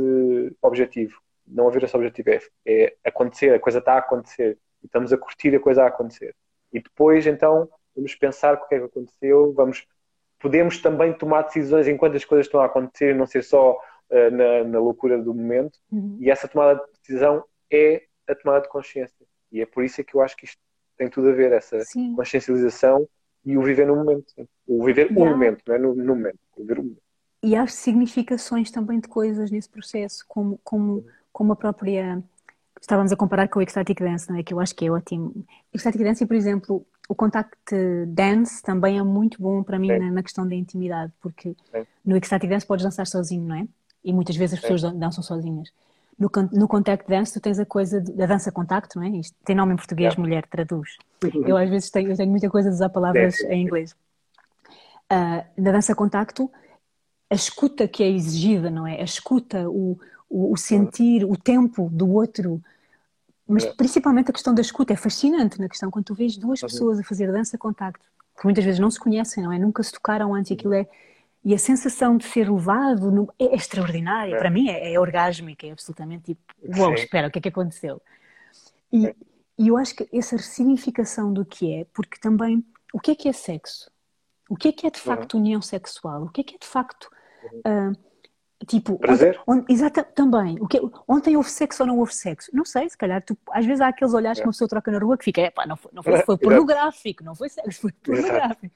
objetivo. 0.62 1.22
Não 1.47 1.68
haver 1.68 1.84
esse 1.84 1.95
objetivo. 1.95 2.30
É, 2.30 2.41
é 2.66 2.93
acontecer, 3.05 3.53
a 3.53 3.59
coisa 3.59 3.78
está 3.78 3.93
a 3.93 3.99
acontecer. 3.99 4.57
E 4.82 4.88
estamos 4.88 5.14
a 5.14 5.18
curtir 5.18 5.55
a 5.55 5.59
coisa 5.59 5.84
a 5.84 5.88
acontecer. 5.88 6.36
E 6.74 6.82
depois, 6.82 7.28
então, 7.28 7.70
vamos 7.95 8.16
pensar 8.16 8.55
o 8.55 8.68
que 8.68 8.76
é 8.76 8.80
que 8.80 8.86
aconteceu, 8.86 9.53
vamos 9.53 9.86
podemos 10.39 10.82
também 10.82 11.14
tomar 11.14 11.43
decisões 11.43 11.88
enquanto 11.88 12.16
as 12.16 12.26
coisas 12.26 12.47
estão 12.47 12.62
a 12.62 12.66
acontecer, 12.66 13.16
não 13.16 13.28
ser 13.28 13.43
só 13.43 13.74
uh, 14.09 14.32
na, 14.32 14.64
na, 14.64 14.80
loucura 14.80 15.16
do 15.22 15.36
momento. 15.36 15.78
Uhum. 15.91 16.18
E 16.20 16.32
essa 16.32 16.47
tomada 16.47 16.80
de 16.80 16.99
decisão 16.99 17.45
é 17.72 18.01
a 18.28 18.34
tomada 18.34 18.62
de 18.62 18.70
consciência. 18.70 19.24
E 19.51 19.62
é 19.62 19.68
por 19.68 19.84
isso 19.84 20.01
é 20.01 20.03
que 20.03 20.16
eu 20.16 20.22
acho 20.22 20.36
que 20.36 20.45
isto 20.45 20.59
tem 20.97 21.09
tudo 21.09 21.30
a 21.30 21.34
ver, 21.34 21.51
essa 21.51 21.80
Sim. 21.82 22.16
consciencialização 22.16 23.07
e 23.45 23.55
o 23.55 23.62
viver 23.62 23.86
no 23.86 23.95
momento. 23.95 24.34
O 24.66 24.84
viver 24.84 25.12
o 25.12 25.22
um 25.22 25.30
momento, 25.30 25.62
não 25.68 25.76
é 25.76 25.78
no, 25.78 25.93
no 25.93 26.16
momento. 26.16 26.39
Viver 26.57 26.80
o 26.80 26.84
momento. 26.84 27.11
E 27.44 27.56
há 27.56 27.66
significações 27.68 28.70
também 28.70 29.00
de 29.00 29.08
coisas 29.08 29.50
nesse 29.50 29.68
processo, 29.68 30.24
como, 30.28 30.60
como, 30.64 31.06
como 31.34 31.54
a 31.54 31.56
própria 31.56 32.22
estávamos 32.80 33.12
a 33.12 33.16
comparar 33.16 33.48
com 33.48 33.60
o 33.60 33.62
Ecstatic 33.62 34.00
Dance, 34.00 34.30
não 34.30 34.38
é? 34.38 34.44
Que 34.44 34.54
eu 34.54 34.60
acho 34.60 34.76
que 34.76 34.86
é 34.86 34.92
ótimo. 34.92 35.46
Ecstatic 35.74 36.02
Dance, 36.02 36.26
por 36.26 36.36
exemplo, 36.36 36.86
o 37.08 37.16
Contact 37.16 37.76
Dance 38.08 38.62
também 38.64 38.98
é 38.98 39.04
muito 39.04 39.42
bom 39.42 39.64
para 39.64 39.78
mim 39.78 39.88
na, 39.88 40.12
na, 40.12 40.24
questão 40.24 40.48
da 40.48 40.56
intimidade, 40.56 41.12
porque 41.22 41.56
Sim. 41.72 41.86
no 42.06 42.16
Ecstatic 42.16 42.50
Dance 42.50 42.66
podes 42.66 42.84
dançar 42.84 43.06
sozinho, 43.06 43.48
não 43.48 43.56
é? 43.56 43.68
E 44.04 44.12
muitas 44.12 44.36
vezes 44.36 44.56
as 44.56 44.62
pessoas 44.62 44.82
Sim. 44.82 44.98
dançam 44.98 45.24
sozinhas. 45.24 45.72
No, 46.18 46.30
no 46.54 46.68
Contact 46.68 47.08
Dance 47.08 47.34
tu 47.34 47.39
tens 47.39 47.60
a 47.60 47.66
coisa 47.66 48.00
da 48.00 48.26
dança 48.26 48.52
contacto, 48.52 49.00
não 49.00 49.06
é? 49.06 49.10
Isto 49.10 49.36
tem 49.44 49.56
nome 49.56 49.74
em 49.74 49.76
português, 49.76 50.16
mulher, 50.16 50.46
traduz. 50.48 50.98
Eu 51.46 51.58
às 51.58 51.70
vezes 51.70 51.89
tenho, 51.89 52.12
eu 52.12 52.18
tenho 52.18 52.30
muita 52.30 52.50
coisa 52.50 52.70
de 52.70 52.76
usar 52.76 52.89
palavras 52.89 53.39
em 53.42 53.62
inglês. 53.62 53.96
Uh, 55.12 55.44
na 55.58 55.72
dança 55.72 55.94
contacto, 55.94 56.50
a 57.32 57.36
escuta 57.36 57.88
que 57.88 58.03
é 58.03 58.09
exigida, 58.09 58.69
não 58.69 58.86
é? 58.86 58.99
A 58.99 59.05
escuta, 59.05 59.69
o, 59.69 59.97
o, 60.29 60.51
o 60.51 60.57
sentir, 60.57 61.23
o 61.23 61.38
tempo 61.38 61.89
do 61.89 62.11
outro, 62.11 62.61
mas 63.47 63.63
é. 63.63 63.73
principalmente 63.73 64.29
a 64.29 64.34
questão 64.34 64.53
da 64.53 64.61
escuta 64.61 64.91
é 64.91 64.97
fascinante 64.97 65.59
na 65.59 65.69
questão 65.69 65.89
quando 65.89 66.05
tu 66.05 66.13
vês 66.13 66.36
duas 66.36 66.61
uhum. 66.61 66.67
pessoas 66.67 66.99
a 66.99 67.03
fazer 67.03 67.32
dança 67.32 67.57
contacto, 67.57 68.05
que 68.38 68.43
muitas 68.43 68.65
vezes 68.65 68.82
não 68.82 68.91
se 68.91 68.99
conhecem, 68.99 69.41
não 69.41 69.53
é? 69.53 69.57
Nunca 69.57 69.82
se 69.82 69.93
tocaram 69.93 70.34
antes, 70.34 70.51
e 70.51 70.55
aquilo 70.55 70.73
é 70.73 70.86
e 71.43 71.55
a 71.55 71.57
sensação 71.57 72.17
de 72.17 72.25
ser 72.25 72.51
levado 72.51 73.09
no, 73.09 73.34
é, 73.39 73.45
é 73.45 73.55
extraordinária. 73.55 74.36
É. 74.36 74.38
Para 74.38 74.49
mim 74.49 74.69
é, 74.69 74.93
é 74.93 74.99
orgásmica, 74.99 75.65
é 75.65 75.71
absolutamente 75.71 76.36
tipo, 76.36 76.41
uau, 76.77 76.89
wow, 76.89 76.93
espera, 76.93 77.29
o 77.29 77.32
que 77.32 77.39
é 77.39 77.41
que 77.41 77.49
aconteceu? 77.49 78.01
E, 78.91 79.07
é. 79.07 79.15
e 79.57 79.69
eu 79.69 79.77
acho 79.77 79.95
que 79.95 80.07
essa 80.13 80.38
significação 80.38 81.32
do 81.34 81.45
que 81.45 81.73
é, 81.73 81.86
porque 81.93 82.19
também, 82.19 82.63
o 82.93 82.99
que 82.99 83.11
é 83.11 83.15
que 83.15 83.29
é 83.29 83.34
sexo? 83.34 83.89
O 84.49 84.55
que 84.55 84.67
é 84.67 84.71
que 84.73 84.86
é 84.86 84.91
de 84.91 84.99
uhum. 84.99 85.05
facto 85.05 85.34
uhum. 85.36 85.39
união 85.39 85.61
sexual? 85.61 86.23
O 86.23 86.29
que 86.29 86.41
é 86.41 86.43
que 86.43 86.55
é 86.55 86.57
de 86.59 86.67
facto 86.67 87.09
uh, 87.46 87.96
Tipo, 88.68 88.98
Prazer? 89.00 89.39
exato, 89.68 90.04
também. 90.14 90.58
O 90.60 90.68
que, 90.68 90.80
ontem 91.08 91.36
houve 91.36 91.50
sexo 91.50 91.82
ou 91.82 91.88
não 91.88 91.98
houve 91.98 92.14
sexo? 92.14 92.52
Não 92.54 92.64
sei, 92.64 92.88
se 92.89 92.98
calhar. 92.98 93.24
Tu, 93.24 93.36
às 93.52 93.66
vezes 93.66 93.82
há 93.82 93.88
aqueles 93.88 94.14
olhares 94.14 94.38
é. 94.38 94.42
que 94.42 94.48
uma 94.48 94.52
pessoa 94.52 94.68
troca 94.68 94.92
na 94.92 95.00
rua 95.00 95.18
que 95.18 95.26
fica, 95.26 95.42
epá, 95.42 95.66
não 95.66 95.76
foi, 95.76 95.92
não 95.94 96.04
foi, 96.04 96.22
foi 96.22 96.38
pornográfico, 96.38 97.24
não 97.24 97.34
foi 97.34 97.50
sexo, 97.50 97.82
foi 97.82 97.92
pornográfico. 98.04 98.74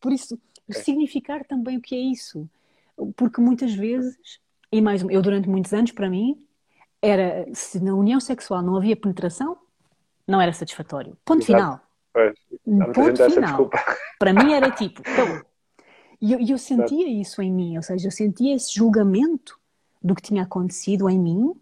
Por 0.00 0.12
isso, 0.12 0.38
é. 0.68 0.74
significar 0.74 1.44
também 1.44 1.76
o 1.76 1.80
que 1.80 1.96
é 1.96 1.98
isso. 1.98 2.48
Porque 3.16 3.40
muitas 3.40 3.74
vezes, 3.74 4.40
e 4.70 4.80
mais 4.80 5.02
eu 5.02 5.20
durante 5.20 5.48
muitos 5.48 5.72
anos, 5.72 5.90
para 5.90 6.08
mim, 6.08 6.46
era 7.02 7.46
se 7.52 7.82
na 7.82 7.94
união 7.94 8.20
sexual 8.20 8.62
não 8.62 8.76
havia 8.76 8.96
penetração, 8.96 9.58
não 10.26 10.40
era 10.40 10.52
satisfatório. 10.52 11.16
Ponto 11.24 11.42
Exato. 11.42 11.46
final. 11.46 11.80
Pois. 12.12 12.94
Ponto 12.94 13.30
final. 13.30 13.70
Para 14.18 14.32
mim 14.32 14.52
era 14.52 14.70
tipo, 14.70 15.02
então, 15.02 15.42
e 16.20 16.32
eu, 16.32 16.40
eu 16.40 16.58
sentia 16.58 17.08
isso 17.08 17.42
em 17.42 17.52
mim, 17.52 17.76
ou 17.76 17.82
seja, 17.82 18.06
eu 18.06 18.10
sentia 18.10 18.54
esse 18.54 18.74
julgamento 18.74 19.58
do 20.02 20.14
que 20.14 20.22
tinha 20.22 20.42
acontecido 20.42 21.08
em 21.08 21.18
mim, 21.18 21.54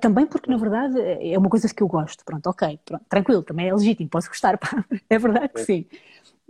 também 0.00 0.26
porque 0.26 0.50
na 0.50 0.56
verdade 0.56 1.00
é 1.00 1.36
uma 1.36 1.48
coisa 1.48 1.72
que 1.72 1.82
eu 1.82 1.88
gosto. 1.88 2.24
Pronto, 2.24 2.46
ok, 2.48 2.78
pronto, 2.84 3.04
tranquilo, 3.08 3.42
também 3.42 3.68
é 3.68 3.74
legítimo, 3.74 4.08
posso 4.08 4.28
gostar, 4.28 4.56
pá. 4.58 4.84
é 5.08 5.18
verdade 5.18 5.48
que 5.48 5.64
sim, 5.64 5.86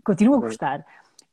continuo 0.05 0.37
a 0.37 0.41
gostar. 0.41 0.85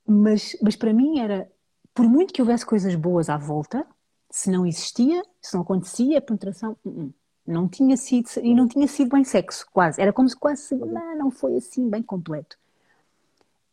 Mas, 0.08 0.56
mas 0.62 0.76
para 0.76 0.94
mim 0.94 1.20
era, 1.20 1.50
por 1.94 2.06
muito 2.08 2.34
que 2.34 2.42
houvesse 2.42 2.66
coisas 2.66 2.96
boas 2.96 3.30
à 3.30 3.38
volta, 3.38 3.86
se 4.32 4.50
não 4.50 4.66
existia, 4.66 5.24
se 5.42 5.54
não 5.54 5.62
acontecia 5.62 6.18
a 6.18 6.22
penetração, 6.22 6.78
uh 6.86 6.90
-uh, 6.90 7.14
não 7.46 7.68
tinha 7.68 7.98
sido, 7.98 8.30
e 8.44 8.54
não 8.54 8.68
tinha 8.68 8.88
sido 8.88 9.10
bem 9.10 9.24
sexo, 9.24 9.66
quase. 9.74 10.00
Era 10.00 10.14
como 10.14 10.30
se 10.30 10.36
quase, 10.36 10.76
não, 10.76 11.18
não 11.18 11.32
foi 11.32 11.56
assim 11.58 11.90
bem 11.90 12.04
completo. 12.04 12.58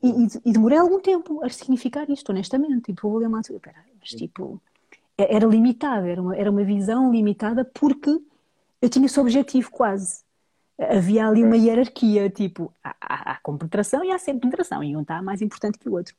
E, 0.06 0.50
e, 0.50 0.52
demorei 0.52 0.78
algum 0.78 1.00
tempo 1.00 1.44
a 1.44 1.48
significar 1.48 2.08
isto, 2.10 2.30
honestamente. 2.30 2.92
Tipo, 2.92 3.08
vou 3.08 3.18
ler 3.18 3.26
uma 3.26 3.42
Pera, 3.42 3.84
mas 4.00 4.10
tipo, 4.10 4.60
é, 5.18 5.34
era 5.34 5.46
limitado, 5.46 6.06
era 6.06 6.22
uma, 6.22 6.36
era 6.36 6.50
uma 6.50 6.62
visão 6.62 7.10
limitada 7.10 7.64
porque 7.64 8.20
eu 8.80 8.88
tinha 8.88 9.06
esse 9.06 9.18
objetivo 9.18 9.70
quase. 9.70 10.24
Havia 10.78 11.26
ali 11.26 11.42
uma 11.42 11.56
hierarquia, 11.56 12.28
tipo, 12.28 12.72
há, 12.84 12.94
há, 13.00 13.32
há 13.32 13.38
compenetração 13.42 14.04
e 14.04 14.10
há 14.10 14.18
sempre 14.18 14.42
penetração, 14.42 14.84
e 14.84 14.94
um 14.94 15.00
está 15.00 15.22
mais 15.22 15.40
importante 15.40 15.78
que 15.78 15.88
o 15.88 15.94
outro. 15.94 16.14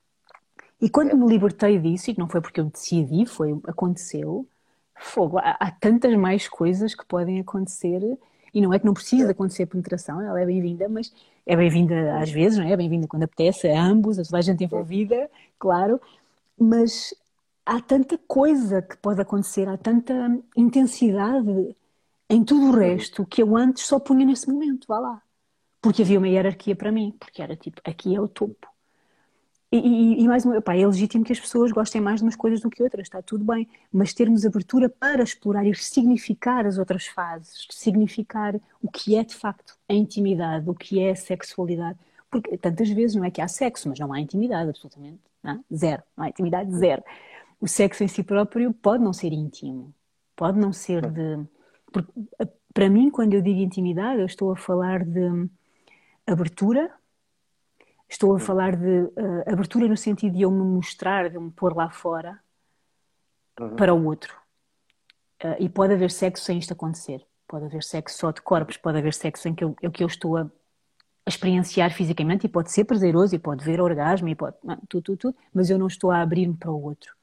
E 0.82 0.90
quando 0.90 1.16
me 1.16 1.28
libertei 1.28 1.78
disso, 1.80 2.10
e 2.12 2.16
não 2.18 2.28
foi 2.28 2.42
porque 2.42 2.60
eu 2.60 2.66
decidi, 2.66 3.26
foi, 3.26 3.52
aconteceu, 3.66 4.48
fogo, 4.96 5.38
há, 5.38 5.52
há 5.60 5.72
tantas 5.72 6.16
mais 6.16 6.48
coisas 6.48 6.96
que 6.96 7.06
podem 7.06 7.40
acontecer, 7.40 8.02
e 8.52 8.62
não 8.62 8.74
é 8.74 8.80
que 8.80 8.86
não 8.86 8.96
precisa 8.96 9.32
acontecer 9.32 9.68
penetração, 9.68 10.20
ela 10.20 10.42
é 10.42 10.46
bem-vinda, 10.46 10.90
mas 10.90 11.14
é 11.48 11.56
bem-vinda 11.56 12.20
às 12.20 12.30
vezes, 12.30 12.60
não 12.60 12.66
é? 12.66 12.74
É 12.74 12.78
bem-vinda 12.78 13.08
quando 13.08 13.24
apetece, 13.24 13.68
a 13.70 13.82
ambos, 13.84 14.20
a 14.20 14.24
toda 14.24 14.38
a 14.38 14.42
gente 14.42 14.64
envolvida, 14.64 15.30
claro, 15.58 16.00
mas 16.60 17.14
há 17.66 17.80
tanta 17.82 18.18
coisa 18.28 18.82
que 18.82 18.98
pode 18.98 19.22
acontecer, 19.22 19.68
há 19.68 19.78
tanta 19.78 20.14
intensidade 20.56 21.76
em 22.30 22.44
tudo 22.44 22.68
o 22.68 22.76
resto 22.78 23.26
que 23.26 23.42
eu 23.42 23.56
antes 23.56 23.84
só 23.86 24.00
punha 24.00 24.26
nesse 24.26 24.50
momento, 24.50 24.88
vá 24.88 25.00
lá. 25.00 25.22
Porque 25.82 26.02
havia 26.02 26.18
uma 26.18 26.28
hierarquia 26.28 26.76
para 26.76 26.92
mim, 26.92 27.16
porque 27.18 27.42
era 27.42 27.56
tipo, 27.56 27.82
aqui 27.86 28.14
é 28.16 28.20
o 28.20 28.28
topo. 28.28 28.68
E, 29.78 30.20
e, 30.20 30.24
e 30.24 30.28
mais 30.28 30.46
uma 30.46 30.60
vez, 30.60 30.82
é 30.82 30.88
legítimo 30.88 31.24
que 31.24 31.32
as 31.32 31.40
pessoas 31.40 31.72
gostem 31.72 32.02
mais 32.02 32.20
de 32.20 32.24
umas 32.24 32.36
coisas 32.36 32.62
do 32.62 32.70
que 32.70 32.82
outras, 32.82 33.08
está 33.08 33.22
tudo 33.22 33.44
bem, 33.44 33.68
mas 33.92 34.14
termos 34.14 34.46
abertura 34.46 34.90
para 34.90 35.24
explorar 35.24 35.66
e 35.66 35.76
significar 35.76 36.66
as 36.66 36.78
outras 36.78 37.08
fases, 37.08 37.68
significar 37.70 38.56
o 38.82 38.90
que 38.90 39.16
é 39.16 39.24
de 39.24 39.36
facto 39.36 39.76
a 39.88 39.94
intimidade, 39.94 40.70
o 40.70 40.74
que 40.74 41.00
é 41.00 41.12
a 41.12 41.16
sexualidade, 41.16 41.98
porque 42.30 42.58
tantas 42.58 42.90
vezes 42.90 43.16
não 43.16 43.24
é 43.24 43.32
que 43.32 43.42
há 43.42 43.48
sexo, 43.48 43.90
mas 43.90 44.00
não 44.00 44.12
há 44.12 44.20
intimidade, 44.20 44.70
absolutamente, 44.70 45.22
não? 45.44 45.54
É? 45.54 45.76
zero, 45.76 46.04
não 46.16 46.26
há 46.26 46.30
intimidade, 46.30 46.76
zero. 46.76 47.04
O 47.60 47.68
sexo 47.68 48.04
em 48.04 48.08
si 48.08 48.24
próprio 48.24 48.74
pode 48.74 49.04
não 49.04 49.14
ser 49.14 49.32
íntimo, 49.34 49.94
pode 50.36 50.60
não 50.60 50.74
ser 50.74 51.10
de. 51.10 51.46
Porque, 51.92 52.12
para 52.74 52.90
mim, 52.90 53.10
quando 53.10 53.34
eu 53.34 53.42
digo 53.42 53.60
intimidade, 53.60 54.20
eu 54.20 54.26
estou 54.26 54.52
a 54.52 54.56
falar 54.56 55.04
de 55.04 55.50
abertura 56.28 56.92
Estou 58.10 58.36
a 58.36 58.40
falar 58.40 58.76
de 58.76 59.02
uh, 59.02 59.52
abertura 59.52 59.88
no 59.88 59.98
sentido 59.98 60.36
de 60.36 60.42
eu 60.44 60.52
me 60.52 60.64
mostrar, 60.64 61.30
de 61.30 61.36
eu 61.36 61.42
me 61.42 61.52
pôr 61.52 61.76
lá 61.76 61.90
fora 61.90 62.40
uhum. 63.60 63.76
para 63.76 63.94
o 63.94 64.06
outro. 64.06 64.34
Uh, 65.44 65.56
e 65.60 65.68
pode 65.68 65.94
haver 65.94 66.10
sexo 66.10 66.46
sem 66.46 66.58
isto 66.58 66.74
acontecer. 66.74 67.26
Pode 67.48 67.66
haver 67.66 67.84
sexo 67.84 68.18
só 68.18 68.32
de 68.32 68.42
corpos, 68.42 68.78
pode 68.78 68.98
haver 68.98 69.14
sexo 69.14 69.48
em 69.48 69.56
que 69.56 69.64
eu, 69.64 69.76
em 69.82 69.92
que 69.92 70.04
eu 70.04 70.08
estou 70.08 70.38
a, 70.38 70.42
a 70.44 71.30
experienciar 71.30 71.94
fisicamente 71.94 72.46
e 72.46 72.50
pode 72.50 72.72
ser 72.72 72.86
prazeroso 72.86 73.36
e 73.36 73.40
pode 73.40 73.64
ver 73.64 73.82
orgasmo 73.82 74.30
e 74.30 74.36
pode 74.36 74.56
não, 74.64 74.78
tudo, 74.88 75.04
tudo, 75.04 75.18
tudo, 75.18 75.38
mas 75.54 75.70
eu 75.70 75.78
não 75.78 75.88
estou 75.88 76.10
a 76.10 76.22
abrir-me 76.22 76.56
para 76.56 76.72
o 76.72 76.82
outro. 76.82 77.14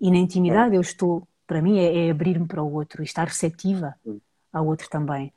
E 0.00 0.10
na 0.10 0.16
intimidade 0.16 0.74
eu 0.76 0.80
estou, 0.80 1.26
para 1.46 1.60
mim, 1.60 1.78
é, 1.78 2.06
é 2.06 2.10
abrir-me 2.10 2.46
para 2.46 2.62
o 2.62 2.72
outro 2.72 3.02
e 3.02 3.04
estar 3.04 3.26
receptiva 3.26 3.94
uhum. 4.04 4.20
ao 4.52 4.66
outro 4.66 4.88
também. 4.88 5.32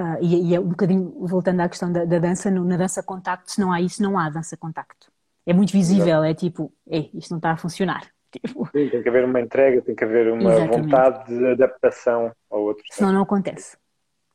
Uh, 0.00 0.16
e, 0.22 0.50
e, 0.50 0.54
é 0.54 0.60
um 0.60 0.68
bocadinho, 0.68 1.14
voltando 1.26 1.60
à 1.60 1.68
questão 1.68 1.92
da, 1.92 2.06
da, 2.06 2.18
dança, 2.18 2.50
no, 2.50 2.64
na 2.64 2.76
dança 2.76 3.02
contacto, 3.02 3.52
se 3.52 3.60
não 3.60 3.70
há 3.70 3.80
isso, 3.80 4.02
não 4.02 4.18
há 4.18 4.30
dança 4.30 4.56
contacto. 4.56 5.12
É 5.46 5.52
muito 5.52 5.72
visível, 5.72 6.24
é 6.24 6.32
tipo, 6.32 6.72
Ei, 6.86 7.10
isto 7.12 7.30
não 7.30 7.38
está 7.38 7.52
a 7.52 7.56
funcionar. 7.56 8.02
Tipo... 8.30 8.64
Sim, 8.66 8.88
tem 8.88 9.02
que 9.02 9.08
haver 9.08 9.24
uma 9.24 9.40
entrega, 9.40 9.82
tem 9.82 9.92
que 9.92 10.04
haver 10.04 10.32
uma 10.32 10.52
Exatamente. 10.52 10.82
vontade 10.82 11.36
de 11.36 11.46
adaptação 11.48 12.30
ao 12.48 12.62
outro. 12.62 12.84
Senão 12.92 13.12
não 13.12 13.22
acontece. 13.22 13.76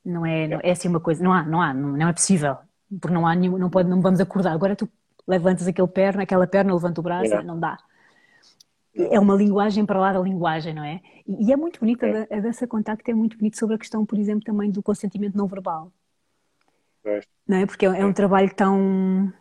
Não 0.04 0.26
é, 0.26 0.50
não, 0.50 0.60
é 0.62 0.72
assim 0.72 0.90
uma 0.90 1.00
coisa, 1.00 1.24
não 1.24 1.32
há, 1.32 1.44
não 1.44 1.62
há, 1.62 1.74
não, 1.74 1.90
não 1.94 2.10
é 2.10 2.12
possível. 2.12 2.58
Porque 3.00 3.14
não 3.14 3.26
há 3.26 3.34
nenhum, 3.34 3.58
não, 3.58 3.70
pode, 3.70 3.88
não 3.88 4.02
vamos 4.02 4.20
acordar. 4.20 4.52
Agora 4.52 4.76
tu 4.76 4.90
levantas 5.26 5.66
aquele 5.66 5.88
perna, 5.88 6.24
aquela 6.24 6.46
perna, 6.46 6.74
levanta 6.74 7.00
o 7.00 7.04
braço, 7.04 7.34
é. 7.34 7.42
não 7.42 7.58
dá 7.58 7.78
é 8.98 9.20
uma 9.20 9.36
linguagem 9.36 9.86
para 9.86 10.00
lá 10.00 10.14
da 10.14 10.20
linguagem, 10.20 10.74
não 10.74 10.84
é? 10.84 11.02
E, 11.28 11.52
é 11.52 11.58
muito 11.58 11.80
bonita, 11.80 12.06
é. 12.08 12.38
a 12.38 12.40
dança 12.40 12.66
contacto 12.66 13.10
é 13.10 13.14
muito 13.14 13.38
bonito 13.38 13.58
sobre 13.58 13.76
a 13.76 13.80
questão, 13.80 14.06
por 14.06 14.18
exemplo, 14.18 14.44
também 14.44 14.72
do 14.72 14.82
consentimento 14.82 15.36
não 15.36 15.48
verbal. 15.48 15.92
É. 17.04 17.22
Não 17.48 17.58
é? 17.58 17.66
Porque 17.66 17.86
é, 17.86 17.90
é 17.90 18.06
um 18.06 18.14
trabalho 18.14 18.54
tão. 18.56 19.32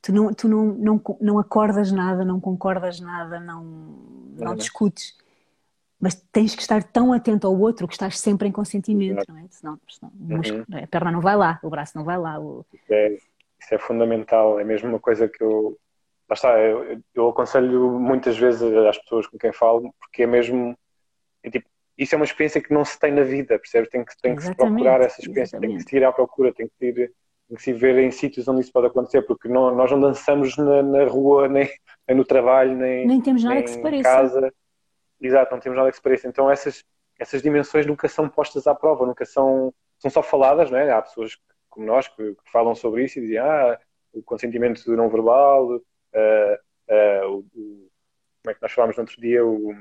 Tu, 0.00 0.12
não, 0.12 0.32
tu 0.32 0.48
não, 0.48 0.66
não, 0.66 1.00
não 1.20 1.38
acordas 1.38 1.92
nada, 1.92 2.24
não 2.24 2.40
concordas 2.40 3.00
nada, 3.00 3.38
não, 3.38 3.62
não 4.36 4.56
discutes, 4.56 5.16
mas 6.00 6.14
tens 6.32 6.56
que 6.56 6.62
estar 6.62 6.82
tão 6.82 7.12
atento 7.12 7.46
ao 7.46 7.56
outro 7.56 7.86
que 7.86 7.94
estás 7.94 8.18
sempre 8.18 8.48
em 8.48 8.52
consentimento, 8.52 9.24
não 9.28 9.38
é? 9.38 9.44
Senão, 9.50 9.80
senão 9.88 10.12
uhum. 10.18 10.82
a 10.82 10.86
perna 10.88 11.12
não 11.12 11.20
vai 11.20 11.36
lá, 11.36 11.60
o 11.62 11.70
braço 11.70 11.96
não 11.96 12.04
vai 12.04 12.18
lá. 12.18 12.40
O... 12.40 12.66
Isso, 12.72 12.92
é, 12.92 13.12
isso 13.12 13.74
é 13.74 13.78
fundamental, 13.78 14.58
é 14.58 14.64
mesmo 14.64 14.88
uma 14.88 14.98
coisa 14.98 15.28
que 15.28 15.42
eu 15.42 15.78
lá 16.28 16.34
está, 16.34 16.58
eu, 16.58 17.00
eu, 17.14 17.28
aconselho 17.28 17.98
muitas 17.98 18.36
vezes 18.36 18.62
às 18.62 18.98
pessoas 18.98 19.26
com 19.26 19.38
quem 19.38 19.52
falo, 19.52 19.94
porque 20.00 20.22
é 20.22 20.26
mesmo, 20.26 20.76
é 21.42 21.50
tipo, 21.50 21.68
isso 21.96 22.14
é 22.14 22.16
uma 22.16 22.24
experiência 22.24 22.60
que 22.60 22.72
não 22.72 22.84
se 22.84 22.98
tem 22.98 23.12
na 23.12 23.22
vida, 23.22 23.58
percebes? 23.58 23.90
Tem 23.90 24.04
que, 24.04 24.16
tem 24.20 24.34
que 24.34 24.42
se 24.42 24.54
procurar 24.54 25.00
essa 25.00 25.20
experiência, 25.20 25.56
exatamente. 25.56 25.76
tem 25.76 25.84
que 25.84 25.90
se 25.90 25.96
ir 25.96 26.04
à 26.04 26.12
procura, 26.12 26.52
tem 26.52 26.66
que, 26.66 26.86
ir, 26.86 26.94
tem 27.48 27.56
que 27.56 27.62
se 27.62 27.72
ver 27.72 27.98
em 27.98 28.10
sítios 28.10 28.48
onde 28.48 28.62
isso 28.62 28.72
pode 28.72 28.86
acontecer, 28.86 29.22
porque 29.22 29.48
não, 29.48 29.74
nós 29.74 29.90
não 29.90 30.00
dançamos 30.00 30.56
na, 30.56 30.82
na 30.82 31.04
rua, 31.04 31.48
nem, 31.48 31.70
nem, 32.08 32.16
no 32.16 32.24
trabalho, 32.24 32.76
nem, 32.76 33.06
nem 33.06 33.20
temos 33.20 33.44
nada 33.44 33.56
nem 33.56 33.64
que 33.64 33.70
se 33.70 33.82
pareça. 33.82 34.02
casa. 34.02 34.52
Exato, 35.20 35.54
não 35.54 35.60
temos 35.60 35.76
nada 35.78 35.90
que 35.90 35.96
se 35.96 36.02
pareça. 36.02 36.26
Então 36.26 36.50
essas, 36.50 36.82
essas 37.18 37.42
dimensões 37.42 37.86
nunca 37.86 38.08
são 38.08 38.28
postas 38.28 38.66
à 38.66 38.74
prova, 38.74 39.06
nunca 39.06 39.24
são, 39.24 39.72
são 39.98 40.10
só 40.10 40.22
faladas, 40.22 40.70
não 40.70 40.78
é? 40.78 40.90
Há 40.90 41.02
pessoas 41.02 41.36
como 41.68 41.86
nós 41.86 42.08
que, 42.08 42.34
que 42.34 42.50
falam 42.50 42.74
sobre 42.74 43.04
isso 43.04 43.18
e 43.18 43.22
dizem, 43.22 43.38
ah, 43.38 43.78
o 44.12 44.22
consentimento 44.22 44.84
não 44.94 45.08
verbal, 45.08 45.80
o, 46.14 47.38
o, 47.54 47.90
como 48.42 48.50
é 48.50 48.54
que 48.54 48.62
nós 48.62 48.72
falámos 48.72 48.96
no 48.96 49.02
outro 49.02 49.20
dia, 49.20 49.44
o, 49.44 49.74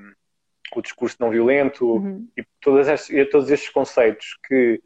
o 0.76 0.82
discurso 0.82 1.18
não 1.20 1.30
violento, 1.30 1.86
uhum. 1.86 2.28
e 2.38 2.46
todas 2.60 2.88
estes, 2.88 3.30
todos 3.30 3.50
estes 3.50 3.70
conceitos 3.70 4.38
que 4.48 4.82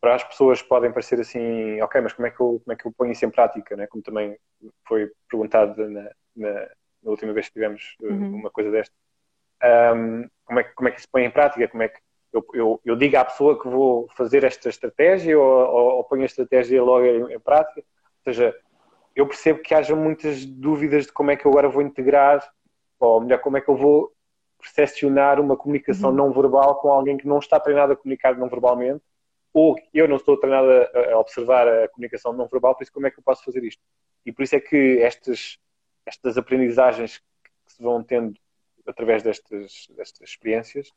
para 0.00 0.16
as 0.16 0.24
pessoas 0.24 0.60
podem 0.60 0.90
parecer 0.90 1.20
assim, 1.20 1.80
ok, 1.80 2.00
mas 2.00 2.12
como 2.12 2.26
é 2.26 2.30
que 2.30 2.40
eu, 2.40 2.60
como 2.64 2.72
é 2.72 2.76
que 2.76 2.86
eu 2.86 2.92
ponho 2.92 3.12
isso 3.12 3.24
em 3.24 3.30
prática, 3.30 3.76
né? 3.76 3.86
como 3.86 4.02
também 4.02 4.36
foi 4.84 5.08
perguntado 5.30 5.88
na, 5.88 6.10
na, 6.34 6.52
na 7.02 7.10
última 7.10 7.32
vez 7.32 7.46
que 7.46 7.52
tivemos 7.52 7.94
uh, 8.00 8.06
uhum. 8.06 8.34
uma 8.34 8.50
coisa 8.50 8.70
desta. 8.72 8.92
Um, 9.62 10.28
como, 10.44 10.58
é, 10.58 10.64
como 10.64 10.88
é 10.88 10.90
que 10.90 10.98
isso 10.98 11.08
põe 11.10 11.24
em 11.24 11.30
prática? 11.30 11.68
Como 11.68 11.84
é 11.84 11.88
que 11.88 12.00
eu, 12.32 12.44
eu, 12.52 12.80
eu 12.84 12.96
digo 12.96 13.16
à 13.16 13.24
pessoa 13.24 13.60
que 13.60 13.68
vou 13.68 14.08
fazer 14.16 14.42
esta 14.42 14.68
estratégia 14.68 15.38
ou, 15.38 15.44
ou, 15.44 15.96
ou 15.98 16.04
ponho 16.04 16.22
a 16.22 16.26
estratégia 16.26 16.82
logo 16.82 17.06
em, 17.06 17.34
em, 17.34 17.38
prática? 17.38 17.80
Ou 17.80 18.32
seja, 18.32 18.56
eu 19.14 19.26
percebo 19.26 19.60
que 19.60 19.74
haja 19.74 19.94
muitas 19.94 20.44
dúvidas 20.44 21.06
de 21.06 21.12
como 21.12 21.30
é 21.30 21.36
que 21.36 21.46
eu 21.46 21.50
agora 21.50 21.68
vou 21.68 21.82
integrar, 21.82 22.42
ou 22.98 23.20
melhor, 23.20 23.38
como 23.38 23.56
é 23.56 23.60
que 23.60 23.68
eu 23.68 23.76
vou 23.76 24.12
percepcionar 24.58 25.40
uma 25.40 25.56
comunicação 25.56 26.10
uhum. 26.10 26.16
não 26.16 26.32
verbal 26.32 26.76
com 26.76 26.92
alguém 26.92 27.16
que 27.16 27.26
não 27.26 27.38
está 27.38 27.58
treinado 27.58 27.92
a 27.92 27.96
comunicar 27.96 28.36
não 28.36 28.48
verbalmente, 28.48 29.02
ou 29.52 29.76
eu 29.92 30.08
não 30.08 30.16
estou 30.16 30.36
treinado 30.36 30.68
a, 30.70 31.12
a 31.12 31.18
observar 31.18 31.68
a 31.68 31.88
comunicação 31.88 32.32
não 32.32 32.46
verbal, 32.46 32.74
por 32.74 32.82
isso 32.82 32.92
como 32.92 33.06
é 33.06 33.10
que 33.10 33.18
eu 33.18 33.24
posso 33.24 33.44
fazer 33.44 33.62
isto? 33.64 33.82
E 34.24 34.32
por 34.32 34.42
isso 34.42 34.56
é 34.56 34.60
que 34.60 34.98
estas, 35.02 35.58
estas 36.06 36.38
aprendizagens 36.38 37.18
que 37.18 37.72
se 37.72 37.82
vão 37.82 38.02
tendo 38.02 38.38
através 38.86 39.22
destas, 39.22 39.86
destas 39.96 40.28
experiências, 40.30 40.88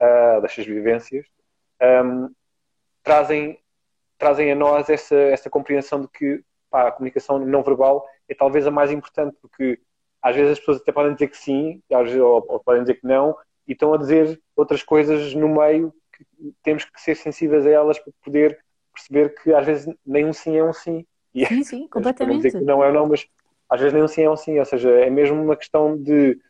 uh, 0.00 0.40
destas 0.40 0.64
vivências, 0.64 1.26
um, 2.04 2.32
trazem, 3.02 3.58
trazem 4.16 4.52
a 4.52 4.54
nós 4.54 4.88
essa, 4.88 5.16
essa 5.16 5.50
compreensão 5.50 6.02
de 6.02 6.08
que 6.08 6.42
pá, 6.70 6.88
a 6.88 6.92
comunicação 6.92 7.38
não 7.38 7.62
verbal 7.62 8.06
é 8.28 8.34
talvez 8.34 8.66
a 8.66 8.70
mais 8.70 8.90
importante, 8.90 9.36
porque 9.40 9.80
às 10.22 10.34
vezes 10.34 10.52
as 10.52 10.58
pessoas 10.58 10.80
até 10.80 10.92
podem 10.92 11.14
dizer 11.14 11.28
que 11.28 11.36
sim, 11.36 11.82
ou, 11.90 12.44
ou 12.48 12.60
podem 12.60 12.82
dizer 12.82 12.94
que 12.94 13.06
não, 13.06 13.36
e 13.66 13.72
estão 13.72 13.92
a 13.92 13.98
dizer 13.98 14.40
outras 14.56 14.82
coisas 14.82 15.34
no 15.34 15.48
meio 15.48 15.92
que 16.12 16.24
temos 16.62 16.84
que 16.84 17.00
ser 17.00 17.14
sensíveis 17.14 17.66
a 17.66 17.70
elas 17.70 17.98
para 17.98 18.12
poder 18.24 18.58
perceber 18.92 19.34
que 19.40 19.52
às 19.52 19.64
vezes 19.64 19.94
nem 20.04 20.24
um 20.24 20.32
sim 20.32 20.56
é 20.56 20.64
um 20.64 20.72
sim. 20.72 21.06
E 21.34 21.46
sim, 21.46 21.62
sim, 21.62 21.88
completamente. 21.92 22.42
Dizer 22.42 22.58
que 22.58 22.64
não 22.64 22.82
é 22.82 22.90
um 22.90 22.92
não, 22.92 23.06
mas 23.06 23.26
às 23.68 23.80
vezes 23.80 23.94
nem 23.94 24.02
um 24.02 24.08
sim 24.08 24.22
é 24.22 24.30
um 24.30 24.36
sim. 24.36 24.58
Ou 24.58 24.64
seja, 24.64 24.90
é 24.90 25.10
mesmo 25.10 25.40
uma 25.40 25.56
questão 25.56 25.96
de 25.96 26.40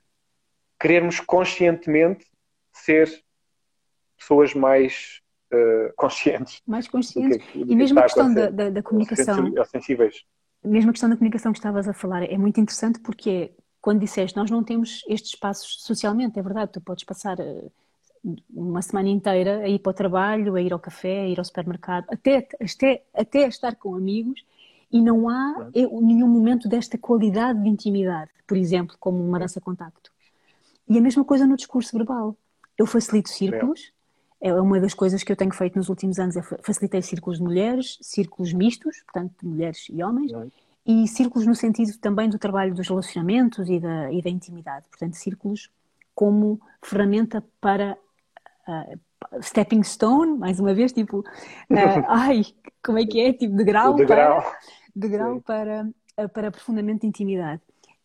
querermos 0.80 1.20
conscientemente 1.20 2.26
ser 2.72 3.08
pessoas 4.16 4.54
mais 4.54 5.20
uh, 5.52 5.92
conscientes. 5.96 6.62
Mais 6.66 6.88
conscientes. 6.88 7.44
Que, 7.46 7.60
e 7.60 7.76
mesmo 7.76 7.98
a 7.98 8.02
questão 8.02 8.32
da, 8.32 8.50
da, 8.50 8.70
da, 8.70 8.82
comunicação. 8.82 9.52
Sensíveis. 9.66 10.24
Mesmo 10.64 10.90
a 10.90 10.92
questão 10.92 11.08
da 11.08 11.16
comunicação 11.16 11.52
que 11.52 11.58
estavas 11.58 11.88
a 11.88 11.92
falar 11.92 12.22
é 12.24 12.36
muito 12.36 12.60
interessante 12.60 13.00
porque 13.00 13.30
é, 13.30 13.50
quando 13.80 14.00
disseste 14.00 14.36
nós 14.36 14.50
não 14.50 14.64
temos 14.64 15.02
estes 15.08 15.32
espaços 15.32 15.82
socialmente, 15.82 16.38
é 16.38 16.42
verdade, 16.42 16.72
tu 16.72 16.80
podes 16.80 17.04
passar 17.04 17.38
uh, 17.38 17.72
uma 18.50 18.82
semana 18.82 19.08
inteira 19.08 19.60
a 19.60 19.68
ir 19.68 19.78
para 19.78 19.90
o 19.90 19.94
trabalho, 19.94 20.54
a 20.56 20.60
ir 20.60 20.72
ao 20.72 20.78
café, 20.78 21.22
a 21.22 21.28
ir 21.28 21.38
ao 21.38 21.44
supermercado, 21.44 22.06
até, 22.10 22.48
até, 22.60 23.02
até 23.14 23.46
estar 23.46 23.76
com 23.76 23.94
amigos 23.94 24.44
e 24.90 25.00
não 25.00 25.28
há 25.28 25.68
nenhum 25.74 26.28
momento 26.28 26.68
desta 26.68 26.96
qualidade 26.96 27.62
de 27.62 27.68
intimidade, 27.68 28.30
por 28.46 28.56
exemplo, 28.56 28.96
como 28.98 29.22
uma 29.22 29.38
dança 29.38 29.60
contacto. 29.60 30.10
E 30.88 30.96
a 30.96 31.00
mesma 31.00 31.24
coisa 31.24 31.46
no 31.46 31.56
discurso 31.56 31.96
verbal. 31.96 32.36
Eu 32.76 32.86
facilito 32.86 33.28
círculos, 33.28 33.92
é 34.40 34.52
uma 34.54 34.78
das 34.80 34.94
coisas 34.94 35.22
que 35.22 35.32
eu 35.32 35.36
tenho 35.36 35.52
feito 35.52 35.76
nos 35.76 35.88
últimos 35.88 36.18
anos, 36.18 36.36
é 36.36 36.42
facilitei 36.62 37.02
círculos 37.02 37.38
de 37.38 37.44
mulheres, 37.44 37.98
círculos 38.00 38.52
mistos, 38.52 39.02
portanto, 39.02 39.34
de 39.42 39.48
mulheres 39.48 39.86
e 39.90 40.02
homens, 40.02 40.30
e 40.86 41.06
círculos 41.08 41.46
no 41.46 41.54
sentido 41.54 41.96
também 41.98 42.28
do 42.28 42.38
trabalho 42.38 42.74
dos 42.74 42.88
relacionamentos 42.88 43.68
e 43.68 43.80
da, 43.80 44.12
e 44.12 44.22
da 44.22 44.30
intimidade. 44.30 44.86
Portanto, 44.88 45.14
círculos 45.14 45.70
como 46.14 46.60
ferramenta 46.82 47.44
para 47.60 47.98
uh, 48.66 49.42
stepping 49.42 49.82
stone, 49.82 50.38
mais 50.38 50.58
uma 50.60 50.72
vez, 50.72 50.92
tipo, 50.92 51.18
uh, 51.18 51.24
ai, 52.08 52.42
como 52.82 52.98
é 52.98 53.04
que 53.04 53.20
é? 53.20 53.32
Tipo, 53.32 53.56
de 53.56 53.64
grau, 53.64 53.96
para, 53.96 54.58
de 54.94 55.08
grau 55.08 55.40
para, 55.42 55.90
para 56.32 56.48
aprofundamento 56.48 57.02
de 57.02 57.08
intimidade. 57.08 57.60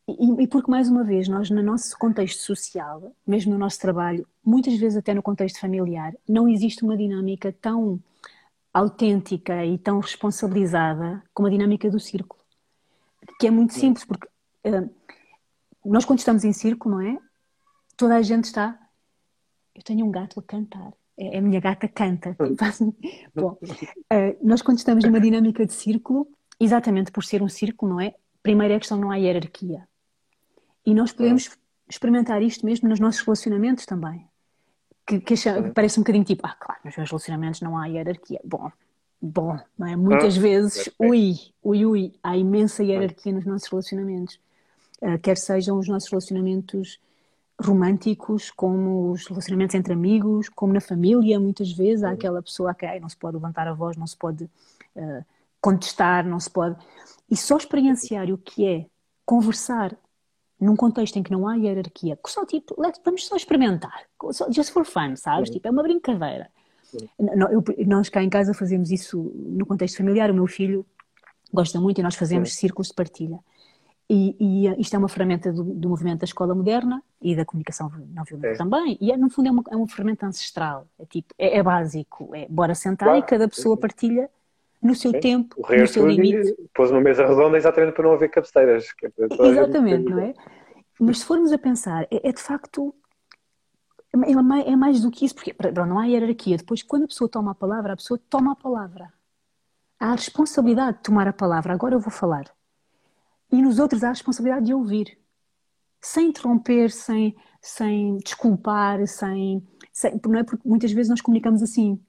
E, 0.07 0.43
e, 0.43 0.47
porque, 0.47 0.69
mais 0.69 0.89
uma 0.89 1.03
vez, 1.03 1.27
nós, 1.27 1.49
no 1.49 1.63
nosso 1.63 1.97
contexto 1.97 2.39
social, 2.39 3.15
mesmo 3.25 3.53
no 3.53 3.59
nosso 3.59 3.79
trabalho, 3.79 4.27
muitas 4.43 4.75
vezes 4.75 4.97
até 4.97 5.13
no 5.13 5.23
contexto 5.23 5.59
familiar, 5.59 6.13
não 6.27 6.47
existe 6.47 6.83
uma 6.83 6.97
dinâmica 6.97 7.53
tão 7.53 7.99
autêntica 8.73 9.65
e 9.65 9.77
tão 9.77 9.99
responsabilizada 9.99 11.23
como 11.33 11.47
a 11.47 11.51
dinâmica 11.51 11.89
do 11.89 11.99
círculo. 11.99 12.41
Que 13.39 13.47
é 13.47 13.51
muito 13.51 13.73
simples, 13.73 14.03
porque 14.03 14.27
uh, 14.67 14.89
nós, 15.85 16.03
quando 16.03 16.19
estamos 16.19 16.43
em 16.43 16.51
círculo, 16.51 16.95
não 16.95 17.01
é? 17.01 17.17
Toda 17.95 18.15
a 18.15 18.21
gente 18.21 18.45
está. 18.45 18.77
Eu 19.73 19.83
tenho 19.83 20.05
um 20.05 20.11
gato 20.11 20.39
a 20.39 20.43
cantar. 20.43 20.91
É, 21.17 21.37
a 21.37 21.41
minha 21.41 21.61
gata 21.61 21.87
canta. 21.87 22.35
Bom, 23.33 23.57
uh, 23.61 24.37
nós, 24.41 24.61
quando 24.61 24.79
estamos 24.79 25.05
numa 25.05 25.21
dinâmica 25.21 25.65
de 25.65 25.73
círculo, 25.73 26.27
exatamente 26.59 27.11
por 27.11 27.23
ser 27.23 27.41
um 27.41 27.49
círculo, 27.49 27.93
não 27.93 28.01
é? 28.01 28.15
Primeiro 28.41 28.73
é 28.73 28.75
a 28.75 28.79
questão, 28.79 28.97
não 28.97 29.11
há 29.11 29.15
hierarquia. 29.15 29.87
E 30.85 30.93
nós 30.93 31.11
podemos 31.11 31.49
experimentar 31.89 32.41
isto 32.41 32.65
mesmo 32.65 32.89
nos 32.89 32.99
nossos 32.99 33.21
relacionamentos 33.21 33.85
também. 33.85 34.27
Que, 35.05 35.19
que, 35.19 35.35
que, 35.35 35.71
parece 35.73 35.99
um 35.99 36.03
bocadinho 36.03 36.23
tipo, 36.23 36.45
ah, 36.45 36.55
claro, 36.57 36.79
nos 36.85 36.95
meus 36.95 37.09
relacionamentos 37.09 37.61
não 37.61 37.77
há 37.77 37.85
hierarquia. 37.87 38.39
Bom, 38.43 38.71
bom, 39.21 39.59
não 39.77 39.87
é? 39.87 39.95
Muitas 39.95 40.37
vezes, 40.37 40.89
ui, 40.99 41.35
ui, 41.61 41.85
ui, 41.85 42.13
há 42.23 42.37
imensa 42.37 42.83
hierarquia 42.83 43.33
nos 43.33 43.45
nossos 43.45 43.67
relacionamentos. 43.67 44.39
Uh, 45.01 45.19
quer 45.21 45.37
sejam 45.37 45.77
os 45.77 45.87
nossos 45.87 46.09
relacionamentos 46.09 46.99
românticos, 47.59 48.49
como 48.51 49.11
os 49.11 49.27
relacionamentos 49.27 49.75
entre 49.75 49.93
amigos, 49.93 50.49
como 50.49 50.73
na 50.73 50.81
família, 50.81 51.39
muitas 51.39 51.71
vezes 51.71 52.03
há 52.03 52.11
aquela 52.11 52.41
pessoa 52.41 52.71
a 52.71 52.73
quem 52.73 52.99
não 52.99 53.09
se 53.09 53.17
pode 53.17 53.35
levantar 53.35 53.67
a 53.67 53.73
voz, 53.73 53.95
não 53.95 54.07
se 54.07 54.17
pode 54.17 54.45
uh, 54.95 55.25
contestar, 55.61 56.25
não 56.25 56.39
se 56.39 56.49
pode. 56.49 56.77
E 57.29 57.37
só 57.37 57.57
experienciar 57.57 58.29
o 58.31 58.37
que 58.37 58.65
é 58.65 58.85
conversar 59.25 59.95
num 60.59 60.75
contexto 60.75 61.17
em 61.17 61.23
que 61.23 61.31
não 61.31 61.47
há 61.47 61.55
hierarquia, 61.55 62.17
só 62.27 62.45
tipo, 62.45 62.75
vamos 63.03 63.25
só 63.25 63.35
experimentar, 63.35 64.03
just 64.49 64.71
for 64.71 64.85
fun, 64.85 65.15
sabes? 65.15 65.49
Tipo, 65.49 65.67
é 65.67 65.71
uma 65.71 65.83
brincadeira. 65.83 66.49
nós 67.85 68.09
cá 68.09 68.23
em 68.23 68.29
casa 68.29 68.53
fazemos 68.53 68.91
isso 68.91 69.31
no 69.35 69.65
contexto 69.65 69.97
familiar, 69.97 70.31
o 70.31 70.33
meu 70.33 70.47
filho 70.47 70.85
gosta 71.53 71.79
muito 71.79 71.99
e 71.99 72.03
nós 72.03 72.15
fazemos 72.15 72.53
círculos 72.53 72.87
de 72.87 72.93
partilha. 72.93 73.39
E, 74.09 74.35
e, 74.39 74.67
eh, 74.67 74.75
isto 74.77 74.95
é 74.95 74.99
uma 74.99 75.07
ferramenta 75.07 75.51
do, 75.51 75.63
do, 75.63 75.89
movimento 75.89 76.19
da 76.19 76.25
escola 76.25 76.53
moderna 76.53 77.01
e 77.21 77.35
da 77.35 77.45
comunicação 77.45 77.91
não 78.13 78.23
violenta 78.23 78.49
é. 78.49 78.57
também. 78.57 78.97
E 78.99 79.11
é, 79.11 79.17
no 79.17 79.29
fundo 79.29 79.47
é 79.47 79.51
uma, 79.51 79.63
é 79.71 79.75
uma 79.75 79.87
ferramenta 79.87 80.27
ancestral. 80.27 80.87
É, 80.99 81.05
tipo, 81.05 81.33
é, 81.37 81.57
é 81.57 81.63
básico. 81.63 82.29
É 82.35 82.45
bora 82.49 82.75
sentar 82.75 83.07
claro. 83.07 83.23
e 83.23 83.23
cada 83.23 83.47
pessoa 83.47 83.77
partilha 83.77 84.29
no 84.83 84.93
seu 84.93 85.11
Sim. 85.11 85.19
tempo, 85.19 85.55
o 85.57 85.75
no 85.75 85.87
seu 85.87 86.05
limite. 86.05 86.53
Pôs 86.73 86.91
uma 86.91 86.99
mesa 86.99 87.25
redonda 87.25 87.57
exatamente 87.57 87.93
para 87.93 88.03
não 88.03 88.13
haver 88.13 88.29
cabeceiras. 88.29 88.85
É 89.01 89.47
exatamente, 89.47 90.09
não 90.09 90.19
é? 90.19 90.33
Mas 90.99 91.19
se 91.19 91.25
formos 91.25 91.51
a 91.53 91.57
pensar, 91.57 92.03
é, 92.11 92.29
é 92.29 92.31
de 92.31 92.41
facto. 92.41 92.93
É 94.11 94.17
mais, 94.17 94.67
é 94.67 94.75
mais 94.75 95.01
do 95.01 95.09
que 95.09 95.25
isso, 95.25 95.33
porque 95.33 95.55
não 95.87 95.97
há 95.97 96.05
hierarquia. 96.05 96.57
Depois, 96.57 96.83
quando 96.83 97.05
a 97.05 97.07
pessoa 97.07 97.27
toma 97.29 97.51
a 97.51 97.55
palavra, 97.55 97.93
a 97.93 97.95
pessoa 97.95 98.19
toma 98.29 98.51
a 98.51 98.55
palavra. 98.55 99.11
Há 99.99 100.11
a 100.11 100.15
responsabilidade 100.15 100.97
de 100.97 101.03
tomar 101.03 101.27
a 101.27 101.33
palavra. 101.33 101.73
Agora 101.73 101.95
eu 101.95 101.99
vou 101.99 102.11
falar. 102.11 102.43
E 103.51 103.61
nos 103.61 103.79
outros 103.79 104.03
há 104.03 104.07
a 104.07 104.11
responsabilidade 104.11 104.65
de 104.65 104.73
ouvir. 104.73 105.17
Sem 105.99 106.27
interromper, 106.27 106.91
sem, 106.91 107.35
sem 107.61 108.17
desculpar, 108.17 109.07
sem, 109.07 109.65
sem. 109.91 110.19
Não 110.27 110.39
é 110.39 110.43
porque 110.43 110.67
muitas 110.67 110.91
vezes 110.91 111.09
nós 111.09 111.21
comunicamos 111.21 111.63
assim 111.63 111.99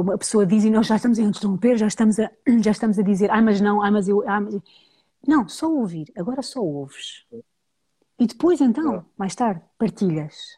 uma 0.00 0.18
pessoa 0.18 0.46
diz 0.46 0.64
e 0.64 0.70
nós 0.70 0.86
já 0.86 0.96
estamos 0.96 1.18
a 1.18 1.22
interromper, 1.22 1.76
já 1.76 1.86
estamos 1.86 2.18
a, 2.18 2.30
já 2.62 2.70
estamos 2.70 2.98
a 2.98 3.02
dizer, 3.02 3.30
ah, 3.30 3.42
mas 3.42 3.60
não, 3.60 3.82
ah, 3.82 3.90
mas 3.90 4.08
eu. 4.08 4.22
Ah, 4.28 4.40
mas... 4.40 4.54
Não, 5.26 5.48
só 5.48 5.70
ouvir, 5.70 6.12
agora 6.16 6.42
só 6.42 6.60
ouves. 6.60 7.24
E 8.18 8.26
depois, 8.26 8.60
então, 8.60 9.04
mais 9.16 9.34
tarde, 9.34 9.62
partilhas. 9.78 10.56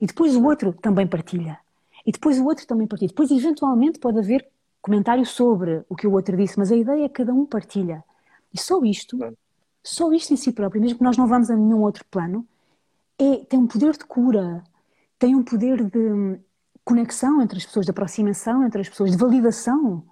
E 0.00 0.06
depois 0.06 0.34
o 0.34 0.44
outro 0.44 0.72
também 0.72 1.06
partilha. 1.06 1.58
E 2.04 2.10
depois 2.10 2.38
o 2.38 2.44
outro 2.44 2.66
também 2.66 2.86
partilha. 2.86 3.08
Depois, 3.08 3.30
eventualmente, 3.30 3.98
pode 3.98 4.18
haver 4.18 4.48
comentário 4.80 5.24
sobre 5.24 5.84
o 5.88 5.94
que 5.94 6.06
o 6.06 6.12
outro 6.12 6.36
disse, 6.36 6.58
mas 6.58 6.72
a 6.72 6.76
ideia 6.76 7.04
é 7.04 7.08
que 7.08 7.14
cada 7.14 7.32
um 7.32 7.46
partilha. 7.46 8.02
E 8.52 8.60
só 8.60 8.82
isto, 8.82 9.18
só 9.82 10.12
isto 10.12 10.32
em 10.34 10.36
si 10.36 10.52
próprio, 10.52 10.82
mesmo 10.82 10.98
que 10.98 11.04
nós 11.04 11.16
não 11.16 11.26
vamos 11.26 11.50
a 11.50 11.56
nenhum 11.56 11.82
outro 11.82 12.04
plano, 12.10 12.46
é, 13.18 13.44
tem 13.44 13.60
um 13.60 13.66
poder 13.66 13.92
de 13.92 14.04
cura, 14.04 14.64
tem 15.18 15.36
um 15.36 15.44
poder 15.44 15.84
de 15.84 16.40
conexão 16.84 17.40
entre 17.40 17.58
as 17.58 17.66
pessoas, 17.66 17.86
de 17.86 17.90
aproximação 17.90 18.64
entre 18.64 18.80
as 18.80 18.88
pessoas, 18.88 19.10
de 19.10 19.16
validação. 19.16 20.04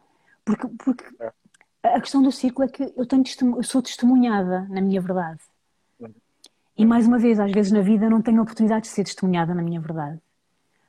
Porque, 0.45 0.67
porque 0.79 1.05
é. 1.21 1.97
a 1.97 2.01
questão 2.01 2.23
do 2.23 2.33
círculo 2.33 2.69
é 2.69 2.71
que 2.71 2.93
eu, 2.97 3.07
tenho 3.07 3.25
eu 3.57 3.63
sou 3.63 3.83
testemunhada 3.83 4.67
na 4.71 4.81
minha 4.81 5.01
verdade. 5.01 5.41
E 6.77 6.87
mais 6.87 7.07
uma 7.07 7.19
vez, 7.19 7.39
às 7.39 7.53
vezes 7.53 7.73
na 7.73 7.83
vida 7.83 8.09
não 8.09 8.23
tenho 8.23 8.39
a 8.39 8.43
oportunidade 8.43 8.83
de 8.83 8.89
ser 8.89 9.05
testemunhada 9.05 9.55
na 9.55 9.63
minha 9.63 9.81
verdade. 9.81 10.19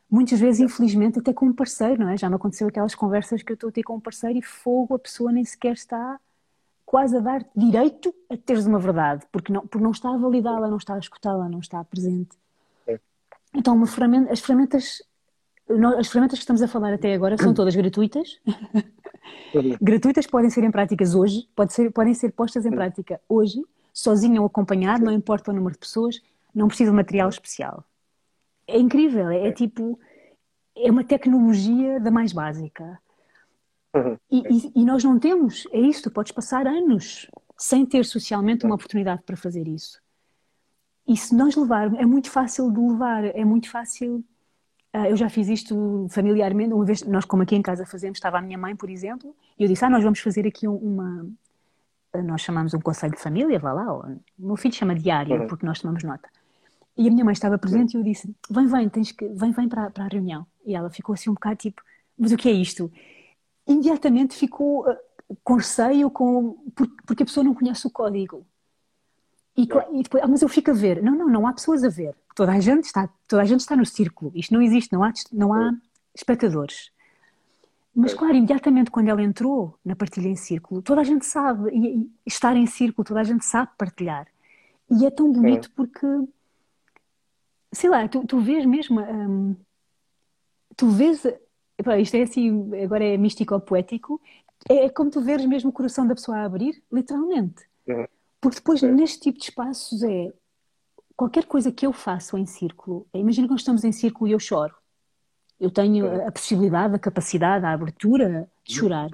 Muitas 0.09 0.39
vezes, 0.39 0.61
é. 0.61 0.65
infelizmente, 0.65 1.19
até 1.19 1.33
com 1.33 1.47
um 1.47 1.53
parceiro, 1.53 2.03
não 2.03 2.09
é? 2.09 2.17
Já 2.17 2.29
me 2.29 2.35
aconteceu 2.35 2.67
aquelas 2.67 2.95
conversas 2.95 3.43
que 3.43 3.51
eu 3.51 3.55
estou 3.55 3.69
a 3.69 3.71
ter 3.71 3.83
com 3.83 3.95
um 3.95 3.99
parceiro 3.99 4.37
e 4.37 4.41
fogo, 4.41 4.95
a 4.95 4.99
pessoa 4.99 5.31
nem 5.31 5.43
sequer 5.43 5.73
está 5.73 6.19
quase 6.85 7.15
a 7.15 7.19
dar 7.21 7.45
direito 7.55 8.13
a 8.29 8.35
teres 8.35 8.65
uma 8.65 8.77
verdade, 8.77 9.25
porque 9.31 9.53
não, 9.53 9.61
porque 9.61 9.81
não 9.81 9.91
está 9.91 10.13
a 10.13 10.17
validá-la, 10.17 10.67
não 10.67 10.75
está 10.75 10.95
a 10.95 10.99
escutá-la, 10.99 11.47
não 11.47 11.59
está 11.59 11.81
presente. 11.85 12.37
É. 12.85 12.99
Então, 13.53 13.85
ferramenta, 13.85 14.33
as 14.33 14.41
ferramentas 14.41 15.01
as 15.97 16.07
ferramentas 16.09 16.39
que 16.39 16.43
estamos 16.43 16.61
a 16.61 16.67
falar 16.67 16.93
até 16.93 17.13
agora 17.13 17.37
são 17.37 17.53
todas 17.53 17.75
gratuitas. 17.75 18.39
gratuitas 19.81 20.27
podem 20.27 20.49
ser 20.49 20.63
em 20.63 20.71
práticas 20.71 21.15
hoje, 21.15 21.47
pode 21.55 21.73
ser, 21.73 21.91
podem 21.91 22.13
ser 22.13 22.31
postas 22.31 22.65
em 22.65 22.71
prática 22.71 23.21
hoje, 23.29 23.61
sozinho 23.93 24.41
ou 24.41 24.47
acompanhado, 24.47 25.05
não 25.05 25.11
importa 25.11 25.51
o 25.51 25.53
número 25.53 25.73
de 25.73 25.79
pessoas, 25.79 26.21
não 26.53 26.67
precisa 26.67 26.91
de 26.91 26.95
material 26.95 27.29
especial. 27.29 27.85
É 28.67 28.77
incrível, 28.77 29.29
é, 29.29 29.47
é 29.47 29.51
tipo, 29.51 29.99
é 30.75 30.89
uma 30.91 31.03
tecnologia 31.03 31.99
da 31.99 32.11
mais 32.11 32.33
básica. 32.33 32.99
Uhum. 33.95 34.17
E, 34.29 34.39
e, 34.39 34.71
e, 34.81 34.85
nós 34.85 35.03
não 35.03 35.19
temos, 35.19 35.67
é 35.71 35.79
isso, 35.79 36.03
tu 36.03 36.11
podes 36.11 36.31
passar 36.31 36.65
anos 36.65 37.29
sem 37.57 37.85
ter 37.85 38.05
socialmente 38.05 38.65
uma 38.65 38.75
oportunidade 38.75 39.21
para 39.23 39.35
fazer 39.35 39.67
isso. 39.67 40.01
E 41.07 41.17
se 41.17 41.35
nós 41.35 41.55
levarmos, 41.55 41.99
é 41.99 42.05
muito 42.05 42.29
fácil 42.29 42.71
de 42.71 42.79
levar, 42.79 43.25
é 43.25 43.43
muito 43.43 43.69
fácil. 43.69 44.23
Uh, 44.93 45.05
eu 45.05 45.15
já 45.15 45.29
fiz 45.29 45.47
isto 45.47 46.07
familiarmente, 46.09 46.73
uma 46.73 46.83
vez, 46.83 47.03
nós 47.03 47.23
como 47.23 47.43
aqui 47.43 47.55
em 47.55 47.61
casa 47.61 47.85
fazemos, 47.85 48.17
estava 48.17 48.39
a 48.39 48.41
minha 48.41 48.57
mãe, 48.57 48.75
por 48.75 48.89
exemplo, 48.89 49.33
e 49.57 49.63
eu 49.63 49.69
disse, 49.69 49.85
ah, 49.85 49.89
nós 49.89 50.03
vamos 50.03 50.19
fazer 50.19 50.45
aqui 50.45 50.67
uma, 50.67 51.25
nós 52.23 52.41
chamamos 52.41 52.73
um 52.73 52.79
conselho 52.79 53.13
de 53.13 53.21
família, 53.21 53.57
vá 53.57 53.71
lá, 53.71 53.93
o 53.93 54.19
meu 54.37 54.57
filho 54.57 54.73
chama 54.73 54.93
diário, 54.93 55.41
uhum. 55.41 55.47
porque 55.47 55.65
nós 55.65 55.79
tomamos 55.79 56.03
nota. 56.03 56.27
E 56.97 57.07
a 57.07 57.11
minha 57.11 57.23
mãe 57.23 57.31
estava 57.31 57.57
presente 57.57 57.93
e 57.93 57.97
eu 57.97 58.03
disse, 58.03 58.35
vem, 58.49 58.67
vem, 58.67 58.89
tens 58.89 59.11
que, 59.11 59.25
vem, 59.29 59.51
vem 59.51 59.69
para, 59.69 59.89
para 59.89 60.05
a 60.05 60.07
reunião. 60.07 60.45
E 60.65 60.75
ela 60.75 60.89
ficou 60.89 61.13
assim 61.13 61.29
um 61.29 61.33
bocado 61.33 61.55
tipo, 61.55 61.81
mas 62.17 62.31
o 62.31 62.37
que 62.37 62.49
é 62.49 62.51
isto? 62.51 62.91
Imediatamente 63.65 64.35
ficou 64.35 64.87
uh, 64.89 64.97
com 65.43 65.55
receio, 65.55 66.11
com, 66.11 66.57
porque 67.05 67.23
a 67.23 67.25
pessoa 67.25 67.43
não 67.43 67.53
conhece 67.53 67.87
o 67.87 67.89
código. 67.89 68.45
E, 69.57 69.63
e, 69.63 70.03
depois, 70.03 70.23
ah, 70.23 70.27
mas 70.27 70.41
eu 70.41 70.49
fico 70.49 70.71
a 70.71 70.73
ver. 70.73 71.01
Não, 71.03 71.13
não, 71.13 71.27
não 71.27 71.47
há 71.47 71.53
pessoas 71.53 71.83
a 71.83 71.89
ver. 71.89 72.15
Toda 72.35 72.51
a 72.51 72.59
gente 72.59 72.85
está, 72.85 73.09
toda 73.27 73.41
a 73.41 73.45
gente 73.45 73.59
está 73.59 73.75
no 73.75 73.85
círculo. 73.85 74.31
Isto 74.33 74.53
não 74.53 74.61
existe, 74.61 74.93
não 74.93 75.03
há, 75.03 75.11
não 75.31 75.53
há 75.53 75.73
espectadores. 76.15 76.91
Mas, 77.93 78.13
claro, 78.13 78.35
imediatamente 78.35 78.89
quando 78.89 79.09
ela 79.09 79.21
entrou 79.21 79.77
na 79.83 79.95
partilha 79.95 80.29
em 80.29 80.35
círculo, 80.35 80.81
toda 80.81 81.01
a 81.01 81.03
gente 81.03 81.25
sabe, 81.25 81.69
e, 81.71 81.97
e 81.97 82.09
estar 82.25 82.55
em 82.55 82.65
círculo, 82.65 83.05
toda 83.05 83.19
a 83.19 83.23
gente 83.23 83.43
sabe 83.43 83.71
partilhar. 83.77 84.27
E 84.89 85.05
é 85.05 85.11
tão 85.11 85.31
bonito 85.31 85.69
porque, 85.75 86.07
sei 87.73 87.89
lá, 87.89 88.07
tu, 88.07 88.25
tu 88.25 88.39
vês 88.39 88.65
mesmo, 88.65 89.01
hum, 89.01 89.55
tu 90.77 90.89
vês, 90.89 91.25
isto 91.99 92.15
é 92.15 92.21
assim, 92.21 92.71
agora 92.81 93.03
é 93.03 93.17
místico 93.17 93.53
ou 93.53 93.59
poético, 93.59 94.21
é, 94.69 94.85
é 94.85 94.89
como 94.89 95.09
tu 95.09 95.21
vês 95.21 95.45
mesmo 95.45 95.69
o 95.69 95.73
coração 95.73 96.07
da 96.07 96.15
pessoa 96.15 96.37
a 96.37 96.45
abrir, 96.45 96.81
literalmente. 96.91 97.65
Uhum. 97.87 98.05
Porque 98.41 98.55
depois, 98.55 98.81
neste 98.81 99.19
tipo 99.19 99.37
de 99.37 99.45
espaços, 99.45 100.01
é 100.01 100.33
qualquer 101.15 101.45
coisa 101.45 101.71
que 101.71 101.85
eu 101.85 101.93
faço 101.93 102.35
em 102.35 102.47
círculo, 102.47 103.07
é, 103.13 103.19
imagina 103.19 103.47
que 103.47 103.51
nós 103.51 103.61
estamos 103.61 103.83
em 103.83 103.91
círculo 103.91 104.27
e 104.27 104.31
eu 104.31 104.39
choro. 104.39 104.73
Eu 105.59 105.69
tenho 105.69 106.27
a 106.27 106.31
possibilidade, 106.31 106.95
a 106.95 106.99
capacidade, 106.99 107.63
a 107.63 107.71
abertura 107.71 108.49
de 108.65 108.73
chorar. 108.73 109.09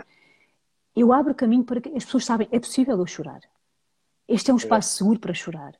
Eu 0.96 1.12
abro 1.12 1.36
caminho 1.36 1.66
para 1.66 1.82
que 1.82 1.90
as 1.90 2.06
pessoas 2.06 2.24
sabem, 2.24 2.48
é 2.50 2.58
possível 2.58 2.98
eu 2.98 3.06
chorar. 3.06 3.42
Este 4.26 4.50
é 4.50 4.54
um 4.54 4.58
espaço 4.58 4.96
seguro 4.96 5.20
para 5.20 5.34
chorar. 5.34 5.74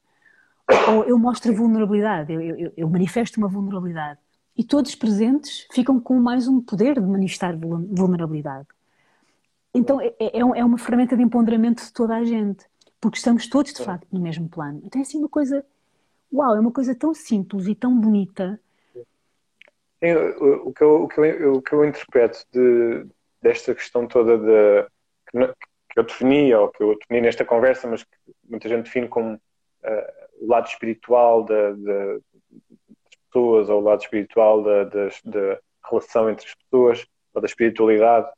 Ou 0.90 1.06
eu 1.06 1.18
mostro 1.18 1.56
vulnerabilidade, 1.56 2.34
eu, 2.34 2.42
eu, 2.42 2.74
eu 2.76 2.90
manifesto 2.90 3.40
uma 3.40 3.48
vulnerabilidade. 3.48 4.20
E 4.58 4.64
todos 4.64 4.94
presentes 4.94 5.66
ficam 5.72 5.98
com 6.02 6.20
mais 6.20 6.50
um 6.50 6.60
poder 6.60 6.96
de 6.96 7.08
manifestar 7.08 7.56
vulnerabilidade. 7.56 8.68
Então 9.74 10.02
é, 10.02 10.14
é, 10.20 10.40
é 10.40 10.66
uma 10.66 10.78
ferramenta 10.78 11.16
de 11.16 11.24
empoderamento 11.24 11.86
de 11.86 11.94
toda 11.94 12.16
a 12.16 12.24
gente, 12.26 12.66
porque 13.00 13.18
estamos 13.18 13.48
todos 13.48 13.74
de 13.74 13.84
facto 13.84 14.08
no 14.12 14.20
mesmo 14.20 14.50
plano. 14.50 14.82
Então 14.84 15.00
é 15.00 15.04
assim 15.04 15.18
uma 15.18 15.30
coisa, 15.30 15.66
uau, 16.34 16.56
é 16.56 16.60
uma 16.60 16.72
coisa 16.72 16.96
tão 16.96 17.14
simples 17.14 17.68
e 17.68 17.76
tão 17.76 17.98
bonita 18.00 18.60
Sim, 20.04 20.14
o, 20.14 20.74
que 20.74 20.84
eu, 20.84 21.04
o, 21.04 21.08
que 21.08 21.20
eu, 21.20 21.54
o 21.54 21.62
que 21.62 21.74
eu 21.74 21.86
interpreto 21.86 22.46
de, 22.52 23.08
desta 23.42 23.74
questão 23.74 24.08
toda 24.08 24.38
de, 24.38 24.88
que, 25.32 25.54
que 25.90 26.00
eu 26.00 26.04
defini, 26.04 26.54
ou 26.54 26.70
que 26.70 26.84
eu 26.84 26.96
defini 27.00 27.22
nesta 27.22 27.44
conversa, 27.44 27.88
mas 27.88 28.04
que 28.04 28.10
muita 28.48 28.70
gente 28.70 28.84
define 28.84 29.08
como 29.08 29.34
uh, 29.34 29.40
o 30.40 30.48
lado 30.48 30.68
espiritual 30.68 31.44
da, 31.44 31.72
das 31.72 32.22
pessoas, 33.26 33.70
ou 33.70 33.82
o 33.82 33.84
lado 33.84 34.02
espiritual 34.02 34.62
da, 34.62 34.84
da, 34.84 35.08
da, 35.26 35.60
relação 35.90 36.30
entre 36.30 36.46
as 36.46 36.54
pessoas, 36.54 37.08
ou 37.34 37.42
da 37.42 37.48
espiritualidade, 37.48 38.30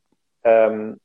um, 0.46 0.96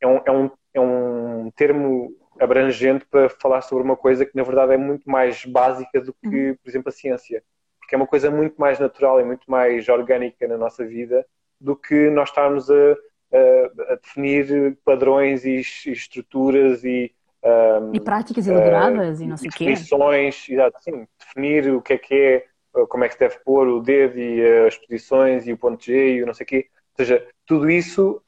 é, 0.00 0.06
um, 0.06 0.20
é, 0.24 0.30
um, 0.30 0.50
é 0.74 0.80
um 0.80 1.50
termo 1.56 2.14
abrangente 2.40 3.04
para 3.06 3.28
falar 3.28 3.62
sobre 3.62 3.84
uma 3.84 3.96
coisa 3.96 4.26
que 4.26 4.36
na 4.36 4.42
verdade 4.42 4.74
é 4.74 4.76
muito 4.76 5.08
mais 5.08 5.44
básica 5.44 6.00
do 6.00 6.12
que, 6.12 6.50
uhum. 6.50 6.56
por 6.56 6.68
exemplo, 6.68 6.88
a 6.88 6.92
ciência 6.92 7.42
porque 7.84 7.94
é 7.94 7.98
uma 7.98 8.06
coisa 8.06 8.30
muito 8.30 8.56
mais 8.58 8.78
natural 8.78 9.20
e 9.20 9.24
muito 9.24 9.48
mais 9.50 9.88
orgânica 9.88 10.48
na 10.48 10.56
nossa 10.56 10.84
vida 10.84 11.24
do 11.60 11.76
que 11.76 12.08
nós 12.10 12.30
estarmos 12.30 12.70
a, 12.70 12.74
a, 12.74 13.92
a 13.92 13.94
definir 13.96 14.76
padrões 14.84 15.44
e, 15.44 15.56
e 15.56 15.92
estruturas 15.92 16.82
e 16.82 17.14
um, 17.44 17.94
e 17.94 18.00
práticas 18.00 18.46
elaboradas 18.46 19.20
uh, 19.20 19.22
e 19.22 19.26
não 19.26 19.36
sei 19.36 19.50
o 19.50 19.52
quê. 19.52 19.66
Definições, 19.66 20.48
exato, 20.48 20.78
sim, 20.82 21.06
definir 21.18 21.70
o 21.74 21.82
que 21.82 21.92
é 21.92 21.98
que 21.98 22.14
é, 22.14 22.46
como 22.86 23.04
é 23.04 23.08
que 23.08 23.14
se 23.14 23.20
deve 23.20 23.38
pôr 23.44 23.68
o 23.68 23.82
dedo 23.82 24.18
e 24.18 24.66
as 24.66 24.78
posições 24.78 25.46
e 25.46 25.52
o 25.52 25.58
ponto 25.58 25.84
G 25.84 26.14
e 26.14 26.22
o 26.22 26.26
não 26.26 26.32
sei 26.32 26.44
o 26.44 26.46
quê. 26.46 26.68
Ou 26.98 27.04
seja, 27.04 27.28
tudo 27.44 27.70
isso 27.70 28.22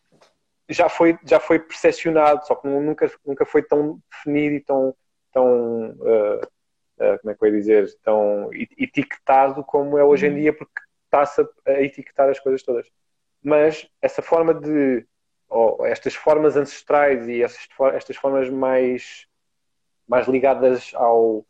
já 0.69 0.89
foi, 0.89 1.19
já 1.25 1.39
foi 1.39 1.59
percepcionado, 1.59 2.47
só 2.47 2.55
que 2.55 2.67
nunca, 2.67 3.11
nunca 3.25 3.45
foi 3.45 3.63
tão 3.63 4.01
definido 4.11 4.55
e 4.57 4.61
tão, 4.61 4.95
tão 5.33 5.91
uh, 5.91 6.41
uh, 6.41 7.19
como 7.21 7.31
é 7.31 7.35
que 7.35 7.45
eu 7.45 7.49
ia 7.49 7.59
dizer, 7.59 7.99
tão 8.03 8.51
etiquetado 8.53 9.63
como 9.65 9.97
é 9.97 10.05
hoje 10.05 10.27
em 10.27 10.31
uhum. 10.31 10.37
dia, 10.37 10.53
porque 10.53 10.81
está-se 11.05 11.41
a, 11.41 11.47
a 11.67 11.83
etiquetar 11.83 12.29
as 12.29 12.41
coisas 12.41 12.63
todas. 12.63 12.87
Mas 13.43 13.89
essa 14.03 14.23
forma 14.23 14.53
de, 14.53 15.07
ou 15.49 15.87
estas 15.87 16.15
formas 16.15 16.57
ancestrais 16.57 17.29
e 17.29 17.43
essas, 17.43 17.69
estas 17.95 18.17
formas 18.17 18.51
mais, 18.51 19.27
mais 20.09 20.27
ligadas 20.27 20.91
ao, 20.95 21.47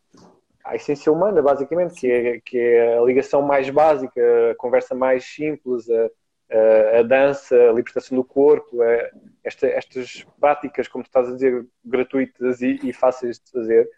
à 0.63 0.75
essência 0.75 1.11
humana, 1.11 1.41
basicamente, 1.41 1.99
que 1.99 2.11
é, 2.11 2.39
que 2.41 2.59
é 2.59 2.97
a 2.97 3.01
ligação 3.01 3.41
mais 3.41 3.69
básica, 3.69 4.21
a 4.51 4.55
conversa 4.55 4.93
mais 4.93 5.25
simples, 5.25 5.89
a, 5.89 6.09
a, 6.51 6.99
a 6.99 7.03
dança, 7.03 7.55
a 7.55 7.73
libertação 7.73 8.17
do 8.17 8.23
corpo, 8.23 8.81
a, 8.81 9.09
esta, 9.43 9.67
estas 9.67 10.25
práticas, 10.39 10.87
como 10.87 11.03
tu 11.03 11.07
estás 11.07 11.29
a 11.29 11.33
dizer, 11.33 11.65
gratuitas 11.83 12.61
e, 12.61 12.79
e 12.83 12.93
fáceis 12.93 13.39
de 13.39 13.51
fazer, 13.51 13.89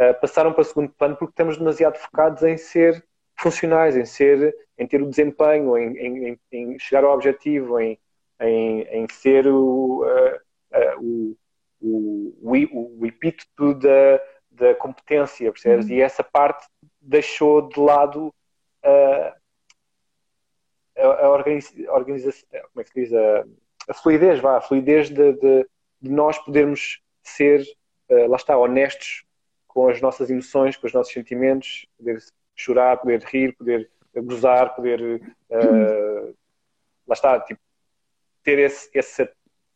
uh, 0.00 0.20
passaram 0.20 0.52
para 0.52 0.62
o 0.62 0.64
segundo 0.64 0.90
plano 0.90 1.16
porque 1.16 1.32
estamos 1.32 1.58
demasiado 1.58 1.96
focados 1.96 2.42
em 2.42 2.56
ser 2.56 3.04
funcionais, 3.36 3.96
em 3.96 4.04
ser, 4.04 4.54
em 4.76 4.86
ter 4.86 5.00
o 5.02 5.08
desempenho, 5.08 5.76
em, 5.76 5.96
em, 5.96 6.40
em 6.50 6.78
chegar 6.78 7.04
ao 7.04 7.14
objetivo, 7.14 7.78
em, 7.78 7.98
em, 8.40 9.06
ser 9.10 9.46
o, 9.46 10.02
uh, 10.02 10.98
uh, 11.00 11.36
o, 11.80 12.34
o, 12.42 13.00
o, 13.00 13.06
epíteto 13.06 13.74
da, 13.74 14.20
da 14.50 14.74
competência, 14.74 15.50
percebes? 15.52 15.86
Uhum. 15.86 15.92
E 15.92 16.00
essa 16.00 16.24
parte 16.24 16.66
deixou 17.00 17.68
de 17.68 17.78
lado 17.78 18.34
a, 18.82 19.36
a 20.98 21.28
organização, 21.30 22.44
como 22.72 22.80
é 22.80 22.84
que 22.84 22.90
se 22.90 23.00
diz? 23.00 23.12
A, 23.12 23.44
a 23.88 23.94
fluidez, 23.94 24.40
vá, 24.40 24.58
a 24.58 24.60
fluidez 24.60 25.08
de, 25.08 25.32
de, 25.32 25.66
de 26.00 26.10
nós 26.10 26.38
podermos 26.38 27.00
ser, 27.22 27.62
uh, 28.10 28.28
lá 28.28 28.36
está, 28.36 28.56
honestos 28.56 29.24
com 29.66 29.88
as 29.88 30.00
nossas 30.00 30.30
emoções, 30.30 30.76
com 30.76 30.86
os 30.86 30.92
nossos 30.92 31.12
sentimentos, 31.12 31.86
poder 31.96 32.18
chorar, 32.56 32.96
poder 32.96 33.22
rir, 33.22 33.54
poder 33.56 33.90
gozar, 34.16 34.74
poder 34.74 35.20
uh, 35.50 36.34
lá 37.06 37.14
está, 37.14 37.40
tipo, 37.40 37.60
ter 38.42 38.58
esse, 38.58 38.90
essa, 38.94 39.30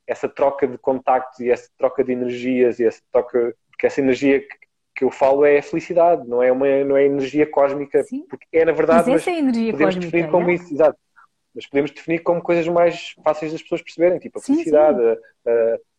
essa 0.06 0.28
troca 0.28 0.66
de 0.66 0.76
contactos 0.78 1.40
e 1.40 1.50
essa 1.50 1.68
troca 1.78 2.04
de 2.04 2.12
energias 2.12 2.78
e 2.78 2.84
essa 2.84 3.00
troca, 3.10 3.54
porque 3.70 3.86
essa 3.86 4.00
energia 4.00 4.40
que, 4.40 4.56
que 4.94 5.04
eu 5.04 5.10
falo 5.10 5.44
é 5.44 5.58
a 5.58 5.62
felicidade, 5.62 6.28
não 6.28 6.42
é 6.42 6.52
uma 6.52 6.66
não 6.84 6.96
é 6.96 7.04
energia 7.04 7.46
cósmica, 7.46 8.02
Sim. 8.04 8.26
porque 8.28 8.46
é 8.52 8.64
na 8.64 8.72
verdade, 8.72 9.10
mas, 9.10 9.24
mas 9.24 9.28
é 9.28 9.38
energia 9.38 9.72
podemos 9.72 9.94
cósmica, 9.94 10.16
definir 10.16 10.30
como 10.30 10.50
é? 10.50 10.54
isso, 10.54 10.74
exato. 10.74 10.98
Mas 11.54 11.66
podemos 11.66 11.90
definir 11.90 12.20
como 12.20 12.42
coisas 12.42 12.66
mais 12.68 13.14
fáceis 13.22 13.52
das 13.52 13.62
pessoas 13.62 13.82
perceberem, 13.82 14.18
tipo 14.18 14.38
a 14.38 14.42
felicidade, 14.42 15.00
a, 15.00 15.50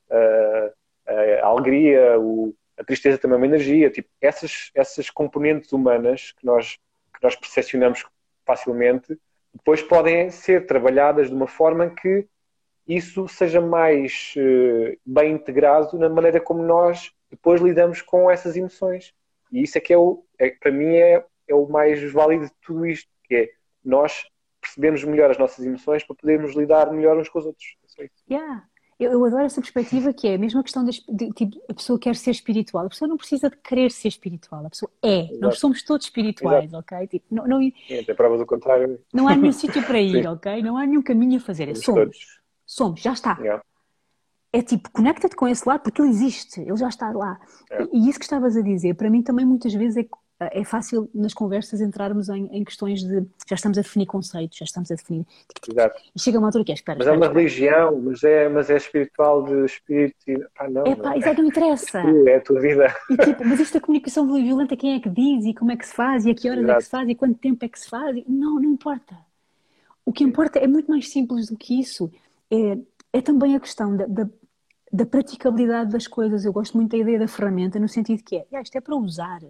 a, 0.10 0.72
a, 1.08 1.14
a, 1.44 1.46
alegria, 1.46 2.20
o, 2.20 2.56
a 2.78 2.84
tristeza 2.84 3.18
também 3.18 3.36
é 3.36 3.38
uma 3.38 3.46
energia, 3.46 3.90
tipo, 3.90 4.10
essas, 4.20 4.72
essas 4.74 5.10
componentes 5.10 5.72
humanas 5.72 6.32
que 6.32 6.46
nós, 6.46 6.78
que 7.14 7.24
nós 7.24 7.36
percepcionamos 7.36 8.04
facilmente, 8.46 9.18
depois 9.54 9.82
podem 9.82 10.30
ser 10.32 10.66
trabalhadas 10.66 11.30
de 11.30 11.36
uma 11.36 11.48
forma 11.48 11.90
que 11.90 12.28
isso 12.88 13.28
seja 13.28 13.62
mais 13.62 14.34
uh, 14.38 14.98
bem 15.06 15.34
integrado 15.34 15.98
na 15.98 16.10
maneira 16.10 16.42
como 16.42 16.62
nós 16.64 17.12
depois 17.30 17.62
lidamos 17.62 18.02
com 18.02 18.30
essas 18.30 18.58
emoções. 18.58 19.14
E 19.52 19.64
isso 19.64 19.78
é 19.78 19.82
que 19.82 19.94
é 19.94 19.98
o, 19.98 20.24
é, 20.38 20.50
para 20.50 20.72
mim 20.72 20.96
é, 20.96 21.24
é 21.48 21.56
o 21.56 21.68
mais 21.68 22.12
válido 22.12 22.46
de 22.46 22.52
tudo 22.62 22.86
isto, 22.86 23.10
que 23.24 23.36
é 23.36 23.50
nós 23.84 24.26
percebemos 24.64 25.04
melhor 25.04 25.30
as 25.30 25.38
nossas 25.38 25.66
emoções 25.66 26.04
para 26.04 26.16
podermos 26.16 26.56
lidar 26.56 26.92
melhor 26.92 27.18
uns 27.18 27.30
com 27.30 27.40
os 27.40 27.46
outros. 27.46 27.78
É 28.00 28.10
yeah. 28.30 28.64
eu, 29.00 29.12
eu, 29.12 29.26
adoro 29.26 29.44
essa 29.44 29.62
perspectiva 29.62 30.12
que 30.12 30.28
é 30.28 30.36
a 30.36 30.38
mesma 30.38 30.64
questão 30.64 30.84
de, 30.84 31.04
de, 31.08 31.32
tipo, 31.32 31.62
a 31.70 31.74
pessoa 31.74 32.00
quer 32.00 32.16
ser 32.16 32.32
espiritual. 32.32 32.86
A 32.86 32.90
pessoa 32.90 33.08
não 33.08 33.18
precisa 33.18 33.50
de 33.50 33.58
querer 33.58 33.92
ser 33.92 34.08
espiritual, 34.08 34.66
a 34.66 34.70
pessoa 34.70 34.92
é. 35.04 35.26
Exato. 35.26 35.40
Nós 35.40 35.60
somos 35.60 35.84
todos 35.84 36.08
espirituais, 36.08 36.66
Exato. 36.66 36.96
ok? 36.96 37.08
Tipo, 37.08 37.26
não, 37.30 37.48
não, 37.48 37.60
Sim, 37.60 37.74
tem 37.88 38.16
provas 38.16 38.40
do 38.40 38.46
contrário. 38.46 39.00
Não 39.14 39.28
há 39.28 39.36
nenhum 39.36 39.52
sítio 39.54 39.84
para 39.84 40.00
ir, 40.00 40.26
ok? 40.28 40.64
Não 40.64 40.78
há 40.78 40.86
nenhum 40.86 41.04
caminho 41.04 41.38
a 41.38 41.42
fazer. 41.42 41.70
É 41.70 41.76
somos. 41.76 42.02
Todos. 42.02 42.42
Somos, 42.66 43.02
já 43.02 43.14
está. 43.14 43.38
Yeah. 43.40 43.64
É 44.52 44.62
tipo, 44.62 44.90
conecta-te 44.92 45.36
com 45.36 45.48
esse 45.48 45.68
lado 45.68 45.82
porque 45.82 46.02
ele 46.02 46.10
existe, 46.10 46.62
ele 46.62 46.78
já 46.78 46.88
está 46.88 47.12
lá. 47.12 47.40
Yeah. 47.70 47.90
E, 47.92 47.98
e 47.98 48.10
isso 48.10 48.20
que 48.20 48.26
estavas 48.26 48.56
a 48.56 48.62
dizer, 48.62 48.96
para 48.96 49.10
mim 49.10 49.22
também 49.22 49.46
muitas 49.46 49.74
vezes 49.74 49.98
é 49.98 50.08
é 50.52 50.64
fácil 50.64 51.10
nas 51.14 51.34
conversas 51.34 51.82
entrarmos 51.82 52.30
em, 52.30 52.48
em, 52.52 52.64
questões 52.64 53.04
de 53.04 53.26
já 53.48 53.56
estamos 53.56 53.78
a 53.78 53.82
definir 53.82 54.06
conceitos, 54.06 54.58
já 54.58 54.66
estamos 54.66 54.92
a 54.92 54.96
definir. 54.96 55.26
Exato. 55.70 56.02
E 56.16 56.20
chega 56.20 56.38
uma 56.40 56.48
altura 56.48 56.64
que 56.64 56.72
é 56.72 56.76
espera. 56.76 56.98
Mas 56.98 57.08
é 57.08 57.12
uma 57.12 57.28
religião, 57.28 58.00
mas 58.00 58.24
é, 58.24 58.50
mas 58.50 58.70
é 58.70 58.78
espiritual 58.78 59.44
de 59.44 59.66
espírito. 59.66 60.18
E, 60.28 60.40
pá, 60.58 60.70
não, 60.70 60.84
é 60.84 60.96
pá, 60.96 61.18
exato, 61.18 61.42
não 61.42 61.50
interessa. 61.50 62.04
É 62.24 62.36
a 62.38 62.42
tua 62.42 62.62
vida. 62.62 62.96
E, 63.10 63.18
tipo, 63.18 63.46
mas 63.46 63.60
isto 63.60 63.74
da 63.74 63.82
comunicação 63.82 64.32
violenta, 64.32 64.78
quem 64.78 64.96
é 64.96 65.00
que 65.00 65.10
diz 65.10 65.46
e 65.46 65.54
como 65.54 65.72
é 65.72 65.78
que 65.78 65.86
se 65.86 65.94
faz 65.94 66.26
e 66.26 66.32
a 66.32 66.36
que 66.36 66.50
horas 66.50 66.64
exato. 66.64 66.72
é 66.72 66.78
que 66.78 66.84
se 66.84 66.90
faz 66.90 67.10
e 67.10 67.16
quanto 67.16 67.40
tempo 67.40 67.66
é 67.66 67.68
que 67.68 67.80
se 67.80 67.90
faz? 67.90 68.24
Não, 68.28 68.56
não 68.56 68.64
importa. 68.64 69.16
O 70.06 70.12
que 70.12 70.24
importa 70.24 70.60
é 70.60 70.68
muito 70.68 70.90
mais 70.90 71.10
simples 71.10 71.48
do 71.48 71.58
que 71.58 71.80
isso. 71.80 72.12
É, 72.50 72.78
é 73.14 73.22
também 73.22 73.56
a 73.56 73.60
questão 73.60 73.96
da, 73.96 74.06
da, 74.06 74.30
da 74.92 75.06
praticabilidade 75.06 75.92
das 75.92 76.08
coisas. 76.08 76.46
Eu 76.46 76.54
gosto 76.54 76.76
muito 76.78 76.92
da 76.92 76.98
ideia 76.98 77.20
da 77.20 77.28
ferramenta, 77.28 77.80
no 77.80 77.88
sentido 77.88 78.24
que 78.24 78.38
é, 78.38 78.46
ah, 78.54 78.62
isto 78.62 78.76
é 78.76 78.82
para 78.82 78.96
usar. 78.96 79.42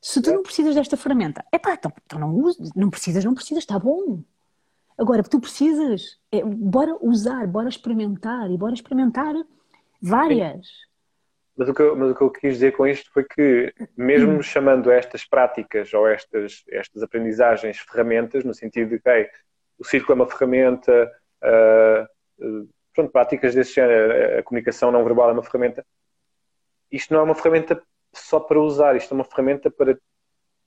Se 0.00 0.22
tu 0.22 0.32
não 0.32 0.42
precisas 0.42 0.74
desta 0.74 0.96
ferramenta, 0.96 1.44
é 1.50 1.58
pá, 1.58 1.74
então, 1.74 1.92
então 2.04 2.18
não 2.18 2.34
uses, 2.34 2.72
não 2.74 2.88
precisas, 2.88 3.24
não 3.24 3.34
precisas, 3.34 3.64
está 3.64 3.78
bom. 3.78 4.22
Agora, 4.96 5.22
tu 5.22 5.40
precisas, 5.40 6.18
é, 6.30 6.42
bora 6.44 6.96
usar, 7.00 7.46
bora 7.46 7.68
experimentar 7.68 8.50
e 8.50 8.56
bora 8.56 8.74
experimentar 8.74 9.34
várias. 10.00 10.68
Mas 11.56 11.68
o, 11.68 11.74
que 11.74 11.82
eu, 11.82 11.96
mas 11.96 12.10
o 12.10 12.14
que 12.14 12.22
eu 12.22 12.30
quis 12.30 12.54
dizer 12.54 12.76
com 12.76 12.86
isto 12.86 13.10
foi 13.12 13.24
que, 13.24 13.74
mesmo 13.96 14.38
hum. 14.38 14.42
chamando 14.42 14.90
estas 14.92 15.24
práticas 15.24 15.92
ou 15.92 16.06
estas, 16.06 16.62
estas 16.68 17.02
aprendizagens 17.02 17.78
ferramentas, 17.78 18.44
no 18.44 18.54
sentido 18.54 18.90
de 18.90 19.00
que 19.00 19.08
okay, 19.08 19.28
o 19.76 19.84
círculo 19.84 20.12
é 20.12 20.22
uma 20.22 20.30
ferramenta, 20.30 21.12
uh, 21.42 22.68
pronto, 22.94 23.10
práticas 23.10 23.54
desse 23.54 23.74
género, 23.74 24.38
a 24.38 24.42
comunicação 24.44 24.92
não 24.92 25.04
verbal 25.04 25.30
é 25.30 25.32
uma 25.32 25.42
ferramenta, 25.42 25.84
isto 26.90 27.12
não 27.12 27.20
é 27.20 27.24
uma 27.24 27.34
ferramenta 27.34 27.82
só 28.12 28.40
para 28.40 28.60
usar, 28.60 28.96
isto 28.96 29.12
é 29.12 29.14
uma 29.14 29.24
ferramenta 29.24 29.70
para 29.70 29.98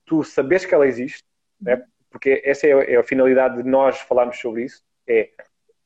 tu 0.06 0.24
saberes 0.24 0.66
que 0.66 0.74
ela 0.74 0.88
existe, 0.88 1.24
né? 1.60 1.84
porque 2.10 2.42
essa 2.44 2.68
é 2.68 2.74
a, 2.74 2.84
é 2.84 2.96
a, 2.98 3.04
finalidade 3.04 3.62
de 3.62 3.70
nós 3.70 4.00
falarmos 4.00 4.40
sobre 4.40 4.66
isso, 4.66 4.84
é 5.08 5.30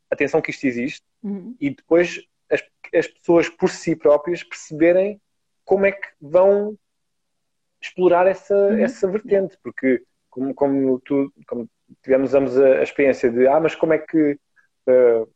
atenção 0.10 0.42
que 0.42 0.52
isto 0.52 0.66
existe 0.66 1.04
uhum. 1.24 1.56
e 1.60 1.70
depois 1.70 2.26
as, 2.52 2.64
as 2.94 3.08
pessoas 3.08 3.50
por 3.50 3.70
si 3.70 3.96
próprias 3.96 4.44
perceberem 4.44 5.22
como 5.64 5.86
é 5.86 5.92
que 5.92 6.08
vão 6.20 6.78
explorar 7.82 8.28
essa, 8.28 8.56
uhum. 8.56 8.80
essa 8.80 9.08
vertente, 9.08 9.58
porque 9.62 10.04
como, 10.30 10.54
como, 10.54 11.00
tu, 11.00 11.32
como 11.48 11.70
tivemos 12.04 12.34
ambos 12.34 12.58
a, 12.60 12.80
a, 12.80 12.84
experiência 12.84 13.30
de 13.32 13.48
ah, 13.48 13.60
mas 13.60 13.76
como 13.76 13.94
é 13.94 14.00
que 14.00 14.40
uh, 14.88 15.30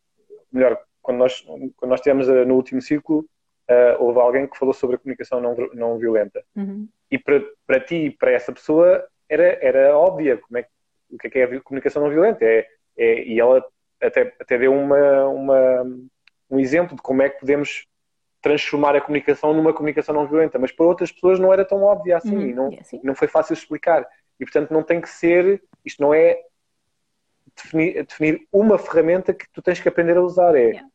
melhor, 0.51 0.79
quando 1.01 1.19
nós, 1.19 1.41
quando 1.41 1.89
nós 1.89 2.01
tivemos 2.01 2.27
no 2.27 2.55
último 2.55 2.81
ciclo 2.81 3.25
uh, 3.69 4.03
houve 4.03 4.19
alguém 4.19 4.47
que 4.47 4.57
falou 4.57 4.73
sobre 4.73 4.95
a 4.95 4.99
comunicação 4.99 5.39
não, 5.39 5.55
não 5.73 5.97
violenta. 5.97 6.43
Uhum. 6.55 6.87
E 7.09 7.17
para, 7.17 7.41
para 7.65 7.79
ti 7.79 7.95
e 7.95 8.11
para 8.11 8.31
essa 8.31 8.51
pessoa 8.51 9.07
era, 9.27 9.57
era 9.61 9.97
óbvia 9.97 10.37
como 10.37 10.57
é, 10.57 10.65
o 11.11 11.17
que 11.17 11.27
é, 11.27 11.29
que 11.29 11.39
é 11.39 11.43
a 11.43 11.61
comunicação 11.61 12.03
não 12.03 12.09
violenta. 12.09 12.43
É, 12.43 12.67
é, 12.97 13.23
e 13.23 13.39
ela 13.39 13.63
até, 14.01 14.33
até 14.39 14.57
deu 14.57 14.73
uma, 14.73 15.27
uma, 15.27 15.83
um 16.49 16.59
exemplo 16.59 16.95
de 16.95 17.01
como 17.01 17.21
é 17.21 17.29
que 17.29 17.39
podemos 17.39 17.85
transformar 18.41 18.95
a 18.95 19.01
comunicação 19.01 19.53
numa 19.53 19.73
comunicação 19.73 20.15
não 20.15 20.27
violenta, 20.27 20.57
mas 20.57 20.71
para 20.71 20.85
outras 20.85 21.11
pessoas 21.11 21.39
não 21.39 21.51
era 21.51 21.65
tão 21.65 21.83
óbvio 21.83 22.15
assim, 22.15 22.35
uhum. 22.35 22.47
e 22.47 22.53
não, 22.53 22.69
não 23.03 23.15
foi 23.15 23.27
fácil 23.27 23.53
explicar. 23.53 24.07
E 24.39 24.45
portanto 24.45 24.71
não 24.71 24.81
tem 24.81 25.01
que 25.01 25.09
ser, 25.09 25.61
isto 25.83 26.01
não 26.01 26.13
é 26.13 26.39
definir, 27.55 28.05
definir 28.05 28.47
uma 28.51 28.77
ferramenta 28.77 29.33
que 29.33 29.45
tu 29.51 29.61
tens 29.61 29.79
que 29.79 29.89
aprender 29.89 30.15
a 30.15 30.21
usar, 30.21 30.55
é 30.55 30.69
yeah. 30.69 30.89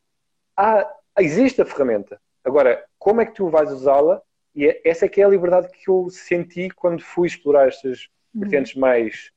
ah, 0.57 0.91
existe 1.19 1.61
a 1.61 1.65
ferramenta, 1.65 2.19
Agora, 2.45 2.85
como 2.99 3.21
é 3.21 3.25
que 3.25 3.33
tu 3.33 3.49
vais 3.49 3.71
usá-la? 3.71 4.21
E 4.53 4.67
é, 4.67 4.81
essa 4.85 5.05
é 5.05 5.09
que 5.09 5.19
é 5.19 5.25
a 5.25 5.29
liberdade 5.29 5.69
que 5.69 5.89
eu 5.89 6.07
senti 6.09 6.69
quando 6.69 7.03
fui 7.03 7.27
explorar 7.27 7.67
estas 7.67 8.07
uhum. 8.33 8.41
vertentes 8.41 8.75
mais, 8.75 9.31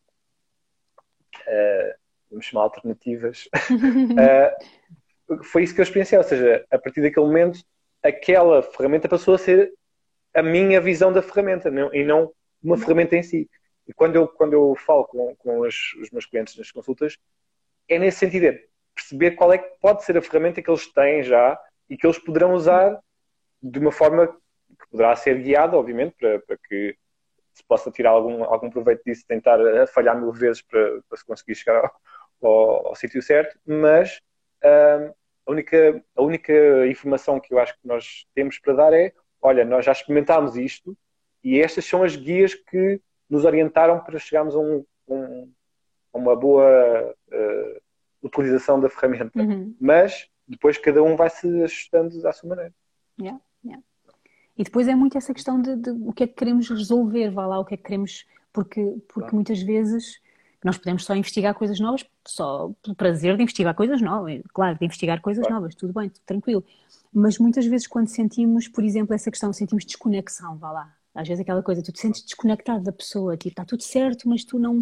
uh, 1.40 1.94
vamos 2.30 2.44
chamar 2.44 2.64
alternativas. 2.64 3.48
uh, 5.28 5.42
foi 5.42 5.62
isso 5.62 5.74
que 5.74 5.80
eu 5.80 5.84
experienciei, 5.84 6.18
ou 6.18 6.24
seja, 6.24 6.64
a 6.70 6.78
partir 6.78 7.00
daquele 7.00 7.26
momento, 7.26 7.60
aquela 8.02 8.62
ferramenta 8.62 9.08
passou 9.08 9.34
a 9.34 9.38
ser 9.38 9.72
a 10.34 10.42
minha 10.42 10.80
visão 10.80 11.12
da 11.12 11.22
ferramenta 11.22 11.70
não, 11.70 11.92
e 11.92 12.04
não 12.04 12.30
uma 12.62 12.74
uhum. 12.74 12.80
ferramenta 12.80 13.16
em 13.16 13.22
si. 13.22 13.50
E 13.86 13.92
quando 13.94 14.16
eu, 14.16 14.28
quando 14.28 14.52
eu 14.52 14.76
falo 14.76 15.04
com, 15.06 15.34
com 15.36 15.60
os, 15.60 15.94
os 15.94 16.10
meus 16.10 16.26
clientes 16.26 16.56
nas 16.56 16.70
consultas, 16.70 17.16
é 17.88 17.98
nesse 17.98 18.18
sentido, 18.18 18.44
é 18.44 18.64
perceber 18.94 19.32
qual 19.32 19.52
é 19.52 19.58
que 19.58 19.68
pode 19.80 20.04
ser 20.04 20.16
a 20.18 20.22
ferramenta 20.22 20.60
que 20.60 20.70
eles 20.70 20.86
têm 20.92 21.22
já 21.22 21.58
e 21.88 21.96
que 21.96 22.06
eles 22.06 22.18
poderão 22.18 22.52
usar 22.52 22.98
de 23.62 23.78
uma 23.78 23.92
forma 23.92 24.26
que 24.26 24.88
poderá 24.90 25.14
ser 25.16 25.42
guiada, 25.42 25.76
obviamente, 25.76 26.14
para, 26.18 26.38
para 26.40 26.58
que 26.68 26.96
se 27.52 27.64
possa 27.64 27.90
tirar 27.90 28.10
algum, 28.10 28.44
algum 28.44 28.70
proveito 28.70 29.02
disso, 29.04 29.24
tentar 29.26 29.58
falhar 29.88 30.18
mil 30.18 30.32
vezes 30.32 30.62
para, 30.62 31.00
para 31.08 31.18
se 31.18 31.24
conseguir 31.24 31.56
chegar 31.56 31.76
ao, 31.76 31.92
ao, 32.42 32.86
ao 32.88 32.94
sítio 32.94 33.20
certo, 33.20 33.58
mas 33.66 34.20
a, 34.62 35.50
única, 35.50 36.04
a 36.16 36.22
única 36.22 36.86
informação 36.86 37.40
que 37.40 37.52
eu 37.52 37.58
acho 37.58 37.72
que 37.74 37.86
nós 37.86 38.26
temos 38.34 38.58
para 38.58 38.74
dar 38.74 38.92
é: 38.92 39.12
olha, 39.40 39.64
nós 39.64 39.84
já 39.84 39.92
experimentámos 39.92 40.56
isto 40.56 40.96
e 41.42 41.60
estas 41.60 41.84
são 41.84 42.02
as 42.02 42.16
guias 42.16 42.54
que 42.54 43.00
nos 43.28 43.44
orientaram 43.44 44.00
para 44.00 44.18
chegarmos 44.18 44.54
a, 44.54 44.58
um, 44.58 44.84
um, 45.08 45.52
a 46.12 46.18
uma 46.18 46.36
boa 46.36 47.14
uh, 47.32 47.80
utilização 48.22 48.80
da 48.80 48.88
ferramenta. 48.88 49.38
Uhum. 49.38 49.74
Mas 49.80 50.28
depois 50.48 50.78
cada 50.78 51.02
um 51.02 51.16
vai 51.16 51.30
se 51.30 51.46
ajustando 51.62 52.26
à 52.26 52.32
sua 52.32 52.48
maneira. 52.48 52.74
Yeah, 53.20 53.40
yeah. 53.64 53.82
E 54.56 54.64
depois 54.64 54.88
é 54.88 54.94
muito 54.94 55.16
essa 55.16 55.32
questão 55.32 55.60
de, 55.60 55.76
de, 55.76 55.90
o 55.90 56.12
que 56.12 56.24
é 56.24 56.26
que 56.26 56.34
queremos 56.34 56.68
resolver, 56.68 57.30
vá 57.30 57.46
lá, 57.46 57.60
o 57.60 57.64
que 57.64 57.74
é 57.74 57.76
que 57.76 57.84
queremos, 57.84 58.26
porque, 58.52 58.82
porque 59.06 59.20
claro. 59.20 59.34
muitas 59.36 59.62
vezes 59.62 60.20
nós 60.64 60.76
podemos 60.76 61.04
só 61.04 61.14
investigar 61.14 61.54
coisas 61.54 61.78
novas, 61.78 62.04
só 62.26 62.72
pelo 62.82 62.96
prazer 62.96 63.36
de 63.36 63.42
investigar 63.42 63.74
coisas 63.74 64.00
novas, 64.00 64.42
claro, 64.52 64.76
de 64.76 64.84
investigar 64.84 65.20
coisas 65.20 65.46
claro. 65.46 65.60
novas, 65.60 65.74
tudo 65.76 65.92
bem, 65.92 66.08
tudo 66.08 66.24
tranquilo. 66.26 66.64
Mas 67.12 67.38
muitas 67.38 67.64
vezes 67.66 67.86
quando 67.86 68.08
sentimos, 68.08 68.66
por 68.66 68.82
exemplo, 68.82 69.14
essa 69.14 69.30
questão, 69.30 69.52
sentimos 69.52 69.84
desconexão, 69.84 70.56
vá 70.56 70.72
lá. 70.72 70.94
Às 71.14 71.28
vezes 71.28 71.40
aquela 71.40 71.62
coisa, 71.62 71.82
tu 71.82 71.92
te 71.92 72.00
sentes 72.00 72.22
desconectado 72.22 72.82
da 72.82 72.92
pessoa, 72.92 73.36
tipo, 73.36 73.52
está 73.52 73.64
tudo 73.64 73.82
certo, 73.82 74.28
mas 74.28 74.44
tu 74.44 74.58
não. 74.58 74.80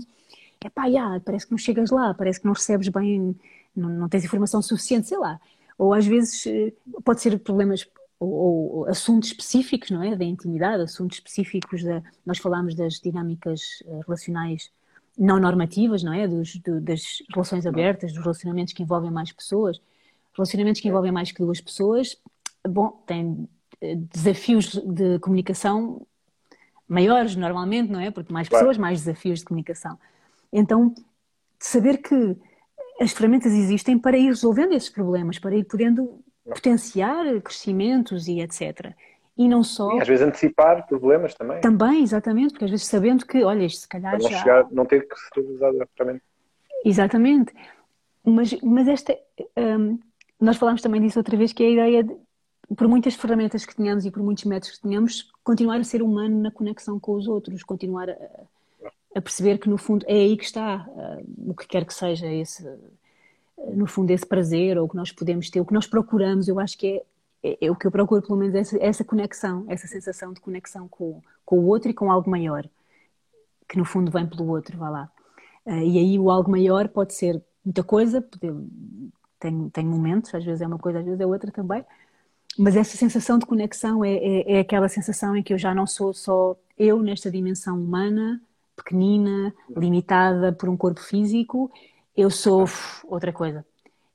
É 0.64 0.70
pá, 0.70 0.86
yeah, 0.86 1.20
parece 1.20 1.47
que 1.47 1.52
não 1.52 1.59
chegas 1.59 1.90
lá, 1.90 2.14
parece 2.14 2.40
que 2.40 2.47
não 2.47 2.55
recebes 2.55 2.88
bem, 2.88 3.36
não, 3.74 3.88
não 3.90 4.09
tens 4.09 4.24
informação 4.24 4.62
suficiente, 4.62 5.06
sei 5.06 5.18
lá. 5.18 5.38
Ou 5.78 5.93
às 5.93 6.07
vezes 6.07 6.47
eh, 6.47 6.73
pode 7.05 7.20
ser 7.20 7.39
problemas 7.39 7.86
ou, 8.19 8.78
ou, 8.78 8.89
assuntos 8.89 9.28
específicos, 9.28 9.90
não 9.90 10.03
é? 10.03 10.16
Da 10.16 10.24
intimidade, 10.24 10.82
assuntos 10.82 11.19
específicos 11.19 11.82
da. 11.82 12.03
Nós 12.24 12.39
falámos 12.39 12.74
das 12.74 12.94
dinâmicas 12.94 13.82
eh, 13.86 14.01
relacionais 14.07 14.70
não 15.19 15.39
normativas, 15.39 16.03
não 16.03 16.12
é? 16.12 16.27
Dos, 16.27 16.57
do, 16.57 16.81
das 16.81 17.23
relações 17.32 17.66
abertas, 17.66 18.12
dos 18.12 18.23
relacionamentos 18.23 18.73
que 18.73 18.82
envolvem 18.82 19.11
mais 19.11 19.32
pessoas. 19.32 19.81
Relacionamentos 20.35 20.81
que 20.81 20.89
envolvem 20.89 21.12
mais 21.12 21.32
que 21.32 21.39
duas 21.39 21.61
pessoas, 21.61 22.16
bom, 22.66 23.03
têm 23.07 23.48
eh, 23.81 23.97
desafios 23.97 24.74
de 24.74 25.19
comunicação 25.20 26.07
maiores 26.89 27.35
normalmente, 27.35 27.90
não 27.90 28.01
é? 28.01 28.11
Porque 28.11 28.32
mais 28.32 28.48
pessoas, 28.48 28.78
mais 28.78 29.01
desafios 29.01 29.40
de 29.40 29.44
comunicação. 29.44 29.98
Então, 30.53 30.94
saber 31.59 31.98
que 31.98 32.36
as 33.01 33.12
ferramentas 33.12 33.52
existem 33.52 33.98
para 33.98 34.16
ir 34.16 34.27
resolvendo 34.27 34.73
esses 34.73 34.89
problemas, 34.89 35.39
para 35.39 35.55
ir 35.55 35.64
podendo 35.64 36.20
potenciar 36.44 37.24
crescimentos 37.43 38.28
e 38.28 38.40
etc. 38.40 38.94
E 39.36 39.48
não 39.48 39.62
só. 39.62 39.97
E 39.97 40.01
às 40.01 40.09
vezes 40.09 40.27
antecipar 40.27 40.86
problemas 40.86 41.35
também. 41.35 41.60
Também, 41.60 42.02
exatamente, 42.02 42.52
porque 42.52 42.64
às 42.64 42.70
vezes 42.70 42.86
sabendo 42.86 43.27
que, 43.27 43.44
olha, 43.44 43.64
isto 43.64 43.82
se 43.82 43.89
calhar 43.89 44.12
para 44.12 44.23
não 44.23 44.31
já. 44.31 44.39
Chegar, 44.39 44.66
não 44.70 44.86
ter 44.86 45.06
que 45.06 45.14
ser 45.35 45.40
usado 45.40 45.78
rapidamente. 45.78 46.23
Exatamente. 46.85 47.52
Mas, 48.24 48.59
mas 48.62 48.89
esta. 48.89 49.16
Um, 49.56 49.98
nós 50.40 50.56
falámos 50.56 50.82
também 50.82 51.01
disso 51.01 51.18
outra 51.18 51.36
vez, 51.36 51.52
que 51.52 51.62
é 51.62 51.66
a 51.66 51.70
ideia 51.70 52.05
de, 52.05 52.16
por 52.77 52.89
muitas 52.89 53.14
ferramentas 53.14 53.66
que 53.66 53.77
tenhamos 53.77 54.06
e 54.06 54.10
por 54.10 54.23
muitos 54.23 54.44
métodos 54.44 54.77
que 54.77 54.82
tenhamos, 54.82 55.31
continuar 55.44 55.78
a 55.78 55.85
ser 55.85 56.02
humano 56.02 56.40
na 56.40 56.51
conexão 56.51 56.98
com 56.98 57.14
os 57.14 57.28
outros, 57.28 57.62
continuar 57.62 58.09
a, 58.09 58.16
a 59.16 59.22
perceber 59.22 59.56
que 59.59 59.68
no 59.68 59.78
fundo 59.78 60.05
é 60.06 60.12
aí 60.12 60.36
que 60.36 60.44
está 60.44 60.86
uh, 60.88 61.51
o 61.51 61.55
que 61.55 61.66
quer 61.66 61.86
que 61.86 61.94
seja 61.94 62.26
esse, 62.26 62.62
uh, 62.68 63.74
no 63.74 63.86
fundo 63.86 64.10
esse 64.10 64.26
prazer 64.26 64.76
ou 64.76 64.86
que 64.86 64.94
nós 64.94 65.10
podemos 65.10 65.48
ter, 65.48 65.59
o 65.59 65.64
que 65.64 65.72
nós 65.72 65.86
procuramos, 65.86 66.48
eu 66.48 66.60
acho 66.60 66.76
que 66.76 67.02
é, 67.43 67.48
é, 67.48 67.66
é 67.66 67.70
o 67.70 67.74
que 67.74 67.86
eu 67.86 67.90
procuro 67.90 68.20
pelo 68.20 68.38
menos 68.38 68.55
essa, 68.55 68.76
essa, 68.78 69.02
conexão, 69.02 69.64
essa 69.68 69.86
sensação 69.86 70.34
de 70.34 70.40
conexão 70.40 70.86
com, 70.86 71.22
com 71.47 71.59
o 71.59 71.66
outro 71.66 71.90
e 71.90 71.94
com 71.94 72.12
algo 72.12 72.28
maior, 72.28 72.68
que 73.66 73.78
no 73.78 73.86
fundo 73.86 74.10
vem 74.10 74.26
pelo 74.26 74.47
outro, 74.48 74.76
vá 74.76 74.90
lá. 74.90 75.10
Uh, 75.64 75.78
e 75.78 75.98
aí 75.98 76.18
o 76.18 76.30
algo 76.30 76.51
maior 76.51 76.86
pode 76.86 77.14
ser 77.14 77.43
muita 77.64 77.82
coisa, 77.82 78.22
tenho, 79.40 79.70
tenho 79.70 79.88
momentos, 79.88 80.34
às 80.34 80.44
vezes 80.44 80.60
é 80.60 80.66
uma 80.66 80.78
coisa, 80.78 80.98
às 80.98 81.05
vezes 81.06 81.20
é 81.20 81.26
outra 81.26 81.51
também. 81.51 81.82
Mas 82.59 82.76
essa 82.76 82.98
sensação 82.98 83.38
de 83.38 83.47
conexão 83.47 84.05
é, 84.05 84.14
é, 84.14 84.52
é 84.56 84.60
aquela 84.60 84.88
sensação 84.90 85.34
em 85.34 85.43
que 85.43 85.55
eu 85.55 85.59
já 85.59 85.74
não 85.74 85.86
sou 85.86 86.12
só 86.12 86.55
eu 86.78 87.02
nesta 87.02 87.30
dimensão 87.30 87.78
humana, 87.80 88.40
pequenina, 88.77 89.55
limitada 89.74 90.53
por 90.53 90.69
um 90.69 90.77
corpo 90.77 91.01
físico, 91.01 91.70
eu 92.16 92.31
sou 92.31 92.66
outra 93.05 93.32
coisa. 93.32 93.65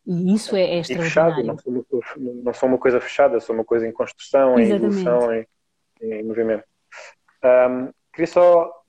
E 0.06 0.34
isso 0.34 0.56
é, 0.56 0.62
é 0.62 0.80
extraordinário. 0.80 1.36
Fechado, 1.36 1.44
não, 1.44 1.58
sou 1.58 1.74
uma, 2.18 2.34
não 2.44 2.54
sou 2.54 2.70
uma 2.70 2.78
coisa 2.78 3.02
fechada, 3.02 3.40
sou 3.40 3.56
uma 3.56 3.66
coisa 3.66 3.88
em 3.88 3.92
construção, 3.92 4.60
Exatamente. 4.60 4.72
em 4.72 4.76
evolução, 4.76 5.34
em, 5.34 5.48
em 6.02 6.24
movimento. 6.24 6.64
Um, 7.44 7.92
queria 8.14 8.28
só 8.28 8.82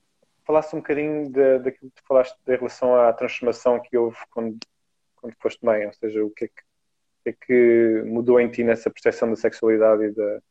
falasse 0.45 0.75
um 0.75 0.79
bocadinho 0.79 1.29
daquilo 1.31 1.91
que 1.91 2.01
tu 2.01 2.07
falaste 2.07 2.35
em 2.47 2.55
relação 2.55 2.95
à 2.95 3.13
transformação 3.13 3.79
que 3.79 3.97
houve 3.97 4.17
quando, 4.29 4.57
quando 5.15 5.35
foste 5.39 5.63
mãe, 5.63 5.85
ou 5.85 5.93
seja, 5.93 6.23
o 6.23 6.29
que 6.29 6.45
é 6.45 6.47
que, 6.47 6.53
que, 7.23 7.29
é 7.29 7.33
que 7.33 8.03
mudou 8.05 8.39
em 8.39 8.49
ti 8.49 8.63
nessa 8.63 8.89
percepção 8.89 9.29
da 9.29 9.35
sexualidade 9.35 10.03
e 10.03 10.11
da, 10.11 10.41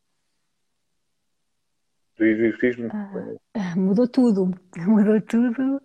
do 2.23 2.45
erotismo? 2.45 2.89
Ah, 2.93 3.77
mudou 3.77 4.09
tudo, 4.09 4.51
mudou 4.87 5.21
tudo. 5.21 5.81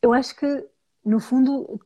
Eu 0.00 0.12
acho 0.12 0.34
que, 0.36 0.66
no 1.04 1.20
fundo, 1.20 1.80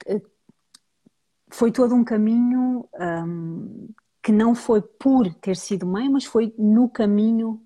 foi 1.49 1.71
todo 1.71 1.95
um 1.95 2.05
caminho 2.05 2.89
um, 2.99 3.89
que 4.23 4.33
não 4.33 4.55
foi 4.55 4.81
por 4.81 5.33
ter 5.35 5.57
sido 5.57 5.87
mãe, 5.87 6.09
mas 6.09 6.25
foi 6.25 6.55
no 6.59 6.89
caminho. 6.89 7.61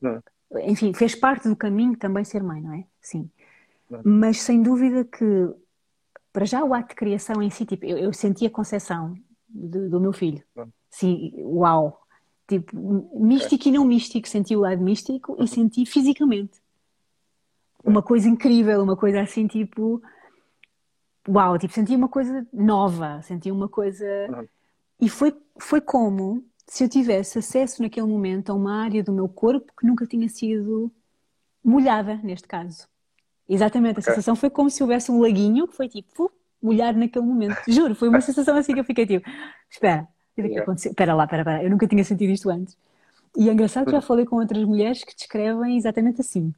Não 0.00 0.22
enfim, 0.58 0.92
fez 0.92 1.14
parte 1.14 1.48
do 1.48 1.56
caminho 1.56 1.96
também 1.96 2.24
ser 2.24 2.42
mãe, 2.42 2.60
não 2.60 2.72
é? 2.74 2.84
Sim. 3.00 3.30
Não. 3.88 4.00
Mas 4.04 4.40
sem 4.40 4.62
dúvida 4.62 5.04
que, 5.04 5.24
para 6.32 6.44
já, 6.44 6.64
o 6.64 6.74
ato 6.74 6.90
de 6.90 6.94
criação 6.96 7.40
em 7.42 7.50
si, 7.50 7.64
tipo, 7.64 7.84
eu, 7.84 7.98
eu 7.98 8.12
senti 8.12 8.46
a 8.46 8.50
concepção 8.50 9.14
do, 9.48 9.88
do 9.88 10.00
meu 10.00 10.12
filho. 10.12 10.42
Não. 10.54 10.68
Sim, 10.90 11.32
uau! 11.38 11.99
Tipo, 12.50 12.76
místico 13.14 13.68
é. 13.68 13.70
e 13.70 13.72
não 13.72 13.84
místico, 13.84 14.26
senti 14.26 14.56
o 14.56 14.60
lado 14.60 14.82
místico 14.82 15.36
e 15.38 15.46
senti 15.46 15.86
fisicamente. 15.86 16.60
Uma 17.84 18.02
coisa 18.02 18.28
incrível, 18.28 18.82
uma 18.82 18.96
coisa 18.96 19.20
assim, 19.20 19.46
tipo, 19.46 20.02
uau! 21.28 21.56
Tipo, 21.56 21.72
senti 21.72 21.94
uma 21.94 22.08
coisa 22.08 22.44
nova, 22.52 23.22
senti 23.22 23.52
uma 23.52 23.68
coisa. 23.68 24.04
E 25.00 25.08
foi, 25.08 25.32
foi 25.60 25.80
como 25.80 26.44
se 26.66 26.82
eu 26.82 26.88
tivesse 26.88 27.38
acesso 27.38 27.80
naquele 27.82 28.08
momento 28.08 28.50
a 28.50 28.54
uma 28.56 28.82
área 28.82 29.04
do 29.04 29.12
meu 29.12 29.28
corpo 29.28 29.72
que 29.78 29.86
nunca 29.86 30.04
tinha 30.04 30.28
sido 30.28 30.90
molhada, 31.62 32.16
neste 32.16 32.48
caso. 32.48 32.88
Exatamente, 33.48 33.98
a 33.98 34.00
okay. 34.00 34.12
sensação 34.12 34.34
foi 34.34 34.50
como 34.50 34.68
se 34.68 34.82
houvesse 34.82 35.12
um 35.12 35.20
laguinho 35.20 35.68
que 35.68 35.76
foi 35.76 35.88
tipo, 35.88 36.32
molhar 36.60 36.96
naquele 36.96 37.24
momento. 37.24 37.58
Juro, 37.68 37.94
foi 37.94 38.08
uma 38.08 38.20
sensação 38.20 38.56
assim 38.56 38.74
que 38.74 38.80
eu 38.80 38.84
fiquei 38.84 39.06
tipo, 39.06 39.24
espera, 39.70 40.08
o 40.48 40.52
que 40.52 40.58
aconteceu? 40.58 40.90
Espera 40.90 41.14
lá, 41.14 41.24
espera, 41.24 41.42
espera, 41.42 41.64
eu 41.64 41.70
nunca 41.70 41.86
tinha 41.86 42.04
sentido 42.04 42.30
isto 42.30 42.50
antes. 42.50 42.76
E 43.36 43.48
é 43.48 43.52
engraçado 43.52 43.86
que 43.86 43.92
já 43.92 44.00
falei 44.00 44.24
com 44.24 44.36
outras 44.36 44.64
mulheres 44.64 45.04
que 45.04 45.14
descrevem 45.14 45.76
exatamente 45.76 46.20
assim. 46.20 46.52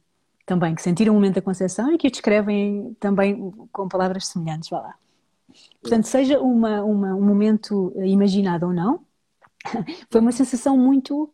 Também, 0.45 0.75
que 0.75 0.81
sentiram 0.81 1.13
o 1.13 1.15
momento 1.15 1.35
da 1.35 1.41
concepção 1.41 1.91
e 1.93 1.97
que 1.97 2.07
o 2.07 2.11
descrevem 2.11 2.95
também 2.99 3.51
com 3.71 3.87
palavras 3.87 4.27
semelhantes, 4.27 4.69
vá 4.69 4.81
lá. 4.81 4.95
Portanto, 5.81 6.05
seja 6.05 6.39
uma, 6.39 6.83
uma, 6.83 7.15
um 7.15 7.21
momento 7.21 7.93
imaginado 7.97 8.67
ou 8.67 8.73
não, 8.73 9.05
foi 10.09 10.19
uma 10.19 10.31
sensação 10.31 10.77
muito 10.77 11.31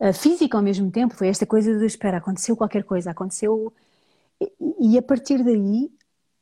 uh, 0.00 0.12
física 0.12 0.56
ao 0.56 0.62
mesmo 0.62 0.90
tempo. 0.90 1.14
Foi 1.14 1.28
esta 1.28 1.46
coisa 1.46 1.78
de 1.78 1.86
espera, 1.86 2.18
aconteceu 2.18 2.56
qualquer 2.56 2.84
coisa, 2.84 3.10
aconteceu. 3.10 3.72
E, 4.40 4.52
e 4.80 4.98
a 4.98 5.02
partir 5.02 5.42
daí 5.44 5.90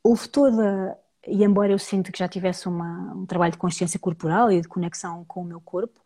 houve 0.03 0.27
toda. 0.29 0.97
E 1.29 1.43
embora 1.43 1.71
eu 1.71 1.79
sinta 1.79 2.11
que 2.11 2.19
já 2.19 2.27
tivesse 2.27 2.67
uma, 2.67 3.13
um 3.13 3.25
trabalho 3.25 3.51
de 3.51 3.57
consciência 3.57 3.99
corporal 3.99 4.51
e 4.51 4.61
de 4.61 4.67
conexão 4.67 5.23
com 5.25 5.41
o 5.41 5.45
meu 5.45 5.61
corpo, 5.61 5.99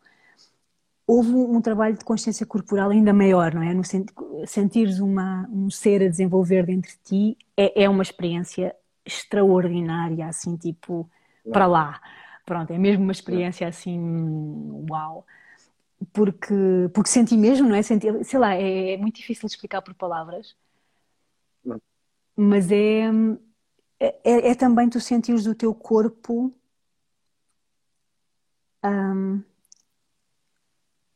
houve 1.06 1.30
um, 1.30 1.56
um 1.56 1.60
trabalho 1.60 1.96
de 1.96 2.04
consciência 2.04 2.46
corporal 2.46 2.90
ainda 2.90 3.12
maior, 3.12 3.54
não 3.54 3.62
é? 3.62 3.72
No 3.74 3.84
sent, 3.84 4.08
sentires 4.46 4.98
uma, 5.00 5.48
um 5.50 5.70
ser 5.70 6.02
a 6.02 6.08
desenvolver 6.08 6.66
dentro 6.66 6.90
de 6.90 6.98
ti 6.98 7.38
é, 7.56 7.84
é 7.84 7.88
uma 7.88 8.02
experiência 8.02 8.74
extraordinária, 9.04 10.26
assim, 10.26 10.56
tipo, 10.56 11.08
para 11.50 11.66
lá. 11.66 12.00
Pronto, 12.44 12.72
é 12.72 12.78
mesmo 12.78 13.02
uma 13.02 13.12
experiência 13.12 13.68
assim, 13.68 13.98
uau. 14.90 15.26
Porque, 16.12 16.54
porque 16.92 17.10
senti 17.10 17.36
mesmo, 17.36 17.68
não 17.68 17.76
é? 17.76 17.82
Senti, 17.82 18.24
sei 18.24 18.38
lá, 18.38 18.54
é, 18.54 18.92
é 18.92 18.96
muito 18.96 19.16
difícil 19.16 19.46
de 19.48 19.54
explicar 19.54 19.82
por 19.82 19.94
palavras. 19.94 20.54
Não. 21.64 21.80
Mas 22.36 22.70
é, 22.70 23.10
é, 24.04 24.20
é, 24.22 24.50
é, 24.50 24.54
também 24.54 24.90
tu 24.90 25.00
sentires 25.00 25.46
o 25.46 25.54
teu 25.54 25.74
corpo. 25.74 26.52
Um, 28.84 29.42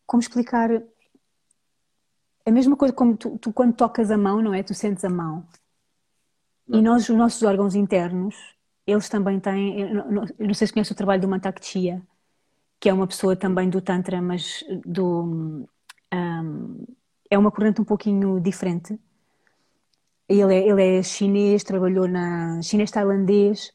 como 0.07 0.21
explicar? 0.21 0.71
É 0.71 0.83
a 2.47 2.51
mesma 2.51 2.77
coisa 2.77 2.95
como 2.95 3.15
tu, 3.15 3.37
tu, 3.39 3.53
quando 3.53 3.75
tocas 3.75 4.11
a 4.11 4.17
mão, 4.17 4.41
não 4.41 4.55
é? 4.55 4.63
Tu 4.63 4.73
sentes 4.73 5.05
a 5.05 5.11
mão. 5.11 5.47
Não. 6.67 6.79
E 6.79 6.83
nós, 6.83 7.09
os 7.09 7.17
nossos 7.17 7.43
órgãos 7.43 7.75
internos, 7.75 8.35
eles 8.87 9.09
também 9.09 9.39
têm. 9.39 9.81
Eu 9.81 10.11
não, 10.11 10.25
eu 10.39 10.47
não 10.47 10.55
sei 10.55 10.67
se 10.67 10.73
conhece 10.73 10.93
o 10.93 10.97
trabalho 10.97 11.21
do 11.21 11.29
Mantak 11.29 11.63
Chia, 11.65 12.03
que 12.81 12.89
é 12.89 12.95
uma 12.95 13.07
pessoa 13.07 13.37
também 13.37 13.69
do 13.69 13.83
Tantra, 13.83 14.23
mas 14.23 14.65
do. 14.87 15.67
Um, 16.15 16.87
é 17.31 17.37
uma 17.37 17.51
corrente 17.51 17.83
um 17.83 17.85
pouquinho 17.85 18.41
diferente. 18.41 18.99
Ele 20.29 20.55
é, 20.55 20.69
ele 20.69 20.99
é 20.99 21.03
chinês, 21.03 21.65
trabalhou 21.65 22.07
na. 22.07 22.61
chinês-tailandês. 22.63 23.73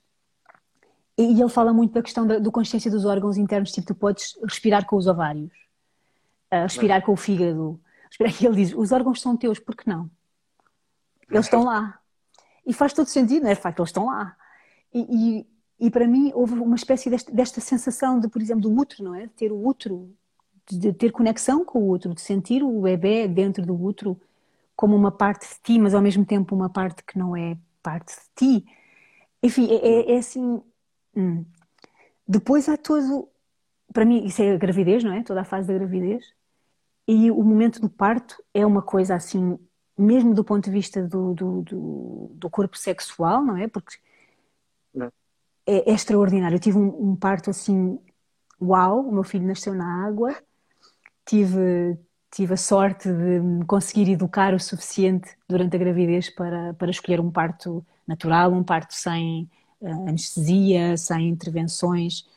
E 1.18 1.42
ele 1.42 1.50
fala 1.50 1.74
muito 1.74 1.94
da 1.94 2.02
questão 2.02 2.26
da 2.26 2.40
do 2.40 2.52
consciência 2.52 2.90
dos 2.90 3.06
órgãos 3.06 3.38
internos, 3.38 3.72
tipo, 3.72 3.88
tu 3.88 3.96
podes 3.96 4.38
respirar 4.44 4.86
com 4.86 4.96
os 4.96 5.06
ovários, 5.06 5.52
uh, 6.52 6.64
respirar 6.64 7.04
com 7.04 7.14
o 7.14 7.18
fígado. 7.18 7.80
E 8.40 8.46
ele 8.46 8.56
diz: 8.56 8.74
os 8.76 8.92
órgãos 8.92 9.20
são 9.20 9.36
teus, 9.36 9.58
por 9.58 9.76
que 9.76 9.90
não? 9.90 10.10
Eles 11.30 11.46
estão 11.46 11.64
lá. 11.64 12.00
E 12.66 12.72
faz 12.72 12.94
todo 12.94 13.08
sentido, 13.08 13.44
não 13.44 13.50
é? 13.50 13.56
De 13.56 13.60
facto, 13.60 13.80
eles 13.80 13.90
estão 13.90 14.06
lá. 14.06 14.36
E, 14.94 15.00
e, 15.80 15.88
e, 15.88 15.90
para 15.90 16.08
mim 16.08 16.32
houve 16.36 16.54
uma 16.54 16.76
espécie 16.76 17.10
desta, 17.10 17.32
desta, 17.32 17.60
sensação 17.60 18.20
de, 18.20 18.28
por 18.28 18.40
exemplo, 18.40 18.62
do 18.62 18.80
útero, 18.80 19.04
não 19.04 19.16
é? 19.16 19.22
De 19.22 19.34
ter 19.34 19.52
o 19.52 19.68
útero, 19.68 20.14
de 20.70 20.94
ter 20.94 21.12
conexão 21.12 21.66
com 21.66 21.80
o 21.80 21.90
útero, 21.90 22.14
de 22.14 22.22
sentir 22.22 22.64
o 22.64 22.82
bebê 22.82 23.28
dentro 23.28 23.66
do 23.66 23.74
útero 23.82 24.20
como 24.76 24.96
uma 24.96 25.12
parte 25.12 25.48
de 25.48 25.62
ti, 25.62 25.80
mas 25.80 25.94
ao 25.94 26.02
mesmo 26.02 26.26
tempo 26.26 26.56
uma 26.56 26.70
parte 26.70 27.04
que 27.04 27.18
não 27.18 27.36
é 27.36 27.58
parte 27.82 28.16
de 28.16 28.62
ti. 28.62 28.66
Enfim, 29.42 29.68
é, 29.72 29.88
é, 29.88 30.16
é 30.16 30.18
assim. 30.18 30.62
Hum. 31.16 31.46
Depois 32.28 32.70
há 32.70 32.78
todo. 32.78 33.30
Para 33.94 34.06
mim, 34.06 34.26
isso 34.26 34.42
é 34.42 34.54
a 34.54 34.58
gravidez, 34.58 35.04
não 35.04 35.14
é? 35.14 35.24
Toda 35.24 35.42
a 35.42 35.46
fase 35.46 35.68
da 35.68 35.74
gravidez. 35.74 36.34
E 37.08 37.30
o 37.32 37.44
momento 37.44 37.80
do 37.82 37.90
parto 37.90 38.42
é 38.54 38.66
uma 38.66 38.82
coisa 38.82 39.16
assim, 39.16 39.60
mesmo 39.98 40.34
do 40.34 40.44
ponto 40.44 40.66
de 40.66 40.72
vista 40.72 41.06
do, 41.06 41.34
do, 41.34 41.62
do, 41.62 42.32
do 42.34 42.50
corpo 42.50 42.78
sexual, 42.78 43.44
não 43.44 43.58
é? 43.58 43.68
Porque 43.68 43.98
é, 45.66 45.92
é, 45.92 45.94
extraordinário. 45.94 46.56
Eu 46.56 46.60
tive 46.60 46.78
um, 46.78 47.12
um, 47.12 47.16
parto 47.16 47.50
assim, 47.50 48.00
uau, 48.62 49.02
o 49.08 49.12
meu 49.12 49.24
filho 49.24 49.46
nasceu 49.48 49.74
na 49.74 50.06
água, 50.06 50.36
tive, 51.26 51.98
tive 52.34 52.56
a 52.56 52.58
sorte 52.58 53.10
de 53.10 53.66
conseguir 53.68 54.10
educar 54.10 54.56
o 54.56 54.60
suficiente 54.60 55.38
durante 55.48 55.76
a 55.76 55.80
gravidez 55.80 56.32
para, 56.32 56.74
para 56.74 56.90
escolher 56.90 57.20
um 57.20 57.30
parto 57.30 57.86
natural, 58.08 58.52
um 58.52 58.64
parto 58.64 58.96
sem 58.96 59.48
uh, 59.80 60.10
anestesia, 60.10 60.98
sem 60.98 61.30
intervenções 61.30 62.28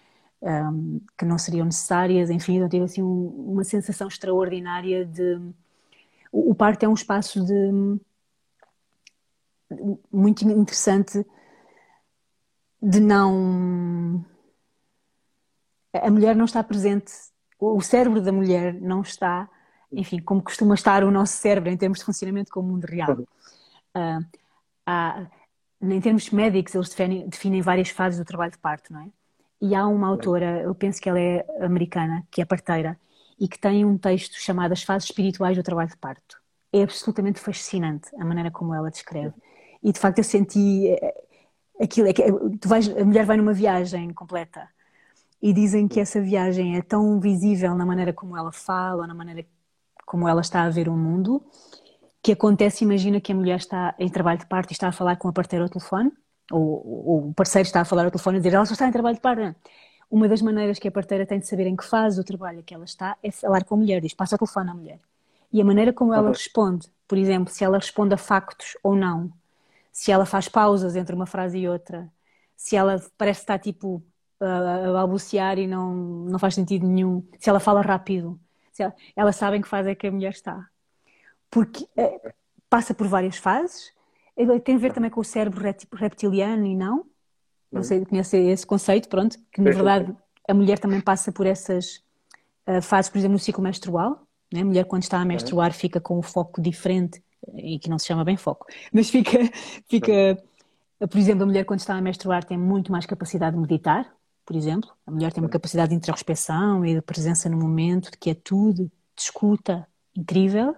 um, 0.42 1.00
que 1.18 1.24
não 1.24 1.38
seriam 1.38 1.64
necessárias, 1.64 2.28
enfim, 2.28 2.58
eu 2.58 2.68
tive 2.68 2.84
assim 2.84 3.02
um, 3.02 3.52
uma 3.52 3.64
sensação 3.64 4.06
extraordinária 4.06 5.04
de... 5.06 5.40
O, 6.30 6.50
o 6.50 6.54
parto 6.54 6.84
é 6.84 6.88
um 6.88 6.94
espaço 6.94 7.42
de 7.44 7.98
muito 10.12 10.44
interessante 10.44 11.26
de 12.82 13.00
não. 13.00 14.24
A 15.92 16.10
mulher 16.10 16.36
não 16.36 16.44
está 16.44 16.62
presente, 16.62 17.10
o 17.58 17.80
cérebro 17.80 18.20
da 18.20 18.30
mulher 18.30 18.74
não 18.74 19.00
está, 19.00 19.48
enfim, 19.92 20.20
como 20.20 20.42
costuma 20.42 20.74
estar 20.74 21.04
o 21.04 21.10
nosso 21.10 21.34
cérebro 21.34 21.70
em 21.70 21.76
termos 21.76 21.98
de 21.98 22.04
funcionamento 22.04 22.50
com 22.50 22.60
o 22.60 22.62
mundo 22.62 22.84
real. 22.84 23.18
Uh, 23.96 24.24
há, 24.84 25.26
em 25.80 26.00
termos 26.00 26.30
médicos, 26.30 26.74
eles 26.74 26.88
definem, 26.88 27.28
definem 27.28 27.62
várias 27.62 27.90
fases 27.90 28.18
do 28.18 28.24
trabalho 28.24 28.52
de 28.52 28.58
parto, 28.58 28.92
não 28.92 29.00
é? 29.00 29.08
E 29.60 29.74
há 29.74 29.86
uma 29.86 30.08
autora, 30.08 30.62
eu 30.62 30.74
penso 30.74 31.00
que 31.00 31.08
ela 31.08 31.20
é 31.20 31.44
americana, 31.60 32.26
que 32.30 32.42
é 32.42 32.44
parteira, 32.44 32.98
e 33.38 33.48
que 33.48 33.58
tem 33.58 33.84
um 33.84 33.96
texto 33.96 34.34
chamado 34.40 34.72
As 34.72 34.82
Fases 34.82 35.08
Espirituais 35.08 35.56
do 35.56 35.62
Trabalho 35.62 35.88
de 35.88 35.96
Parto. 35.96 36.40
É 36.72 36.82
absolutamente 36.82 37.40
fascinante 37.40 38.08
a 38.18 38.24
maneira 38.24 38.50
como 38.50 38.74
ela 38.74 38.90
descreve. 38.90 39.34
E 39.82 39.92
de 39.92 39.98
facto 39.98 40.18
eu 40.18 40.24
senti 40.24 40.88
eh, 40.88 41.24
aquilo 41.80 42.08
é 42.08 42.12
que 42.12 42.22
tu 42.60 42.68
vais, 42.68 42.88
a 42.88 43.04
mulher 43.04 43.24
vai 43.24 43.36
numa 43.36 43.52
viagem 43.52 44.12
completa 44.12 44.68
e 45.40 45.52
dizem 45.52 45.86
que 45.86 46.00
essa 46.00 46.20
viagem 46.20 46.76
é 46.76 46.82
tão 46.82 47.20
visível 47.20 47.74
na 47.74 47.84
maneira 47.86 48.12
como 48.12 48.36
ela 48.36 48.52
fala, 48.52 49.06
na 49.06 49.14
maneira 49.14 49.46
como 50.06 50.28
ela 50.28 50.40
está 50.40 50.62
a 50.62 50.70
ver 50.70 50.88
o 50.88 50.96
mundo, 50.96 51.44
que 52.22 52.32
acontece, 52.32 52.84
imagina 52.84 53.20
que 53.20 53.32
a 53.32 53.34
mulher 53.34 53.58
está 53.58 53.94
em 53.98 54.08
trabalho 54.08 54.38
de 54.38 54.46
parto 54.46 54.70
e 54.70 54.74
está 54.74 54.88
a 54.88 54.92
falar 54.92 55.16
com 55.16 55.28
a 55.28 55.32
parteira 55.32 55.64
ao 55.64 55.68
telefone, 55.68 56.12
ou, 56.50 56.62
ou 56.62 57.28
o 57.30 57.34
parceiro 57.34 57.66
está 57.66 57.80
a 57.82 57.84
falar 57.84 58.04
ao 58.04 58.10
telefone 58.10 58.38
e 58.38 58.40
dizer 58.40 58.54
ela 58.56 58.66
só 58.66 58.72
está 58.72 58.88
em 58.88 58.92
trabalho 58.92 59.16
de 59.16 59.20
parto. 59.20 59.54
uma 60.10 60.28
das 60.28 60.40
maneiras 60.42 60.78
que 60.78 60.88
a 60.88 60.92
parteira 60.92 61.26
tem 61.26 61.38
de 61.38 61.46
saber 61.46 61.66
em 61.66 61.76
que 61.76 61.84
fase 61.84 62.16
do 62.16 62.24
trabalho 62.24 62.62
que 62.62 62.74
ela 62.74 62.84
está 62.84 63.16
é 63.22 63.30
falar 63.30 63.64
com 63.64 63.74
a 63.74 63.78
mulher, 63.78 64.00
diz, 64.00 64.14
passa 64.14 64.36
o 64.36 64.38
telefone 64.38 64.70
à 64.70 64.74
mulher. 64.74 65.00
E 65.52 65.60
a 65.60 65.64
maneira 65.64 65.92
como 65.92 66.14
ela 66.14 66.30
responde, 66.30 66.88
por 67.08 67.18
exemplo, 67.18 67.52
se 67.52 67.64
ela 67.64 67.78
responde 67.78 68.14
a 68.14 68.16
factos 68.16 68.76
ou 68.82 68.96
não, 68.96 69.32
se 69.92 70.12
ela 70.12 70.26
faz 70.26 70.48
pausas 70.48 70.96
entre 70.96 71.14
uma 71.14 71.26
frase 71.26 71.58
e 71.58 71.68
outra, 71.68 72.10
se 72.56 72.76
ela 72.76 73.00
parece 73.16 73.40
estar 73.40 73.58
tipo 73.58 74.02
a 74.40 74.92
balbuciar 74.92 75.58
e 75.58 75.66
não, 75.66 75.94
não 75.94 76.38
faz 76.38 76.54
sentido 76.54 76.86
nenhum, 76.86 77.26
se 77.38 77.48
ela 77.48 77.60
fala 77.60 77.80
rápido, 77.82 78.38
ela, 78.82 78.94
ela 79.14 79.32
sabe 79.32 79.56
em 79.56 79.62
que 79.62 79.68
fase 79.68 79.90
é 79.90 79.94
que 79.94 80.06
a 80.06 80.10
mulher 80.10 80.30
está. 80.30 80.66
Porque 81.50 81.86
é, 81.96 82.32
passa 82.68 82.94
por 82.94 83.06
várias 83.06 83.36
fases, 83.36 83.92
tem 84.64 84.74
a 84.74 84.78
ver 84.78 84.92
também 84.92 85.10
com 85.10 85.20
o 85.20 85.24
cérebro 85.24 85.62
reptiliano 85.94 86.66
e 86.66 86.76
não. 86.76 87.06
Não 87.70 87.82
sei, 87.82 88.04
conhece 88.04 88.36
esse 88.36 88.66
conceito, 88.66 89.08
pronto, 89.08 89.38
que 89.52 89.60
na 89.60 89.70
verdade 89.70 90.16
a 90.48 90.54
mulher 90.54 90.78
também 90.78 91.00
passa 91.00 91.32
por 91.32 91.46
essas 91.46 92.02
uh, 92.66 92.80
fases, 92.80 93.10
por 93.10 93.18
exemplo, 93.18 93.34
no 93.34 93.38
ciclo 93.38 93.62
menstrual. 93.62 94.26
Né? 94.52 94.60
A 94.60 94.64
mulher, 94.64 94.84
quando 94.84 95.02
está 95.02 95.20
a 95.20 95.24
menstruar, 95.24 95.72
fica 95.72 96.00
com 96.00 96.18
um 96.18 96.22
foco 96.22 96.60
diferente, 96.60 97.22
e 97.54 97.78
que 97.78 97.90
não 97.90 97.98
se 97.98 98.06
chama 98.06 98.24
bem 98.24 98.36
foco, 98.36 98.66
mas 98.92 99.10
fica, 99.10 99.38
fica 99.88 100.36
por 100.98 101.18
exemplo, 101.18 101.42
a 101.42 101.46
mulher, 101.46 101.64
quando 101.64 101.80
está 101.80 101.94
a 101.94 102.00
menstruar, 102.00 102.44
tem 102.44 102.56
muito 102.56 102.90
mais 102.90 103.04
capacidade 103.04 103.54
de 103.54 103.60
meditar, 103.60 104.10
por 104.46 104.54
exemplo. 104.54 104.90
A 105.06 105.10
mulher 105.10 105.32
tem 105.32 105.42
uma 105.42 105.50
capacidade 105.50 105.90
de 105.90 105.96
introspecção 105.96 106.86
e 106.86 106.94
de 106.94 107.02
presença 107.02 107.48
no 107.48 107.58
momento, 107.58 108.10
de 108.12 108.16
quietude, 108.16 108.84
de 108.84 108.90
escuta 109.22 109.86
incrível. 110.16 110.74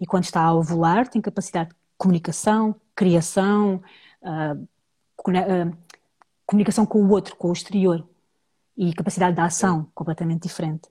E 0.00 0.04
quando 0.04 0.24
está 0.24 0.42
a 0.42 0.52
ovular, 0.52 1.08
tem 1.08 1.22
capacidade 1.22 1.70
de 1.70 1.76
comunicação, 1.96 2.74
criação, 2.94 3.80
uh, 4.22 4.60
uh, 4.60 5.76
comunicação 6.44 6.84
com 6.84 7.00
o 7.00 7.10
outro, 7.10 7.36
com 7.36 7.48
o 7.48 7.52
exterior. 7.52 8.04
E 8.76 8.92
capacidade 8.92 9.36
de 9.36 9.40
ação 9.40 9.86
completamente 9.94 10.42
diferente. 10.42 10.88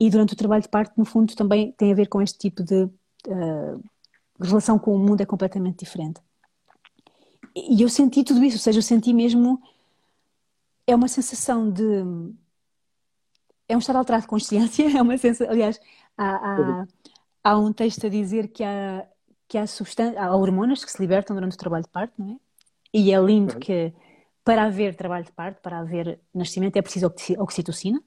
E 0.00 0.10
durante 0.10 0.32
o 0.32 0.36
trabalho 0.36 0.62
de 0.62 0.68
parto, 0.68 0.92
no 0.96 1.04
fundo, 1.04 1.36
também 1.36 1.72
tem 1.72 1.92
a 1.92 1.94
ver 1.94 2.08
com 2.08 2.20
este 2.20 2.38
tipo 2.38 2.64
de 2.64 2.84
uh, 2.84 3.84
relação 4.40 4.78
com 4.78 4.94
o 4.94 4.98
mundo 4.98 5.20
é 5.20 5.26
completamente 5.26 5.84
diferente. 5.84 6.20
E 7.54 7.82
eu 7.82 7.88
senti 7.88 8.24
tudo 8.24 8.42
isso, 8.42 8.56
ou 8.56 8.60
seja, 8.60 8.78
eu 8.78 8.82
senti 8.82 9.12
mesmo. 9.12 9.60
É 10.90 10.94
uma 10.94 11.08
sensação 11.08 11.70
de. 11.70 12.02
É 13.68 13.76
um 13.76 13.78
estado 13.78 13.96
alterado 13.96 14.22
de 14.22 14.28
consciência, 14.28 14.84
é 14.98 15.00
uma 15.00 15.16
sensação. 15.16 15.52
Aliás, 15.52 15.80
há, 16.18 16.34
há, 16.34 16.86
há 17.44 17.58
um 17.58 17.72
texto 17.72 18.06
a 18.06 18.08
dizer 18.10 18.48
que 18.48 18.64
há, 18.64 19.06
que 19.46 19.56
há, 19.56 19.64
há 20.18 20.36
hormonas 20.36 20.84
que 20.84 20.90
se 20.90 21.00
libertam 21.00 21.36
durante 21.36 21.54
o 21.54 21.58
trabalho 21.58 21.84
de 21.84 21.90
parto, 21.90 22.14
não 22.18 22.32
é? 22.32 22.36
E 22.92 23.12
é 23.12 23.20
lindo 23.20 23.54
uhum. 23.54 23.60
que 23.60 23.92
para 24.44 24.64
haver 24.64 24.96
trabalho 24.96 25.24
de 25.24 25.30
parto, 25.30 25.62
para 25.62 25.78
haver 25.78 26.18
nascimento, 26.34 26.76
é 26.76 26.82
preciso 26.82 27.12
oxitocina, 27.38 28.02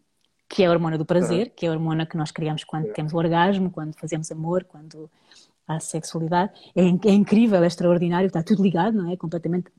que 0.49 0.61
é 0.61 0.65
a 0.65 0.71
hormona 0.71 0.97
do 0.97 1.05
prazer, 1.05 1.47
uhum. 1.47 1.53
que 1.55 1.65
é 1.65 1.69
a 1.69 1.71
hormona 1.71 2.05
que 2.05 2.17
nós 2.17 2.31
criamos 2.31 2.65
quando 2.65 2.87
uhum. 2.87 2.93
temos 2.93 3.13
o 3.13 3.17
orgasmo, 3.17 3.71
quando 3.71 3.97
fazemos 3.97 4.29
amor, 4.29 4.65
quando 4.65 5.09
há 5.65 5.79
sexualidade. 5.79 6.51
É, 6.75 6.81
é, 6.81 7.13
incrível, 7.13 7.63
é 7.63 7.67
extraordinário, 7.67 8.27
está 8.27 8.43
tudo 8.43 8.61
ligado, 8.61 8.97
não 8.97 9.09
é? 9.09 9.15
Completamente. 9.15 9.71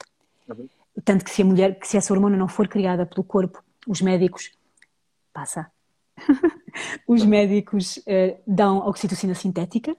Tanto 1.04 1.24
que 1.24 1.30
se 1.30 1.42
a 1.42 1.44
mulher, 1.44 1.78
que 1.78 1.88
se 1.88 1.96
essa 1.96 2.12
hormona 2.12 2.36
não 2.36 2.48
for 2.48 2.68
criada 2.68 3.04
pelo 3.04 3.24
corpo, 3.24 3.62
os 3.86 4.00
médicos 4.00 4.52
passa. 5.32 5.70
os 7.08 7.24
médicos 7.24 7.96
uh, 7.98 8.40
dão 8.46 8.78
oxitocina 8.78 9.34
sintética 9.34 9.96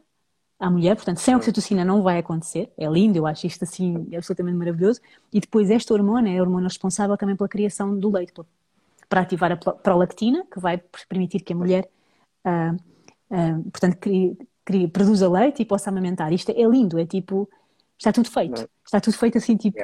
à 0.57 0.69
mulher, 0.69 0.95
portanto, 0.95 1.17
sem 1.17 1.35
oxitocina 1.35 1.83
não 1.83 2.01
vai 2.01 2.17
acontecer. 2.17 2.71
É 2.77 2.87
lindo, 2.87 3.17
eu 3.17 3.27
acho 3.27 3.45
isto 3.45 3.63
assim 3.63 4.07
absolutamente 4.15 4.57
maravilhoso. 4.57 5.01
E 5.33 5.39
depois 5.39 5.69
esta 5.69 5.93
hormona 5.93 6.29
é 6.29 6.37
a 6.37 6.41
hormona 6.41 6.67
responsável 6.67 7.17
também 7.17 7.35
pela 7.35 7.49
criação 7.49 7.97
do 7.97 8.09
leite, 8.09 8.33
para 9.09 9.21
ativar 9.21 9.51
a 9.51 9.57
prolactina, 9.57 10.45
que 10.51 10.59
vai 10.59 10.81
permitir 11.09 11.41
que 11.41 11.53
a 11.53 11.55
mulher, 11.55 11.89
uh, 12.45 12.75
uh, 13.35 13.63
portanto, 13.69 13.97
crie, 13.97 14.37
crie, 14.63 14.87
produza 14.87 15.29
leite 15.29 15.61
e 15.61 15.65
possa 15.65 15.89
amamentar. 15.89 16.31
Isto 16.31 16.51
é 16.51 16.63
lindo, 16.63 16.97
é 16.97 17.05
tipo, 17.05 17.49
está 17.97 18.13
tudo 18.13 18.31
feito. 18.31 18.69
Está 18.85 19.01
tudo 19.01 19.17
feito 19.17 19.37
assim, 19.37 19.57
tipo, 19.57 19.77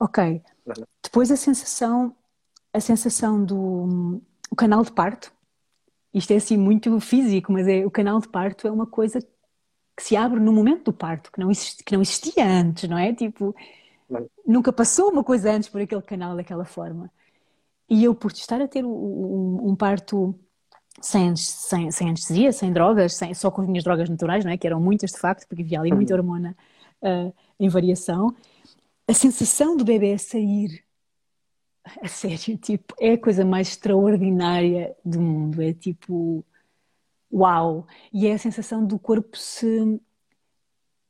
ok. 0.00 0.42
Depois 1.02 1.30
a 1.30 1.36
sensação, 1.36 2.16
a 2.72 2.80
sensação 2.80 3.44
do 3.44 4.20
o 4.50 4.56
canal 4.56 4.82
de 4.82 4.90
parto, 4.90 5.32
isto 6.12 6.32
é 6.32 6.36
assim 6.36 6.56
muito 6.56 6.98
físico, 6.98 7.52
mas 7.52 7.68
é, 7.68 7.86
o 7.86 7.90
canal 7.90 8.20
de 8.20 8.28
parto 8.28 8.66
é 8.66 8.70
uma 8.70 8.86
coisa 8.86 9.20
que 9.96 10.02
se 10.02 10.16
abre 10.16 10.40
no 10.40 10.52
momento 10.52 10.84
do 10.86 10.92
parto, 10.92 11.30
que 11.30 11.38
não, 11.38 11.50
existia, 11.50 11.84
que 11.84 11.94
não 11.94 12.02
existia 12.02 12.44
antes, 12.44 12.88
não 12.88 12.98
é? 12.98 13.14
Tipo, 13.14 13.54
nunca 14.46 14.72
passou 14.72 15.10
uma 15.10 15.22
coisa 15.22 15.52
antes 15.52 15.68
por 15.68 15.80
aquele 15.80 16.02
canal 16.02 16.34
daquela 16.34 16.64
forma. 16.64 17.10
E 17.88 18.04
eu, 18.04 18.14
por 18.14 18.32
estar 18.32 18.60
a 18.60 18.68
ter 18.68 18.84
um, 18.84 19.70
um 19.70 19.76
parto 19.76 20.34
sem, 21.00 21.34
sem, 21.36 21.90
sem, 21.90 22.08
anestesia, 22.08 22.52
sem 22.52 22.72
drogas, 22.72 23.14
sem, 23.14 23.34
só 23.34 23.50
com 23.50 23.62
as 23.62 23.68
minhas 23.68 23.84
drogas 23.84 24.08
naturais, 24.08 24.44
não 24.44 24.52
é? 24.52 24.56
que 24.56 24.66
eram 24.66 24.80
muitas 24.80 25.10
de 25.10 25.18
facto, 25.18 25.46
porque 25.46 25.62
havia 25.62 25.80
ali 25.80 25.92
muita 25.92 26.14
uhum. 26.14 26.20
hormona 26.20 26.56
uh, 27.02 27.32
em 27.58 27.68
variação, 27.68 28.34
a 29.10 29.14
sensação 29.14 29.76
do 29.76 29.84
bebê 29.84 30.16
sair, 30.16 30.84
a 32.00 32.06
sério, 32.06 32.56
tipo, 32.56 32.94
é 33.00 33.14
a 33.14 33.18
coisa 33.18 33.44
mais 33.44 33.68
extraordinária 33.68 34.94
do 35.04 35.20
mundo. 35.20 35.60
É 35.60 35.72
tipo, 35.72 36.44
uau! 37.32 37.88
E 38.12 38.28
é 38.28 38.34
a 38.34 38.38
sensação 38.38 38.86
do 38.86 39.00
corpo 39.00 39.36
se. 39.36 40.00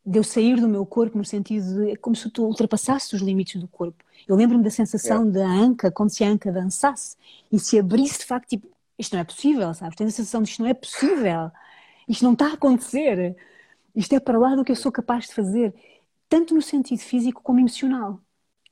de 0.07 0.19
eu 0.19 0.25
sair 0.25 0.59
do 0.59 0.67
meu 0.67 0.87
corpo 0.87 1.19
no 1.19 1.25
sentido 1.27 1.85
de. 1.85 1.91
é 1.91 1.97
como 1.97 2.17
se 2.17 2.31
tu 2.31 2.45
ultrapassasse 2.45 3.15
os 3.15 3.21
limites 3.21 3.61
do 3.61 3.69
corpo. 3.69 4.03
Eu 4.27 4.35
lembro-me 4.35 4.65
da 4.65 4.71
sensação 4.71 5.29
é. 5.29 5.33
da 5.33 5.47
anca, 5.47 5.91
como 5.91 6.09
se 6.09 6.25
a 6.25 6.29
anca 6.29 6.51
dançasse 6.51 7.17
e 7.53 7.59
se 7.59 7.79
abrisse 7.79 8.21
de 8.21 8.25
facto, 8.25 8.49
tipo, 8.49 8.67
isto 8.99 9.13
não 9.13 9.21
é 9.21 9.25
possível, 9.25 9.75
sabes? 9.75 9.97
Tenho 9.97 10.09
a 10.09 10.13
sensação 10.13 10.43
de 10.43 10.49
isto 10.49 10.63
não 10.63 10.71
é 10.71 10.75
possível, 10.75 11.51
isto 12.09 12.25
não 12.25 12.33
está 12.33 12.47
a 12.47 12.55
acontecer, 12.55 13.37
isto 13.95 14.15
é 14.15 14.21
para 14.21 14.39
lá 14.39 14.55
do 14.57 14.65
que 14.65 14.73
eu 14.73 14.77
sou 14.77 14.91
capaz 14.91 15.27
de 15.27 15.35
fazer, 15.35 15.75
tanto 16.31 16.55
no 16.55 16.63
sentido 16.63 17.01
físico 17.01 17.43
como 17.43 17.59
emocional. 17.59 18.21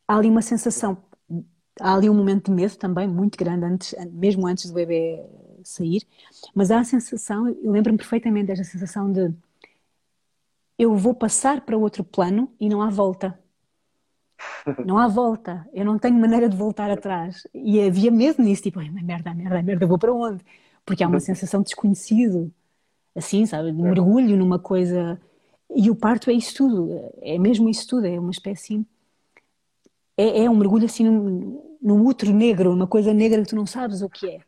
Há 0.06 0.16
ali 0.16 0.30
uma 0.30 0.40
sensação, 0.40 0.96
há 1.80 1.94
ali 1.94 2.08
um 2.08 2.14
momento 2.14 2.46
de 2.46 2.52
medo 2.52 2.76
também 2.76 3.06
muito 3.08 3.36
grande, 3.36 3.66
antes, 3.66 3.94
mesmo 4.12 4.46
antes 4.46 4.70
do 4.70 4.74
bebê 4.74 5.22
sair, 5.64 6.02
mas 6.54 6.70
há 6.70 6.80
a 6.80 6.84
sensação, 6.84 7.48
eu 7.48 7.70
lembro-me 7.72 7.98
perfeitamente 7.98 8.46
desta 8.46 8.64
sensação 8.64 9.12
de 9.12 9.34
eu 10.78 10.94
vou 10.96 11.14
passar 11.14 11.62
para 11.62 11.76
outro 11.76 12.04
plano 12.04 12.54
e 12.60 12.68
não 12.68 12.80
há 12.80 12.88
volta. 12.88 13.38
Não 14.86 14.96
há 14.96 15.08
volta. 15.08 15.68
Eu 15.72 15.84
não 15.84 15.98
tenho 15.98 16.14
maneira 16.16 16.48
de 16.48 16.56
voltar 16.56 16.90
atrás. 16.90 17.46
E 17.52 17.80
havia 17.80 18.10
medo 18.10 18.40
nisso, 18.40 18.62
tipo, 18.62 18.78
merda, 18.80 19.34
merda, 19.34 19.62
merda, 19.62 19.86
vou 19.86 19.98
para 19.98 20.12
onde? 20.12 20.44
Porque 20.86 21.02
há 21.02 21.08
uma 21.08 21.20
sensação 21.20 21.60
de 21.60 21.66
desconhecido, 21.66 22.52
assim, 23.16 23.44
sabe? 23.46 23.72
De 23.72 23.82
mergulho 23.82 24.36
numa 24.36 24.58
coisa. 24.58 25.20
E 25.74 25.90
o 25.90 25.96
parto 25.96 26.30
é 26.30 26.32
isso 26.32 26.54
tudo. 26.54 27.12
É 27.20 27.38
mesmo 27.38 27.68
isso 27.68 27.86
tudo. 27.86 28.06
É 28.06 28.18
uma 28.18 28.30
espécie. 28.30 28.86
É, 30.16 30.44
é 30.44 30.50
um 30.50 30.56
mergulho 30.56 30.86
assim 30.86 31.04
num, 31.04 31.76
num 31.80 32.06
útero 32.06 32.32
negro, 32.32 32.72
uma 32.72 32.86
coisa 32.86 33.12
negra 33.12 33.42
que 33.42 33.48
tu 33.48 33.56
não 33.56 33.66
sabes 33.66 34.02
o 34.02 34.08
que 34.08 34.28
é. 34.28 34.40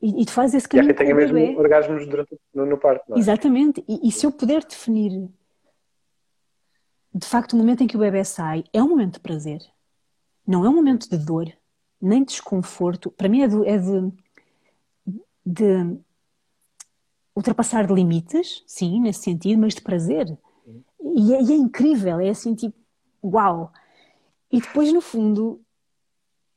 E, 0.00 0.22
e 0.22 0.24
tu 0.24 0.32
fazes 0.32 0.54
esse 0.54 0.68
caminho. 0.68 0.90
E 0.90 0.94
tem 0.94 1.12
mesmo 1.12 1.34
bebê. 1.34 1.56
orgasmos 1.56 2.06
durante, 2.06 2.38
no, 2.54 2.64
no 2.64 2.78
parto, 2.78 3.14
é? 3.14 3.18
Exatamente. 3.18 3.84
E, 3.88 4.08
e 4.08 4.12
se 4.12 4.24
eu 4.24 4.32
puder 4.32 4.64
definir 4.64 5.28
de 7.18 7.26
facto, 7.26 7.54
o 7.54 7.56
momento 7.56 7.82
em 7.82 7.86
que 7.86 7.96
o 7.96 8.00
bebê 8.00 8.24
sai 8.24 8.64
é 8.72 8.82
um 8.82 8.88
momento 8.88 9.14
de 9.14 9.20
prazer. 9.20 9.60
Não 10.46 10.64
é 10.64 10.68
um 10.68 10.74
momento 10.74 11.08
de 11.10 11.18
dor, 11.18 11.52
nem 12.00 12.20
de 12.20 12.28
desconforto. 12.28 13.10
Para 13.10 13.28
mim 13.28 13.42
é 13.42 13.48
de, 13.48 13.66
é 13.66 13.76
de, 13.76 14.12
de 15.44 15.98
ultrapassar 17.38 17.86
de 17.86 17.94
limites, 17.94 18.64
sim, 18.66 19.00
nesse 19.00 19.20
sentido, 19.20 19.60
mas 19.60 19.74
de 19.74 19.80
prazer. 19.80 20.36
E 21.00 21.34
é, 21.34 21.42
e 21.42 21.52
é 21.52 21.56
incrível, 21.56 22.18
é 22.18 22.28
assim, 22.28 22.54
tipo, 22.54 22.76
uau! 23.22 23.72
E 24.50 24.60
depois, 24.60 24.92
no 24.92 25.00
fundo, 25.00 25.60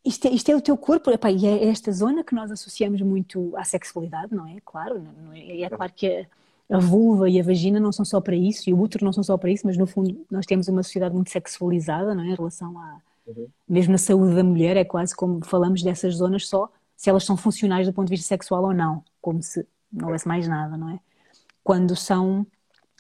isto 0.04 0.28
é, 0.28 0.32
isto 0.32 0.50
é, 0.50 0.56
o 0.56 0.62
teu 0.62 0.76
corpo, 0.76 1.12
epá, 1.12 1.30
e 1.30 1.46
é 1.46 1.68
esta 1.68 1.92
zona 1.92 2.24
que 2.24 2.34
nós 2.34 2.50
associamos 2.50 3.00
muito 3.02 3.56
à 3.56 3.64
sexualidade, 3.64 4.34
não 4.34 4.48
é? 4.48 4.58
Claro, 4.66 5.00
não 5.24 5.34
é, 5.34 5.62
é 5.62 5.70
claro 5.70 5.94
que 5.94 6.28
a 6.68 6.80
vulva 6.80 7.30
e 7.30 7.40
a 7.40 7.44
vagina 7.44 7.80
não 7.80 7.92
são 7.92 8.04
só 8.04 8.20
para 8.20 8.36
isso 8.36 8.68
e 8.68 8.74
o 8.74 8.80
útero 8.80 9.06
não 9.06 9.14
são 9.14 9.24
só 9.24 9.38
para 9.38 9.52
isso, 9.52 9.68
mas 9.68 9.78
no 9.78 9.86
fundo 9.86 10.26
nós 10.32 10.46
temos 10.46 10.68
uma 10.68 10.82
sociedade 10.82 11.14
muito 11.14 11.30
sexualizada, 11.30 12.16
não 12.16 12.24
é? 12.24 12.30
Em 12.30 12.36
relação 12.36 12.80
a. 12.80 13.00
Uhum. 13.28 13.48
Mesmo 13.70 13.92
na 13.92 14.00
saúde 14.00 14.34
da 14.34 14.44
mulher, 14.44 14.78
é 14.78 14.84
quase 14.84 15.16
como 15.16 15.46
falamos 15.46 15.84
dessas 15.84 16.16
zonas 16.16 16.48
só 16.48 16.72
se 16.96 17.10
elas 17.10 17.24
são 17.24 17.38
funcionais 17.38 17.86
do 17.86 17.94
ponto 17.94 18.08
de 18.08 18.16
vista 18.16 18.28
sexual 18.28 18.64
ou 18.64 18.74
não, 18.74 19.04
como 19.22 19.44
se 19.44 19.66
não 19.92 20.08
houvesse 20.08 20.28
mais 20.28 20.48
nada, 20.48 20.78
não 20.78 20.90
é? 20.90 21.00
Quando 21.64 21.96
são 21.96 22.46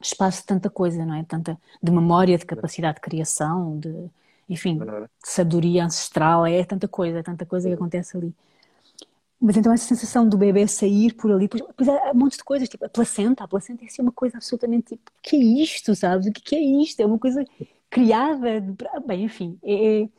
espaço 0.01 0.41
de 0.41 0.47
tanta 0.47 0.69
coisa, 0.69 1.05
não 1.05 1.15
é? 1.15 1.23
Tanta 1.23 1.57
de 1.81 1.91
memória, 1.91 2.37
de 2.37 2.45
capacidade 2.45 2.95
de 2.95 3.01
criação, 3.01 3.79
de 3.79 4.09
enfim, 4.49 4.77
de 4.77 5.07
sabedoria 5.23 5.85
ancestral, 5.85 6.45
é 6.45 6.63
tanta 6.65 6.87
coisa, 6.87 7.19
é 7.19 7.23
tanta 7.23 7.45
coisa 7.45 7.69
que 7.69 7.73
acontece 7.73 8.17
ali. 8.17 8.35
Mas 9.39 9.57
então 9.57 9.73
essa 9.73 9.87
sensação 9.87 10.27
do 10.27 10.37
bebê 10.37 10.67
sair 10.67 11.15
por 11.15 11.31
ali, 11.31 11.47
depois, 11.47 11.63
depois 11.65 11.89
há 11.89 12.11
um 12.11 12.15
monte 12.15 12.37
de 12.37 12.43
coisas, 12.43 12.69
tipo 12.69 12.85
a 12.85 12.89
placenta, 12.89 13.43
a 13.43 13.47
placenta 13.47 13.83
é 13.83 13.87
assim 13.87 14.01
uma 14.01 14.11
coisa 14.11 14.37
absolutamente 14.37 14.89
tipo, 14.89 15.11
que 15.23 15.35
é 15.35 15.39
isto, 15.39 15.95
sabes? 15.95 16.27
O 16.27 16.31
que 16.31 16.55
é 16.55 16.59
isto? 16.59 16.99
É 16.99 17.05
uma 17.05 17.17
coisa 17.17 17.43
criada, 17.89 18.61
bem, 19.05 19.23
enfim, 19.23 19.57
é, 19.63 20.01
é, 20.01 20.09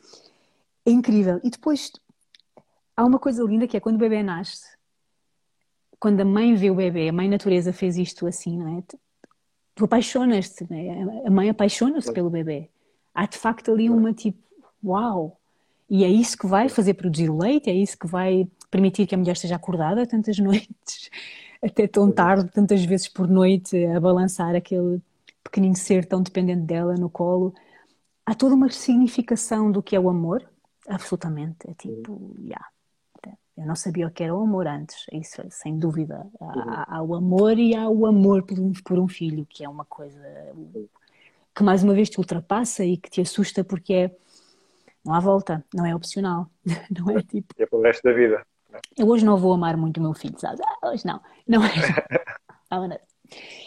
é 0.87 0.91
incrível. 0.91 1.41
E 1.45 1.51
depois 1.51 1.93
há 2.97 3.05
uma 3.05 3.19
coisa 3.19 3.45
linda 3.45 3.67
que 3.69 3.77
é 3.77 3.81
quando 3.81 3.97
o 3.97 3.99
bebê 3.99 4.23
nasce, 4.23 4.72
quando 6.03 6.21
a 6.21 6.25
mãe 6.25 6.57
vê 6.57 6.69
o 6.69 6.75
bebê, 6.75 7.09
a 7.09 7.13
mãe 7.13 7.29
natureza 7.29 7.73
fez 7.73 7.97
isto 7.97 8.27
assim, 8.27 8.59
não 8.59 8.77
é? 8.77 8.83
Tu, 8.83 8.99
tu 9.73 9.85
apaixonas-te, 9.85 10.67
é? 10.69 11.29
a 11.29 11.31
mãe 11.31 11.49
apaixona-se 11.49 12.13
pelo 12.13 12.29
bebê. 12.29 12.69
Há 13.15 13.25
de 13.25 13.39
facto 13.39 13.71
ali 13.71 13.89
uma 13.89 14.13
tipo, 14.13 14.43
uau! 14.83 15.39
E 15.89 16.03
é 16.03 16.09
isso 16.09 16.37
que 16.37 16.45
vai 16.49 16.69
fazer 16.69 16.95
produzir 16.95 17.31
o 17.31 17.39
leite, 17.39 17.71
é 17.71 17.73
isso 17.73 17.97
que 17.97 18.09
vai 18.09 18.49
permitir 18.69 19.07
que 19.07 19.15
a 19.15 19.19
mulher 19.19 19.35
esteja 19.35 19.55
acordada 19.55 20.05
tantas 20.05 20.37
noites, 20.43 21.09
até 21.63 21.87
tão 21.87 22.11
tarde, 22.11 22.51
tantas 22.51 22.85
vezes 22.85 23.07
por 23.07 23.29
noite, 23.29 23.87
a 23.87 24.01
balançar 24.01 24.57
aquele 24.57 25.01
pequenino 25.45 25.77
ser 25.77 26.05
tão 26.05 26.21
dependente 26.21 26.63
dela 26.63 26.95
no 26.97 27.09
colo. 27.09 27.55
Há 28.27 28.35
toda 28.35 28.57
uma 28.57 28.69
significação 28.71 29.71
do 29.71 29.81
que 29.81 29.95
é 29.95 30.01
o 30.01 30.11
amor, 30.11 30.45
absolutamente. 30.89 31.59
É 31.71 31.75
tipo, 31.75 32.35
yeah. 32.41 32.67
Eu 33.57 33.67
não 33.67 33.77
sabia 33.77 34.07
o 34.07 34.11
que 34.11 34.23
era 34.23 34.35
o 34.35 34.41
amor 34.41 34.67
antes, 34.67 35.05
isso 35.13 35.43
sem 35.51 35.79
dúvida. 35.79 36.27
Há, 36.41 36.97
há 36.97 37.03
o 37.03 37.15
amor 37.15 37.59
e 37.59 37.75
há 37.75 37.89
o 37.89 38.07
amor 38.07 38.45
por 38.45 38.59
um, 38.59 38.73
por 38.85 38.99
um 38.99 39.07
filho, 39.07 39.47
que 39.49 39.65
é 39.65 39.69
uma 39.69 39.85
coisa 39.85 40.21
que 41.55 41.63
mais 41.63 41.85
uma 41.85 41.93
vez 41.93 42.09
te 42.09 42.19
ultrapassa 42.19 42.85
e 42.85 42.97
que 42.97 43.11
te 43.11 43.21
assusta 43.21 43.63
porque 43.63 43.93
é 43.93 44.11
não 45.05 45.15
há 45.15 45.21
volta, 45.21 45.65
não 45.75 45.85
é 45.85 45.95
opcional, 45.95 46.49
não 46.91 47.11
é 47.11 47.23
tipo. 47.23 47.55
É 47.59 47.67
para 47.67 47.79
o 47.79 47.83
resto 47.83 48.03
da 48.05 48.13
vida. 48.13 48.47
Eu 48.97 49.07
hoje 49.09 49.25
não 49.25 49.37
vou 49.37 49.53
amar 49.53 49.77
muito 49.77 49.99
o 49.99 50.03
meu 50.03 50.15
filho, 50.15 50.39
sabes? 50.39 50.61
Ah, 50.61 50.89
hoje 50.89 51.05
não, 51.05 51.21
não 51.47 51.63
é. 51.65 51.69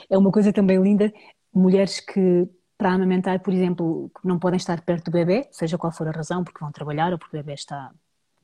é 0.10 0.18
uma 0.18 0.32
coisa 0.32 0.52
também 0.52 0.82
linda, 0.82 1.14
mulheres 1.54 2.00
que 2.00 2.48
para 2.78 2.92
amamentar, 2.92 3.40
por 3.40 3.54
exemplo, 3.54 4.12
não 4.24 4.40
podem 4.40 4.58
estar 4.58 4.82
perto 4.82 5.06
do 5.06 5.12
bebê, 5.12 5.48
seja 5.52 5.78
qual 5.78 5.92
for 5.92 6.08
a 6.08 6.12
razão, 6.12 6.44
porque 6.44 6.60
vão 6.60 6.72
trabalhar 6.72 7.14
ou 7.14 7.20
porque 7.20 7.38
o 7.38 7.40
bebê 7.40 7.54
está, 7.54 7.92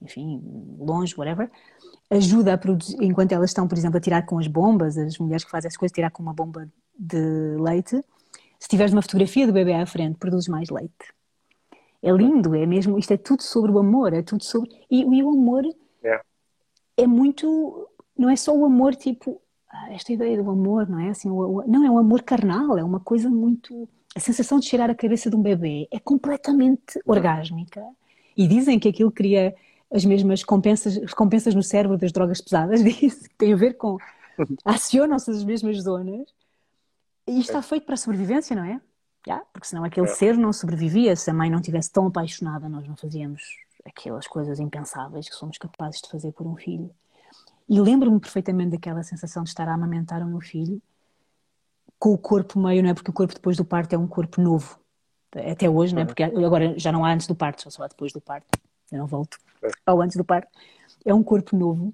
enfim, 0.02 0.41
longe, 0.80 1.15
whatever, 1.18 1.49
ajuda 2.10 2.53
a 2.53 2.57
produzir, 2.57 2.98
enquanto 3.02 3.32
elas 3.32 3.52
estão, 3.52 3.68
por 3.68 3.78
exemplo, 3.78 3.98
a 3.98 4.02
tirar 4.02 4.26
com 4.26 4.38
as 4.40 4.48
bombas, 4.48 4.98
as 4.98 5.18
mulheres 5.18 5.44
que 5.44 5.52
fazem 5.52 5.68
essas 5.68 5.78
coisas, 5.78 5.94
tirar 5.94 6.11
com 6.11 6.22
uma 6.22 6.34
bomba 6.34 6.68
de 6.98 7.56
leite, 7.60 8.03
se 8.60 8.68
tiveres 8.68 8.94
uma 8.94 9.02
fotografia 9.02 9.48
do 9.48 9.53
bebê 9.53 9.73
à 9.73 9.86
frente, 9.86 10.19
produzes 10.19 10.48
mais 10.48 10.69
leite. 10.69 11.14
É 12.02 12.11
lindo, 12.11 12.56
é 12.56 12.65
mesmo, 12.65 12.98
isto 12.98 13.11
é 13.11 13.18
tudo 13.18 13.41
sobre 13.41 13.72
o 13.72 13.80
amor, 13.80 14.14
é 14.14 14.22
tudo 14.22 14.44
sobre. 14.44 14.69
E, 14.90 15.02
e 15.02 15.23
o 15.23 15.30
amor 15.30 15.64
yeah. 16.03 16.23
é 16.98 17.07
muito. 17.07 17.88
Não 18.18 18.30
é 18.30 18.36
só 18.36 18.56
o 18.56 18.65
amor 18.65 18.95
tipo. 18.95 19.41
Ah, 19.69 19.94
esta 19.94 20.11
ideia 20.11 20.41
do 20.41 20.49
amor, 20.49 20.88
não 20.90 20.99
é? 20.99 21.10
Assim, 21.10 21.30
o, 21.30 21.60
o, 21.60 21.68
não, 21.68 21.86
é 21.86 21.90
um 21.90 21.98
amor 21.98 22.23
carnal, 22.23 22.78
é 22.78 22.84
uma 22.84 22.99
coisa 22.99 23.30
muito. 23.30 23.88
A 24.15 24.19
sensação 24.19 24.60
de 24.60 24.65
cheirar 24.65 24.90
a 24.90 24.95
cabeça 24.95 25.30
de 25.30 25.36
um 25.36 25.41
bebê 25.41 25.88
é 25.91 25.99
completamente 25.99 26.99
orgásmica. 27.06 27.84
E 28.36 28.48
dizem 28.48 28.80
que 28.80 28.90
aquilo 28.90 29.11
cria 29.11 29.56
as 29.91 30.05
mesmas 30.05 30.43
compensas, 30.43 30.95
recompensas 30.95 31.53
no 31.53 31.61
cérebro 31.61 31.97
das 31.97 32.11
drogas 32.11 32.39
pesadas, 32.39 32.81
diz, 32.84 33.27
que 33.27 33.35
tem 33.35 33.53
a 33.53 33.57
ver 33.57 33.73
com. 33.73 33.97
acionam-se 34.63 35.30
as 35.30 35.43
mesmas 35.43 35.81
zonas. 35.81 36.34
E 37.27 37.39
isto 37.39 37.49
está 37.49 37.61
feito 37.61 37.85
para 37.85 37.95
a 37.95 37.97
sobrevivência, 37.97 38.55
não 38.55 38.63
é? 38.63 38.80
Yeah, 39.27 39.45
porque 39.53 39.68
senão 39.68 39.84
aquele 39.84 40.07
é. 40.07 40.09
ser 40.09 40.35
não 40.35 40.51
sobrevivia. 40.51 41.15
Se 41.15 41.30
a 41.30 41.34
mãe 41.34 41.49
não 41.49 41.59
estivesse 41.59 41.91
tão 41.91 42.07
apaixonada, 42.07 42.68
nós 42.68 42.88
não 42.88 42.95
fazíamos 42.95 43.43
aquelas 43.85 44.26
coisas 44.26 44.59
impensáveis 44.59 45.30
que 45.30 45.35
somos 45.35 45.57
capazes 45.57 46.01
de 46.01 46.09
fazer 46.09 46.31
por 46.31 46.47
um 46.47 46.55
filho. 46.55 46.89
E 47.69 47.80
lembro-me 47.80 48.19
perfeitamente 48.19 48.72
daquela 48.72 49.03
sensação 49.03 49.43
de 49.43 49.49
estar 49.49 49.68
a 49.68 49.73
amamentar 49.73 50.22
o 50.23 50.26
meu 50.26 50.41
filho 50.41 50.81
com 51.99 52.11
o 52.13 52.18
corpo 52.18 52.59
meio, 52.59 52.81
não 52.81 52.89
é? 52.89 52.93
Porque 52.95 53.11
o 53.11 53.13
corpo 53.13 53.34
depois 53.34 53.55
do 53.55 53.63
parto 53.63 53.93
é 53.93 53.97
um 53.97 54.07
corpo 54.07 54.41
novo. 54.41 54.80
Até 55.51 55.69
hoje, 55.69 55.93
não 55.93 56.01
é? 56.01 56.03
Uhum. 56.03 56.07
Porque 56.07 56.23
agora 56.23 56.80
já 56.80 56.91
não 56.91 57.05
há 57.05 57.13
antes 57.13 57.27
do 57.27 57.35
parto, 57.35 57.72
só 57.72 57.84
há 57.84 57.88
depois 57.88 58.11
do 58.11 58.19
parto. 58.19 58.47
Eu 58.91 58.97
não 58.97 59.07
volto 59.07 59.38
ao 59.85 60.01
antes 60.01 60.17
do 60.17 60.25
parto. 60.25 60.49
É 61.05 61.13
um 61.13 61.23
corpo 61.23 61.55
novo 61.55 61.93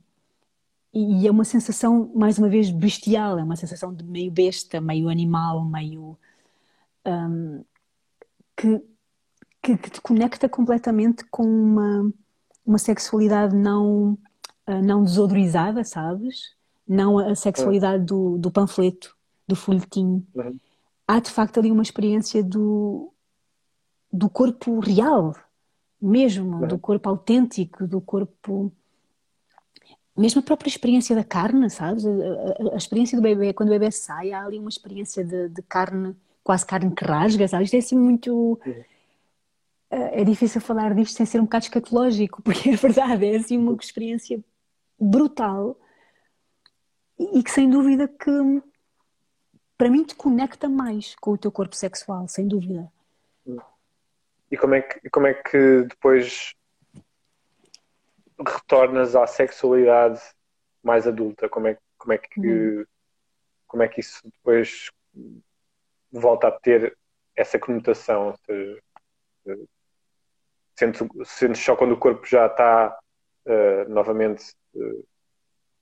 e 0.94 1.28
é 1.28 1.32
uma 1.32 1.44
sensação, 1.44 2.12
mais 2.16 2.38
uma 2.38 2.50
vez, 2.50 2.72
bestial. 2.72 3.38
É 3.38 3.44
uma 3.44 3.56
sensação 3.56 3.94
de 3.94 4.04
meio 4.04 4.32
besta, 4.32 4.82
meio 4.82 5.10
animal, 5.10 5.64
meio 5.64 6.18
um, 7.06 7.64
que, 8.56 8.82
que, 9.62 9.78
que, 9.78 9.90
te 9.92 10.02
conecta 10.02 10.50
completamente 10.50 11.24
com 11.30 11.44
uma, 11.44 12.12
uma 12.66 12.78
sexualidade 12.78 13.56
não, 13.56 14.18
uh, 14.68 14.82
não 14.84 15.04
desodorizada, 15.04 15.84
sabes? 15.84 16.56
Não 16.88 17.20
a 17.20 17.36
sexualidade 17.36 18.04
do, 18.04 18.38
do 18.38 18.50
panfleto, 18.50 19.16
do 19.48 19.56
folhetim. 19.56 20.26
Uhum. 20.34 20.58
Há 21.08 21.20
de 21.20 21.30
facto 21.30 21.60
ali 21.60 21.72
uma 21.72 21.84
experiência 21.84 22.44
do, 22.44 23.14
do 24.12 24.30
corpo 24.30 24.80
real, 24.80 25.36
mesmo, 26.02 26.68
do 26.68 26.78
corpo 26.78 27.10
autêntico, 27.10 27.88
do 27.88 28.00
corpo 28.00 28.72
mesmo 30.16 30.40
a 30.40 30.44
própria 30.44 30.70
experiência 30.70 31.16
da 31.16 31.24
carne, 31.24 31.70
sabes? 31.70 32.04
A, 32.06 32.10
a, 32.10 32.74
a, 32.74 32.78
experiência 32.78 33.18
do 33.18 33.22
bebê, 33.22 33.54
quando 33.54 33.70
o 33.70 33.72
bebê 33.72 33.92
sai, 33.92 34.32
há 34.32 34.44
ali 34.44 34.58
uma 34.58 34.70
experiência 34.70 35.24
de, 35.24 35.50
de 35.50 35.62
carne 35.62 36.16
quase 36.44 36.66
carne 36.66 36.96
que 36.96 37.04
rasga, 37.04 37.46
sabe? 37.46 37.66
Isto 37.66 37.76
é 37.76 37.80
assim 37.80 38.00
muito. 38.00 38.58
É 39.90 40.24
difícil 40.24 40.60
falar 40.60 40.94
disto 40.96 41.16
sem 41.16 41.26
ser 41.26 41.40
um 41.40 41.44
bocado 41.44 41.66
escatológico, 41.66 42.42
porque 42.44 42.70
é 42.70 42.76
verdade, 42.76 43.26
é 43.26 43.36
assim 43.36 43.58
uma 43.58 43.74
experiência 43.74 44.40
brutal 45.00 45.78
e 47.20 47.44
que 47.44 47.52
sem 47.52 47.70
dúvida 47.70 48.08
que 48.08 48.32
para 49.78 49.90
mim 49.90 50.04
te 50.04 50.16
conecta 50.16 50.68
mais 50.68 51.16
com 51.16 51.32
o 51.32 51.38
teu 51.38 51.52
corpo 51.52 51.76
sexual, 51.76 52.28
sem 52.28 52.48
dúvida. 52.48 52.92
E 54.50 54.58
como 54.58 54.76
é 54.76 54.82
que, 54.82 55.10
como 55.10 55.28
é 55.28 55.34
que 55.34 55.84
depois 55.84 56.54
retornas 58.40 59.16
à 59.16 59.28
sexualidade 59.28 60.22
mais 60.84 61.08
adulta? 61.08 61.50
Como 61.50 61.68
é, 61.68 61.78
como 61.98 62.14
é 62.14 62.18
que 62.18 62.40
hum. 62.40 62.86
como 63.68 63.84
é 63.84 63.88
que 63.88 64.00
isso 64.00 64.22
depois 64.26 64.90
volta 66.12 66.48
a 66.48 66.52
ter 66.52 66.98
essa 67.36 67.60
conotação. 67.60 68.34
sentes, 70.76 71.02
sentes 71.26 71.62
só 71.64 71.76
quando 71.76 71.94
o 71.94 72.00
corpo 72.00 72.26
já 72.26 72.48
está 72.48 72.98
uh, 73.46 73.90
novamente 73.90 74.54
uh, 74.76 75.08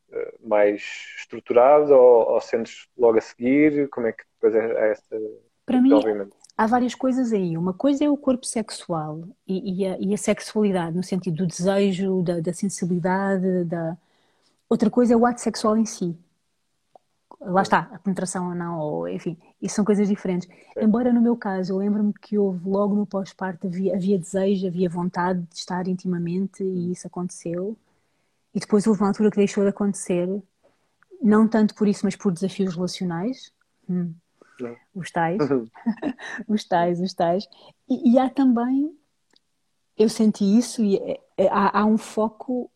uh, 0.09 0.47
mais 0.47 0.81
estruturado 1.17 1.93
ou, 1.93 2.31
ou, 2.31 2.41
sentes 2.41 2.87
logo 2.97 3.17
a 3.17 3.21
seguir? 3.21 3.89
Como 3.89 4.07
é 4.07 4.11
que 4.11 4.23
depois 4.33 4.55
é, 4.55 4.87
é 4.87 4.91
essa. 4.91 5.17
Para 5.65 5.81
mim, 5.81 5.89
há 6.57 6.67
várias 6.67 6.95
coisas 6.95 7.33
aí. 7.33 7.57
Uma 7.57 7.73
coisa 7.73 8.03
é 8.05 8.09
o 8.09 8.17
corpo 8.17 8.45
sexual 8.45 9.27
e, 9.47 9.83
e, 9.83 9.85
a, 9.87 9.97
e 9.99 10.13
a, 10.13 10.17
sexualidade, 10.17 10.95
no 10.95 11.03
sentido 11.03 11.37
do 11.37 11.47
desejo, 11.47 12.21
da, 12.23 12.39
da 12.39 12.53
sensibilidade, 12.53 13.65
da. 13.65 13.97
Outra 14.69 14.89
coisa 14.89 15.13
é 15.13 15.17
o 15.17 15.25
ato 15.25 15.41
sexual 15.41 15.77
em 15.77 15.85
si 15.85 16.17
lá 17.45 17.61
está, 17.61 17.79
a 17.91 17.99
penetração 17.99 18.49
ou 18.49 18.55
não, 18.55 18.79
ou 18.79 19.07
enfim, 19.07 19.37
isso 19.61 19.75
são 19.75 19.85
coisas 19.85 20.07
diferentes. 20.07 20.47
Embora 20.77 21.13
no 21.13 21.21
meu 21.21 21.35
caso, 21.37 21.73
eu 21.73 21.77
lembro-me 21.77 22.13
que 22.13 22.37
houve 22.37 22.67
logo 22.67 22.95
no 22.95 23.05
pós-parto 23.05 23.67
havia, 23.67 23.95
havia 23.95 24.17
desejo, 24.17 24.67
havia 24.67 24.89
vontade 24.89 25.41
de 25.41 25.55
estar 25.55 25.87
intimamente 25.87 26.63
e 26.63 26.91
isso 26.91 27.07
aconteceu. 27.07 27.77
E 28.53 28.59
depois 28.59 28.87
houve 28.87 29.01
uma 29.01 29.09
altura 29.09 29.29
que 29.31 29.37
deixou 29.37 29.63
de 29.63 29.69
acontecer, 29.69 30.27
não 31.21 31.47
tanto 31.47 31.75
por 31.75 31.87
isso, 31.87 32.05
mas 32.05 32.15
por 32.15 32.31
desafios 32.31 32.75
relacionais. 32.75 33.51
Hum. 33.89 34.13
Os 34.93 35.11
tais, 35.11 35.49
uhum. 35.49 35.67
os 36.47 36.63
tais, 36.65 36.99
os 36.99 37.13
tais. 37.13 37.47
E, 37.89 38.13
e, 38.13 38.19
há 38.19 38.29
também, 38.29 38.97
eu 39.97 40.09
senti 40.09 40.43
isso, 40.43 40.83
e 40.83 40.97
é, 40.97 41.19
é, 41.37 41.47
há, 41.49 41.81
há 41.81 41.85
um 41.85 41.97
foco, 41.97 42.71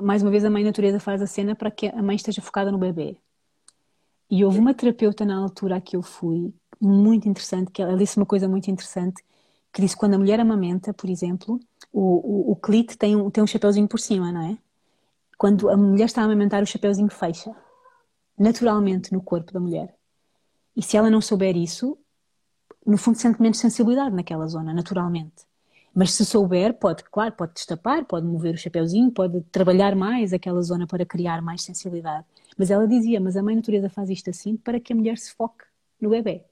mais 0.00 0.22
uma 0.22 0.30
vez 0.30 0.44
a 0.44 0.50
mãe 0.50 0.64
natureza 0.64 1.00
faz 1.00 1.20
a 1.22 1.26
cena 1.26 1.54
para 1.54 1.70
que 1.70 1.86
a 1.86 2.02
mãe 2.02 2.16
esteja 2.16 2.40
focada 2.40 2.72
no 2.72 2.78
bebê 2.78 3.16
e 4.30 4.44
houve 4.44 4.58
uma 4.58 4.74
terapeuta 4.74 5.24
na 5.24 5.36
altura 5.36 5.76
a 5.76 5.80
que 5.80 5.96
eu 5.96 6.02
fui, 6.02 6.52
muito 6.80 7.28
interessante, 7.28 7.70
que 7.70 7.82
ela 7.82 7.96
disse 7.96 8.16
uma 8.16 8.26
coisa 8.26 8.48
muito 8.48 8.70
interessante, 8.70 9.24
que 9.72 9.80
disse 9.80 9.94
que 9.94 10.00
quando 10.00 10.14
a 10.14 10.18
mulher 10.18 10.38
amamenta, 10.38 10.92
por 10.92 11.08
exemplo, 11.08 11.58
o, 11.92 12.50
o, 12.50 12.52
o 12.52 12.56
clit 12.56 12.96
tem 12.96 13.16
um, 13.16 13.30
tem 13.30 13.42
um 13.42 13.46
chapeuzinho 13.46 13.88
por 13.88 13.98
cima, 13.98 14.30
não 14.30 14.42
é? 14.42 14.58
Quando 15.36 15.70
a 15.70 15.76
mulher 15.76 16.06
está 16.06 16.22
a 16.22 16.24
amamentar, 16.24 16.62
o 16.62 16.66
chapeuzinho 16.66 17.08
fecha, 17.08 17.54
naturalmente, 18.38 19.12
no 19.12 19.22
corpo 19.22 19.52
da 19.52 19.60
mulher. 19.60 19.94
E 20.78 20.82
se 20.82 20.96
ela 20.96 21.10
não 21.10 21.20
souber 21.20 21.56
isso, 21.56 21.98
no 22.86 22.96
fundo 22.96 23.18
sente 23.18 23.42
menos 23.42 23.58
sensibilidade 23.58 24.14
naquela 24.14 24.46
zona, 24.46 24.72
naturalmente. 24.72 25.44
Mas 25.92 26.12
se 26.12 26.24
souber, 26.24 26.72
pode, 26.72 27.02
claro, 27.02 27.32
pode 27.32 27.54
destapar, 27.54 28.04
pode 28.04 28.24
mover 28.24 28.54
o 28.54 28.56
chapeuzinho, 28.56 29.10
pode 29.10 29.40
trabalhar 29.50 29.96
mais 29.96 30.32
aquela 30.32 30.62
zona 30.62 30.86
para 30.86 31.04
criar 31.04 31.42
mais 31.42 31.62
sensibilidade. 31.62 32.24
Mas 32.56 32.70
ela 32.70 32.86
dizia, 32.86 33.18
mas 33.18 33.36
a 33.36 33.42
mãe 33.42 33.56
natureza 33.56 33.90
faz 33.90 34.08
isto 34.08 34.30
assim 34.30 34.56
para 34.56 34.78
que 34.78 34.92
a 34.92 34.96
mulher 34.96 35.18
se 35.18 35.34
foque 35.34 35.64
no 36.00 36.10
bebê. 36.10 36.44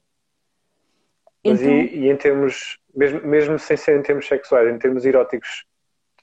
Mas 1.45 1.61
então... 1.61 1.71
e, 1.71 1.99
e, 1.99 2.09
em 2.09 2.17
termos, 2.17 2.79
mesmo, 2.93 3.21
mesmo 3.25 3.57
sem 3.57 3.77
ser 3.77 3.97
em 3.97 4.03
termos 4.03 4.27
sexuais, 4.27 4.67
em 4.67 4.77
termos 4.77 5.05
eróticos, 5.05 5.63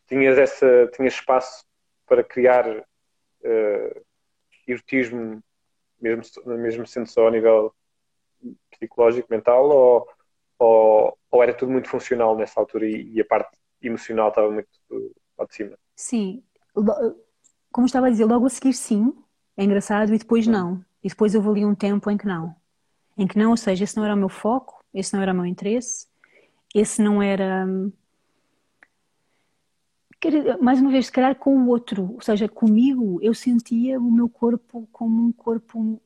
tinhas, 0.06 0.36
essa, 0.36 0.90
tinhas 0.94 1.14
espaço 1.14 1.64
para 2.06 2.22
criar 2.22 2.68
uh, 2.68 4.04
erotismo, 4.68 5.42
mesmo, 5.98 6.22
mesmo 6.44 6.86
sendo 6.86 7.06
só 7.06 7.28
a 7.28 7.30
nível 7.30 7.74
psicológico, 8.84 9.28
mental, 9.30 9.68
ou, 9.68 10.08
ou, 10.58 11.18
ou, 11.30 11.42
era 11.42 11.54
tudo 11.54 11.72
muito 11.72 11.88
funcional 11.88 12.36
nessa 12.36 12.60
altura 12.60 12.86
e, 12.86 13.12
e 13.14 13.20
a 13.20 13.24
parte 13.24 13.56
emocional 13.82 14.28
estava 14.28 14.50
muito 14.50 14.68
lá 15.38 15.46
de 15.46 15.54
cima? 15.54 15.78
Sim, 15.96 16.42
como 17.72 17.86
estava 17.86 18.06
a 18.06 18.10
dizer, 18.10 18.24
logo 18.24 18.46
a 18.46 18.50
seguir 18.50 18.72
sim, 18.72 19.12
é 19.56 19.64
engraçado, 19.64 20.14
e 20.14 20.18
depois 20.18 20.46
não. 20.46 20.84
E 21.02 21.08
depois 21.08 21.34
houve 21.34 21.48
ali 21.48 21.66
um 21.66 21.74
tempo 21.74 22.10
em 22.10 22.16
que 22.16 22.26
não. 22.26 22.54
Em 23.16 23.26
que 23.26 23.38
não, 23.38 23.50
ou 23.50 23.56
seja, 23.56 23.84
esse 23.84 23.96
não 23.96 24.04
era 24.04 24.14
o 24.14 24.18
meu 24.18 24.28
foco, 24.28 24.82
esse 24.92 25.14
não 25.14 25.22
era 25.22 25.32
o 25.32 25.34
meu 25.34 25.46
interesse, 25.46 26.06
esse 26.74 27.02
não 27.02 27.22
era. 27.22 27.66
Mais 30.60 30.80
uma 30.80 30.90
vez, 30.90 31.06
se 31.06 31.12
calhar 31.12 31.36
com 31.36 31.54
o 31.54 31.68
outro, 31.68 32.14
ou 32.14 32.20
seja, 32.22 32.48
comigo, 32.48 33.18
eu 33.20 33.34
sentia 33.34 34.00
o 34.00 34.10
meu 34.10 34.28
corpo 34.28 34.88
como 34.90 35.22
um 35.22 35.30
corpo 35.30 36.00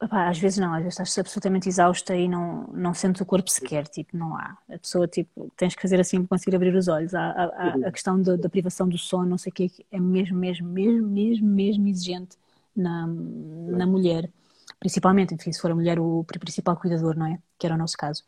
Epá, 0.00 0.28
às 0.28 0.38
vezes 0.38 0.58
não, 0.58 0.72
às 0.72 0.78
vezes 0.78 0.92
estás 0.92 1.18
absolutamente 1.18 1.68
exausta 1.68 2.14
e 2.14 2.28
não, 2.28 2.68
não 2.68 2.94
sentes 2.94 3.20
o 3.20 3.26
corpo 3.26 3.50
sequer, 3.50 3.88
tipo, 3.88 4.16
não 4.16 4.36
há. 4.36 4.56
A 4.70 4.78
pessoa, 4.78 5.08
tipo, 5.08 5.50
tens 5.56 5.74
que 5.74 5.82
fazer 5.82 5.98
assim 5.98 6.20
para 6.20 6.28
conseguir 6.28 6.54
abrir 6.54 6.72
os 6.76 6.86
olhos. 6.86 7.14
A, 7.16 7.30
a, 7.30 7.74
a 7.88 7.90
questão 7.90 8.20
da, 8.22 8.36
da, 8.36 8.48
privação 8.48 8.88
do 8.88 8.96
sono, 8.96 9.28
não 9.28 9.38
sei 9.38 9.50
o 9.50 9.54
que, 9.54 9.84
é 9.90 9.98
mesmo, 9.98 10.38
mesmo, 10.38 10.68
mesmo, 10.68 11.08
mesmo, 11.08 11.48
mesmo 11.48 11.88
exigente 11.88 12.36
na, 12.76 13.08
na 13.08 13.86
mulher. 13.88 14.30
Principalmente, 14.78 15.34
enfim, 15.34 15.50
se 15.50 15.60
for 15.60 15.72
a 15.72 15.74
mulher 15.74 15.98
o 15.98 16.24
principal 16.24 16.76
cuidador, 16.76 17.16
não 17.16 17.26
é? 17.26 17.40
Que 17.58 17.66
era 17.66 17.74
o 17.74 17.78
nosso 17.78 17.96
caso. 17.96 18.22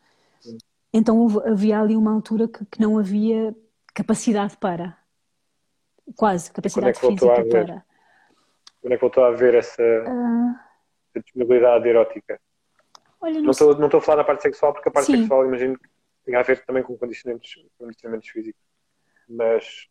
Então 0.91 1.19
houve, 1.19 1.39
havia 1.47 1.79
ali 1.79 1.95
uma 1.95 2.11
altura 2.11 2.49
que, 2.49 2.65
que, 2.65 2.81
não 2.81 2.97
havia 2.97 3.55
capacidade 3.93 4.57
para. 4.57 4.97
Quase, 6.17 6.51
capacidade 6.51 6.97
é 6.97 6.99
física 6.99 7.45
para. 7.45 7.85
Quando 8.81 8.91
é 8.91 8.95
que 8.97 9.01
voltou 9.01 9.23
a 9.23 9.31
ver 9.31 9.55
essa... 9.55 9.81
Uh 9.81 10.70
disponibilidade 11.19 11.87
erótica. 11.87 12.39
Olha, 13.19 13.41
não 13.41 13.51
estou 13.51 13.77
não 13.77 13.87
a 13.87 14.01
falar 14.01 14.17
da 14.17 14.23
parte 14.23 14.41
sexual, 14.41 14.73
porque 14.73 14.89
a 14.89 14.91
parte 14.91 15.07
Sim. 15.07 15.17
sexual 15.17 15.45
imagino 15.45 15.77
que 15.77 15.87
tem 16.25 16.35
a 16.35 16.41
ver 16.41 16.63
também 16.65 16.83
com 16.83 16.97
condicionamentos, 16.97 17.63
condicionamentos 17.77 18.29
físicos. 18.29 18.61
Mas, 19.27 19.87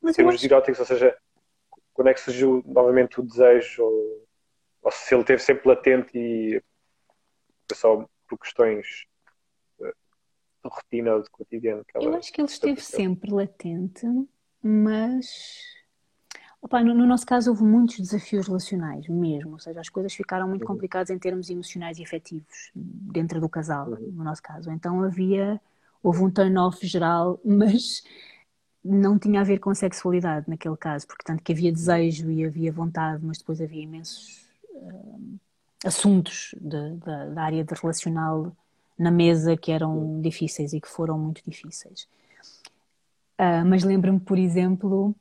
Mas 0.00 0.16
termos 0.16 0.34
acho... 0.34 0.46
eróticos, 0.46 0.80
ou 0.80 0.86
seja, 0.86 1.16
quando 1.92 2.08
é 2.08 2.14
que 2.14 2.20
surgiu 2.20 2.62
novamente 2.66 3.20
o 3.20 3.22
desejo, 3.22 3.84
ou, 3.84 4.26
ou 4.82 4.90
se 4.90 5.14
ele 5.14 5.24
teve 5.24 5.42
sempre 5.42 5.68
latente 5.68 6.18
e 6.18 6.62
só 7.72 8.06
por 8.28 8.38
questões 8.38 9.06
de 9.78 9.92
rotina 10.70 11.14
ou 11.14 11.22
de 11.22 11.30
cotidiano? 11.30 11.84
Eu 11.94 12.14
acho 12.16 12.32
que 12.32 12.40
ele 12.40 12.48
esteve 12.48 12.80
sempre 12.80 13.30
latente, 13.30 14.06
mas 14.62 15.60
Opa, 16.62 16.80
no, 16.80 16.94
no, 16.94 17.04
nosso 17.04 17.26
caso 17.26 17.50
houve 17.50 17.64
muitos 17.64 17.98
desafios 17.98 18.46
relacionais, 18.46 19.08
mesmo, 19.08 19.54
ou 19.54 19.58
seja, 19.58 19.80
as 19.80 19.88
coisas 19.88 20.14
ficaram 20.14 20.46
muito 20.46 20.62
uhum. 20.62 20.68
complicadas 20.68 21.10
em 21.10 21.18
termos 21.18 21.50
emocionais 21.50 21.98
e 21.98 22.04
afetivos 22.04 22.70
dentro 22.74 23.40
do 23.40 23.48
casal, 23.48 23.88
uhum. 23.88 24.12
no 24.12 24.22
nosso 24.22 24.40
caso. 24.40 24.70
Então 24.70 25.02
havia, 25.02 25.60
houve 26.00 26.22
um 26.22 26.30
turn-off 26.30 26.86
geral, 26.86 27.40
mas 27.44 28.04
não 28.84 29.18
tinha 29.18 29.40
a 29.40 29.44
ver 29.44 29.58
com 29.58 29.74
sexualidade 29.74 30.48
naquele 30.48 30.76
caso, 30.76 31.04
porque 31.08 31.24
tanto 31.24 31.42
que 31.42 31.52
havia 31.52 31.72
desejo 31.72 32.30
e 32.30 32.44
havia 32.44 32.70
vontade, 32.70 33.24
mas 33.24 33.38
depois 33.38 33.60
havia 33.60 33.82
imensos 33.82 34.46
uh, 34.70 35.40
assuntos 35.84 36.54
de, 36.60 36.90
de, 36.90 37.34
da 37.34 37.42
área 37.42 37.64
de 37.64 37.74
relacional 37.74 38.56
na 38.96 39.10
mesa 39.10 39.56
que 39.56 39.72
eram 39.72 40.20
difíceis 40.20 40.72
e 40.72 40.80
que 40.80 40.88
foram 40.88 41.18
muito 41.18 41.42
difíceis. 41.44 42.06
Uh, 43.36 43.66
mas 43.66 43.82
lembro-me, 43.82 44.20
por 44.20 44.38
exemplo, 44.38 45.12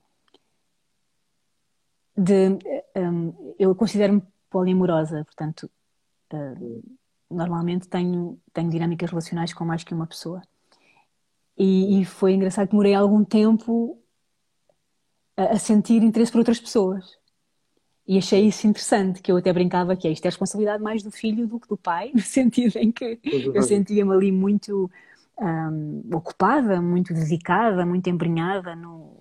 de 2.18 2.58
um, 2.96 3.56
eu 3.58 3.74
considero-me 3.76 4.22
poliamorosa, 4.50 5.24
portanto, 5.24 5.70
uh, 6.34 6.84
normalmente 7.30 7.88
tenho, 7.88 8.40
tenho 8.54 8.70
dinâmicas 8.70 9.10
relacionais 9.10 9.54
com 9.54 9.66
mais 9.66 9.84
que 9.84 9.94
uma 9.94 10.08
pessoa. 10.08 10.42
E, 11.58 12.02
e 12.02 12.06
foi 12.06 12.34
engraçado 12.34 12.68
que 12.68 12.72
demorei 12.72 12.94
algum 12.94 13.24
tempo 13.24 13.98
a, 15.38 15.54
a, 15.54 15.60
sentir 15.60 16.04
interesse 16.04 16.32
por 16.32 16.40
outras 16.40 16.60
pessoas. 16.60 17.18
E 18.08 18.18
achei 18.18 18.46
isso 18.46 18.68
interessante, 18.68 19.22
que 19.22 19.32
eu 19.32 19.38
até 19.38 19.54
brincava 19.54 19.96
que 19.96 20.08
é, 20.08 20.12
isto 20.12 20.26
é 20.26 20.30
responsabilidade 20.30 20.84
mais 20.84 21.04
do 21.04 21.12
filho 21.12 21.48
do 21.48 21.60
que 21.60 21.68
do 21.68 21.78
pai, 21.78 22.12
no 22.16 22.22
sentido 22.22 22.78
em 22.78 22.92
que 22.92 23.20
eu 23.24 23.62
sentia-me 23.64 24.12
ali 24.12 24.32
muito 24.32 24.92
um, 25.40 26.04
ocupada, 26.14 26.82
muito 26.82 27.14
dedicada, 27.14 27.86
muito 27.86 28.10
embrenhada 28.10 28.76
no, 28.76 29.16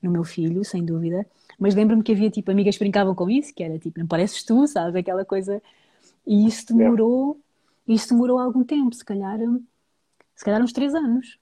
no 0.00 0.10
meu 0.10 0.24
filho, 0.24 0.64
sem 0.64 0.84
dúvida. 0.84 1.26
Mas 1.58 1.74
lembro-me 1.74 2.02
que 2.02 2.12
havia 2.12 2.30
tipo 2.30 2.50
amigas 2.50 2.76
que 2.76 2.84
brincavam 2.84 3.14
com 3.14 3.28
isso, 3.30 3.54
que 3.54 3.62
era 3.62 3.78
tipo, 3.78 3.98
não 3.98 4.06
pareces 4.06 4.42
tu, 4.42 4.66
sabes? 4.66 4.94
Aquela 4.94 5.24
coisa. 5.24 5.62
E 6.26 6.46
isso 6.46 6.66
demorou, 6.66 7.40
é. 7.88 7.92
isso 7.92 8.08
demorou 8.10 8.38
algum 8.38 8.64
tempo, 8.64 8.94
se 8.94 9.04
calhar, 9.04 9.38
se 10.34 10.44
calhar 10.44 10.62
uns 10.62 10.72
três 10.72 10.94
anos, 10.94 11.38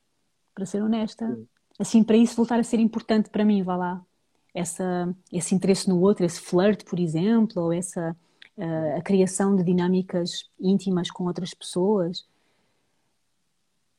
para 0.54 0.66
ser 0.66 0.82
honesta. 0.82 1.26
Sim. 1.26 1.46
Assim, 1.78 2.04
para 2.04 2.16
isso 2.16 2.36
voltar 2.36 2.58
a 2.58 2.62
ser 2.62 2.78
importante 2.78 3.30
para 3.30 3.44
mim, 3.44 3.62
vá 3.62 3.76
lá. 3.76 4.04
Essa, 4.52 5.14
esse 5.32 5.54
interesse 5.54 5.88
no 5.88 6.00
outro, 6.00 6.26
esse 6.26 6.40
flirt, 6.40 6.84
por 6.84 6.98
exemplo, 6.98 7.62
ou 7.62 7.72
essa 7.72 8.16
uh, 8.60 8.98
a 8.98 9.02
criação 9.02 9.56
de 9.56 9.64
dinâmicas 9.64 10.50
íntimas 10.60 11.10
com 11.10 11.24
outras 11.24 11.54
pessoas. 11.54 12.26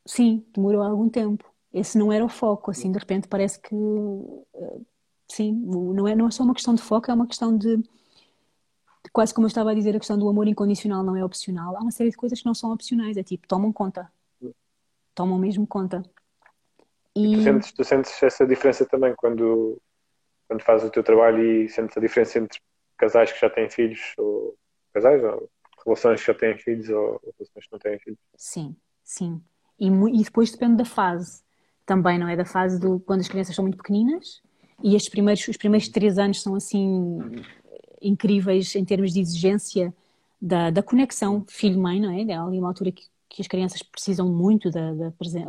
Sim, 0.06 0.46
demorou 0.54 0.82
algum 0.82 1.10
tempo. 1.10 1.52
Esse 1.74 1.98
não 1.98 2.12
era 2.12 2.24
o 2.24 2.30
foco, 2.30 2.70
assim, 2.70 2.92
de 2.92 3.00
repente 3.00 3.28
parece 3.28 3.60
que 3.60 3.74
uh, 3.74 4.86
sim, 5.32 5.53
não 5.53 6.08
é, 6.08 6.16
não 6.16 6.28
é 6.28 6.32
só 6.32 6.44
uma 6.44 6.53
questão 6.53 6.76
de 6.76 6.82
foco, 6.82 7.10
é 7.10 7.14
uma 7.14 7.28
questão 7.28 7.58
de, 7.58 7.78
de, 7.78 9.12
quase 9.12 9.34
como 9.34 9.45
eu 9.45 9.49
estava 9.49 9.72
a 9.72 9.74
dizer, 9.74 9.95
a 9.95 9.99
questão 9.99 10.18
do 10.18 10.28
amor 10.28 10.48
incondicional 10.48 11.03
não 11.03 11.16
é 11.16 11.24
opcional. 11.24 11.76
Há 11.78 11.82
uma 11.82 11.91
série 11.91 12.10
de 12.10 12.18
coisas 12.18 12.40
que 12.40 12.45
não 12.45 12.53
são 12.53 12.72
opcionais, 12.72 13.18
é 13.18 13.24
tipo, 13.24 13.48
tomam 13.48 13.72
conta. 13.72 14.12
Tomam 15.16 15.40
mesmo 15.40 15.66
conta. 15.66 16.03
E... 17.16 17.36
Tu, 17.36 17.44
sentes, 17.44 17.72
tu 17.72 17.84
sentes 17.84 18.24
essa 18.24 18.45
diferença 18.45 18.86
também 18.86 19.14
quando, 19.16 19.82
quando 20.48 20.62
fazes 20.62 20.88
o 20.88 20.91
teu 20.91 21.03
trabalho 21.03 21.44
e 21.44 21.70
sentes 21.70 21.98
a 21.98 22.02
diferença 22.02 22.40
entre 22.40 22.60
casais 22.98 23.32
que 23.32 23.40
já 23.40 23.49
têm 23.49 23.70
filhos 23.70 24.14
ou 24.18 24.56
casais 24.94 25.24
ou 25.24 25.49
relações 25.86 26.22
que 26.22 26.28
já 26.28 26.38
têm 26.38 26.58
filhos 26.58 26.90
ou 26.90 27.20
relações 27.38 27.66
que 27.66 27.72
não 27.72 27.80
têm 27.80 27.99
filhos? 27.99 28.20
Sim, 28.36 28.76
sim. 29.03 29.41
E, 29.80 29.88
e 29.88 30.24
depois 30.24 30.52
depende 30.52 30.78
da 30.78 30.86
fase 30.86 31.44
também, 31.86 32.18
não 32.18 32.28
é? 32.28 32.36
Da 32.36 32.45
fase 32.45 32.80
do 32.80 32.99
quando 32.99 33.22
as 33.22 33.28
crianças 33.28 33.56
são 33.56 33.64
muito 33.64 33.78
pequeninas 33.78 34.41
e 34.84 34.95
estes 34.95 35.10
primeiros, 35.10 35.48
os 35.48 35.58
primeiros 35.58 35.88
três 35.90 36.18
anos 36.18 36.41
são 36.41 36.56
assim 36.56 37.20
incríveis 38.02 38.76
em 38.76 38.84
termos 38.84 39.14
de 39.14 39.20
exigência 39.20 39.94
da, 40.41 40.72
da 40.72 40.82
conexão 40.82 41.45
filho-mãe, 41.48 41.99
não 41.99 42.10
é? 42.10 42.22
É 42.24 42.36
ali 42.36 42.58
uma 42.58 42.70
altura 42.70 42.91
que, 42.91 43.03
que 43.30 43.41
as 43.41 43.48
crianças 43.48 43.84
precisam 43.84 44.28
muito 44.28 44.72
da, 44.72 44.94
da 44.94 45.12
presença, 45.12 45.48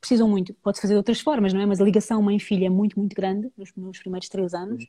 precisam 0.00 0.28
muito, 0.28 0.52
pode 0.54 0.80
fazer 0.80 0.94
de 0.94 0.98
outras 0.98 1.20
formas, 1.20 1.52
não 1.52 1.60
é? 1.60 1.66
Mas 1.66 1.80
a 1.80 1.84
ligação 1.84 2.20
mãe-filha 2.20 2.66
é 2.66 2.70
muito, 2.70 2.98
muito 2.98 3.14
grande 3.14 3.50
nos, 3.56 3.72
nos 3.76 3.98
primeiros 3.98 4.28
três 4.28 4.52
anos 4.52 4.84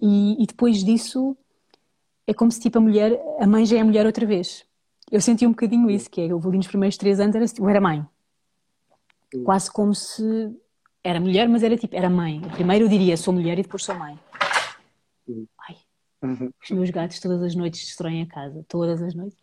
e, 0.00 0.42
e, 0.42 0.46
depois 0.46 0.84
disso 0.84 1.36
é 2.26 2.34
como 2.34 2.50
se 2.50 2.60
tipo 2.60 2.78
a 2.78 2.80
mulher, 2.80 3.20
a 3.38 3.46
mãe 3.46 3.64
já 3.64 3.78
é 3.78 3.84
mulher 3.84 4.06
outra 4.06 4.26
vez. 4.26 4.64
Eu 5.10 5.20
senti 5.20 5.46
um 5.46 5.50
bocadinho 5.50 5.90
isso, 5.90 6.10
que 6.10 6.20
é, 6.20 6.26
eu 6.26 6.40
ali 6.44 6.56
nos 6.56 6.66
primeiros 6.66 6.96
três 6.96 7.18
anos 7.20 7.34
era, 7.34 7.44
eu 7.58 7.68
era 7.68 7.80
mãe. 7.80 8.04
Quase 9.44 9.70
como 9.70 9.94
se 9.94 10.22
era 11.02 11.20
mulher, 11.20 11.48
mas 11.48 11.62
era 11.62 11.76
tipo, 11.76 11.94
era 11.96 12.10
mãe. 12.10 12.40
Primeiro 12.52 12.84
eu 12.84 12.88
diria 12.88 13.16
sou 13.16 13.32
mulher 13.32 13.58
e 13.58 13.62
depois 13.62 13.82
sou 13.82 13.94
mãe. 13.94 14.18
Ai, 15.68 15.76
uhum. 16.22 16.50
os 16.62 16.70
meus 16.70 16.90
gatos 16.90 17.20
todas 17.20 17.42
as 17.42 17.54
noites 17.54 17.84
destroem 17.84 18.22
a 18.22 18.26
casa, 18.26 18.64
todas 18.68 19.02
as 19.02 19.14
noites. 19.14 19.38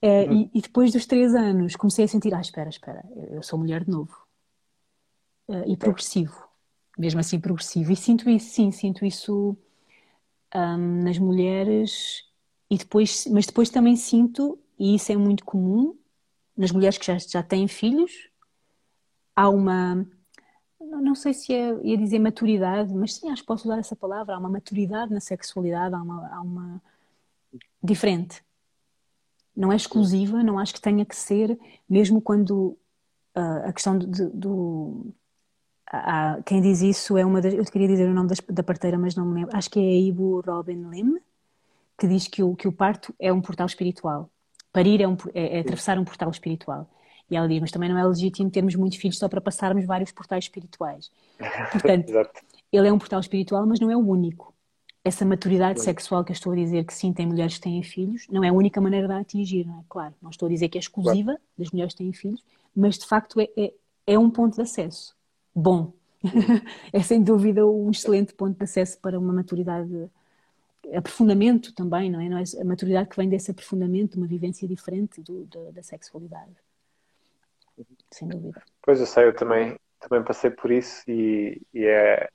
Uhum. 0.00 0.32
e, 0.32 0.50
e, 0.54 0.62
depois 0.62 0.92
dos 0.92 1.06
três 1.06 1.34
anos 1.34 1.74
comecei 1.74 2.04
a 2.04 2.08
sentir, 2.08 2.32
ah, 2.32 2.40
espera, 2.40 2.68
espera, 2.68 3.04
eu 3.30 3.42
sou 3.42 3.58
mulher 3.58 3.84
de 3.84 3.90
novo. 3.90 4.16
Uh, 5.48 5.64
e 5.66 5.76
progressivo, 5.76 6.46
mesmo 6.96 7.18
assim 7.18 7.40
progressivo. 7.40 7.90
E 7.90 7.96
sinto 7.96 8.30
isso, 8.30 8.50
sim, 8.50 8.70
sinto 8.70 9.04
isso 9.04 9.56
um, 10.54 11.02
nas 11.02 11.18
mulheres, 11.18 12.22
e 12.70 12.76
depois, 12.76 13.26
mas 13.26 13.46
depois 13.46 13.70
também 13.70 13.96
sinto, 13.96 14.58
e 14.78 14.94
isso 14.94 15.10
é 15.10 15.16
muito 15.16 15.44
comum, 15.44 15.98
nas 16.56 16.70
mulheres 16.70 16.98
que 16.98 17.06
já, 17.06 17.18
já 17.18 17.42
têm 17.42 17.66
filhos, 17.66 18.12
há 19.34 19.48
uma 19.48 20.06
não 20.88 21.14
sei 21.14 21.34
se 21.34 21.52
é, 21.52 21.78
ia 21.82 21.96
dizer 21.96 22.18
maturidade, 22.18 22.94
mas 22.94 23.14
sim, 23.14 23.30
acho 23.30 23.42
que 23.42 23.46
posso 23.46 23.64
usar 23.68 23.78
essa 23.78 23.96
palavra. 23.96 24.34
Há 24.34 24.38
uma 24.38 24.48
maturidade 24.48 25.12
na 25.12 25.20
sexualidade, 25.20 25.94
há 25.94 26.02
uma, 26.02 26.28
há 26.34 26.40
uma 26.40 26.82
diferente. 27.82 28.42
Não 29.56 29.72
é 29.72 29.76
exclusiva, 29.76 30.42
não 30.42 30.58
acho 30.58 30.74
que 30.74 30.80
tenha 30.80 31.04
que 31.04 31.16
ser, 31.16 31.58
mesmo 31.88 32.20
quando 32.20 32.76
uh, 33.36 33.66
a 33.68 33.72
questão 33.72 33.98
do. 33.98 35.12
Uh, 35.92 36.42
quem 36.44 36.60
diz 36.60 36.82
isso 36.82 37.16
é 37.16 37.24
uma 37.24 37.40
das. 37.40 37.54
Eu 37.54 37.64
queria 37.64 37.88
dizer 37.88 38.08
o 38.08 38.14
nome 38.14 38.28
das, 38.28 38.40
da 38.40 38.62
parteira, 38.62 38.98
mas 38.98 39.16
não 39.16 39.26
me 39.26 39.34
lembro. 39.40 39.56
Acho 39.56 39.70
que 39.70 39.78
é 39.78 39.82
a 39.82 40.00
Ibu 40.00 40.40
Robin 40.42 40.88
Lim, 40.90 41.18
que 41.98 42.06
diz 42.06 42.28
que 42.28 42.42
o, 42.42 42.54
que 42.54 42.68
o 42.68 42.72
parto 42.72 43.14
é 43.18 43.32
um 43.32 43.40
portal 43.40 43.66
espiritual. 43.66 44.30
Parir 44.72 45.00
é, 45.00 45.08
um, 45.08 45.16
é, 45.34 45.58
é 45.58 45.60
atravessar 45.60 45.98
um 45.98 46.04
portal 46.04 46.30
espiritual. 46.30 46.88
E 47.30 47.36
ela 47.36 47.46
diz, 47.46 47.60
mas 47.60 47.70
também 47.70 47.88
não 47.88 47.98
é 47.98 48.06
legítimo 48.06 48.50
termos 48.50 48.74
muitos 48.74 48.98
filhos 48.98 49.18
só 49.18 49.28
para 49.28 49.40
passarmos 49.40 49.84
vários 49.84 50.10
portais 50.12 50.44
espirituais. 50.44 51.10
Portanto, 51.72 52.12
ele 52.72 52.88
é 52.88 52.92
um 52.92 52.98
portal 52.98 53.20
espiritual, 53.20 53.66
mas 53.66 53.80
não 53.80 53.90
é 53.90 53.96
o 53.96 54.00
único. 54.00 54.54
Essa 55.04 55.24
maturidade 55.24 55.80
sexual 55.80 56.24
que 56.24 56.32
eu 56.32 56.34
estou 56.34 56.52
a 56.52 56.56
dizer 56.56 56.84
que 56.84 56.92
sim, 56.92 57.12
tem 57.12 57.26
mulheres 57.26 57.54
que 57.54 57.62
têm 57.62 57.82
filhos, 57.82 58.26
não 58.30 58.44
é 58.44 58.48
a 58.48 58.52
única 58.52 58.80
maneira 58.80 59.06
de 59.06 59.12
a 59.12 59.18
atingir, 59.18 59.64
não 59.66 59.78
é? 59.78 59.82
Claro, 59.88 60.14
não 60.20 60.30
estou 60.30 60.46
a 60.46 60.50
dizer 60.50 60.68
que 60.68 60.76
é 60.76 60.80
exclusiva 60.80 61.32
claro. 61.32 61.40
das 61.56 61.70
mulheres 61.70 61.94
que 61.94 61.98
têm 61.98 62.12
filhos, 62.12 62.42
mas 62.74 62.98
de 62.98 63.06
facto 63.06 63.40
é, 63.40 63.48
é, 63.56 63.72
é 64.06 64.18
um 64.18 64.28
ponto 64.28 64.56
de 64.56 64.62
acesso. 64.62 65.14
Bom, 65.54 65.92
é 66.92 67.02
sem 67.02 67.22
dúvida 67.22 67.66
um 67.66 67.90
excelente 67.90 68.34
ponto 68.34 68.56
de 68.56 68.64
acesso 68.64 68.98
para 69.00 69.18
uma 69.18 69.32
maturidade, 69.32 70.10
aprofundamento 70.94 71.72
também, 71.72 72.10
não 72.10 72.20
é? 72.20 72.28
Não 72.28 72.38
é 72.38 72.42
a 72.60 72.64
maturidade 72.64 73.08
que 73.08 73.16
vem 73.16 73.28
desse 73.28 73.50
aprofundamento, 73.50 74.16
uma 74.16 74.26
vivência 74.26 74.66
diferente 74.66 75.22
do, 75.22 75.44
da, 75.46 75.70
da 75.70 75.82
sexualidade. 75.82 76.54
Sem 78.12 78.28
dúvida. 78.28 78.62
Pois 78.82 79.00
eu 79.00 79.06
sei, 79.06 79.26
eu 79.26 79.34
também, 79.34 79.78
também 80.00 80.24
passei 80.24 80.50
por 80.50 80.70
isso 80.70 81.02
e, 81.08 81.60
e 81.74 81.84
é 81.84 82.28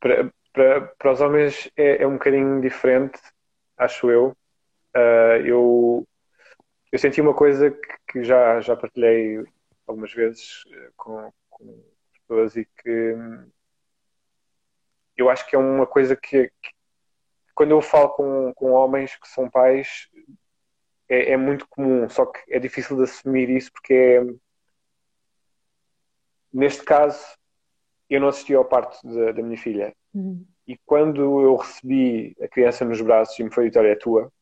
para, 0.00 0.30
para, 0.52 0.80
para 0.98 1.12
os 1.12 1.20
homens 1.20 1.70
é, 1.76 2.02
é 2.02 2.06
um 2.06 2.14
bocadinho 2.14 2.60
diferente, 2.60 3.18
acho 3.78 4.10
eu. 4.10 4.36
Uh, 4.96 5.40
eu 5.44 6.08
eu 6.94 6.98
senti 6.98 7.20
uma 7.20 7.34
coisa 7.34 7.72
que, 7.72 7.96
que, 8.12 8.22
já, 8.22 8.60
já 8.60 8.76
partilhei 8.76 9.42
algumas 9.84 10.12
vezes 10.12 10.62
eh, 10.70 10.90
com, 10.96 11.32
com 11.50 11.84
pessoas 12.12 12.54
e 12.54 12.64
que 12.64 13.16
eu 15.16 15.28
acho 15.28 15.44
que 15.48 15.56
é 15.56 15.58
uma 15.58 15.88
coisa 15.88 16.14
que, 16.14 16.46
que 16.62 16.70
quando 17.52 17.72
eu 17.72 17.82
falo 17.82 18.10
com, 18.10 18.54
com 18.54 18.70
homens 18.70 19.16
que 19.16 19.26
são 19.26 19.50
pais 19.50 20.08
é, 21.08 21.32
é, 21.32 21.36
muito 21.36 21.66
comum, 21.68 22.08
só 22.08 22.26
que 22.26 22.40
é 22.48 22.60
difícil 22.60 22.96
de 22.96 23.02
assumir 23.02 23.50
isso 23.50 23.72
porque 23.72 23.92
é, 23.92 24.22
neste 26.54 26.82
caso 26.84 27.18
eu 28.08 28.20
não 28.20 28.28
assisti 28.28 28.54
ao 28.54 28.64
parto 28.64 28.98
da, 29.06 29.32
da 29.32 29.42
minha 29.42 29.58
filha 29.58 29.94
uhum. 30.14 30.44
e 30.66 30.78
quando 30.86 31.42
eu 31.42 31.56
recebi 31.56 32.36
a 32.40 32.48
criança 32.48 32.84
nos 32.84 33.00
braços 33.00 33.38
e 33.38 33.42
me 33.42 33.52
foi 33.52 33.64
dito, 33.66 33.78
olha, 33.78 33.88
é 33.88 33.96
tua 33.96 34.32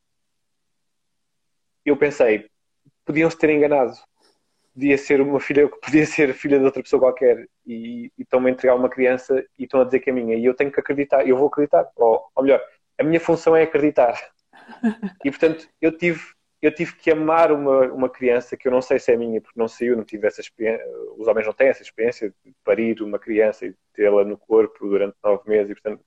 eu 1.84 1.97
pensei, 1.97 2.48
podiam-se 3.05 3.36
ter 3.36 3.51
enganado. 3.51 3.93
Podia 4.72 4.97
ser 4.97 5.20
uma 5.20 5.40
filha, 5.40 5.68
podia 5.82 6.06
ser 6.06 6.32
filha 6.34 6.59
de 6.59 6.64
outra 6.64 6.82
pessoa 6.82 7.01
qualquer 7.01 7.47
e, 7.66 8.10
e 8.16 8.22
estão-me 8.22 8.48
a 8.48 8.52
entregar 8.52 8.74
uma 8.74 8.89
criança 8.89 9.44
e 9.59 9.64
estão 9.64 9.80
a 9.80 9.84
dizer 9.84 10.01
que 10.01 10.10
é 10.10 10.12
minha. 10.12 10.36
E 10.36 10.44
eu 10.44 10.55
tenho 10.55 10.72
que 10.72 10.80
acreditar, 10.80 11.26
eu 11.26 11.36
vou 11.36 11.48
acreditar. 11.48 11.90
Ou, 11.97 12.24
ou 12.34 12.43
melhor, 12.43 12.60
a 12.98 13.05
minha 13.05 13.20
função 13.20 13.55
é 13.55 13.62
acreditar. 13.62 14.14
E 15.24 15.30
portanto, 15.30 15.68
eu 15.80 15.97
tive, 15.97 16.20
eu 16.62 16.72
tive 16.72 16.94
que 16.94 17.10
amar 17.10 17.51
uma, 17.51 17.80
uma 17.93 18.09
criança 18.09 18.56
que 18.56 18.68
eu 18.68 18.72
não 18.72 18.80
sei 18.80 18.98
se 18.98 19.12
é 19.12 19.16
minha, 19.16 19.40
porque 19.40 19.59
não 19.59 19.66
saiu, 19.68 19.97
não 19.97 20.05
tive 20.05 20.28
essa 20.28 20.40
experiência. 20.40 20.86
Os 21.18 21.26
homens 21.26 21.47
não 21.47 21.52
têm 21.52 21.68
essa 21.68 21.82
experiência 21.82 22.32
de 22.44 22.55
parir 22.64 23.02
uma 23.02 23.18
criança 23.18 23.66
e 23.66 23.74
tê-la 23.93 24.24
no 24.24 24.39
corpo 24.39 24.89
durante 24.89 25.16
nove 25.22 25.43
meses. 25.48 25.70
E 25.70 25.74
portanto, 25.74 26.05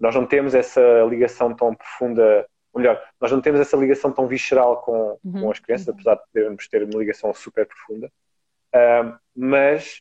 nós 0.00 0.14
não 0.14 0.26
temos 0.26 0.54
essa 0.54 0.80
ligação 1.08 1.54
tão 1.54 1.74
profunda 1.74 2.48
ou 2.72 2.80
melhor, 2.80 3.02
nós 3.20 3.32
não 3.32 3.40
temos 3.40 3.60
essa 3.60 3.76
ligação 3.76 4.12
tão 4.12 4.26
visceral 4.26 4.82
com, 4.82 5.18
uhum. 5.24 5.40
com 5.42 5.50
as 5.50 5.58
crianças, 5.58 5.88
apesar 5.88 6.14
de 6.14 6.22
podermos 6.32 6.68
ter 6.68 6.82
uma 6.84 6.98
ligação 6.98 7.32
super 7.32 7.66
profunda, 7.66 8.10
uh, 8.74 9.18
mas 9.34 10.00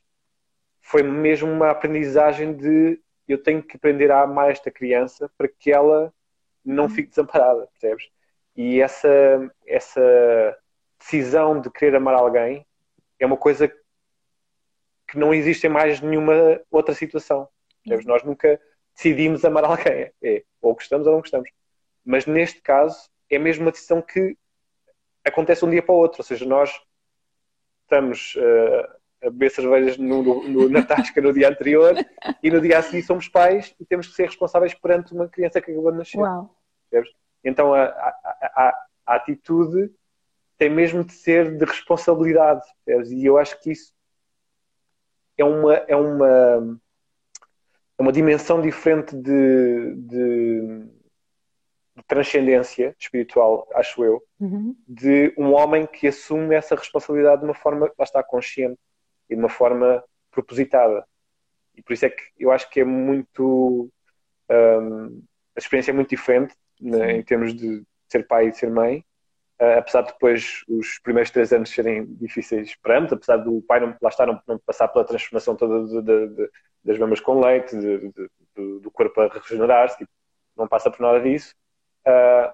foi 0.82 1.04
mesmo 1.04 1.52
uma 1.52 1.72
aprendizagem 1.72 2.56
de 2.56 3.00
eu 3.28 3.42
tenho 3.42 3.62
que 3.62 3.76
aprender 3.76 4.12
a 4.12 4.22
amar 4.22 4.52
esta 4.52 4.72
criança 4.72 5.30
para 5.38 5.48
que 5.48 5.72
ela 5.72 6.14
não 6.64 6.84
uhum. 6.84 6.90
fique 6.90 7.10
desamparada, 7.10 7.68
percebes? 7.68 8.10
E 8.58 8.82
essa, 8.82 9.08
essa 9.68 10.58
decisão 11.00 11.62
de 11.62 11.70
querer 11.70 11.96
amar 11.96 12.16
alguém 12.16 12.66
é 13.20 13.26
uma 13.26 13.38
coisa 13.38 13.72
que 15.08 15.18
não 15.18 15.32
existe 15.32 15.68
em 15.68 15.70
mais 15.70 16.02
nenhuma 16.02 16.60
outra 16.72 16.96
situação. 16.96 17.48
Percebes? 17.84 18.06
Uhum. 18.06 18.12
Nós 18.12 18.24
nunca 18.24 18.60
decidimos 18.96 19.46
amar 19.46 19.64
alguém. 19.64 20.12
É, 20.24 20.44
ou 20.60 20.74
gostamos 20.74 21.06
ou 21.06 21.14
não 21.14 21.22
gostamos. 21.22 21.50
Mas 22.04 22.26
neste 22.26 22.60
caso 22.60 23.10
é 23.30 23.38
mesmo 23.38 23.66
uma 23.66 23.72
decisão 23.72 24.02
que 24.02 24.36
acontece 25.24 25.64
um 25.64 25.70
dia 25.70 25.84
para 25.84 25.94
o 25.94 25.98
outro. 25.98 26.22
Ou 26.22 26.26
seja, 26.26 26.46
nós 26.46 26.74
estamos 27.84 28.36
uh, 28.36 29.28
a 29.28 29.30
beber 29.30 29.52
cervejas 29.52 29.98
no, 29.98 30.24
no, 30.48 30.68
na 30.68 30.84
tasca 30.84 31.22
no 31.22 31.32
dia 31.32 31.50
anterior 31.50 31.94
e 32.42 32.50
no 32.50 32.60
dia 32.60 32.80
a 32.80 32.82
seguir 32.82 33.04
somos 33.04 33.30
pais 33.30 33.76
e 33.80 33.86
temos 33.86 34.08
que 34.08 34.16
ser 34.16 34.26
responsáveis 34.26 34.74
perante 34.74 35.14
uma 35.14 35.28
criança 35.28 35.62
que 35.62 35.72
acabou 35.72 35.92
de 35.92 36.00
nascer. 36.00 36.18
Uau. 36.18 36.56
Então 37.44 37.74
a, 37.74 37.84
a, 37.84 38.16
a, 38.42 38.88
a, 39.06 39.16
atitude 39.16 39.92
tem 40.58 40.70
mesmo 40.70 41.04
de 41.04 41.14
ser 41.14 41.58
de 41.58 41.66
responsabilidade. 41.66 42.66
E 42.88 43.26
eu 43.26 43.38
acho 43.38 43.60
que 43.62 43.72
isso 43.72 43.94
é 45.38 45.44
uma, 45.44 45.74
é 45.74 45.96
uma, 45.96 46.80
é 47.98 48.02
uma 48.02 48.12
dimensão 48.12 48.62
diferente 48.62 49.16
de, 49.16 49.94
de 49.96 50.88
de 51.98 52.04
transcendência 52.04 52.96
espiritual, 53.00 53.68
acho 53.74 54.06
eu, 54.06 54.24
uhum. 54.40 54.76
de 54.88 55.34
um 55.36 55.52
homem 55.54 55.88
que 55.88 56.08
assume 56.08 56.54
essa 56.54 56.76
responsabilidade 56.76 57.42
de 57.42 57.48
uma 57.48 57.56
forma, 57.56 57.92
lá 57.98 58.04
está, 58.04 58.22
consciente 58.22 58.80
e 59.28 59.34
de 59.34 59.42
uma 59.42 59.50
forma 59.50 60.04
propositada. 60.30 61.04
E 61.76 61.82
por 61.82 61.94
isso 61.94 62.06
é 62.06 62.10
que 62.12 62.22
eu 62.38 62.52
acho 62.52 62.70
que 62.70 62.82
é 62.82 62.84
muito. 62.84 63.92
Um, 64.50 65.24
a 65.56 65.60
experiência 65.60 65.90
é 65.90 65.94
muito 65.94 66.12
diferente 66.12 66.56
né, 66.80 67.18
em 67.18 67.24
termos 67.24 67.54
de 67.54 67.84
ser 68.08 68.28
pai 68.28 68.48
e 68.48 68.54
ser 68.54 68.70
mãe, 68.70 69.04
uh, 69.62 69.80
apesar 69.80 70.02
de 70.02 70.14
depois 70.14 70.64
os 70.68 71.00
primeiros 71.00 71.32
três 71.32 71.52
anos 71.52 71.70
serem 71.70 72.06
difíceis 72.16 72.76
para 72.76 73.00
ambos, 73.00 73.14
apesar 73.14 73.38
do 73.38 73.62
pai 73.62 73.80
não, 73.80 73.96
lá 74.02 74.10
estar, 74.10 74.26
não, 74.26 74.42
não 74.48 74.60
passar 74.60 74.88
pela 74.88 75.06
transformação 75.06 75.56
toda 75.56 75.86
de, 75.86 76.02
de, 76.02 76.36
de, 76.36 76.50
das 76.84 76.98
mamas 76.98 77.20
com 77.20 77.40
leite, 77.40 77.76
do 78.56 78.92
corpo 78.92 79.22
a 79.22 79.28
regenerar-se, 79.28 79.98
tipo, 79.98 80.12
não 80.56 80.68
passa 80.68 80.90
por 80.90 81.02
nada 81.02 81.22
disso. 81.22 81.54
Uh, 82.08 82.52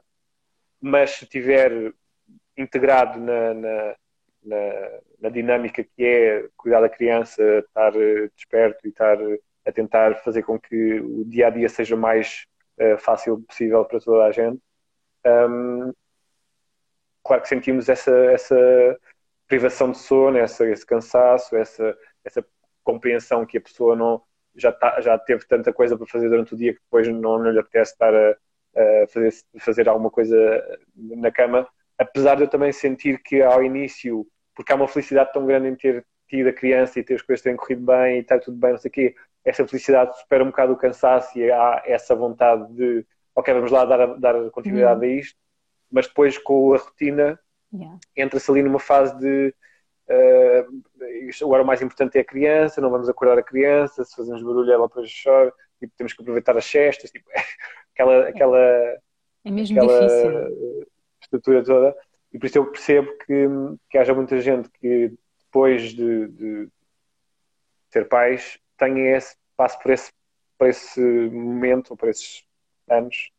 mas 0.81 1.11
se 1.11 1.23
estiver 1.23 1.93
integrado 2.57 3.19
na, 3.19 3.53
na, 3.53 3.95
na, 4.43 4.57
na, 5.21 5.29
dinâmica 5.29 5.83
que 5.83 6.03
é 6.03 6.49
cuidar 6.57 6.81
da 6.81 6.89
criança, 6.89 7.41
estar 7.59 7.95
eh, 7.95 8.29
desperto 8.35 8.85
e 8.85 8.89
estar 8.89 9.17
a 9.65 9.71
tentar 9.71 10.15
fazer 10.23 10.43
com 10.43 10.59
que 10.59 10.99
o 10.99 11.23
dia 11.25 11.47
a 11.47 11.49
dia 11.49 11.69
seja 11.69 11.95
mais 11.95 12.45
uh, 12.79 12.97
fácil 12.97 13.41
possível 13.47 13.83
para 13.85 13.99
toda 13.99 14.25
a 14.25 14.31
gente. 14.31 14.61
Um, 15.25 15.93
claro 17.23 17.41
que 17.41 17.47
sentimos 17.47 17.89
essa, 17.89 18.11
essa 18.31 18.55
privação 19.47 19.91
de 19.91 19.97
sono, 19.97 20.37
essa, 20.37 20.67
esse 20.67 20.85
cansaço, 20.85 21.55
essa, 21.55 21.97
essa 22.23 22.45
compreensão 22.83 23.45
que 23.45 23.57
a 23.57 23.61
pessoa 23.61 23.95
não 23.95 24.21
já, 24.55 24.71
tá, 24.71 25.01
já 25.01 25.17
teve 25.17 25.45
tanta 25.47 25.73
coisa 25.73 25.97
para 25.97 26.05
fazer 26.05 26.29
durante 26.29 26.53
o 26.53 26.57
dia 26.57 26.73
que 26.73 26.79
depois 26.79 27.07
não, 27.07 27.39
não 27.39 27.51
lhe 27.51 27.59
apetece 27.59 27.93
estar 27.93 28.13
a, 28.13 28.31
uh, 28.31 29.07
fazer, 29.07 29.33
fazer 29.59 29.89
alguma 29.89 30.11
coisa 30.11 30.35
na 30.95 31.31
cama, 31.31 31.67
apesar 31.97 32.35
de 32.35 32.43
eu 32.43 32.47
também 32.47 32.71
sentir 32.71 33.21
que 33.23 33.41
ao 33.41 33.63
início, 33.63 34.27
porque 34.55 34.71
há 34.71 34.75
uma 34.75 34.87
felicidade 34.87 35.31
tão 35.33 35.45
grande 35.45 35.67
em 35.67 35.75
ter 35.75 36.05
tido 36.27 36.49
a 36.49 36.53
criança 36.53 36.99
e 36.99 37.03
ter 37.03 37.15
as 37.15 37.21
coisas 37.21 37.43
terem 37.43 37.57
corrido 37.57 37.85
bem 37.85 38.17
e 38.17 38.19
estar 38.19 38.39
tudo 38.39 38.57
bem, 38.57 38.71
não 38.71 38.77
sei 38.77 38.89
o 38.89 38.91
quê, 38.91 39.15
essa 39.45 39.67
felicidade 39.67 40.17
supera 40.19 40.43
um 40.43 40.47
bocado 40.47 40.73
o 40.73 40.77
cansaço 40.77 41.37
e 41.37 41.51
há 41.51 41.83
essa 41.85 42.15
vontade 42.15 42.71
de, 42.73 43.05
ok, 43.35 43.53
vamos 43.53 43.71
lá 43.71 43.85
dar, 43.85 44.17
dar 44.17 44.49
continuidade 44.51 45.05
uhum. 45.05 45.11
a 45.11 45.15
isto, 45.15 45.37
mas 45.91 46.07
depois 46.07 46.37
com 46.37 46.73
a 46.73 46.77
rotina 46.77 47.39
yeah. 47.73 47.99
entra-se 48.15 48.49
ali 48.49 48.63
numa 48.63 48.79
fase 48.79 49.17
de 49.19 49.53
uh, 50.09 51.45
agora 51.45 51.63
o 51.63 51.65
mais 51.65 51.81
importante 51.81 52.17
é 52.17 52.21
a 52.21 52.25
criança, 52.25 52.81
não 52.81 52.89
vamos 52.89 53.09
acordar 53.09 53.37
a 53.37 53.43
criança, 53.43 54.03
se 54.03 54.15
fazemos 54.15 54.41
barulho 54.41 54.71
ela 54.71 54.87
depois 54.87 55.11
chora, 55.23 55.53
tipo, 55.79 55.93
temos 55.97 56.13
que 56.13 56.21
aproveitar 56.21 56.57
as 56.57 56.65
cestas, 56.65 57.11
tipo, 57.11 57.29
aquela, 57.93 58.29
aquela, 58.29 58.57
é 59.45 59.51
mesmo 59.51 59.77
aquela 59.77 60.07
difícil. 60.07 60.87
estrutura 61.21 61.63
toda. 61.63 61.95
E 62.31 62.39
por 62.39 62.47
isso 62.47 62.57
eu 62.57 62.71
percebo 62.71 63.15
que, 63.19 63.47
que 63.89 63.97
haja 63.97 64.13
muita 64.13 64.39
gente 64.41 64.67
que 64.69 65.13
depois 65.53 65.93
de, 65.93 66.27
de 66.29 66.69
ser 67.91 68.09
pais 68.09 68.59
tenha 68.75 69.15
esse, 69.15 69.35
passe 69.55 69.79
por 69.79 69.91
esse, 69.91 70.11
por 70.57 70.67
esse 70.67 70.99
momento, 70.99 71.91
ou 71.91 71.97
por 71.97 72.09
esses 72.09 72.43
anos, 72.89 73.29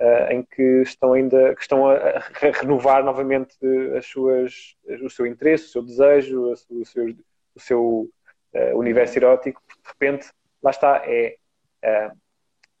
uh, 0.00 0.32
em 0.32 0.42
que 0.42 0.82
estão 0.82 1.12
ainda 1.12 1.54
que 1.54 1.62
estão 1.62 1.88
a, 1.88 1.94
a, 1.94 2.20
renovar 2.60 3.04
novamente 3.04 3.56
as 3.96 4.04
suas, 4.04 4.76
o 5.00 5.08
seu 5.08 5.28
interesse, 5.28 5.66
o 5.66 5.68
seu 5.68 5.82
desejo, 5.82 6.50
o 6.50 6.84
seu, 6.84 7.16
o 7.54 7.60
seu 7.60 8.10
uh, 8.52 8.76
universo 8.76 9.16
erótico, 9.16 9.62
porque 9.64 9.80
de 9.80 9.88
repente, 9.88 10.32
lá 10.60 10.72
está, 10.72 11.02
é, 11.06 11.36
uh, 11.84 12.18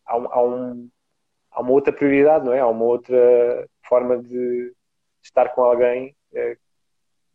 há, 0.04 0.14
há 0.14 0.42
um, 0.42 0.90
há 1.52 1.60
uma 1.60 1.70
outra 1.70 1.92
prioridade, 1.92 2.44
não 2.44 2.52
é? 2.52 2.58
Há 2.58 2.66
uma 2.66 2.84
outra 2.84 3.68
forma 3.84 4.20
de 4.20 4.74
estar 5.22 5.50
com 5.50 5.62
alguém 5.62 6.16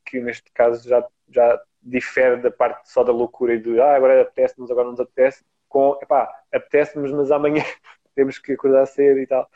que 0.05 0.19
neste 0.21 0.49
caso 0.51 0.87
já, 0.87 1.05
já 1.29 1.59
difere 1.81 2.37
da 2.37 2.51
parte 2.51 2.89
só 2.89 3.03
da 3.03 3.11
loucura 3.11 3.53
e 3.53 3.59
de 3.59 3.79
ah, 3.79 3.95
agora 3.95 4.21
apetece-nos, 4.21 4.71
agora 4.71 4.85
não 4.85 4.91
nos 4.91 4.99
apetece, 4.99 5.43
com 5.67 5.97
epá, 6.01 6.29
apetece-nos, 6.51 7.11
mas 7.11 7.31
amanhã 7.31 7.63
temos 8.15 8.39
que 8.39 8.53
acordar 8.53 8.85
cedo 8.85 9.19
e 9.19 9.27
tal. 9.27 9.49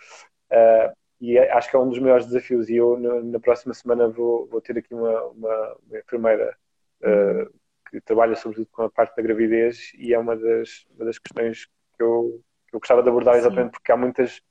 Uh, 0.52 0.94
e 1.22 1.38
é, 1.38 1.52
acho 1.52 1.70
que 1.70 1.76
é 1.76 1.80
um 1.80 1.90
dos 1.90 2.00
maiores 2.00 2.26
desafios. 2.26 2.70
E 2.70 2.76
eu, 2.76 2.98
no, 2.98 3.24
na 3.24 3.40
próxima 3.40 3.74
semana, 3.74 4.08
vou, 4.08 4.48
vou 4.48 4.62
ter 4.62 4.78
aqui 4.78 4.94
uma, 4.94 5.24
uma, 5.26 5.78
uma 5.88 6.00
enfermeira 6.00 6.56
uh, 7.02 7.54
que 7.90 8.00
trabalha 8.02 8.36
sobretudo 8.36 8.68
com 8.72 8.84
a 8.84 8.90
parte 8.90 9.16
da 9.16 9.24
gravidez 9.24 9.92
e 9.98 10.14
é 10.14 10.20
uma 10.20 10.36
das, 10.36 10.86
uma 10.96 11.06
das 11.06 11.18
questões 11.18 11.66
que 11.98 12.04
eu, 12.04 12.42
que 12.68 12.76
eu 12.76 12.80
gostava 12.80 13.04
de 13.04 13.10
abordar 13.10 13.36
exatamente 13.36 13.68
Sim. 13.68 13.72
porque 13.72 13.92
há 13.92 13.98
muitas 13.98 14.42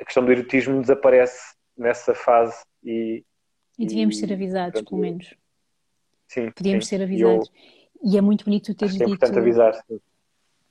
a 0.00 0.04
questão 0.04 0.24
do 0.24 0.32
erotismo 0.32 0.80
desaparece 0.80 1.54
nessa 1.76 2.14
fase 2.14 2.62
e. 2.82 3.24
E 3.76 3.86
devíamos 3.86 4.16
e, 4.16 4.20
ser 4.20 4.32
avisados, 4.32 4.72
portanto, 4.72 4.90
pelo 4.90 5.00
menos. 5.00 5.34
Sim. 6.28 6.50
Podíamos 6.52 6.84
sim. 6.84 6.90
ser 6.90 7.02
avisados. 7.02 7.48
E, 7.48 8.06
eu, 8.06 8.12
e, 8.12 8.18
é 8.18 8.20
muito 8.20 8.44
bonito 8.44 8.74
teres 8.74 8.94
dito. 8.94 9.04
É 9.04 9.06
importante 9.06 9.38
avisar. 9.38 9.84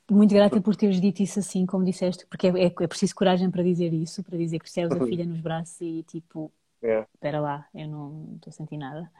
Muito 0.10 0.34
grata 0.34 0.62
por 0.62 0.76
teres 0.76 1.02
dito 1.02 1.22
isso 1.22 1.40
assim, 1.40 1.66
como 1.66 1.84
disseste, 1.84 2.26
porque 2.28 2.48
é, 2.48 2.52
é, 2.52 2.66
é 2.66 2.88
preciso 2.88 3.14
coragem 3.14 3.52
para 3.52 3.62
dizer 3.62 3.92
isso, 3.92 4.24
para 4.24 4.38
dizer 4.38 4.60
que 4.60 4.66
recebes 4.66 4.96
a 4.96 5.02
uhum. 5.02 5.08
filha 5.08 5.26
nos 5.26 5.42
braços 5.42 5.82
e 5.82 6.02
tipo, 6.04 6.50
yeah. 6.82 7.06
espera 7.14 7.42
lá, 7.42 7.66
eu 7.76 7.90
não 7.90 8.36
estou 8.36 8.52
a 8.52 8.54
sentir 8.54 8.78
nada. 8.78 9.12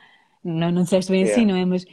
Não, 0.42 0.72
não 0.72 0.84
disseste 0.84 1.12
bem 1.12 1.24
assim, 1.24 1.42
yeah. 1.42 1.44
assim, 1.44 1.52
não 1.52 1.58
é? 1.58 1.66
Mas, 1.66 1.86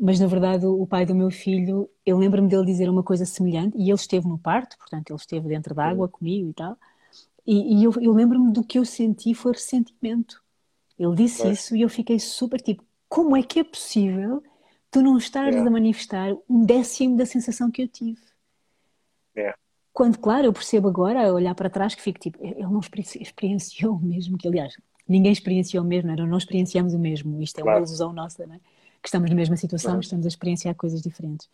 mas 0.00 0.18
na 0.18 0.26
verdade 0.26 0.66
o 0.66 0.84
pai 0.84 1.06
do 1.06 1.14
meu 1.14 1.30
filho, 1.30 1.88
eu 2.04 2.18
lembro-me 2.18 2.48
dele 2.48 2.64
dizer 2.64 2.88
uma 2.88 3.04
coisa 3.04 3.24
semelhante 3.24 3.78
e 3.78 3.82
ele 3.82 3.92
esteve 3.92 4.26
no 4.26 4.36
parto, 4.36 4.76
portanto 4.78 5.10
ele 5.10 5.20
esteve 5.20 5.46
dentro 5.46 5.72
d'água 5.72 6.06
uhum. 6.06 6.10
comigo 6.10 6.50
e 6.50 6.54
tal. 6.54 6.76
E, 7.46 7.80
e 7.80 7.84
eu, 7.84 7.92
eu 8.00 8.12
lembro-me 8.12 8.52
do 8.52 8.64
que 8.64 8.78
eu 8.78 8.84
senti 8.84 9.32
foi 9.32 9.52
ressentimento. 9.52 10.42
Ele 10.98 11.14
disse 11.14 11.46
é. 11.46 11.52
isso 11.52 11.76
e 11.76 11.82
eu 11.82 11.88
fiquei 11.88 12.18
super 12.18 12.60
tipo, 12.60 12.84
como 13.10 13.36
é 13.36 13.42
que 13.42 13.58
é 13.58 13.64
possível 13.64 14.42
tu 14.90 15.02
não 15.02 15.18
estares 15.18 15.54
yeah. 15.54 15.68
a 15.68 15.70
manifestar 15.70 16.32
um 16.48 16.64
décimo 16.64 17.16
da 17.16 17.26
sensação 17.26 17.70
que 17.70 17.82
eu 17.82 17.88
tive? 17.88 18.20
Yeah. 19.36 19.56
Quando, 19.92 20.18
claro, 20.18 20.46
eu 20.46 20.52
percebo 20.52 20.88
agora, 20.88 21.28
a 21.28 21.32
olhar 21.32 21.54
para 21.54 21.68
trás, 21.68 21.94
que 21.94 22.00
fico 22.00 22.20
tipo, 22.20 22.38
ele 22.42 22.62
não 22.62 22.80
experienciou 22.80 23.96
o 23.96 24.00
mesmo, 24.00 24.38
que 24.38 24.46
aliás, 24.46 24.74
ninguém 25.06 25.32
experienciou 25.32 25.84
o 25.84 25.86
mesmo, 25.86 26.14
não, 26.14 26.26
não 26.26 26.38
experienciamos 26.38 26.94
o 26.94 26.98
mesmo, 26.98 27.42
isto 27.42 27.58
é 27.58 27.62
claro. 27.62 27.80
uma 27.80 27.86
ilusão 27.86 28.12
nossa, 28.12 28.46
não 28.46 28.54
é? 28.54 28.60
que 29.02 29.08
estamos 29.08 29.28
na 29.28 29.36
mesma 29.36 29.56
situação, 29.56 29.96
mas 29.96 30.06
estamos 30.06 30.26
a 30.26 30.28
experienciar 30.28 30.74
coisas 30.74 31.00
diferentes. 31.02 31.48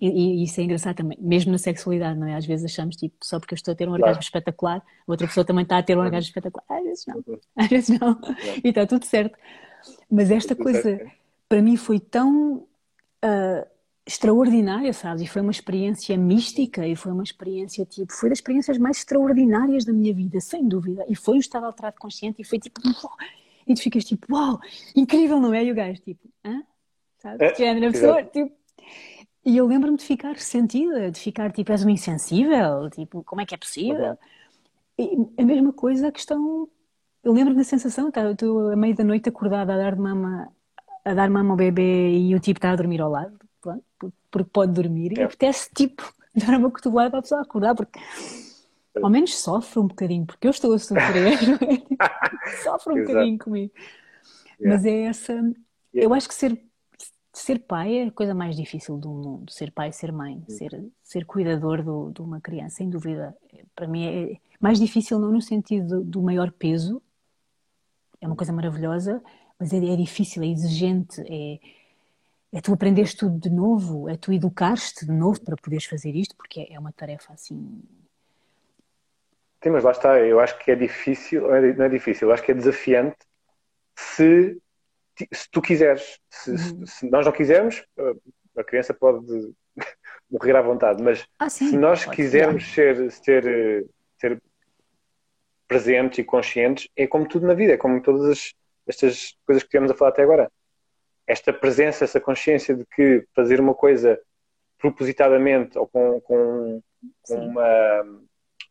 E, 0.00 0.08
e, 0.08 0.44
isso 0.44 0.60
é 0.60 0.64
engraçado 0.64 0.96
também, 0.96 1.18
mesmo 1.20 1.52
na 1.52 1.58
sexualidade, 1.58 2.18
não 2.18 2.26
é? 2.26 2.34
Às 2.34 2.46
vezes 2.46 2.64
achamos, 2.64 2.96
tipo, 2.96 3.16
só 3.22 3.38
porque 3.38 3.54
eu 3.54 3.56
estou 3.56 3.72
a 3.72 3.74
ter 3.74 3.84
um 3.84 3.90
claro. 3.90 4.02
orgasmo 4.02 4.22
espetacular, 4.22 4.82
outra 5.06 5.26
pessoa 5.26 5.44
também 5.44 5.64
está 5.64 5.78
a 5.78 5.82
ter 5.82 5.94
um 5.94 5.98
uhum. 5.98 6.06
orgasmo 6.06 6.28
espetacular. 6.28 6.64
Às 6.78 6.84
vezes 6.84 7.06
não, 7.06 7.16
uhum. 7.16 7.40
às 7.56 7.66
vezes 7.68 8.00
não. 8.00 8.20
E 8.64 8.68
está 8.68 8.86
tudo 8.86 9.04
certo. 9.04 9.36
Mas 10.10 10.30
esta 10.30 10.54
coisa, 10.54 11.00
para 11.48 11.60
mim, 11.60 11.76
foi 11.76 12.00
tão 12.00 12.56
uh, 12.56 13.66
extraordinária, 14.06 14.92
sabes? 14.92 15.22
E 15.22 15.26
foi 15.26 15.42
uma 15.42 15.50
experiência 15.50 16.16
mística 16.16 16.86
e 16.86 16.96
foi 16.96 17.12
uma 17.12 17.22
experiência, 17.22 17.84
tipo, 17.84 18.12
foi 18.12 18.30
das 18.30 18.38
experiências 18.38 18.78
mais 18.78 18.98
extraordinárias 18.98 19.84
da 19.84 19.92
minha 19.92 20.14
vida, 20.14 20.40
sem 20.40 20.66
dúvida. 20.66 21.04
E 21.08 21.14
foi 21.14 21.36
um 21.36 21.40
estado 21.40 21.66
alterado 21.66 21.96
consciente 21.98 22.40
e 22.40 22.44
foi 22.44 22.58
tipo, 22.58 22.80
e 23.66 23.74
tu 23.74 23.82
ficas 23.82 24.04
tipo, 24.04 24.34
uau, 24.34 24.58
incrível, 24.96 25.38
não 25.38 25.52
é? 25.52 25.62
E 25.62 25.70
o 25.70 25.74
gajo, 25.74 26.00
tipo, 26.00 26.26
hã? 26.44 26.62
Sabe? 27.18 27.44
É, 27.44 27.54
Género, 27.54 27.92
pessoa, 27.92 28.24
tipo. 28.24 28.56
E 29.44 29.56
eu 29.56 29.66
lembro-me 29.66 29.96
de 29.96 30.04
ficar 30.04 30.32
ressentida, 30.32 31.10
de 31.10 31.20
ficar 31.20 31.52
tipo, 31.52 31.70
és 31.72 31.82
uma 31.82 31.92
insensível, 31.92 32.88
tipo, 32.90 33.22
como 33.24 33.40
é 33.40 33.46
que 33.46 33.54
é 33.54 33.58
possível? 33.58 34.16
E 34.98 35.16
a 35.36 35.42
mesma 35.42 35.72
coisa, 35.72 36.08
a 36.08 36.12
questão. 36.12 36.68
Eu 37.22 37.32
lembro-me 37.32 37.58
da 37.58 37.64
sensação, 37.64 38.10
tá, 38.10 38.22
eu 38.22 38.32
estou 38.32 38.70
a 38.70 38.76
meio 38.76 38.94
da 38.94 39.04
noite 39.04 39.28
acordada 39.28 39.74
a 39.74 39.76
dar 39.76 39.96
mama, 39.96 40.50
a 41.04 41.14
dar 41.14 41.28
mama 41.28 41.50
ao 41.50 41.56
bebê 41.56 42.16
e 42.16 42.34
o 42.34 42.40
tipo 42.40 42.58
está 42.58 42.70
a 42.70 42.76
dormir 42.76 43.00
ao 43.00 43.10
lado, 43.10 43.38
porque 44.30 44.50
pode 44.52 44.72
dormir, 44.72 45.18
é. 45.18 45.22
e 45.22 45.24
apetece 45.24 45.70
tipo 45.74 46.12
dar 46.34 46.58
uma 46.58 46.70
cotovelada 46.70 47.10
para 47.10 47.18
a 47.18 47.22
pessoa 47.22 47.42
acordar, 47.42 47.74
porque 47.74 47.98
ao 49.02 49.10
menos 49.10 49.38
sofre 49.38 49.80
um 49.80 49.86
bocadinho, 49.86 50.26
porque 50.26 50.46
eu 50.46 50.50
estou 50.50 50.72
a 50.72 50.78
sofrer, 50.78 51.38
sofre 52.62 52.94
um 52.94 53.04
bocadinho 53.04 53.38
comigo. 53.38 53.72
Yeah. 54.60 54.76
Mas 54.76 54.84
é 54.84 55.02
essa. 55.02 55.32
Yeah. 55.32 55.56
Eu 55.94 56.14
acho 56.14 56.28
que 56.28 56.34
ser, 56.34 56.60
ser 57.32 57.60
pai 57.60 57.98
é 57.98 58.04
a 58.06 58.10
coisa 58.10 58.34
mais 58.34 58.56
difícil 58.56 58.96
do 58.96 59.08
mundo. 59.08 59.52
Ser 59.52 59.70
pai, 59.70 59.92
ser 59.92 60.12
mãe, 60.12 60.34
uhum. 60.34 60.56
ser, 60.56 60.84
ser 61.02 61.24
cuidador 61.24 61.82
do, 61.82 62.10
de 62.12 62.20
uma 62.20 62.40
criança, 62.40 62.76
sem 62.76 62.90
dúvida. 62.90 63.36
Para 63.74 63.86
mim 63.86 64.04
é 64.06 64.36
mais 64.60 64.78
difícil, 64.78 65.18
não 65.18 65.30
no 65.30 65.40
sentido 65.40 66.00
do, 66.00 66.04
do 66.04 66.22
maior 66.22 66.50
peso, 66.50 67.00
é 68.20 68.26
uma 68.26 68.36
coisa 68.36 68.52
maravilhosa, 68.52 69.22
mas 69.58 69.72
é, 69.72 69.76
é 69.76 69.96
difícil, 69.96 70.42
é 70.42 70.46
exigente, 70.46 71.20
é, 71.20 71.58
é 72.52 72.60
tu 72.60 72.72
aprendeste 72.72 73.18
tudo 73.18 73.38
de 73.38 73.50
novo, 73.50 74.08
é 74.08 74.16
tu 74.16 74.32
educaste 74.32 75.04
de 75.06 75.12
novo 75.12 75.40
para 75.40 75.56
poderes 75.56 75.84
fazer 75.84 76.14
isto, 76.14 76.36
porque 76.36 76.60
é, 76.60 76.74
é 76.74 76.78
uma 76.78 76.92
tarefa 76.92 77.32
assim 77.32 77.82
Sim, 79.62 79.70
mas 79.70 79.82
lá 79.82 79.90
está, 79.90 80.20
eu 80.20 80.38
acho 80.38 80.56
que 80.58 80.70
é 80.70 80.76
difícil, 80.76 81.52
é 81.52 81.74
não 81.74 81.84
é 81.84 81.88
difícil, 81.88 82.28
eu 82.28 82.32
acho 82.32 82.44
que 82.44 82.52
é 82.52 82.54
desafiante 82.54 83.16
se, 83.96 84.56
se 85.32 85.50
tu 85.50 85.60
quiseres. 85.60 86.20
Se, 86.30 86.50
uhum. 86.50 86.86
se 86.86 87.10
nós 87.10 87.26
não 87.26 87.32
quisermos, 87.32 87.84
a 88.56 88.62
criança 88.62 88.94
pode 88.94 89.26
morrer 90.30 90.56
à 90.56 90.62
vontade, 90.62 91.02
mas 91.02 91.26
ah, 91.40 91.50
se 91.50 91.76
nós 91.76 92.04
quisermos 92.04 92.72
ser, 92.72 93.10
ser, 93.10 93.86
ser 94.20 94.42
presentes 95.68 96.18
e 96.18 96.24
conscientes, 96.24 96.88
é 96.96 97.06
como 97.06 97.28
tudo 97.28 97.46
na 97.46 97.54
vida, 97.54 97.74
é 97.74 97.76
como 97.76 98.02
todas 98.02 98.24
as, 98.26 98.54
estas 98.86 99.36
coisas 99.46 99.62
que 99.62 99.68
tivemos 99.68 99.90
a 99.90 99.94
falar 99.94 100.10
até 100.10 100.22
agora. 100.22 100.50
Esta 101.26 101.52
presença, 101.52 102.04
essa 102.04 102.18
consciência 102.18 102.74
de 102.74 102.84
que 102.86 103.24
fazer 103.34 103.60
uma 103.60 103.74
coisa 103.74 104.18
propositadamente 104.78 105.78
ou 105.78 105.86
com, 105.86 106.20
com, 106.22 106.82
com 107.22 107.34
uma 107.34 108.04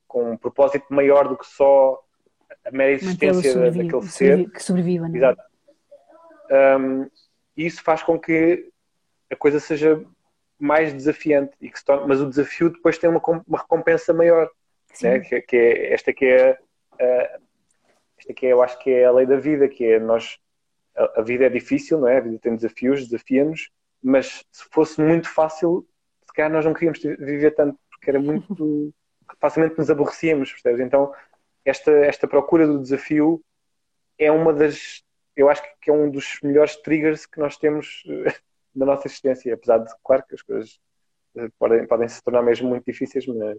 com 0.08 0.32
um 0.32 0.38
propósito 0.38 0.86
maior 0.90 1.28
do 1.28 1.38
que 1.38 1.46
só 1.46 2.02
a 2.66 2.72
mera 2.72 2.92
existência 2.92 3.72
daquele 3.72 4.02
ser. 4.04 4.50
Que 4.50 4.64
sobreviva, 4.64 5.08
não 5.08 5.16
é? 5.16 5.18
Exato. 5.18 5.42
Um, 6.50 7.10
isso 7.56 7.84
faz 7.84 8.02
com 8.02 8.18
que 8.18 8.70
a 9.30 9.36
coisa 9.36 9.60
seja 9.60 10.02
mais 10.58 10.94
desafiante 10.94 11.56
e 11.62 11.70
que 11.70 11.78
se 11.78 11.86
torne, 11.86 12.08
mas 12.08 12.22
o 12.22 12.30
desafio 12.30 12.70
depois 12.70 12.98
tem 12.98 13.10
uma, 13.10 13.22
uma 13.46 13.60
recompensa 13.60 14.14
maior, 14.14 14.50
né? 15.02 15.20
que, 15.20 15.42
que, 15.42 15.56
é 15.56 15.94
esta 15.94 16.14
que 16.14 16.26
é 16.26 16.58
uh, 17.02 17.42
esta 18.18 18.34
que 18.34 18.46
é, 18.46 18.54
eu 18.54 18.62
acho 18.62 18.78
que 18.80 18.90
é 18.90 19.06
a 19.06 19.12
lei 19.12 19.26
da 19.26 19.38
vida, 19.38 19.68
que 19.68 19.86
é 19.86 20.00
nós 20.00 20.40
a, 20.96 21.20
a 21.20 21.22
vida 21.22 21.46
é 21.46 21.50
difícil, 21.50 22.00
não 22.00 22.08
é? 22.08 22.18
A 22.18 22.22
vida 22.22 22.40
tem 22.40 22.56
desafios, 22.56 23.08
desafia-nos, 23.08 23.70
mas 24.02 24.44
se 24.52 24.66
fosse 24.72 25.00
muito 25.02 25.30
fácil, 25.30 25.88
se 26.26 26.34
calhar 26.34 26.52
nós 26.52 26.66
não 26.66 26.74
queríamos 26.74 27.00
viver 27.00 27.52
tanto, 27.52 27.78
porque 27.90 28.10
era 28.10 28.20
muito 28.20 28.94
facilmente 29.40 29.78
nos 29.78 29.90
aborrecíamos, 29.90 30.52
percebes? 30.52 30.82
Então, 30.82 31.14
esta, 31.64 31.92
esta 31.92 32.28
procura 32.28 32.66
do 32.66 32.82
desafio 32.82 33.44
é 34.18 34.32
uma 34.32 34.54
das, 34.54 35.04
eu 35.36 35.50
acho 35.50 35.62
que 35.82 35.90
é 35.90 35.94
um 35.94 36.10
dos 36.10 36.40
melhores 36.42 36.76
triggers 36.78 37.26
que 37.26 37.40
nós 37.40 37.58
temos 37.58 38.04
eh, 38.08 38.34
na 38.76 38.86
nossa 38.86 39.08
existência, 39.08 39.54
apesar 39.54 39.80
de, 39.80 39.92
claro, 40.04 40.24
que 40.28 40.36
as 40.36 40.42
coisas 40.42 40.80
eh, 41.38 41.50
podem, 41.60 41.86
podem 41.86 42.08
se 42.08 42.24
tornar 42.24 42.42
mesmo 42.42 42.70
muito 42.70 42.86
difíceis, 42.86 43.28
mas, 43.28 43.58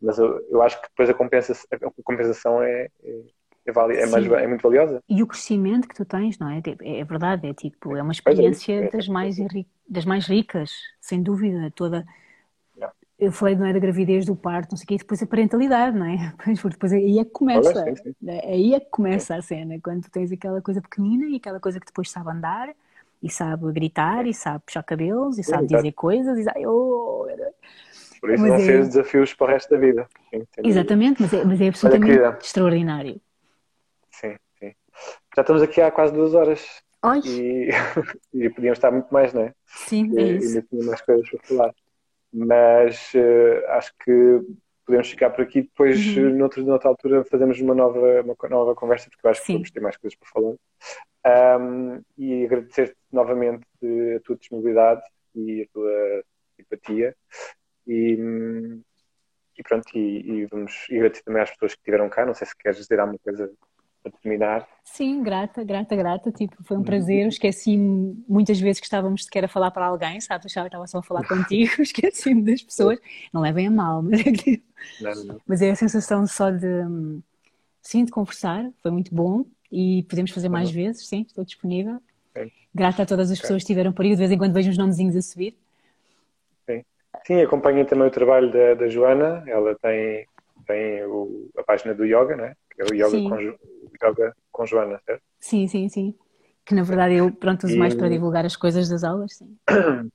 mas 0.00 0.18
eu, 0.18 0.40
eu 0.50 0.62
acho 0.62 0.80
que 0.80 0.88
depois 0.88 1.08
a, 1.08 1.14
compensa, 1.14 1.52
a 1.52 2.02
compensação 2.02 2.62
é, 2.62 2.88
é, 3.02 3.20
é, 3.66 3.72
vali, 3.72 3.96
é, 3.96 4.06
mais, 4.06 4.26
é 4.26 4.46
muito 4.46 4.62
valiosa. 4.62 5.02
E 5.08 5.22
o 5.22 5.26
crescimento 5.26 5.88
que 5.88 5.94
tu 5.94 6.04
tens, 6.04 6.38
não 6.38 6.50
é? 6.50 6.60
Tipo, 6.60 6.82
é, 6.84 7.00
é 7.00 7.04
verdade, 7.04 7.48
é 7.48 7.54
tipo, 7.54 7.96
é 7.96 8.02
uma 8.02 8.12
é 8.12 8.14
experiência 8.14 8.84
é, 8.84 8.90
das, 8.90 9.08
mais, 9.08 9.36
das 9.88 10.04
mais 10.04 10.26
ricas, 10.26 10.70
sem 11.00 11.22
dúvida, 11.22 11.72
toda 11.74 12.04
eu 13.18 13.32
falei 13.32 13.56
não 13.56 13.66
é 13.66 13.72
da 13.72 13.78
gravidez, 13.78 14.26
do 14.26 14.36
parto, 14.36 14.72
não 14.72 14.76
sei 14.76 14.84
o 14.84 14.88
quê, 14.88 14.94
e 14.94 14.98
depois 14.98 15.22
a 15.22 15.26
parentalidade, 15.26 15.96
não 15.96 16.06
é? 16.06 16.34
Depois 16.68 16.92
aí 16.92 17.18
é 17.18 17.24
que 17.24 17.30
começa, 17.30 17.84
sim, 17.84 17.96
sim. 17.96 18.14
Né? 18.20 18.40
aí 18.44 18.74
é 18.74 18.80
que 18.80 18.90
começa 18.90 19.34
sim. 19.34 19.38
a 19.38 19.42
cena, 19.42 19.80
quando 19.82 20.02
tu 20.02 20.10
tens 20.10 20.30
aquela 20.30 20.60
coisa 20.60 20.82
pequenina 20.82 21.26
e 21.26 21.36
aquela 21.36 21.58
coisa 21.58 21.80
que 21.80 21.86
depois 21.86 22.10
sabe 22.10 22.30
andar, 22.30 22.74
e 23.22 23.30
sabe 23.30 23.72
gritar, 23.72 24.26
e 24.26 24.34
sabe 24.34 24.62
puxar 24.66 24.82
cabelos, 24.82 25.38
e 25.38 25.42
sabe 25.42 25.66
dizer 25.66 25.92
coisas, 25.92 26.38
e 26.38 26.44
sabe, 26.44 26.66
oh, 26.66 27.26
Por 28.20 28.30
isso 28.30 28.42
mas 28.42 28.50
vão 28.52 28.60
é... 28.60 28.64
ser 28.64 28.78
desafios 28.86 29.34
para 29.34 29.46
o 29.46 29.50
resto 29.50 29.70
da 29.70 29.78
vida. 29.78 30.08
Exatamente, 30.62 31.22
mas 31.22 31.32
é, 31.32 31.44
mas 31.44 31.60
é 31.60 31.68
absolutamente 31.68 32.44
extraordinário. 32.44 33.20
Sim, 34.10 34.36
sim. 34.58 34.74
Já 35.34 35.42
estamos 35.42 35.62
aqui 35.62 35.80
há 35.80 35.90
quase 35.90 36.12
duas 36.12 36.34
horas. 36.34 36.82
E, 37.24 37.68
e 38.34 38.50
podíamos 38.50 38.78
estar 38.78 38.90
muito 38.90 39.12
mais, 39.12 39.32
não 39.32 39.42
é? 39.42 39.54
Sim, 39.64 40.10
é 40.18 40.22
e, 40.22 40.36
isso. 40.38 40.58
E 40.58 40.64
ainda 40.72 40.86
mais 40.86 41.00
coisas 41.02 41.28
para 41.28 41.40
falar 41.46 41.74
mas 42.36 43.14
uh, 43.14 43.66
acho 43.68 43.94
que 44.04 44.40
podemos 44.84 45.08
ficar 45.08 45.30
por 45.30 45.42
aqui. 45.42 45.62
Depois, 45.62 45.98
uhum. 46.16 46.28
Eh, 46.28 46.32
noutra, 46.32 46.62
noutra 46.62 46.88
altura, 46.88 47.24
fazemos 47.24 47.58
uma 47.60 47.74
nova, 47.74 48.20
uma 48.22 48.36
nova 48.50 48.74
conversa, 48.74 49.08
porque 49.10 49.26
eu 49.26 49.30
acho 49.30 49.40
Sim. 49.40 49.46
que 49.46 49.52
vamos 49.54 49.70
ter 49.70 49.80
mais 49.80 49.96
coisas 49.96 50.18
para 50.18 50.28
falar. 50.28 51.58
Um, 51.58 52.02
e 52.16 52.44
agradecer-te 52.44 52.96
novamente 53.10 53.64
a 53.82 54.20
tua 54.20 54.36
disponibilidade 54.36 55.02
e 55.34 55.62
a 55.62 55.66
tua 55.72 56.24
simpatia. 56.56 57.16
E, 57.86 58.80
e 59.58 59.62
pronto, 59.62 59.86
e, 59.94 60.30
e 60.30 60.46
vamos 60.46 60.86
e 60.90 60.96
agradecer 60.96 61.22
também 61.22 61.42
às 61.42 61.50
pessoas 61.50 61.74
que 61.74 61.80
estiveram 61.80 62.08
cá. 62.08 62.26
Não 62.26 62.34
sei 62.34 62.46
se 62.46 62.56
queres 62.56 62.78
dizer 62.78 63.00
alguma 63.00 63.18
coisa 63.18 63.50
para 64.02 64.12
terminar. 64.20 64.68
Sim, 64.84 65.22
grata, 65.22 65.64
grata, 65.64 65.96
grata. 65.96 66.30
Tipo, 66.30 66.56
foi 66.62 66.76
um 66.76 66.82
prazer. 66.82 67.26
Esqueci 67.26 67.76
muitas 67.76 68.60
vezes 68.60 68.80
que 68.80 68.86
estávamos 68.86 69.24
sequer 69.24 69.44
a 69.44 69.48
falar 69.48 69.70
para 69.70 69.86
alguém, 69.86 70.20
sabe? 70.20 70.42
Que 70.42 70.48
estava 70.48 70.86
só 70.86 70.98
a 70.98 71.02
falar 71.02 71.26
contigo, 71.28 71.70
esqueci-me 71.82 72.42
das 72.42 72.62
pessoas. 72.62 72.98
Não 73.32 73.40
levem 73.40 73.66
a 73.66 73.70
mal, 73.70 74.02
mas 74.02 74.20
é 74.20 74.60
não, 75.00 75.24
não. 75.24 75.40
Mas 75.46 75.62
é 75.62 75.70
a 75.70 75.76
sensação 75.76 76.26
só 76.26 76.50
de 76.50 76.66
sim, 77.86 78.04
de 78.04 78.10
conversar, 78.10 78.68
foi 78.82 78.90
muito 78.90 79.14
bom 79.14 79.44
e 79.70 80.04
podemos 80.08 80.32
fazer 80.32 80.48
mais 80.48 80.70
uhum. 80.70 80.74
vezes, 80.74 81.06
sim, 81.06 81.22
estou 81.22 81.44
disponível. 81.44 82.00
Grata 82.74 83.04
a 83.04 83.06
todas 83.06 83.30
as 83.30 83.40
pessoas 83.40 83.62
que 83.62 83.64
estiveram 83.64 83.92
por 83.92 84.04
aí, 84.04 84.10
de 84.10 84.16
vez 84.16 84.30
em 84.30 84.36
quando 84.36 84.52
vejo 84.52 84.68
uns 84.68 84.76
nomezinhos 84.76 85.16
a 85.16 85.22
subir. 85.22 85.56
Sim, 87.24 87.42
acompanhem 87.42 87.84
também 87.84 88.08
o 88.08 88.10
trabalho 88.10 88.50
da, 88.50 88.74
da 88.74 88.88
Joana, 88.88 89.44
ela 89.46 89.74
tem, 89.76 90.26
tem 90.66 91.04
o, 91.04 91.50
a 91.56 91.62
página 91.62 91.94
do 91.94 92.04
yoga, 92.04 92.36
né? 92.36 92.54
que 92.76 92.82
é 92.82 92.84
o 92.84 92.94
yoga 92.94 93.10
sim. 93.10 93.28
com 93.28 93.38
yoga 93.40 94.36
com 94.52 94.66
Joana, 94.66 95.00
certo? 95.04 95.22
Sim, 95.40 95.66
sim, 95.66 95.88
sim. 95.88 96.14
Que 96.64 96.74
na 96.74 96.82
verdade 96.82 97.14
eu, 97.14 97.32
pronto, 97.32 97.64
uso 97.64 97.76
e... 97.76 97.78
mais 97.78 97.94
para 97.94 98.08
divulgar 98.08 98.44
as 98.44 98.56
coisas 98.56 98.88
das 98.88 99.02
aulas, 99.02 99.36
sim. 99.36 99.56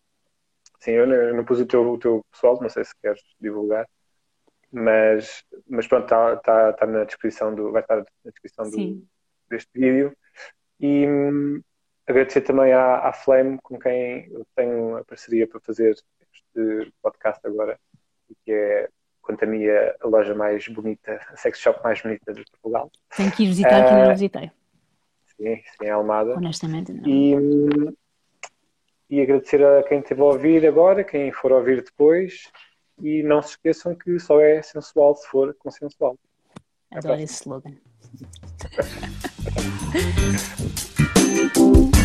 sim, 0.80 0.92
eu 0.92 1.08
não, 1.08 1.16
eu 1.16 1.36
não 1.36 1.46
pus 1.46 1.60
o 1.60 1.66
teu, 1.66 1.92
o 1.92 1.98
teu 1.98 2.26
pessoal, 2.32 2.60
não 2.62 2.70
sei 2.70 2.84
se 2.84 2.94
queres 3.02 3.22
divulgar, 3.40 3.88
mas, 4.72 5.44
mas 5.68 5.88
pronto, 5.88 6.04
está 6.04 6.36
tá, 6.38 6.74
tá 6.74 6.86
na 6.86 7.04
descrição 7.04 7.54
do, 7.54 7.72
vai 7.72 7.82
estar 7.82 7.98
na 7.98 8.32
descrição 8.32 8.70
do, 8.70 9.04
deste 9.50 9.70
vídeo. 9.74 10.16
E 10.80 11.08
hum, 11.08 11.62
agradecer 12.08 12.42
também 12.42 12.74
à, 12.74 13.08
à 13.08 13.14
Flame, 13.14 13.58
com 13.62 13.78
quem 13.78 14.32
eu 14.32 14.46
tenho 14.56 14.98
a 14.98 15.06
parceria 15.06 15.48
para 15.48 15.60
fazer 15.60 15.96
este 16.56 16.94
podcast 17.02 17.40
agora, 17.46 17.80
que 18.44 18.52
é 18.52 18.90
quanto 19.22 19.44
a 19.44 19.48
mim 19.48 19.66
a 19.68 19.96
loja 20.04 20.36
mais 20.36 20.68
bonita, 20.68 21.20
a 21.30 21.38
sex 21.38 21.60
shop 21.60 21.82
mais 21.84 22.02
bonita 22.02 22.34
de 22.34 22.44
Portugal. 22.46 22.92
Tenho 23.16 23.32
que 23.32 23.44
ir 23.44 23.48
visitar, 23.48 23.82
uh, 23.82 23.84
que 23.86 23.90
ainda 23.90 24.06
não 24.06 24.14
visitei. 24.14 24.52
Sim, 25.38 25.56
sim, 25.56 25.86
é 25.86 25.90
Almada. 25.92 26.36
Honestamente, 26.36 26.92
não. 26.92 27.08
E, 27.08 27.36
e 29.10 29.22
agradecer 29.22 29.64
a 29.64 29.84
quem 29.84 30.00
esteve 30.00 30.22
a 30.22 30.26
ouvir 30.26 30.66
agora, 30.68 31.04
quem 31.04 31.32
for 31.32 31.52
ouvir 31.52 31.84
depois. 31.84 32.52
E 33.02 33.24
não 33.24 33.42
se 33.42 33.52
esqueçam 33.52 33.96
que 33.96 34.20
só 34.20 34.40
é 34.40 34.62
sensual 34.62 35.16
se 35.16 35.28
for 35.28 35.56
consensual. 35.56 36.16
Adoro 36.92 37.22
esse 37.22 37.42
slogan. 37.42 37.76